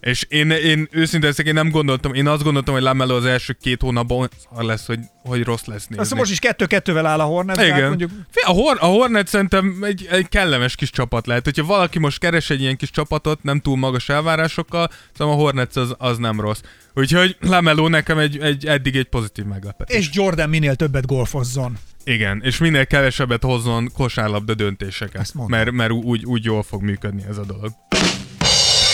És 0.00 0.26
én, 0.28 0.50
én 0.50 0.88
őszintén 0.90 1.32
én 1.44 1.54
nem 1.54 1.70
gondoltam, 1.70 2.14
én 2.14 2.26
azt 2.26 2.42
gondoltam, 2.42 2.74
hogy 2.74 2.82
Lamelo 2.82 3.16
az 3.16 3.24
első 3.24 3.56
két 3.60 3.80
hónapban 3.80 4.28
lesz, 4.56 4.86
hogy, 4.86 4.98
hogy 5.22 5.42
rossz 5.42 5.64
lesz 5.64 5.86
nézni. 5.86 6.02
Azt 6.02 6.14
most 6.14 6.30
is 6.30 6.38
kettő-kettővel 6.38 7.06
áll 7.06 7.20
a 7.20 7.24
Hornet. 7.24 7.62
Igen. 7.62 7.88
Mondjuk... 7.88 8.10
A, 8.34 8.50
Hor- 8.50 8.80
a 8.80 8.86
Hornet 8.86 9.26
szerintem 9.26 9.78
egy, 9.82 10.06
egy 10.10 10.28
kellemes 10.28 10.74
kis 10.74 10.90
csapat 10.90 11.26
lehet. 11.26 11.44
Hogyha 11.44 11.64
valaki 11.64 11.98
most 11.98 12.18
keres 12.18 12.50
egy 12.50 12.60
ilyen 12.60 12.76
kis 12.76 12.90
csapatot, 12.90 13.42
nem 13.42 13.60
túl 13.60 13.76
magas 13.76 14.08
elvárásokkal, 14.08 14.90
szóval 15.16 15.34
a 15.34 15.36
Hornets 15.36 15.76
az, 15.76 15.94
az 15.98 16.18
nem 16.18 16.40
rossz. 16.40 16.60
Úgyhogy 16.94 17.36
Lamelo 17.40 17.88
nekem 17.88 18.18
egy, 18.18 18.38
egy, 18.38 18.66
eddig 18.66 18.96
egy 18.96 19.08
pozitív 19.08 19.44
meglepetés. 19.44 19.96
És 19.96 20.08
Jordan 20.12 20.48
minél 20.48 20.74
többet 20.74 21.06
golfozzon. 21.06 21.78
Igen, 22.04 22.40
és 22.44 22.58
minél 22.58 22.86
kevesebbet 22.86 23.42
hozzon 23.42 23.90
kosárlabda 23.94 24.54
döntéseket. 24.54 25.32
Mert, 25.46 25.70
mert 25.70 25.90
úgy, 25.90 26.24
úgy 26.24 26.44
jól 26.44 26.62
fog 26.62 26.82
működni 26.82 27.24
ez 27.28 27.38
a 27.38 27.44
dolog. 27.44 27.72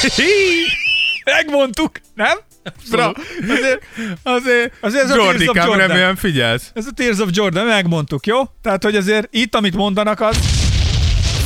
Megmondtuk, 1.24 2.00
nem? 2.14 2.38
Bra, 2.90 3.12
azért, 3.48 3.82
azért, 4.22 4.72
azért 4.80 5.04
ez 5.04 5.14
Jordi 5.14 5.46
a 5.46 5.52
Tears 5.52 5.68
of 5.68 5.76
remélem 5.76 6.16
figyelsz. 6.16 6.70
Ez 6.74 6.86
a 6.86 6.90
Tears 6.90 7.18
of 7.18 7.28
Jordan, 7.32 7.66
megmondtuk, 7.66 8.26
jó? 8.26 8.42
Tehát, 8.62 8.82
hogy 8.82 8.96
azért 8.96 9.28
itt, 9.30 9.54
amit 9.54 9.74
mondanak, 9.74 10.20
az... 10.20 10.38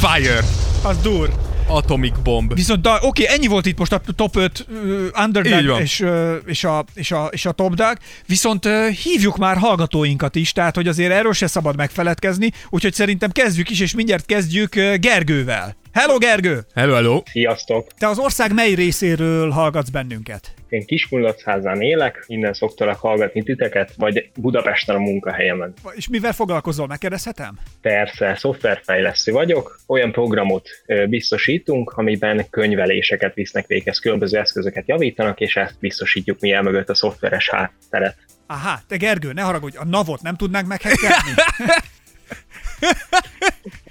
Fire! 0.00 0.40
Az 0.82 0.96
dur. 1.02 1.30
Atomic 1.68 2.14
Bomb. 2.22 2.54
Viszont 2.54 2.86
oké, 2.86 3.06
okay, 3.06 3.26
ennyi 3.36 3.46
volt 3.46 3.66
itt 3.66 3.78
most 3.78 3.92
a 3.92 4.00
top 4.16 4.36
5 4.36 4.66
uh, 4.68 5.06
underdog 5.24 5.80
és, 5.80 6.00
uh, 6.00 6.34
és, 6.46 6.64
a, 6.64 6.84
és, 6.94 7.10
a, 7.10 7.28
és 7.30 7.46
a 7.46 7.52
top 7.52 7.74
dog, 7.74 7.92
viszont 8.26 8.66
uh, 8.66 8.88
hívjuk 8.88 9.36
már 9.36 9.56
hallgatóinkat 9.56 10.34
is, 10.36 10.52
tehát 10.52 10.74
hogy 10.74 10.88
azért 10.88 11.12
erről 11.12 11.32
se 11.32 11.46
szabad 11.46 11.76
megfeledkezni, 11.76 12.52
úgyhogy 12.68 12.94
szerintem 12.94 13.30
kezdjük 13.30 13.70
is, 13.70 13.80
és 13.80 13.94
mindjárt 13.94 14.26
kezdjük 14.26 14.74
uh, 14.76 14.94
Gergővel. 14.94 15.76
Hello 15.99 16.18
Gergő! 16.18 16.61
Hello, 16.74 16.94
hello! 16.94 17.22
Sziasztok! 17.24 17.86
Te 17.99 18.09
az 18.09 18.18
ország 18.18 18.55
mely 18.55 18.74
részéről 18.74 19.51
hallgatsz 19.51 19.88
bennünket? 19.88 20.55
Én 20.68 20.86
Kiskunlachházán 20.86 21.80
élek, 21.80 22.24
innen 22.26 22.53
szoktalak 22.53 23.01
hallgatni 23.01 23.42
titeket, 23.42 23.92
vagy 23.96 24.30
Budapesten 24.36 24.96
a 24.96 24.99
munkahelyemen. 24.99 25.74
És 25.94 26.09
mivel 26.09 26.32
foglalkozol, 26.32 26.86
megkérdezhetem? 26.86 27.59
Persze, 27.80 28.34
szoftverfejlesztő 28.36 29.32
vagyok. 29.32 29.80
Olyan 29.86 30.12
programot 30.12 30.68
biztosítunk, 31.09 31.90
amiben 31.90 32.46
könyveléseket 32.51 33.34
visznek 33.34 33.66
véghez, 33.66 33.99
különböző 33.99 34.38
eszközöket 34.38 34.88
javítanak, 34.88 35.40
és 35.40 35.57
ezt 35.57 35.74
biztosítjuk 35.80 36.40
mi 36.40 36.53
el 36.53 36.62
mögött 36.62 36.88
a 36.88 36.94
szoftveres 36.94 37.51
hátteret. 37.51 38.16
Aha, 38.46 38.80
te 38.88 38.96
Gergő, 38.96 39.32
ne 39.32 39.42
haragudj, 39.42 39.76
a 39.76 39.84
navot 39.84 40.22
nem 40.22 40.36
tudnánk 40.36 40.66
meghekkelni? 40.66 41.34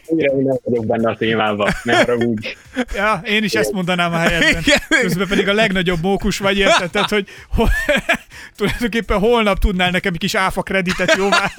Újra 0.07 0.33
nem 0.35 0.57
vagyok 0.63 0.85
benne 0.85 1.09
a 1.09 1.15
témában, 1.15 1.71
ne 1.83 1.95
haragudj. 1.97 2.47
Ja, 2.95 3.21
én 3.23 3.43
is 3.43 3.53
ezt 3.53 3.71
mondanám 3.71 4.13
a 4.13 4.17
helyetben. 4.17 4.61
Igen. 4.65 4.79
Közben 5.01 5.27
pedig 5.27 5.47
a 5.47 5.53
legnagyobb 5.53 6.01
mókus 6.01 6.37
vagy, 6.37 6.57
érted? 6.57 6.89
Tehát, 6.89 7.09
hogy 7.09 7.27
ho- 7.49 7.69
tulajdonképpen 8.57 9.19
holnap 9.19 9.59
tudnál 9.59 9.91
nekem 9.91 10.13
egy 10.13 10.19
kis 10.19 10.35
áfa 10.35 10.61
kreditet 10.61 11.15
jóvá, 11.17 11.51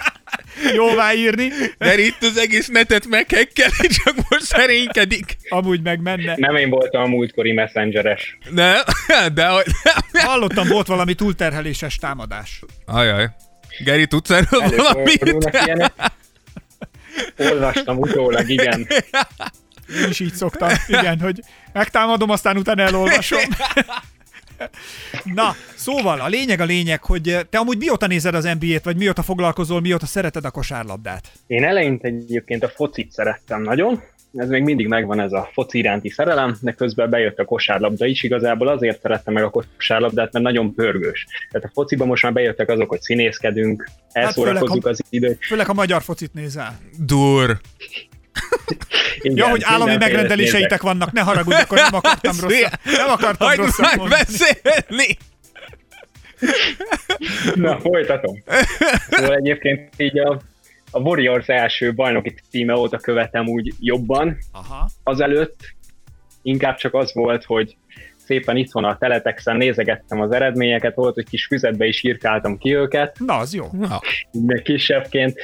jóvá 0.76 1.12
írni, 1.12 1.48
Mert 1.78 1.98
itt 1.98 2.22
az 2.22 2.38
egész 2.38 2.68
netet 2.68 3.06
meghekkelni, 3.06 3.86
csak 3.88 4.14
most 4.28 4.42
szerénykedik. 4.44 5.36
amúgy 5.48 5.82
meg 5.82 6.00
menne. 6.02 6.34
Nem 6.36 6.56
én 6.56 6.70
voltam 6.70 7.02
a 7.02 7.06
múltkori 7.06 7.52
messengeres. 7.52 8.38
Nem, 8.50 8.76
de 9.34 9.46
hogy... 9.46 9.64
Hallottam, 10.12 10.68
volt 10.68 10.86
valami 10.86 11.14
túlterheléses 11.14 11.96
támadás. 11.96 12.62
Ajaj. 12.86 13.28
Geri, 13.84 14.06
tudsz 14.06 14.30
erről 14.30 14.60
valamit? 14.76 15.46
Olvastam 17.38 17.98
utólag, 17.98 18.48
igen. 18.48 18.86
Én 20.02 20.08
is 20.08 20.20
így 20.20 20.34
szoktam, 20.34 20.68
igen, 20.86 21.20
hogy 21.20 21.40
megtámadom, 21.72 22.30
aztán 22.30 22.56
utána 22.56 22.82
elolvasom. 22.82 23.40
Na, 25.24 25.54
szóval 25.74 26.20
a 26.20 26.26
lényeg 26.26 26.60
a 26.60 26.64
lényeg, 26.64 27.04
hogy 27.04 27.46
te 27.50 27.58
amúgy 27.58 27.78
mióta 27.78 28.06
nézed 28.06 28.34
az 28.34 28.44
NBA-t, 28.58 28.84
vagy 28.84 28.96
mióta 28.96 29.22
foglalkozol, 29.22 29.80
mióta 29.80 30.06
szereted 30.06 30.44
a 30.44 30.50
kosárlabdát? 30.50 31.32
Én 31.46 31.64
eleinte 31.64 32.08
egyébként 32.08 32.62
a 32.62 32.68
focit 32.68 33.12
szerettem 33.12 33.62
nagyon, 33.62 34.02
ez 34.36 34.48
még 34.48 34.62
mindig 34.62 34.86
megvan 34.86 35.20
ez 35.20 35.32
a 35.32 35.50
foci 35.52 35.78
iránti 35.78 36.08
szerelem, 36.08 36.56
de 36.60 36.72
közben 36.72 37.10
bejött 37.10 37.38
a 37.38 37.44
kosárlabda 37.44 38.06
is, 38.06 38.22
igazából 38.22 38.68
azért 38.68 39.00
szerettem 39.00 39.34
meg 39.34 39.42
a 39.42 39.50
kosárlabdát, 39.50 40.32
mert 40.32 40.44
nagyon 40.44 40.74
pörgős. 40.74 41.26
Tehát 41.50 41.66
a 41.68 41.70
fociban 41.72 42.06
most 42.06 42.22
már 42.22 42.32
bejöttek 42.32 42.68
azok, 42.68 42.88
hogy 42.88 43.00
színészkedünk, 43.00 43.88
elszórakozzuk 44.12 44.68
főleg, 44.82 44.86
az 44.86 45.00
időt. 45.10 45.44
Főleg 45.46 45.68
a 45.68 45.72
magyar 45.72 46.02
focit 46.02 46.34
nézel. 46.34 46.78
Dur. 46.98 47.58
Igen, 49.20 49.36
Ja, 49.36 49.48
hogy 49.48 49.62
állami 49.64 49.96
megrendeléseitek 49.96 50.60
nézek. 50.70 50.82
vannak, 50.82 51.12
ne 51.12 51.20
haragudj, 51.20 51.56
akkor 51.62 51.78
nem 51.78 51.94
akartam 51.94 52.36
rosszat. 52.42 52.78
Nem 52.84 53.08
akartam 53.10 53.46
Hagyd 53.48 53.60
rosszat 53.60 53.86
meg 53.86 53.96
mondani. 53.96 54.22
beszélni! 54.26 55.16
Na, 57.54 57.78
folytatom. 57.80 58.42
Szóval 59.10 59.34
egyébként 59.36 59.88
így 59.96 60.18
a, 60.18 60.40
a 60.94 61.00
Warriors 61.00 61.48
első 61.48 61.94
bajnoki 61.94 62.34
címe 62.50 62.74
óta 62.76 62.96
követem 62.96 63.46
úgy 63.46 63.72
jobban, 63.80 64.38
Aha. 64.52 64.88
azelőtt 65.02 65.56
inkább 66.42 66.76
csak 66.76 66.94
az 66.94 67.14
volt, 67.14 67.44
hogy 67.44 67.76
szépen 68.16 68.56
itthon 68.56 68.84
a 68.84 68.98
teletexen 68.98 69.56
nézegettem 69.56 70.20
az 70.20 70.32
eredményeket, 70.32 70.94
volt, 70.94 71.14
hogy 71.14 71.28
kis 71.28 71.46
füzetbe 71.46 71.86
is 71.86 72.02
írkáltam 72.02 72.58
ki 72.58 72.74
őket, 72.74 73.16
Na, 73.26 73.36
az 73.36 73.54
jó. 73.54 73.66
Na, 73.72 74.00
még 74.30 74.62
kisebbként, 74.62 75.34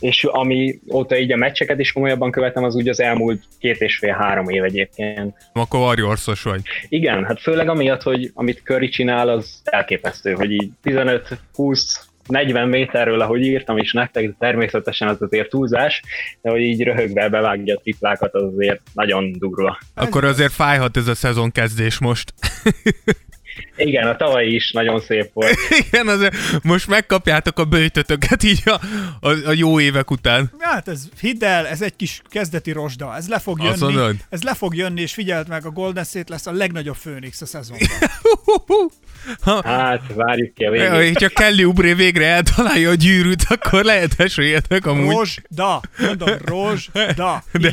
és 0.00 0.24
ami 0.24 0.80
óta 0.92 1.16
így 1.16 1.32
a 1.32 1.36
meccseket 1.36 1.78
is 1.78 1.92
komolyabban 1.92 2.30
követem, 2.30 2.64
az 2.64 2.74
úgy 2.74 2.88
az 2.88 3.00
elmúlt 3.00 3.42
két 3.58 3.80
és 3.80 3.98
fél-három 3.98 4.48
év 4.48 4.64
egyébként. 4.64 5.36
akkor 5.52 5.80
Warriorsos 5.80 6.42
vagy. 6.42 6.60
Igen, 6.88 7.24
hát 7.24 7.40
főleg 7.40 7.68
amiatt, 7.68 8.02
hogy 8.02 8.30
amit 8.34 8.62
Curry 8.64 8.88
csinál, 8.88 9.28
az 9.28 9.60
elképesztő, 9.64 10.32
hogy 10.32 10.50
így 10.50 10.70
15-20 10.84 12.00
40 12.26 12.68
méterről, 12.68 13.20
ahogy 13.20 13.40
írtam 13.40 13.78
is 13.78 13.92
nektek, 13.92 14.26
de 14.26 14.34
természetesen 14.38 15.08
az 15.08 15.22
azért 15.22 15.48
túlzás, 15.48 16.02
de 16.42 16.50
hogy 16.50 16.60
így 16.60 16.82
röhögve 16.82 17.28
bevágja 17.28 17.76
a 17.76 17.80
triplákat, 17.80 18.34
az 18.34 18.42
azért 18.42 18.80
nagyon 18.94 19.32
durva. 19.38 19.78
Akkor 19.94 20.24
azért 20.24 20.52
fájhat 20.52 20.96
ez 20.96 21.06
a 21.06 21.14
szezon 21.14 21.50
kezdés 21.50 21.98
most. 21.98 22.32
Igen, 23.76 24.06
a 24.06 24.16
tavalyi 24.16 24.54
is 24.54 24.70
nagyon 24.70 25.00
szép 25.00 25.30
volt. 25.32 25.56
Igen, 25.86 26.08
azért 26.08 26.34
most 26.62 26.88
megkapjátok 26.88 27.58
a 27.58 27.64
bőjtötöket 27.64 28.42
így 28.42 28.62
a, 28.64 28.80
a, 29.20 29.30
a 29.46 29.52
jó 29.52 29.80
évek 29.80 30.10
után. 30.10 30.50
Hát 30.58 30.88
ez, 30.88 31.08
hidd 31.20 31.44
el, 31.44 31.66
ez 31.66 31.82
egy 31.82 31.96
kis 31.96 32.22
kezdeti 32.28 32.72
rozsda, 32.72 33.16
ez 33.16 33.28
le 33.28 33.38
fog 33.38 33.62
jönni, 33.62 33.76
mondod? 33.78 34.16
ez 34.28 34.42
le 34.42 34.54
fog 34.54 34.74
jönni, 34.74 35.00
és 35.00 35.12
figyeld 35.12 35.48
meg, 35.48 35.66
a 35.66 35.70
Golden 35.70 36.04
State 36.04 36.32
lesz 36.32 36.46
a 36.46 36.52
legnagyobb 36.52 36.96
főnix 36.96 37.40
a 37.40 37.46
szezonban. 37.46 37.88
Hát, 39.62 40.02
várjuk 40.14 40.54
ki 40.54 40.64
a 40.64 40.70
végét. 40.70 40.88
hogyha 40.88 41.28
Kelly 41.28 41.64
Oubre 41.64 41.94
végre 41.94 42.26
eltalálja 42.26 42.90
a 42.90 42.94
gyűrűt, 42.94 43.44
akkor 43.48 43.84
lehet 43.84 44.10
esélyetek 44.16 44.86
amúgy. 44.86 45.14
Rozsda, 45.14 45.80
mondom, 45.98 46.28
rozsda. 46.44 47.44
De 47.52 47.72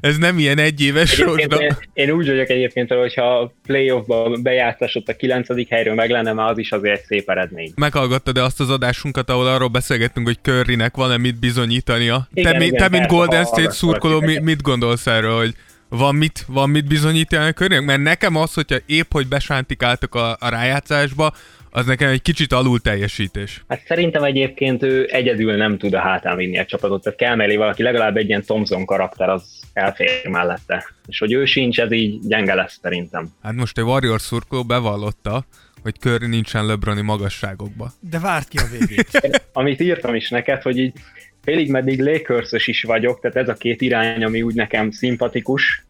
ez 0.00 0.16
nem 0.16 0.38
ilyen 0.38 0.58
egyéves 0.58 1.12
Egyébként 1.18 1.52
rozsda. 1.52 1.64
én, 1.64 1.76
én 1.92 2.10
úgy 2.10 2.26
vagyok 2.26 2.48
egyébként, 2.48 2.92
hogy 2.92 3.14
ha 3.14 3.38
a 3.38 3.52
playoffba 3.62 4.36
bejátszás 4.42 4.94
ott 4.94 5.08
a 5.08 5.15
kilencedik 5.16 5.68
helyről 5.68 5.94
meg 5.94 6.10
lenne, 6.10 6.32
már 6.32 6.50
az 6.50 6.58
is 6.58 6.72
azért 6.72 6.98
egy 6.98 7.04
szép 7.04 7.30
eredmény. 7.30 7.72
Meghallgattad-e 7.76 8.42
azt 8.42 8.60
az 8.60 8.70
adásunkat, 8.70 9.30
ahol 9.30 9.46
arról 9.46 9.68
beszélgettünk, 9.68 10.26
hogy 10.26 10.38
Currynek 10.42 10.96
van-e 10.96 11.16
mit 11.16 11.38
bizonyítania? 11.38 12.28
Igen, 12.32 12.52
te, 12.52 12.58
mi, 12.58 12.64
igen, 12.64 12.78
te 12.78 12.88
mint 12.88 13.06
Golden 13.06 13.44
State 13.44 13.70
szurkoló, 13.70 14.20
mi, 14.20 14.38
mit 14.38 14.62
gondolsz 14.62 15.06
erről, 15.06 15.36
hogy 15.36 15.54
van 15.88 16.14
mit, 16.14 16.44
van 16.48 16.70
mit 16.70 16.86
bizonyítani 16.86 17.48
a 17.48 17.52
Currynek? 17.52 17.84
Mert 17.84 18.02
nekem 18.02 18.36
az, 18.36 18.54
hogyha 18.54 18.76
épp, 18.86 19.12
hogy 19.12 19.28
besántikáltak 19.28 20.14
a, 20.14 20.36
a 20.40 20.48
rájátszásba, 20.48 21.32
az 21.70 21.86
nekem 21.86 22.08
egy 22.08 22.22
kicsit 22.22 22.52
alul 22.52 22.80
teljesítés. 22.80 23.64
Hát 23.68 23.82
szerintem 23.86 24.22
egyébként 24.22 24.82
ő 24.82 25.08
egyedül 25.10 25.56
nem 25.56 25.78
tud 25.78 25.94
a 25.94 25.98
hátán 25.98 26.36
vinni 26.36 26.58
a 26.58 26.64
csapatot, 26.64 27.02
tehát 27.02 27.18
kell 27.18 27.34
mellé 27.34 27.56
valaki, 27.56 27.82
legalább 27.82 28.16
egy 28.16 28.28
ilyen 28.28 28.42
Thompson 28.42 28.84
karakter, 28.84 29.28
az 29.28 29.42
elfér 29.76 30.28
mellette. 30.28 30.84
És 31.06 31.18
hogy 31.18 31.32
ő 31.32 31.44
sincs, 31.44 31.80
ez 31.80 31.92
így 31.92 32.18
gyenge 32.26 32.54
lesz 32.54 32.78
szerintem. 32.82 33.28
Hát 33.42 33.54
most 33.54 33.78
egy 33.78 33.84
Warriors 33.84 34.22
szurkoló 34.22 34.64
bevallotta, 34.64 35.44
hogy 35.82 35.94
Curry 35.94 36.26
nincsen 36.26 36.66
LeBroni 36.66 37.00
magasságokba. 37.00 37.92
De 38.00 38.18
várt 38.18 38.48
ki 38.48 38.58
a 38.58 38.64
végét. 38.78 39.22
Amit 39.52 39.80
írtam 39.80 40.14
is 40.14 40.30
neked, 40.30 40.62
hogy 40.62 40.78
így 40.78 40.92
félig 41.42 41.70
meddig 41.70 42.00
lakers 42.00 42.66
is 42.66 42.82
vagyok, 42.82 43.20
tehát 43.20 43.36
ez 43.36 43.48
a 43.48 43.54
két 43.54 43.80
irány, 43.80 44.24
ami 44.24 44.42
úgy 44.42 44.54
nekem 44.54 44.90
szimpatikus. 44.90 45.86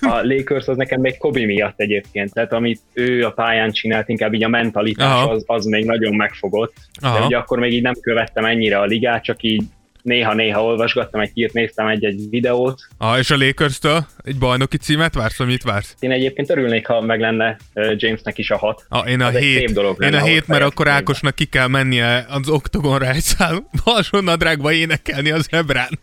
A 0.00 0.20
Lakers 0.22 0.66
az 0.66 0.76
nekem 0.76 1.00
még 1.00 1.18
Kobe 1.18 1.44
miatt 1.44 1.80
egyébként, 1.80 2.32
tehát 2.32 2.52
amit 2.52 2.80
ő 2.92 3.24
a 3.24 3.30
pályán 3.30 3.70
csinált, 3.70 4.08
inkább 4.08 4.34
így 4.34 4.44
a 4.44 4.48
mentalitás 4.48 5.06
Aha. 5.06 5.30
az, 5.30 5.44
az 5.46 5.64
még 5.64 5.84
nagyon 5.84 6.14
megfogott. 6.14 6.74
Aha. 7.00 7.18
De 7.18 7.24
ugye 7.24 7.36
akkor 7.36 7.58
még 7.58 7.72
így 7.72 7.82
nem 7.82 7.94
követtem 8.00 8.44
ennyire 8.44 8.78
a 8.78 8.84
ligát, 8.84 9.24
csak 9.24 9.42
így 9.42 9.62
néha-néha 10.08 10.64
olvasgattam 10.64 11.20
egy 11.20 11.30
hírt, 11.34 11.52
néztem 11.52 11.86
egy-egy 11.86 12.28
videót. 12.30 12.80
Ah, 12.98 13.18
és 13.18 13.30
a 13.30 13.36
Lakers-től 13.36 14.06
egy 14.22 14.38
bajnoki 14.38 14.76
címet 14.76 15.14
vársz, 15.14 15.38
vagy 15.38 15.46
mit 15.46 15.62
vársz? 15.62 15.94
Én 16.00 16.10
egyébként 16.10 16.50
örülnék, 16.50 16.86
ha 16.86 17.00
meg 17.00 17.20
lenne 17.20 17.56
Jamesnek 17.74 18.38
is 18.38 18.50
a 18.50 18.56
hat. 18.56 18.84
Ah, 18.88 19.10
én 19.10 19.20
a 19.20 19.30
egy 19.30 19.42
hét, 19.42 19.72
dolog 19.72 20.04
én 20.04 20.14
a 20.14 20.22
hét, 20.22 20.46
mert 20.46 20.62
akkor 20.62 20.88
Ákosnak 20.88 21.34
ki 21.34 21.44
kell 21.44 21.66
mennie 21.66 22.26
az 22.28 22.48
oktogonra 22.48 23.08
egy 23.10 23.22
szál 23.22 23.68
alsónadrágba 23.84 24.72
énekelni 24.72 25.30
az 25.30 25.46
ebrán. 25.50 25.98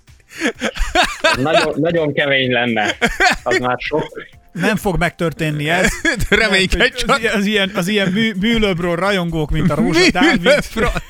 Az 1.22 1.41
nagyon, 1.41 1.74
nagyon 1.78 2.14
kemény 2.14 2.51
lenne. 2.51 2.95
Az 3.43 3.58
már 3.58 3.78
sok. 3.80 4.24
Nem 4.60 4.76
fog 4.76 4.97
megtörténni 4.97 5.70
ez. 5.70 5.88
Reménykedj 6.30 6.95
csak. 6.97 7.10
Az, 7.10 7.20
ilyen- 7.20 7.34
az 7.36 7.45
ilyen, 7.45 7.72
az 7.76 7.88
ilyen 7.88 8.12
mű, 8.12 8.34
műlöbről 8.39 8.95
rajongók, 8.95 9.51
mint 9.51 9.72
a 9.72 9.76
Rózsa 9.82 10.12
Dávid. 10.12 10.41
Műlöbről. 10.41 10.91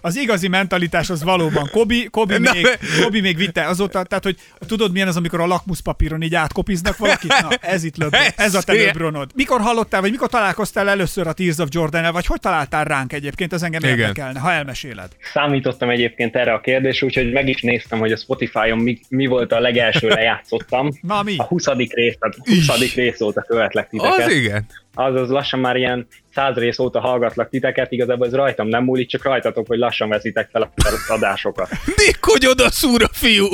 Az 0.00 0.16
igazi 0.16 0.48
mentalitás 0.48 1.10
az 1.10 1.22
valóban 1.22 1.68
Kobi, 1.72 2.08
Kobi, 2.10 2.38
Na, 2.38 2.52
még, 2.52 2.66
Kobi 3.02 3.20
még 3.20 3.36
vitte 3.36 3.66
azóta, 3.66 4.02
tehát 4.02 4.24
hogy 4.24 4.36
tudod 4.66 4.92
milyen 4.92 5.08
az, 5.08 5.16
amikor 5.16 5.40
a 5.40 5.46
lakmuszpapíron 5.46 6.22
így 6.22 6.34
átkopiznak 6.34 6.96
valakit? 6.96 7.34
Na, 7.40 7.48
ez 7.60 7.84
itt 7.84 7.96
LeBron, 7.96 8.20
ez 8.36 8.54
a 8.54 8.62
te. 8.62 8.72
LeBronod. 8.72 9.30
Mikor 9.34 9.60
hallottál, 9.60 10.00
vagy 10.00 10.10
mikor 10.10 10.28
találkoztál 10.28 10.88
először 10.88 11.26
a 11.26 11.32
Tears 11.32 11.58
of 11.58 11.68
jordan 11.70 12.12
vagy 12.12 12.26
hogy 12.26 12.40
találtál 12.40 12.84
ránk 12.84 13.12
egyébként, 13.12 13.52
ez 13.52 13.62
engem 13.62 13.82
Igen. 13.82 13.98
érdekelne, 13.98 14.38
ha 14.40 14.52
elmeséled. 14.52 15.08
Számítottam 15.32 15.90
egyébként 15.90 16.36
erre 16.36 16.52
a 16.52 16.60
kérdésre, 16.60 17.06
úgyhogy 17.06 17.32
meg 17.32 17.48
is 17.48 17.60
néztem, 17.60 17.98
hogy 17.98 18.12
a 18.12 18.16
Spotify-on 18.16 18.78
mi, 18.78 19.00
mi 19.08 19.26
volt 19.26 19.52
a 19.52 19.60
legelső 19.60 20.08
lejátszottam. 20.08 20.88
Na 21.00 21.22
mi? 21.22 21.34
A 21.36 21.42
20. 21.44 21.66
rész, 21.66 22.16
tehát 22.18 22.36
20. 22.36 22.93
rész 22.94 23.20
óta 23.20 23.42
követlek 23.42 23.88
titeket. 23.88 24.26
Az 24.26 24.32
igen. 24.32 24.66
Azaz 24.94 25.28
lassan 25.28 25.60
már 25.60 25.76
ilyen 25.76 26.06
száz 26.34 26.56
rész 26.56 26.78
óta 26.78 27.00
hallgatlak 27.00 27.48
titeket, 27.48 27.92
igazából 27.92 28.26
ez 28.26 28.34
rajtam 28.34 28.68
nem 28.68 28.84
múlik, 28.84 29.08
csak 29.08 29.24
rajtatok, 29.24 29.66
hogy 29.66 29.78
lassan 29.78 30.08
veszitek 30.08 30.48
fel 30.52 30.62
a 30.62 30.72
adásokat. 31.08 31.70
Nick, 31.96 32.24
hogy 32.24 32.46
oda 32.46 32.70
szúr 32.70 33.02
a 33.02 33.08
fiú. 33.12 33.48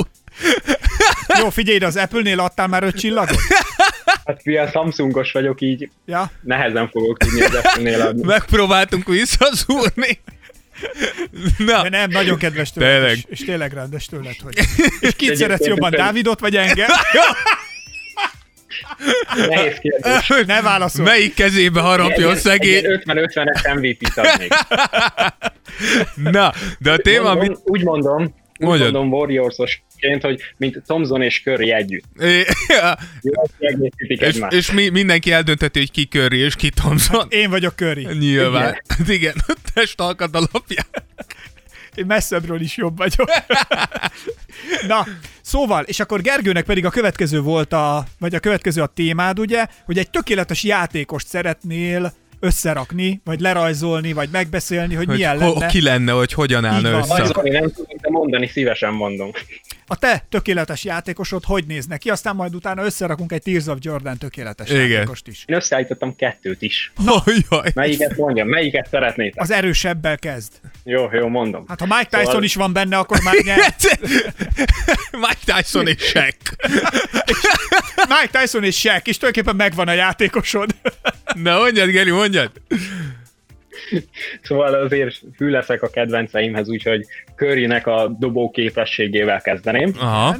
Jó, 1.39 1.49
figyelj, 1.49 1.77
de 1.77 1.85
az 1.85 1.95
Apple-nél 1.97 2.39
adtál 2.39 2.67
már 2.67 2.83
öt 2.83 2.95
csillagot? 2.99 3.37
Hát 4.25 4.43
mivel 4.43 4.69
Samsungos 4.71 5.31
vagyok, 5.31 5.61
így 5.61 5.89
Ja? 6.05 6.31
nehezen 6.41 6.89
fogok 6.89 7.17
tudni 7.17 7.41
az 7.41 7.55
Apple-nél 7.55 8.01
adni. 8.01 8.23
Megpróbáltunk 8.25 9.07
visszaszúrni. 9.07 10.19
Na, 11.57 11.81
De 11.81 11.89
nem, 11.89 12.09
nagyon 12.09 12.37
kedves 12.37 12.71
tőled, 12.71 12.91
Tényleg. 12.91 13.15
és, 13.15 13.23
és 13.27 13.39
tényleg 13.45 13.73
rendes 13.73 14.05
tőled, 14.05 14.35
hogy... 14.43 14.57
És 14.99 15.15
kit 15.15 15.35
szeretsz 15.35 15.65
jobban. 15.65 15.91
Dávidot 15.91 16.39
vagy 16.39 16.55
engem? 16.55 16.89
Nehéz 19.47 19.77
kérdés. 19.77 20.45
Ne 20.45 20.61
válaszol. 20.61 21.05
melyik 21.05 21.33
kezébe 21.33 21.81
harapjon 21.81 22.35
szegény? 22.35 22.83
50-50-es 22.85 23.75
MVP-t 23.75 24.17
adnék. 24.17 24.53
Na, 26.37 26.53
de 26.79 26.91
a 26.91 26.97
téma, 26.97 27.23
mondom, 27.23 27.39
amit... 27.39 27.59
Úgy 27.63 27.83
mondom, 27.83 28.33
úgy 28.61 28.67
Mondjad. 28.67 28.91
mondom 28.93 29.19
Warriorsosként, 29.19 30.21
hogy 30.21 30.41
mint 30.57 30.81
Thompson 30.85 31.21
és 31.21 31.41
Curry 31.43 31.73
együtt. 31.73 32.03
Kiegészítik 33.59 34.21
és, 34.21 34.39
és 34.49 34.71
mi, 34.71 34.89
mindenki 34.89 35.31
eldönteti, 35.31 35.79
hogy 35.79 35.91
ki 35.91 36.03
Curry 36.05 36.37
és 36.37 36.55
ki 36.55 36.69
Thompson. 36.69 37.27
Én 37.29 37.49
vagyok 37.49 37.73
Curry. 37.75 38.07
Nyilván. 38.19 38.81
Igen. 38.99 39.13
Igen. 39.15 39.33
testalkat 39.73 40.35
alapján. 40.35 40.85
Én 41.95 42.05
messzebbről 42.05 42.61
is 42.61 42.77
jobb 42.77 42.97
vagyok. 42.97 43.29
Na, 44.87 45.05
szóval, 45.41 45.83
és 45.83 45.99
akkor 45.99 46.21
Gergőnek 46.21 46.63
pedig 46.65 46.85
a 46.85 46.89
következő 46.89 47.41
volt 47.41 47.73
a, 47.73 48.05
vagy 48.19 48.35
a 48.35 48.39
következő 48.39 48.81
a 48.81 48.85
témád, 48.87 49.39
ugye, 49.39 49.65
hogy 49.85 49.97
egy 49.97 50.09
tökéletes 50.09 50.63
játékost 50.63 51.27
szeretnél 51.27 52.13
összerakni, 52.39 53.21
vagy 53.23 53.39
lerajzolni, 53.39 54.13
vagy 54.13 54.29
megbeszélni, 54.31 54.95
hogy, 54.95 55.05
hogy 55.05 55.15
milyen 55.15 55.41
ho- 55.41 55.53
lenne. 55.53 55.71
Ki 55.71 55.81
lenne, 55.81 56.11
hogy 56.11 56.33
hogyan 56.33 56.65
állna 56.65 56.77
Így 56.87 56.93
van. 56.93 57.01
össze. 57.01 57.15
Rajzolni 57.17 57.49
nem 57.49 57.71
tudok, 57.71 57.99
de 58.01 58.09
mondani 58.09 58.47
szívesen 58.47 58.93
mondom. 58.93 59.31
A 59.87 59.95
te 59.95 60.25
tökéletes 60.29 60.83
játékosod 60.83 61.43
hogy 61.45 61.65
néz 61.67 61.85
neki, 61.85 62.09
aztán 62.09 62.35
majd 62.35 62.55
utána 62.55 62.83
összerakunk 62.83 63.31
egy 63.31 63.41
Tears 63.41 63.65
of 63.67 63.77
Jordan 63.79 64.17
tökéletes 64.17 64.69
Igen. 64.69 64.89
játékost 64.89 65.27
is. 65.27 65.43
Én 65.47 65.55
összeállítottam 65.55 66.15
kettőt 66.15 66.61
is. 66.61 66.91
Oh, 67.07 67.23
jaj. 67.49 67.71
Melyiket 67.73 68.17
mondjam? 68.17 68.47
Melyiket 68.47 68.87
szeretnétek? 68.91 69.41
Az 69.41 69.51
erősebbel 69.51 70.17
kezd. 70.17 70.51
Jó, 70.83 71.09
jó, 71.13 71.27
mondom. 71.27 71.65
Hát 71.67 71.79
ha 71.79 71.85
Mike 71.85 72.05
Tyson 72.09 72.25
Szóval- 72.25 72.43
is 72.43 72.55
van 72.55 72.73
benne, 72.73 72.97
akkor 72.97 73.17
már 73.23 73.35
nyert. 73.43 73.99
Mike 75.25 75.37
Tyson 75.55 75.87
és 75.87 76.01
Shaq. 76.03 76.35
Mike 78.13 78.39
Tyson 78.39 78.63
és 78.63 78.79
Shaq, 78.79 79.01
és 79.09 79.17
tulajdonképpen 79.17 79.55
megvan 79.55 79.87
a 79.87 79.93
játékosod. 79.93 80.75
Na 81.43 81.57
mondjad, 81.57 81.89
Geri, 81.89 82.11
mondjad. 82.11 82.51
Szóval 84.41 84.73
azért 84.73 85.21
fű 85.35 85.49
leszek 85.49 85.81
a 85.81 85.89
kedvenceimhez, 85.89 86.69
úgyhogy 86.69 87.05
Currynek 87.35 87.87
a 87.87 88.07
dobó 88.19 88.49
képességével 88.51 89.41
kezdeném. 89.41 89.93
Aha. 89.99 90.35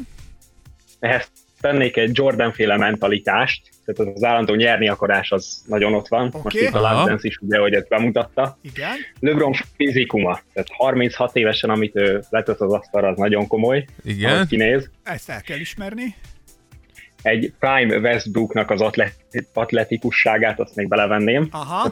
Ehhez 1.00 1.28
tennék 1.62 1.98
egy 1.98 2.10
Jordan-féle 2.14 2.78
mentalitást, 2.78 3.62
tehát 3.94 4.16
az 4.16 4.24
állandó 4.24 4.54
nyerni 4.54 4.90
akarás 4.90 5.32
az 5.32 5.64
nagyon 5.68 5.94
ott 5.94 6.08
van. 6.08 6.30
Most 6.34 6.46
Oké. 6.46 6.66
itt 6.66 6.74
a. 6.74 6.80
Last 6.80 7.08
Dance 7.08 7.28
is 7.28 7.38
ugye, 7.38 7.58
hogy 7.58 7.74
ezt 7.74 7.88
bemutatta. 7.88 8.58
Igen. 8.62 8.96
LeBron 9.20 9.54
fizikuma, 9.76 10.40
tehát 10.54 10.70
36 10.72 11.36
évesen, 11.36 11.70
amit 11.70 11.96
ő 11.96 12.24
letett 12.30 12.60
az 12.60 12.74
asztalra, 12.74 13.08
az 13.08 13.18
nagyon 13.18 13.48
komoly, 13.48 13.86
Igen. 14.04 14.34
ahogy 14.34 14.48
kinéz. 14.48 14.90
Ezt 15.04 15.30
el 15.30 15.42
kell 15.42 15.60
ismerni. 15.60 16.16
Egy 17.22 17.54
Prime 17.60 17.98
Westbrooknak 17.98 18.72
az 18.72 18.82
atlet- 18.82 19.16
atletikusságát, 19.54 20.60
azt 20.60 20.76
még 20.76 20.88
belevenném, 20.88 21.48
Aha. 21.52 21.88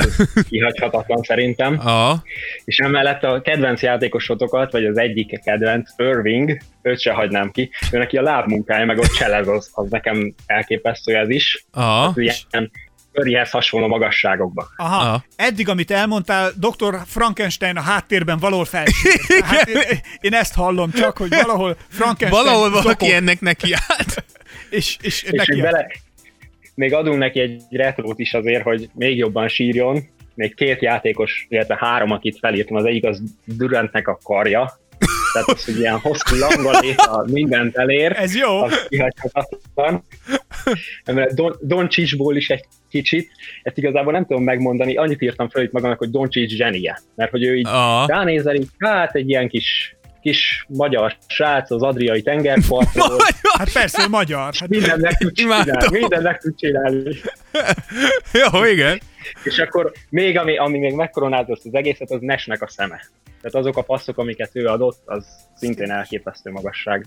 kihagyhatatlan 0.50 1.22
szerintem. 1.24 1.80
Aha. 1.80 2.24
És 2.66 2.78
emellett 2.78 3.24
a 3.24 3.42
kedvenc 3.42 3.82
játékosotokat, 3.82 4.72
vagy 4.72 4.86
az 4.86 4.98
egyik 4.98 5.42
kedvenc, 5.44 5.90
Irving, 5.98 6.58
őt 6.82 7.00
se 7.00 7.12
hagynám 7.12 7.52
ki, 7.52 7.70
ő 7.92 7.98
neki 7.98 8.18
a 8.18 8.22
lábmunkája, 8.22 8.86
meg 8.86 8.98
ott 8.98 9.14
cselez, 9.14 9.48
az, 9.48 9.70
az 9.74 9.90
nekem 9.90 10.34
elképesztő 10.46 11.16
ez 11.16 11.30
is. 11.30 11.66
Aha. 11.72 12.14
Ő 12.16 12.22
ilyen 12.22 12.72
Curryhez 13.14 13.50
hasonló 13.50 13.88
magasságokban. 13.88 14.66
Aha. 14.78 14.96
Aha. 14.96 15.24
Eddig, 15.36 15.70
amit 15.70 15.92
elmondtál, 15.92 16.52
dr. 16.56 17.00
Frankenstein 17.06 17.78
a 17.78 17.82
háttérben 17.82 18.38
valahol 18.38 18.66
felsírt. 18.66 19.28
Tehát 19.28 19.68
én, 19.92 20.00
én 20.22 20.34
ezt 20.34 20.54
hallom 20.54 20.92
csak, 20.92 21.18
hogy 21.18 21.30
valahol 21.30 21.78
Frankenstein 21.90 22.44
Valahol 22.44 22.70
valaki 22.70 22.88
zokog, 22.88 23.10
ennek 23.10 23.42
neki 23.42 23.74
állt. 23.74 24.24
És, 24.70 24.98
és, 25.02 25.24
És 25.24 25.32
neki 25.32 25.62
bele, 25.62 25.88
még 26.76 26.94
adunk 26.94 27.18
neki 27.18 27.40
egy 27.40 27.62
retrót 27.70 28.20
is 28.20 28.34
azért, 28.34 28.64
hogy 28.64 28.90
még 28.94 29.18
jobban 29.18 29.48
sírjon. 29.48 30.00
Még 30.36 30.56
két 30.56 30.82
játékos, 30.82 31.46
illetve 31.50 31.78
három, 31.80 32.12
akit 32.12 32.38
felírtam, 32.40 32.78
az 32.78 32.86
egyik 32.86 33.06
az 33.06 33.22
Durantnek 33.46 34.08
a 34.08 34.20
karja, 34.24 34.80
tehát 35.34 35.48
az, 35.48 35.66
hogy 35.66 35.80
ilyen 35.80 36.00
hosszú 36.00 36.36
langaléta 36.36 37.26
mindent 37.32 37.76
elér, 37.76 38.12
Ez 38.12 38.36
jó. 38.36 38.62
az 38.62 38.88
kihagyhatatlan. 38.88 40.04
Emellett 41.04 41.36
Don, 41.36 41.56
Doncsicsból 41.62 42.36
is 42.36 42.50
egy 42.50 42.64
kicsit, 42.90 43.30
ezt 43.64 43.78
igazából 43.78 44.12
nem 44.12 44.26
tudom 44.26 44.44
megmondani, 44.44 44.96
annyit 44.96 45.22
írtam 45.22 45.50
fel 45.50 45.64
itt 45.64 45.72
magamnak, 45.72 45.98
hogy 45.98 46.10
Doncsics 46.10 46.52
zsenie, 46.52 47.02
mert 47.16 47.32
hogy 47.32 47.44
ő 47.44 47.58
így 47.58 47.68
Aha. 47.68 48.06
ránézel, 48.08 48.56
így, 48.56 48.68
hát 48.78 49.16
egy 49.16 49.30
ilyen 49.30 49.48
kis 49.48 49.96
kis 50.22 50.66
magyar 50.68 51.16
srác 51.28 51.72
az 51.72 51.82
Adriai 51.82 52.22
tengerpartról, 52.22 53.18
Hát 53.58 53.72
persze, 53.72 54.08
magyar. 54.08 54.54
Hát 54.60 54.70
minden 54.70 55.00
meg 55.00 55.18
tud 55.18 55.34
csinálni, 55.34 55.70
Imádom. 55.70 55.94
minden 55.94 56.22
meg 56.22 56.38
tud 56.38 56.56
csinálni. 56.58 57.16
Jó, 58.34 58.64
igen. 58.66 59.00
És 59.44 59.60
akkor 59.60 59.92
még, 60.10 60.38
ami, 60.38 60.58
ami 60.58 60.78
még 60.78 60.94
megkoronázza 60.94 61.52
ezt 61.52 61.66
az 61.66 61.74
egészet, 61.74 62.12
az 62.12 62.22
Nesnek 62.22 62.62
a 62.62 62.68
szeme. 62.68 63.02
Tehát 63.42 63.56
azok 63.56 63.78
a 63.78 63.82
passzok, 63.82 64.18
amiket 64.18 64.50
ő 64.54 64.66
adott, 64.66 65.02
az 65.06 65.26
szintén 65.56 65.92
elképesztő 65.92 66.52
magasság. 66.52 67.06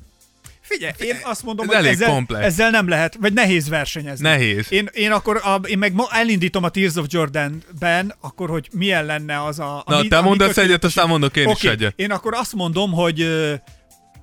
Figyelj, 0.63 0.93
én 0.99 1.17
azt 1.23 1.43
mondom, 1.43 1.65
Ez 1.69 1.75
hogy 1.75 1.85
elég 1.85 1.95
ezzel, 1.95 2.09
komplex. 2.09 2.45
ezzel 2.45 2.71
nem 2.71 2.89
lehet, 2.89 3.17
vagy 3.21 3.33
nehéz 3.33 3.69
versenyezni. 3.69 4.29
Nehéz. 4.29 4.67
Én, 4.73 4.89
én 4.93 5.11
akkor, 5.13 5.41
a, 5.45 5.61
én 5.67 5.79
meg 5.79 5.95
elindítom 6.11 6.65
a 6.65 6.69
Tears 6.69 6.95
of 6.95 7.07
Jordan-ben, 7.09 8.15
akkor, 8.21 8.49
hogy 8.49 8.69
milyen 8.73 9.05
lenne 9.05 9.45
az 9.45 9.59
a... 9.59 9.83
Na, 9.87 9.97
ami- 9.97 10.09
te 10.09 10.21
mondasz 10.21 10.57
egyet, 10.57 10.85
aztán 10.85 11.09
mondok 11.09 11.37
én 11.37 11.49
is 11.49 11.55
Oké, 11.55 11.69
egyet. 11.69 11.93
Én 11.97 12.11
akkor 12.11 12.35
azt 12.35 12.55
mondom, 12.55 12.93
hogy 12.93 13.29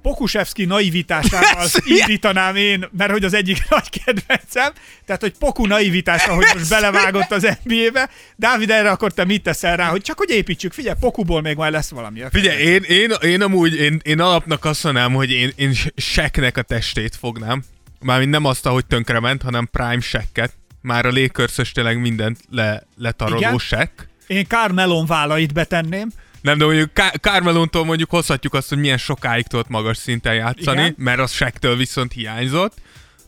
Pokusevski 0.02 0.66
naivitásával 0.66 1.68
indítanám 1.86 2.56
én, 2.56 2.89
mert 2.97 3.12
hogy 3.12 3.24
az 3.24 3.34
egyik 3.34 3.66
nagy 3.70 3.89
kedvencem, 3.89 4.72
tehát 5.06 5.22
hogy 5.22 5.34
Poku 5.39 5.66
naivitása, 5.66 6.34
hogy 6.34 6.45
most 6.54 6.70
belevágott 6.70 7.32
az 7.32 7.58
NBA-be. 7.64 8.10
Dávid, 8.36 8.70
erre 8.70 8.89
akkor 8.89 9.12
te 9.14 9.26
mit 9.26 9.43
teszel 9.43 9.78
rá, 9.78 9.89
hogy 9.89 10.02
csak 10.02 10.18
hogy 10.18 10.30
építsük, 10.30 10.74
figyelj, 10.74 10.95
Pokuból 11.00 11.41
még 11.41 11.56
majd 11.56 11.72
lesz 11.72 11.89
valami. 11.89 12.22
Figyelj, 12.32 12.62
én, 12.62 12.82
én, 12.82 13.12
én 13.22 13.41
amúgy, 13.41 13.76
én, 13.76 14.00
én 14.04 14.20
alapnak 14.20 14.66
azt 14.66 14.84
mondanám, 14.84 15.14
hogy 15.14 15.32
én, 15.32 15.52
én 15.56 15.74
Shaqnek 15.95 16.58
a 16.58 16.62
testét 16.62 17.16
fognám. 17.16 17.64
Mármint 18.02 18.32
nem 18.32 18.45
azt, 18.45 18.66
ahogy 18.66 18.86
tönkrement, 18.86 19.41
hanem 19.41 19.68
Prime 19.72 20.00
Shaq-et. 20.00 20.54
Már 20.82 21.06
a 21.06 21.12
Lakers 21.12 21.72
tényleg 21.72 22.00
mindent 22.00 22.39
le, 22.50 22.84
letaroló 22.97 23.38
Igen? 23.38 23.58
Shaq. 23.58 23.91
Én 24.28 24.45
Carmelon 24.47 25.06
vállait 25.06 25.54
betenném. 25.54 26.10
Nem, 26.42 26.58
de 26.58 26.66
mondjuk 26.66 26.94
Ká- 26.94 27.16
Carmelontól 27.22 27.86
mondjuk 27.86 28.10
hozhatjuk 28.10 28.54
azt, 28.54 28.70
hogy 28.70 28.78
milyen 28.78 28.98
sokáig 28.98 29.48
tudott 29.48 29.68
magas 29.70 29.98
szinten 29.98 30.34
játszani, 30.34 30.80
Igen. 30.82 30.96
mert 30.98 31.20
az 31.20 31.32
Shaq-től 31.32 31.76
viszont 31.78 32.14
hiányzott. 32.14 32.74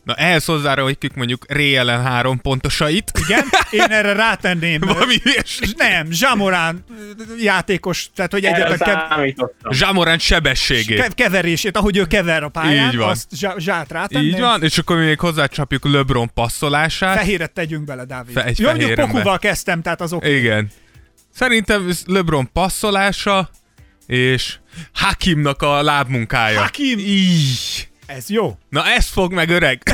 Na 0.04 0.14
ehhez 0.14 0.44
hozzárakjuk 0.44 1.14
mondjuk 1.14 1.44
Ray 1.48 1.74
három 1.74 2.40
pontosait. 2.40 3.12
Igen, 3.24 3.44
én 3.70 3.80
erre 3.90 4.12
rátenném. 4.12 4.80
Valami 4.86 5.14
ilyesmi. 5.24 5.66
Nem, 5.76 6.10
Zsamorán 6.10 6.84
játékos, 7.38 8.10
tehát 8.14 8.32
hogy 8.32 8.44
egyetlen 8.44 8.78
kev-. 8.78 9.48
Zsamorán 9.70 10.18
sebességét. 10.18 11.00
kev- 11.00 11.14
keverését, 11.14 11.76
ahogy 11.76 11.96
ő 11.96 12.06
kever 12.06 12.42
a 12.42 12.48
pályán, 12.48 12.90
Így 12.90 12.96
van. 12.96 13.08
azt 13.08 13.36
zsá- 13.36 13.58
zsát 13.58 13.90
rátenném. 13.92 14.28
Így 14.28 14.40
van, 14.40 14.62
és 14.62 14.78
akkor 14.78 14.96
mi 14.96 15.04
még 15.04 15.18
hozzácsapjuk 15.20 15.84
LeBron 15.84 16.30
passzolását. 16.34 17.16
Fehéret 17.16 17.52
tegyünk 17.52 17.84
bele, 17.84 18.04
Dávid. 18.04 18.34
Fe- 18.34 18.46
egy 18.46 18.58
Jó, 18.58 18.68
mondjuk. 18.68 18.94
Pokuval 18.94 19.38
kezdtem, 19.38 19.82
tehát 19.82 20.00
az 20.00 20.12
oké. 20.12 20.36
Igen. 20.36 20.70
Szerintem 21.32 21.88
ez 21.88 22.02
LeBron 22.06 22.52
passzolása, 22.52 23.50
és 24.06 24.56
Hakimnak 24.92 25.62
a 25.62 25.82
lábmunkája. 25.82 26.60
Hakim! 26.60 26.98
Így. 26.98 27.88
Ez 28.06 28.30
jó. 28.30 28.58
Na 28.68 28.86
ezt 28.86 29.08
fog 29.08 29.32
meg 29.32 29.50
öreg. 29.50 29.82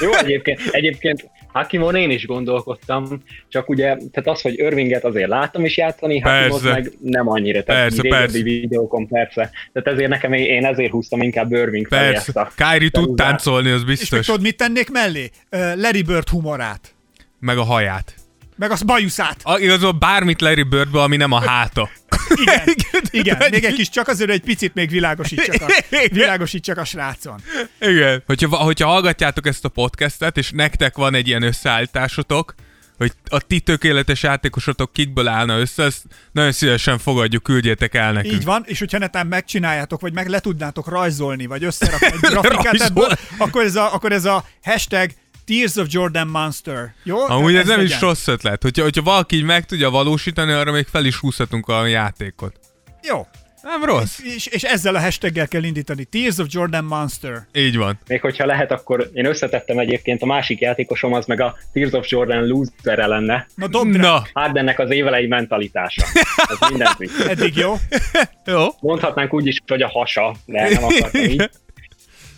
Jó, 0.00 0.12
egyébként, 0.14 0.60
egyébként 0.70 1.30
Hakimon 1.52 1.94
én 1.94 2.10
is 2.10 2.26
gondolkodtam, 2.26 3.22
csak 3.48 3.68
ugye, 3.68 3.84
tehát 3.84 4.24
az, 4.24 4.40
hogy 4.40 4.58
Irvinget 4.58 5.04
azért 5.04 5.28
láttam 5.28 5.64
is 5.64 5.76
játszani, 5.76 6.18
Hakimot 6.18 6.62
Persze. 6.62 6.80
meg 6.80 6.92
nem 7.00 7.28
annyira, 7.28 7.62
tehát 7.62 7.82
Persze, 7.82 8.08
persze. 8.08 8.42
videókon 8.42 9.08
persze. 9.08 9.50
Tehát 9.72 9.88
ezért 9.88 10.10
nekem 10.10 10.32
én 10.32 10.64
ezért 10.64 10.90
húztam 10.90 11.22
inkább 11.22 11.52
Irving 11.52 11.86
felé 11.86 12.14
ezt 12.14 12.36
a... 12.36 12.52
Kyrie 12.56 12.90
tud 12.90 13.16
táncolni, 13.16 13.70
az 13.70 13.80
És 13.80 13.86
biztos. 13.86 14.26
tudod, 14.26 14.40
mit 14.40 14.56
tennék 14.56 14.90
mellé? 14.90 15.30
Uh, 15.50 15.76
Larry 15.76 16.02
Bird 16.02 16.28
humorát. 16.28 16.94
Meg 17.40 17.58
a 17.58 17.64
haját. 17.64 18.14
Meg 18.56 18.70
az 18.70 18.82
bajuszát. 18.82 19.40
A, 19.42 19.58
igazából 19.58 19.92
bármit 19.92 20.40
Larry 20.40 20.62
Birdbe, 20.62 21.02
ami 21.02 21.16
nem 21.16 21.32
a 21.32 21.48
háta. 21.48 21.90
Igen, 22.34 22.64
igen. 23.10 23.36
Még 23.50 23.64
egy 23.64 23.74
kis 23.74 23.88
csak 23.88 24.08
azért, 24.08 24.30
hogy 24.30 24.38
egy 24.38 24.44
picit 24.44 24.74
még 24.74 24.90
világosítsak 24.90 25.62
a, 25.62 25.66
világosítsak 26.10 26.78
a 26.78 26.84
srácon. 26.84 27.40
Igen. 27.80 28.22
Hogyha, 28.26 28.56
hogyha 28.56 28.88
hallgatjátok 28.88 29.46
ezt 29.46 29.64
a 29.64 29.68
podcastet, 29.68 30.36
és 30.36 30.50
nektek 30.50 30.96
van 30.96 31.14
egy 31.14 31.28
ilyen 31.28 31.42
összeállításotok, 31.42 32.54
hogy 32.98 33.12
a 33.28 33.40
ti 33.40 33.60
tökéletes 33.60 34.22
játékosotok 34.22 34.92
kikből 34.92 35.28
állna 35.28 35.58
össze, 35.58 35.82
ezt 35.82 36.02
nagyon 36.32 36.52
szívesen 36.52 36.98
fogadjuk, 36.98 37.42
küldjétek 37.42 37.94
el 37.94 38.12
nekünk. 38.12 38.34
Így 38.34 38.44
van, 38.44 38.62
és 38.66 38.78
hogyha 38.78 38.98
netán 38.98 39.26
megcsináljátok, 39.26 40.00
vagy 40.00 40.12
meg 40.12 40.28
le 40.28 40.40
tudnátok 40.40 40.88
rajzolni, 40.88 41.46
vagy 41.46 41.64
összerakni 41.64 42.06
egy 42.06 42.30
grafikát 42.30 42.80
ebből, 42.80 43.08
akkor 43.38 43.64
ez, 43.64 43.76
a, 43.76 43.94
akkor 43.94 44.12
ez 44.12 44.24
a 44.24 44.44
hashtag 44.62 45.10
Tears 45.46 45.76
of 45.76 45.86
Jordan 45.90 46.28
Monster. 46.28 46.94
Jó? 47.02 47.28
Amúgy 47.28 47.54
ez 47.54 47.66
nem 47.66 47.80
is 47.80 47.90
legyen. 47.90 48.08
rossz 48.08 48.26
ötlet. 48.26 48.62
Hogyha, 48.62 48.82
hogyha 48.82 49.02
valaki 49.02 49.36
így 49.36 49.44
meg 49.44 49.64
tudja 49.64 49.90
valósítani, 49.90 50.52
arra 50.52 50.72
még 50.72 50.86
fel 50.86 51.04
is 51.04 51.16
húzhatunk 51.16 51.68
a 51.68 51.86
játékot. 51.86 52.58
Jó. 53.02 53.26
Nem 53.62 53.84
rossz. 53.84 54.18
És, 54.18 54.46
és 54.46 54.62
ezzel 54.62 54.94
a 54.94 55.00
hashtaggel 55.00 55.48
kell 55.48 55.62
indítani. 55.62 56.04
Tears 56.04 56.38
of 56.38 56.46
Jordan 56.50 56.84
Monster. 56.84 57.46
Így 57.52 57.76
van. 57.76 57.98
Még 58.08 58.20
hogyha 58.20 58.46
lehet, 58.46 58.70
akkor 58.70 59.10
én 59.12 59.24
összetettem 59.26 59.78
egyébként 59.78 60.22
a 60.22 60.26
másik 60.26 60.60
játékosom, 60.60 61.12
az 61.12 61.26
meg 61.26 61.40
a 61.40 61.56
Tears 61.72 61.92
of 61.92 62.10
Jordan 62.10 62.46
loser 62.46 63.08
lenne. 63.08 63.46
Na 63.54 63.66
dobd 63.66 63.96
rá. 63.96 64.02
Na, 64.02 64.26
Hardennek 64.32 64.78
az 64.78 64.90
évelei 64.90 65.26
mentalitása. 65.26 66.06
Ez 66.34 66.68
mindent. 66.68 66.96
Eddig 67.28 67.56
jó. 67.56 67.74
jó. 68.46 68.66
Mondhatnánk 68.80 69.34
úgy 69.34 69.46
is, 69.46 69.62
hogy 69.66 69.82
a 69.82 69.88
hasa, 69.88 70.34
de 70.46 70.68
nem 70.68 70.84
akartam 70.84 71.20
így. 71.20 71.50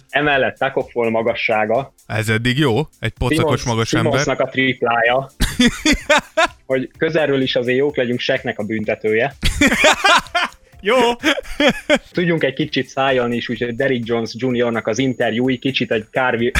Emellett 0.08 0.58
Takofol 0.58 1.10
magassága, 1.10 1.92
Ez 2.06 2.28
eddig 2.28 2.58
jó. 2.58 2.78
Egy 3.00 3.12
pocakos 3.12 3.60
Simons- 3.60 3.64
magas 3.64 3.92
ember. 3.92 4.12
Simonsnak 4.12 4.40
a 4.40 4.50
triplája, 4.50 5.30
hogy 6.66 6.90
közelről 6.98 7.42
is 7.42 7.56
azért 7.56 7.78
jók 7.78 7.96
legyünk 7.96 8.20
Seknek 8.20 8.58
a 8.58 8.62
büntetője. 8.62 9.34
Jó, 10.80 10.96
Tudjunk 12.12 12.44
egy 12.44 12.54
kicsit 12.54 12.86
szájolni 12.86 13.36
is, 13.36 13.48
úgyhogy 13.48 13.74
Derrick 13.74 14.06
Jones 14.06 14.30
Jr.-nak 14.38 14.86
az 14.86 14.98
interjúi 14.98 15.58
kicsit 15.58 15.92
egy 15.92 16.04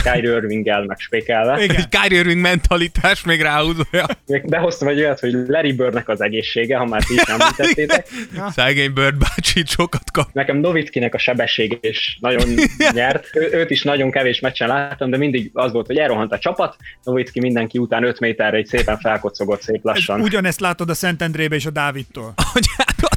Kyrie 0.02 0.34
Irving-el 0.34 0.84
megspékelve. 0.84 1.62
igen. 1.62 1.76
Egy 1.76 1.88
Kyrie 1.88 2.18
Irving 2.18 2.40
mentalitás 2.40 3.24
még 3.24 3.40
ráhúzója. 3.40 4.06
Még 4.26 4.48
behoztam 4.48 4.88
egy 4.88 4.98
olyat, 4.98 5.20
hogy 5.20 5.32
Larry 5.32 5.72
Birdnek 5.72 6.08
az 6.08 6.20
egészsége, 6.20 6.76
ha 6.76 6.84
már 6.84 7.02
ti 7.02 7.14
is 7.14 7.22
említettétek. 7.38 8.06
Szegény 8.50 8.92
Bird 8.92 9.18
bácsi 9.18 9.62
sokat 9.66 10.10
kap. 10.10 10.28
Nekem 10.32 10.56
Novickinek 10.56 11.14
a 11.14 11.18
sebessége 11.18 11.76
is 11.80 12.18
nagyon 12.20 12.48
nyert. 12.92 13.28
Ő, 13.32 13.48
őt 13.52 13.70
is 13.70 13.82
nagyon 13.82 14.10
kevés 14.10 14.40
meccsen 14.40 14.68
láttam, 14.68 15.10
de 15.10 15.16
mindig 15.16 15.50
az 15.52 15.72
volt, 15.72 15.86
hogy 15.86 15.96
elrohant 15.96 16.32
a 16.32 16.38
csapat, 16.38 16.76
Novicki 17.02 17.40
mindenki 17.40 17.78
után 17.78 18.04
5 18.04 18.20
méterre 18.20 18.56
egy 18.56 18.66
szépen 18.66 18.98
felkocogott 18.98 19.62
szép 19.62 19.84
lassan. 19.84 20.20
Ugyanezt 20.20 20.60
látod 20.60 20.90
a 20.90 20.94
Szentendrébe 20.94 21.54
és 21.54 21.66
a 21.66 21.70
Dávidtól. 21.70 22.34
Hát 22.76 23.07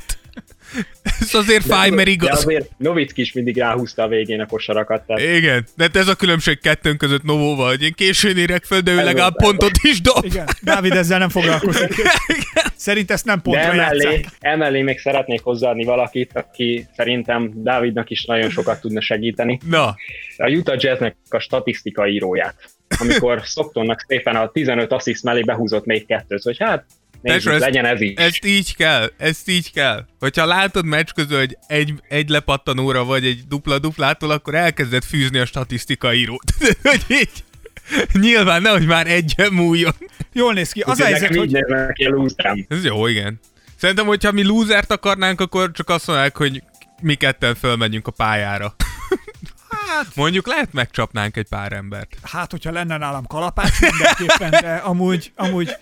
Ez 1.19 1.34
azért 1.34 1.65
fáj, 1.65 1.89
mert 1.89 2.06
De 2.06 2.11
igaz. 2.11 2.38
azért 2.45 2.69
Novicki 2.77 3.22
is 3.22 3.34
mindig 3.34 3.57
ráhúzta 3.57 4.03
a 4.03 4.07
végén 4.07 4.39
a 4.41 4.45
kosarakat. 4.45 5.03
Tehát 5.06 5.35
Igen, 5.35 5.65
de 5.76 5.84
hát 5.84 5.95
ez 5.95 6.07
a 6.07 6.15
különbség 6.15 6.60
kettőnk 6.60 6.98
között 6.98 7.23
Novóval, 7.23 7.68
hogy 7.69 7.84
én 7.84 7.93
későn 7.93 8.38
érek 8.38 8.64
föl, 8.64 8.80
de 8.80 8.91
ő 8.91 8.95
legalább 8.95 9.35
pontot 9.35 9.72
is 9.81 10.02
dob. 10.02 10.26
Igen, 10.26 10.45
Dávid 10.61 10.91
ezzel 10.91 11.19
nem 11.19 11.30
foglalkozik. 11.30 11.93
Szerint 12.76 13.11
ezt 13.11 13.26
nem 13.26 13.35
De 13.35 13.41
pontra 13.41 13.61
emellé, 13.72 14.03
játszák. 14.03 14.26
emellé 14.39 14.81
még 14.81 14.99
szeretnék 14.99 15.41
hozzáadni 15.41 15.84
valakit, 15.84 16.31
aki 16.34 16.88
szerintem 16.95 17.52
Dávidnak 17.56 18.10
is 18.10 18.26
nagyon 18.26 18.49
sokat 18.49 18.81
tudna 18.81 19.02
segíteni. 19.02 19.60
Na, 19.69 19.95
A 20.38 20.49
Utah 20.49 20.76
Jazznek 20.80 21.15
a 21.30 21.39
statisztika 21.39 22.07
íróját. 22.07 22.56
Amikor 22.99 23.41
Stocktonnak 23.45 24.06
szépen 24.07 24.35
a 24.35 24.49
15 24.52 24.91
assziszt 24.91 25.23
mellé 25.23 25.41
behúzott 25.41 25.85
még 25.85 26.06
kettőt, 26.06 26.43
hogy 26.43 26.57
hát 26.60 26.85
nézzük, 27.22 27.41
Tesó, 27.43 27.52
ezt- 27.56 27.64
legyen 27.65 27.85
ez 27.85 28.02
is. 28.02 28.14
ezt 28.15 28.45
így 28.45 28.76
kell, 28.76 29.11
ezt 29.18 29.49
így 29.49 29.72
kell. 29.72 30.06
Hogyha 30.19 30.45
látod 30.45 30.85
meccs 30.85 31.10
közül, 31.15 31.38
hogy 31.38 31.57
egy, 31.68 31.93
egy 32.07 32.30
lepattanóra 32.30 33.03
vagy 33.03 33.26
egy 33.26 33.41
dupla-duplától, 33.48 34.31
akkor 34.31 34.56
elkezded 34.56 35.03
fűzni 35.03 35.38
a 35.39 35.45
statisztikai 35.45 36.19
írót. 36.19 36.43
hogy 36.84 37.03
így, 37.07 37.30
nyilván 38.14 38.61
nehogy 38.61 38.85
már 38.85 39.07
egyen 39.07 39.53
múljon. 39.53 39.93
Jól 40.34 40.53
néz 40.53 40.72
ki. 40.72 40.81
Az 40.81 40.99
a 40.99 41.03
helyzet, 41.06 41.35
így 41.35 41.38
hogy 41.38 41.95
lúzrám. 41.98 42.65
Ez 42.69 42.84
jó, 42.84 43.07
igen. 43.07 43.39
Szerintem, 43.76 44.06
hogyha 44.06 44.31
mi 44.31 44.43
lúzert 44.43 44.91
akarnánk, 44.91 45.41
akkor 45.41 45.72
csak 45.72 45.89
azt 45.89 46.07
mondják, 46.07 46.38
hogy 46.38 46.64
mi 47.02 47.15
ketten 47.15 47.56
fölmegyünk 47.56 48.07
a 48.07 48.11
pályára. 48.11 48.76
Hát- 49.88 50.15
Mondjuk 50.15 50.48
lehet 50.48 50.73
megcsapnánk 50.73 51.38
egy 51.38 51.48
pár 51.49 51.72
embert. 51.73 52.15
hát, 52.23 52.52
hogyha 52.52 52.72
lenne 52.72 52.98
nálam 52.98 53.26
kalapács 53.27 53.80
mindenképpen, 53.80 54.49
de 54.49 54.76
amúgy, 54.76 55.31
amúgy 55.35 55.76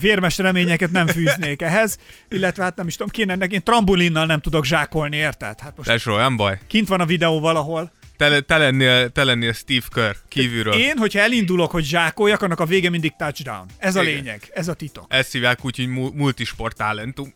vérmes 0.00 0.38
reményeket 0.38 0.90
nem 0.90 1.06
fűznék 1.06 1.62
ehhez, 1.62 1.98
illetve 2.28 2.62
hát 2.62 2.76
nem 2.76 2.86
is 2.86 2.92
tudom, 2.96 3.08
kéne 3.12 3.32
ennek, 3.32 3.52
én 3.52 3.62
trambulinnal 3.62 4.26
nem 4.26 4.40
tudok 4.40 4.64
zsákolni, 4.64 5.16
érted? 5.16 5.60
Hát 5.60 5.76
most 5.76 5.88
Tesó, 5.88 6.16
nem 6.16 6.36
baj. 6.36 6.58
kint 6.66 6.88
van 6.88 7.00
a 7.00 7.06
videó 7.06 7.40
valahol. 7.40 7.90
Te, 8.18 8.40
te, 8.40 8.58
lennél, 8.58 9.10
te 9.10 9.24
lennél 9.24 9.52
Steve 9.52 9.86
Kerr 9.94 10.12
kívülről. 10.28 10.72
Én, 10.72 10.96
hogyha 10.96 11.20
elindulok, 11.20 11.70
hogy 11.70 11.84
zsákoljak, 11.84 12.42
annak 12.42 12.60
a 12.60 12.64
vége 12.64 12.90
mindig 12.90 13.12
touchdown. 13.18 13.66
Ez 13.78 13.96
a 13.96 14.02
Igen. 14.02 14.14
lényeg, 14.14 14.40
ez 14.52 14.68
a 14.68 14.74
titok. 14.74 15.04
Ezt 15.08 15.32
hívják 15.32 15.64
úgy, 15.64 15.76
hogy 15.76 15.88
mu- 15.88 16.14
multisport 16.14 16.76
talentum. 16.76 17.34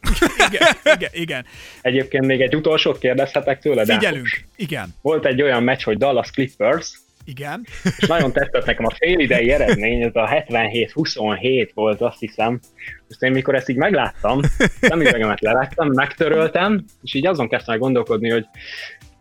Igen, 0.48 0.68
igen, 0.96 1.10
igen. 1.12 1.44
Egyébként 1.82 2.26
még 2.26 2.40
egy 2.40 2.56
utolsót 2.56 2.98
kérdezhetek 2.98 3.60
tőle, 3.60 3.84
de 3.84 3.94
Figyelünk. 3.94 4.44
Igen, 4.56 4.94
volt 5.02 5.26
egy 5.26 5.42
olyan 5.42 5.62
meccs, 5.62 5.82
hogy 5.82 5.98
Dallas 5.98 6.30
Clippers, 6.30 6.90
igen. 7.24 7.66
és 7.98 8.06
nagyon 8.06 8.32
tetszett 8.32 8.64
nekem 8.64 8.84
a 8.84 8.94
félidei 8.98 9.50
eredmény, 9.50 10.02
ez 10.02 10.14
a 10.14 10.28
77-27 10.48 11.70
volt, 11.74 12.00
azt 12.00 12.18
hiszem. 12.18 12.60
És 13.09 13.16
én 13.18 13.30
mikor 13.30 13.54
ezt 13.54 13.68
így 13.68 13.76
megláttam, 13.76 14.40
szemüvegemet 14.80 15.40
levettem, 15.40 15.88
megtöröltem, 15.88 16.84
és 17.02 17.14
így 17.14 17.26
azon 17.26 17.48
kezdtem 17.48 17.74
el 17.74 17.80
gondolkodni, 17.80 18.30
hogy 18.30 18.46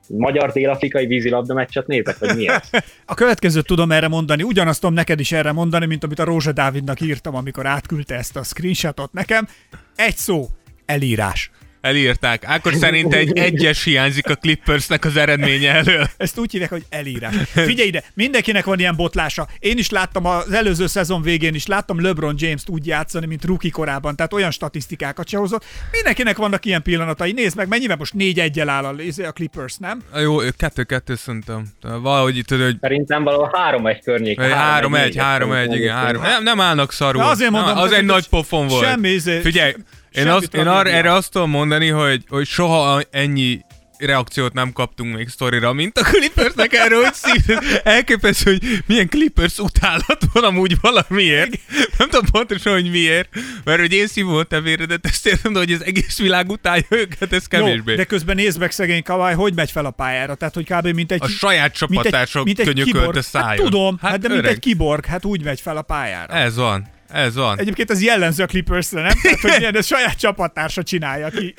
magyar 0.07 0.51
dél-afrikai 0.51 1.05
vízilabda 1.05 1.53
meccset 1.53 1.87
nézek, 1.87 2.17
vagy 2.17 2.35
mi 2.35 2.47
ez? 2.47 2.69
A 3.05 3.13
következőt 3.13 3.65
tudom 3.65 3.91
erre 3.91 4.07
mondani, 4.07 4.43
ugyanazt 4.43 4.79
tudom 4.79 4.95
neked 4.95 5.19
is 5.19 5.31
erre 5.31 5.51
mondani, 5.51 5.85
mint 5.85 6.03
amit 6.03 6.19
a 6.19 6.23
Rózsa 6.23 6.51
Dávidnak 6.51 7.01
írtam, 7.01 7.35
amikor 7.35 7.65
átküldte 7.65 8.15
ezt 8.15 8.35
a 8.35 8.43
screenshotot 8.43 9.13
nekem. 9.13 9.47
Egy 9.95 10.15
szó, 10.15 10.47
elírás. 10.85 11.51
Elírták. 11.81 12.43
Ákos 12.45 12.75
szerint 12.75 13.13
egy 13.13 13.37
egyes 13.37 13.83
hiányzik 13.83 14.29
a 14.29 14.35
Clippersnek 14.35 15.05
az 15.05 15.15
eredménye 15.15 15.71
elől. 15.73 16.07
Ezt 16.17 16.39
úgy 16.39 16.51
hívják, 16.51 16.69
hogy 16.69 16.85
elírás. 16.89 17.35
Figyelj 17.53 17.87
ide, 17.87 18.03
mindenkinek 18.13 18.65
van 18.65 18.79
ilyen 18.79 18.95
botlása. 18.95 19.47
Én 19.59 19.77
is 19.77 19.89
láttam 19.89 20.25
az 20.25 20.51
előző 20.51 20.87
szezon 20.87 21.21
végén 21.21 21.53
is, 21.53 21.65
láttam 21.65 22.01
LeBron 22.01 22.35
James-t 22.37 22.69
úgy 22.69 22.87
játszani, 22.87 23.25
mint 23.25 23.45
rookie 23.45 23.71
korában, 23.71 24.15
tehát 24.15 24.33
olyan 24.33 24.51
statisztikákat 24.51 25.27
se 25.27 25.37
hozott. 25.37 25.65
Mindenkinek 25.91 26.37
vannak 26.37 26.65
ilyen 26.65 26.81
pillanatai. 26.81 27.31
Nézd 27.31 27.55
meg, 27.57 27.67
mennyivel 27.67 27.95
most 27.95 28.13
4 28.13 28.39
1 28.39 28.59
a, 28.59 28.87
a 29.27 29.31
Clippers, 29.33 29.75
nem? 29.77 30.01
A 30.11 30.19
Jó, 30.19 30.37
kettő-kettő 30.57 31.15
szerintem. 31.15 31.65
Valahogy 31.81 32.37
itt 32.37 32.49
hogy 32.49 32.77
Szerintem 32.81 33.23
valahol 33.23 33.51
3-1 33.53 34.01
környék. 34.03 34.37
Vagy 34.37 34.51
3-1, 34.51 35.13
3-1 35.39 35.67
igen, 35.71 35.95
3 35.95 36.21
nem, 36.21 36.43
nem 36.43 36.61
állnak 36.61 36.91
szarul. 36.91 37.21
Na, 37.21 37.29
azért 37.29 37.51
mondom, 37.51 37.73
nem, 37.73 37.83
az 37.83 37.91
egy 37.91 38.05
nagy 38.05 38.27
pofon 38.27 38.67
volt. 38.67 38.85
semmi 38.85 39.09
izé- 39.09 39.41
Figyelj, 39.41 39.73
én, 40.11 40.27
azt, 40.27 40.53
én 40.53 40.67
arra, 40.67 40.89
erre 40.89 41.13
azt 41.13 41.31
tudom 41.31 41.49
mondani, 41.49 41.87
hogy, 41.87 42.23
hogy 42.29 42.47
soha 42.47 43.01
ennyi 43.11 43.61
reakciót 44.05 44.53
nem 44.53 44.71
kaptunk 44.71 45.15
még 45.15 45.29
sztorira, 45.29 45.73
mint 45.73 45.97
a 45.97 46.03
Clippersnek 46.03 46.73
erről, 46.73 47.03
hogy 47.03 47.13
szív, 47.13 47.57
elképesztő, 47.83 48.51
hogy 48.51 48.83
milyen 48.85 49.09
Clippers 49.09 49.57
utálat 49.57 50.17
van 50.33 50.43
amúgy 50.43 50.77
valamiért. 50.81 51.59
Nem 51.97 52.09
tudom 52.09 52.25
pontosan, 52.31 52.73
hogy 52.73 52.89
miért, 52.89 53.29
mert 53.63 53.79
hogy 53.79 53.93
én 53.93 54.07
szívom 54.07 54.35
a 54.35 54.43
tevéredet, 54.43 55.05
ezt 55.05 55.27
értem, 55.27 55.53
de 55.53 55.59
hogy 55.59 55.71
az 55.71 55.85
egész 55.85 56.17
világ 56.17 56.49
utálja 56.49 56.85
őket, 56.89 57.33
ez 57.33 57.45
kevésbé. 57.45 57.91
Jó, 57.91 57.97
de 57.97 58.03
közben 58.03 58.35
nézd 58.35 58.59
meg 58.59 58.71
szegény 58.71 59.03
Kawai, 59.03 59.33
hogy 59.33 59.53
megy 59.53 59.71
fel 59.71 59.85
a 59.85 59.91
pályára. 59.91 60.35
Tehát, 60.35 60.53
hogy 60.53 60.65
kb. 60.65 60.87
mint 60.87 61.11
egy... 61.11 61.23
A 61.23 61.27
saját 61.27 61.73
csapatások 61.73 62.43
könyökölt 62.43 62.79
a 62.79 62.83
kiborg. 62.83 63.15
Hát 63.15 63.23
szájon. 63.23 63.65
tudom, 63.65 63.97
hát, 64.01 64.11
Hát 64.11 64.19
de 64.19 64.27
mint 64.27 64.39
öreg. 64.39 64.51
egy 64.51 64.59
kiborg, 64.59 65.05
hát 65.05 65.25
úgy 65.25 65.43
megy 65.43 65.61
fel 65.61 65.77
a 65.77 65.81
pályára. 65.81 66.33
Ez 66.33 66.55
van, 66.55 66.87
ez 67.13 67.35
van. 67.35 67.59
Egyébként 67.59 67.91
ez 67.91 68.03
jellemző 68.03 68.43
a 68.43 68.45
Clippersre, 68.45 69.01
nem? 69.01 69.13
Tehát, 69.21 69.39
hogy 69.39 69.59
ilyen, 69.59 69.75
ez 69.75 69.85
saját 69.85 70.19
csapattársa 70.19 70.83
csinálja 70.83 71.29
ki. 71.29 71.53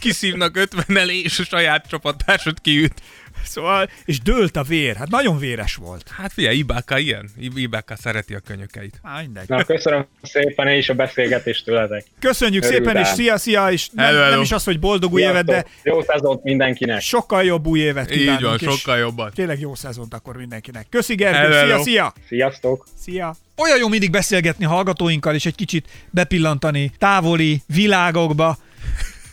kiszívnak 0.00 0.56
50 0.56 0.96
elé, 0.96 1.18
és 1.18 1.38
a 1.38 1.44
saját 1.44 1.88
csapattársat 1.88 2.60
kiüt. 2.60 2.94
Szóval, 3.44 3.88
és 4.04 4.20
dőlt 4.20 4.56
a 4.56 4.62
vér. 4.62 4.96
Hát 4.96 5.08
nagyon 5.10 5.38
véres 5.38 5.74
volt. 5.74 6.08
Hát 6.16 6.32
figyelj, 6.32 6.56
Ibaka 6.56 6.98
ilyen. 6.98 7.28
I- 7.38 7.50
Ibaka 7.54 7.96
szereti 7.96 8.34
a 8.34 8.38
könyökeit. 8.38 8.98
Á, 9.02 9.20
mindegy. 9.20 9.48
Na, 9.48 9.64
köszönöm 9.64 10.06
szépen 10.22 10.68
én 10.68 10.78
is 10.78 10.88
a 10.88 10.94
beszélgetést 10.94 11.64
tőletek. 11.64 12.04
Köszönjük 12.20 12.64
Örül 12.64 12.76
szépen, 12.76 12.96
és 12.96 13.06
szia, 13.08 13.38
szia, 13.38 13.70
és 13.70 13.88
nem, 13.92 14.04
Hello, 14.04 14.18
nem 14.18 14.28
hello. 14.28 14.42
is 14.42 14.52
az, 14.52 14.64
hogy 14.64 14.78
boldog 14.78 15.12
új 15.12 15.22
évet, 15.22 15.44
de! 15.44 15.64
Jó 15.82 16.02
szezont 16.02 16.42
mindenkinek! 16.42 17.00
sokkal 17.00 17.44
jobb 17.44 17.66
új 17.66 17.78
évet 17.80 18.10
kívánunk. 18.10 18.40
Így 18.40 18.66
van, 18.66 18.76
sokkal 18.76 18.98
jobban. 18.98 19.30
Tényleg 19.34 19.60
jó 19.60 19.74
szezont 19.74 20.14
akkor 20.14 20.36
mindenkinek. 20.36 20.86
Köszi 20.90 21.14
Gergő, 21.14 21.36
Hello, 21.38 21.52
szia, 21.52 21.66
hello. 21.68 21.82
szia! 21.82 22.12
Sziasztok! 22.28 22.86
Szia! 23.02 23.34
Olyan 23.56 23.78
jó 23.78 23.88
mindig 23.88 24.10
beszélgetni 24.10 24.64
hallgatóinkkal, 24.64 25.34
és 25.34 25.46
egy 25.46 25.54
kicsit 25.54 25.88
bepillantani 26.10 26.92
távoli 26.98 27.62
világokba, 27.66 28.58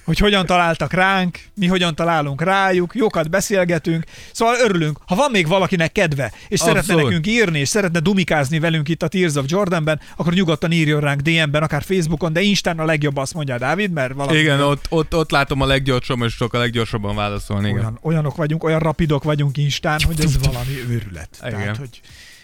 hogy 0.10 0.18
hogyan 0.19 0.45
találtak 0.45 0.94
ránk, 0.94 1.40
mi 1.53 1.68
hogyan 1.68 1.95
találunk 1.95 2.41
rájuk, 2.41 2.95
jókat 2.95 3.30
beszélgetünk, 3.30 4.03
szóval 4.31 4.56
örülünk. 4.64 4.99
Ha 5.06 5.15
van 5.15 5.31
még 5.31 5.48
valakinek 5.48 5.91
kedve, 5.91 6.31
és 6.48 6.60
szeretne 6.60 6.80
Abszolút. 6.80 7.03
nekünk 7.03 7.27
írni, 7.27 7.60
és 7.60 7.68
szeretne 7.69 7.99
dumikázni 7.99 8.60
velünk 8.60 8.90
itt 8.90 9.03
a 9.03 9.07
Tears 9.07 9.36
of 9.36 9.45
Jordanben, 9.48 9.99
akkor 10.15 10.34
nyugodtan 10.34 10.72
írjon 10.72 10.99
ránk 10.99 11.22
DM-ben, 11.22 11.64
akár 11.64 11.84
Facebookon, 11.84 12.34
de 12.34 12.41
Instán 12.41 12.80
a 12.80 12.86
legjobb, 12.86 13.18
azt 13.18 13.34
mondja 13.34 13.57
Dávid, 13.57 13.91
mert 13.91 14.14
valami 14.14 14.38
Igen, 14.38 14.61
ott, 14.61 14.86
ott, 14.90 15.15
ott 15.15 15.31
látom 15.31 15.61
a 15.61 15.65
leggyorsabban, 15.65 16.27
és 16.27 16.38
tudok 16.38 16.53
a 16.53 16.57
leggyorsabban 16.57 17.15
válaszolni. 17.15 17.68
Igen. 17.68 17.80
olyan, 17.80 17.99
olyanok 18.02 18.36
vagyunk, 18.36 18.64
olyan 18.64 18.80
rapidok 18.80 19.23
vagyunk 19.23 19.57
Instán, 19.57 19.99
hogy 20.06 20.19
ez 20.19 20.38
valami 20.45 20.80
őrület. 20.90 21.30
Igen. 21.45 21.60
Tehát, 21.60 21.77
hogy 21.77 22.02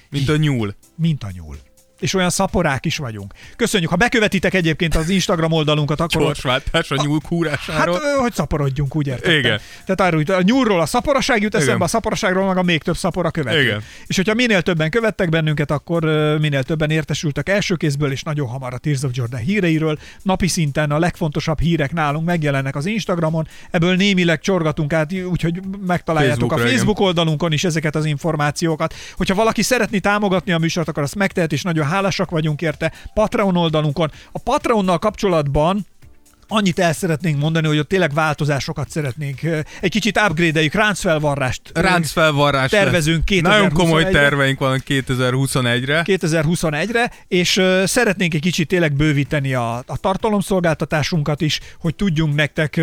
Mint 0.09 0.29
a 0.29 0.35
nyúl. 0.37 0.75
mint 0.95 1.23
a 1.23 1.29
nyúl. 1.33 1.57
És 1.99 2.13
olyan 2.13 2.29
szaporák 2.29 2.85
is 2.85 2.97
vagyunk. 2.97 3.33
Köszönjük, 3.55 3.89
ha 3.89 3.95
bekövetitek 3.95 4.53
egyébként 4.53 4.95
az 4.95 5.09
Instagram 5.09 5.51
oldalunkat, 5.51 5.99
akkor 5.99 6.21
Gyorsváltás 6.21 6.91
a 6.91 6.95
nyúl 7.03 7.19
Hát, 7.21 7.29
kúrásáról. 7.29 7.95
ö, 7.95 8.19
hogy 8.19 8.33
szaporodjunk, 8.33 8.95
úgy 8.95 9.07
értettem. 9.07 9.37
Igen. 9.37 9.59
Tehát 9.85 10.13
arról, 10.13 10.35
a 10.37 10.41
nyúlról 10.41 10.81
a 10.81 10.85
szaporaság 10.85 11.41
jut 11.41 11.53
eszembe, 11.53 11.71
Igen. 11.73 11.85
a 11.85 11.87
szaporaságról 11.87 12.47
meg 12.47 12.57
a 12.57 12.61
még 12.63 12.81
több 12.83 12.97
szapora 12.97 13.31
követő. 13.31 13.61
Igen. 13.61 13.81
És 14.05 14.15
hogyha 14.15 14.33
minél 14.33 14.61
többen 14.61 14.89
követtek 14.89 15.29
bennünket, 15.29 15.71
akkor 15.71 16.03
minél 16.41 16.63
többen 16.63 16.89
értesültek 16.89 17.49
első 17.49 17.75
kézből, 17.75 18.11
és 18.11 18.23
nagyon 18.23 18.47
hamar 18.47 18.73
a 18.73 18.77
Tears 18.77 19.03
of 19.03 19.11
Jordan 19.13 19.39
híreiről. 19.39 19.97
Napi 20.21 20.47
szinten 20.47 20.91
a 20.91 20.99
legfontosabb 20.99 21.59
hírek 21.59 21.93
nálunk 21.93 22.25
megjelennek 22.25 22.75
az 22.75 22.85
Instagramon, 22.85 23.47
ebből 23.71 23.95
némileg 23.95 24.39
csorgatunk 24.39 24.93
át, 24.93 25.13
úgyhogy 25.13 25.59
megtaláljátok 25.87 26.33
Facebookra, 26.39 26.55
a 26.63 26.65
igen. 26.65 26.75
Facebook 26.75 26.99
oldalunkon 26.99 27.51
is 27.51 27.63
ezeket 27.63 27.95
az 27.95 28.05
információkat. 28.05 28.93
Hogyha 29.15 29.35
valaki 29.35 29.61
szeretné 29.61 29.97
támogatni 29.99 30.51
a 30.51 30.57
műsort, 30.57 30.87
akkor 30.87 31.03
azt 31.03 31.15
megtehet, 31.15 31.51
és 31.53 31.61
nagyon 31.61 31.84
hálásak 31.85 32.29
vagyunk 32.29 32.61
érte. 32.61 32.91
Patreon 33.13 33.57
oldalunkon. 33.57 34.11
A 34.31 34.39
Patreonnal 34.39 34.99
kapcsolatban 34.99 35.85
Annyit 36.47 36.79
el 36.79 36.93
szeretnénk 36.93 37.39
mondani, 37.39 37.67
hogy 37.67 37.77
ott 37.77 37.87
tényleg 37.87 38.13
változásosokat 38.13 38.89
szeretnénk. 38.89 39.39
Egy 39.81 39.91
kicsit 39.91 40.17
upgrade-eljük, 40.17 40.73
ráncfelvarrást 40.73 41.61
ö, 41.73 41.81
Ráncfelvarrás 41.81 42.69
tervezünk 42.71 43.29
lesz. 43.29 43.41
Nagyon 43.41 43.71
komoly 43.71 44.03
2021-re. 44.03 44.11
terveink 44.11 44.59
vannak 44.59 44.81
2021-re. 44.87 46.03
2021-re, 46.05 47.11
és 47.27 47.61
szeretnénk 47.85 48.33
egy 48.33 48.41
kicsit 48.41 48.67
tényleg 48.67 48.93
bővíteni 48.93 49.53
a, 49.53 49.83
a 49.87 49.97
tartalomszolgáltatásunkat 49.97 51.41
is, 51.41 51.59
hogy 51.79 51.95
tudjunk 51.95 52.35
nektek, 52.35 52.81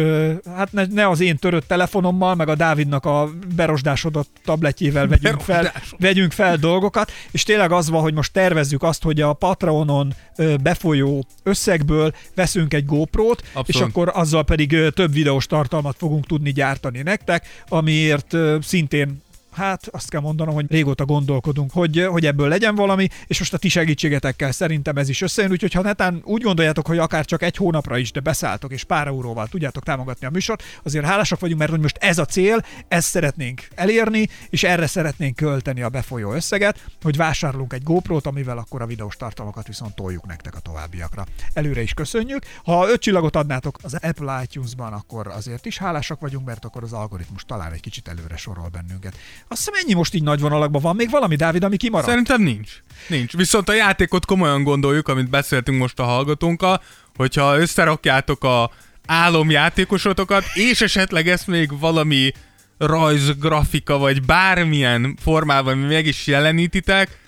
hát 0.56 0.72
ne, 0.72 0.84
ne 0.90 1.09
az 1.09 1.20
én 1.20 1.36
törött 1.36 1.68
telefonommal, 1.68 2.34
meg 2.34 2.48
a 2.48 2.55
Dávidnak 2.55 3.05
a 3.05 3.30
berosdásodott 3.56 4.30
tabletjével 4.44 5.06
vegyünk 5.06 5.40
fel, 5.40 5.72
vegyünk 5.98 6.32
fel 6.32 6.56
dolgokat, 6.56 7.12
és 7.30 7.43
tényleg 7.43 7.72
az 7.72 7.90
van, 7.90 8.02
hogy 8.02 8.14
most 8.14 8.32
tervezzük 8.32 8.82
azt, 8.82 9.02
hogy 9.02 9.20
a 9.20 9.32
Patreonon 9.32 10.14
befolyó 10.62 11.26
összegből 11.43 12.12
veszünk 12.34 12.74
egy 12.74 12.84
GoPro-t, 12.84 13.43
és 13.53 13.59
Abszolút. 13.59 13.89
akkor 13.89 14.11
azzal 14.15 14.45
pedig 14.45 14.77
több 14.95 15.12
videós 15.12 15.47
tartalmat 15.47 15.97
fogunk 15.99 16.27
tudni 16.27 16.53
gyártani 16.53 17.03
nektek, 17.03 17.47
amiért 17.69 18.37
szintén 18.61 19.23
Hát 19.53 19.89
azt 19.91 20.11
kell 20.11 20.20
mondanom, 20.20 20.55
hogy 20.55 20.66
régóta 20.69 21.05
gondolkodunk, 21.05 21.73
hogy, 21.73 22.07
hogy 22.11 22.27
ebből 22.27 22.49
legyen 22.49 22.74
valami, 22.74 23.09
és 23.27 23.39
most 23.39 23.55
a 23.55 23.59
ti 23.59 23.69
segítségetekkel 23.69 24.53
szerintem 24.53 24.97
ez 24.97 25.09
is 25.09 25.20
összejön, 25.20 25.51
úgyhogy 25.51 25.73
ha 25.73 25.83
netán 25.83 26.20
úgy 26.24 26.43
gondoljátok, 26.43 26.87
hogy 26.87 26.99
akár 26.99 27.24
csak 27.24 27.43
egy 27.43 27.57
hónapra 27.57 27.99
is, 27.99 28.12
de 28.12 28.20
beszálltok 28.20 28.73
és 28.73 28.85
pár 28.85 29.07
euróval 29.07 29.47
tudjátok 29.47 29.83
támogatni 29.83 30.27
a 30.27 30.31
műsort, 30.31 30.62
azért 30.83 31.05
hálásak 31.05 31.41
vagyunk, 31.41 31.59
mert 31.59 31.70
hogy 31.70 31.81
most 31.81 31.97
ez 31.97 32.19
a 32.19 32.24
cél, 32.24 32.65
ezt 32.89 33.09
szeretnénk 33.09 33.69
elérni, 33.74 34.29
és 34.51 34.62
erre 34.62 34.87
szeretnénk 34.87 35.37
költeni 35.37 35.83
a 35.83 35.89
befolyó 35.89 36.33
összeget, 36.33 36.87
hogy 37.03 37.16
vásárolunk 37.16 37.73
egy 37.73 37.83
GoPro-t, 37.83 38.27
amivel 38.27 38.59
akkor 38.59 38.83
a 38.83 38.87
videós 38.87 39.16
tartalmakat 39.16 39.66
viszont 39.66 39.95
toljuk 39.95 40.27
nektek 40.27 40.55
a 40.55 40.61
továbbiakra. 40.61 41.27
Előre 41.53 41.83
is 41.83 41.95
köszönjük. 41.95 42.45
Ha 42.65 42.89
öt 42.89 43.01
csillagot 43.01 43.37
adnátok 43.37 43.79
az 43.83 43.95
Apple 43.95 44.43
iTunes-ban, 44.43 44.93
akkor 44.93 45.27
azért 45.27 45.66
is 45.66 45.79
hálásak 45.79 46.20
vagyunk, 46.20 46.47
mert 46.47 46.65
akkor 46.65 46.83
az 46.83 46.93
algoritmus 46.93 47.45
talán 47.45 47.73
egy 47.73 47.81
kicsit 47.81 48.09
előre 48.09 48.37
sorol 48.37 48.69
bennünket. 48.69 49.16
Azt 49.53 49.65
hiszem 49.65 49.81
ennyi 49.85 49.95
most 49.95 50.15
így 50.15 50.23
nagy 50.23 50.41
vonalakban 50.41 50.83
van. 50.83 50.97
Még 50.97 51.11
valami, 51.11 51.37
Dávid, 51.37 51.65
ami 51.65 51.77
kimaradt? 51.77 52.09
Szerintem 52.09 52.43
nincs. 52.43 52.70
Nincs. 53.09 53.37
Viszont 53.37 53.69
a 53.69 53.73
játékot 53.73 54.27
komolyan 54.27 54.62
gondoljuk, 54.62 55.09
amit 55.09 55.31
beszéltünk 55.31 55.79
most 55.79 55.99
a 55.99 56.05
hallgatónkkal, 56.05 56.83
hogyha 57.16 57.59
összerakjátok 57.59 58.45
a 58.45 58.70
álomjátékosotokat, 59.07 60.45
és 60.55 60.81
esetleg 60.81 61.29
ezt 61.29 61.47
még 61.47 61.79
valami 61.79 62.33
rajz, 62.79 63.39
grafika, 63.39 63.99
vagy 63.99 64.23
bármilyen 64.23 65.16
formában 65.23 65.79
meg 65.79 66.07
is 66.07 66.27
jelenítitek, 66.27 67.19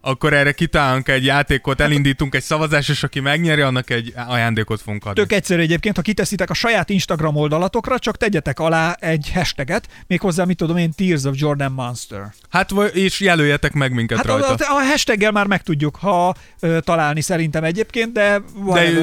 akkor 0.00 0.32
erre 0.32 0.52
kitálunk 0.52 1.08
egy 1.08 1.24
játékot, 1.24 1.80
elindítunk 1.80 2.34
egy 2.34 2.42
szavazást, 2.42 2.90
és 2.90 3.02
aki 3.02 3.20
megnyeri, 3.20 3.60
annak 3.60 3.90
egy 3.90 4.12
ajándékot 4.26 4.80
fogunk 4.80 5.04
adni. 5.04 5.20
Tök 5.20 5.32
egyszerű 5.32 5.60
egyébként, 5.60 5.96
ha 5.96 6.02
kiteszitek 6.02 6.50
a 6.50 6.54
saját 6.54 6.90
Instagram 6.90 7.36
oldalatokra, 7.36 7.98
csak 7.98 8.16
tegyetek 8.16 8.58
alá 8.58 8.96
egy 9.00 9.30
hashtaget, 9.34 9.88
méghozzá, 10.06 10.44
mit 10.44 10.56
tudom 10.56 10.76
én, 10.76 10.92
Tears 10.96 11.24
of 11.24 11.34
Jordan 11.36 11.72
Monster. 11.72 12.32
Hát, 12.48 12.70
és 12.92 13.20
jelöljetek 13.20 13.72
meg 13.72 13.92
minket 13.92 14.16
Hát 14.16 14.26
rajta. 14.26 14.46
a, 14.46 14.76
a, 14.76 14.82
hashtaggel 14.82 15.30
már 15.30 15.46
meg 15.46 15.62
tudjuk 15.62 15.96
ha 15.96 16.34
ö, 16.60 16.78
találni 16.80 17.20
szerintem 17.20 17.64
egyébként, 17.64 18.12
de, 18.12 18.40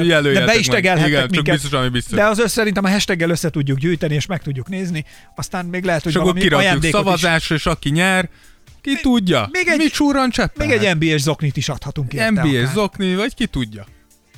jelöljetek 0.02 0.46
de 0.46 0.52
be 0.52 0.58
is 0.58 0.66
tegelhettek 0.66 1.08
Igen, 1.08 1.20
csak 1.20 1.30
minket. 1.30 1.54
biztos, 1.54 1.72
ami 1.72 1.88
biztos. 1.88 2.18
De 2.18 2.24
az 2.24 2.38
össz, 2.38 2.52
szerintem 2.52 2.84
a 2.84 2.90
hashtaggel 2.90 3.30
össze 3.30 3.50
tudjuk 3.50 3.78
gyűjteni, 3.78 4.14
és 4.14 4.26
meg 4.26 4.42
tudjuk 4.42 4.68
nézni. 4.68 5.04
Aztán 5.36 5.64
még 5.64 5.84
lehet, 5.84 6.02
hogy 6.02 6.12
és 6.12 6.16
akkor 6.18 6.32
valami 6.32 6.48
kirakjuk 6.48 6.70
ajándékot 6.70 7.40
is. 7.40 7.50
és 7.50 7.66
aki 7.66 7.90
nyer, 7.90 8.28
ki 8.82 8.96
tudja. 9.02 9.48
még 9.52 9.68
egy- 9.68 9.76
Mi 9.78 9.86
csúran 9.88 10.30
cseppel? 10.30 10.66
Még 10.66 10.76
egy 10.84 10.96
NBA-s 10.96 11.20
zoknit 11.20 11.56
is 11.56 11.68
adhatunk 11.68 12.12
érte 12.12 12.30
NBA 12.30 12.40
akár. 12.48 12.72
zokni, 12.74 13.14
vagy 13.14 13.34
ki 13.34 13.46
tudja. 13.46 13.86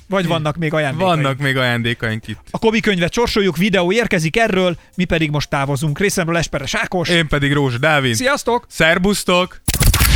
Vagy 0.07 0.27
vannak 0.27 0.55
még 0.57 0.73
ajándékaink. 0.73 1.15
Vannak 1.21 1.37
még 1.37 1.57
ajándékaink 1.57 2.27
itt. 2.27 2.39
A 2.51 2.59
Kobi 2.59 2.79
könyvet 2.79 3.13
sorsoljuk, 3.13 3.57
videó 3.57 3.91
érkezik 3.91 4.37
erről, 4.37 4.77
mi 4.95 5.03
pedig 5.03 5.29
most 5.29 5.49
távozunk. 5.49 5.99
Részemről 5.99 6.37
Esperes 6.37 6.75
Ákos. 6.75 7.09
Én 7.09 7.27
pedig 7.27 7.53
Rózsa 7.53 7.77
Dávid. 7.77 8.15
Sziasztok! 8.15 8.65
Szerbusztok! 8.69 9.61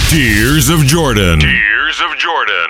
Tears 0.10 0.68
of 0.68 0.91
Jordan. 0.91 1.39
Tears 1.39 1.99
of 1.99 2.15
Jordan. 2.23 2.69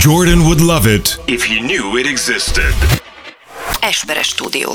Jordan 0.00 0.38
would 0.40 0.60
love 0.60 0.92
it 0.92 1.20
if 1.26 1.46
he 1.46 1.54
knew 1.58 1.96
it 1.96 2.06
existed. 2.06 2.74
Esperes 3.80 4.26
stúdió. 4.26 4.72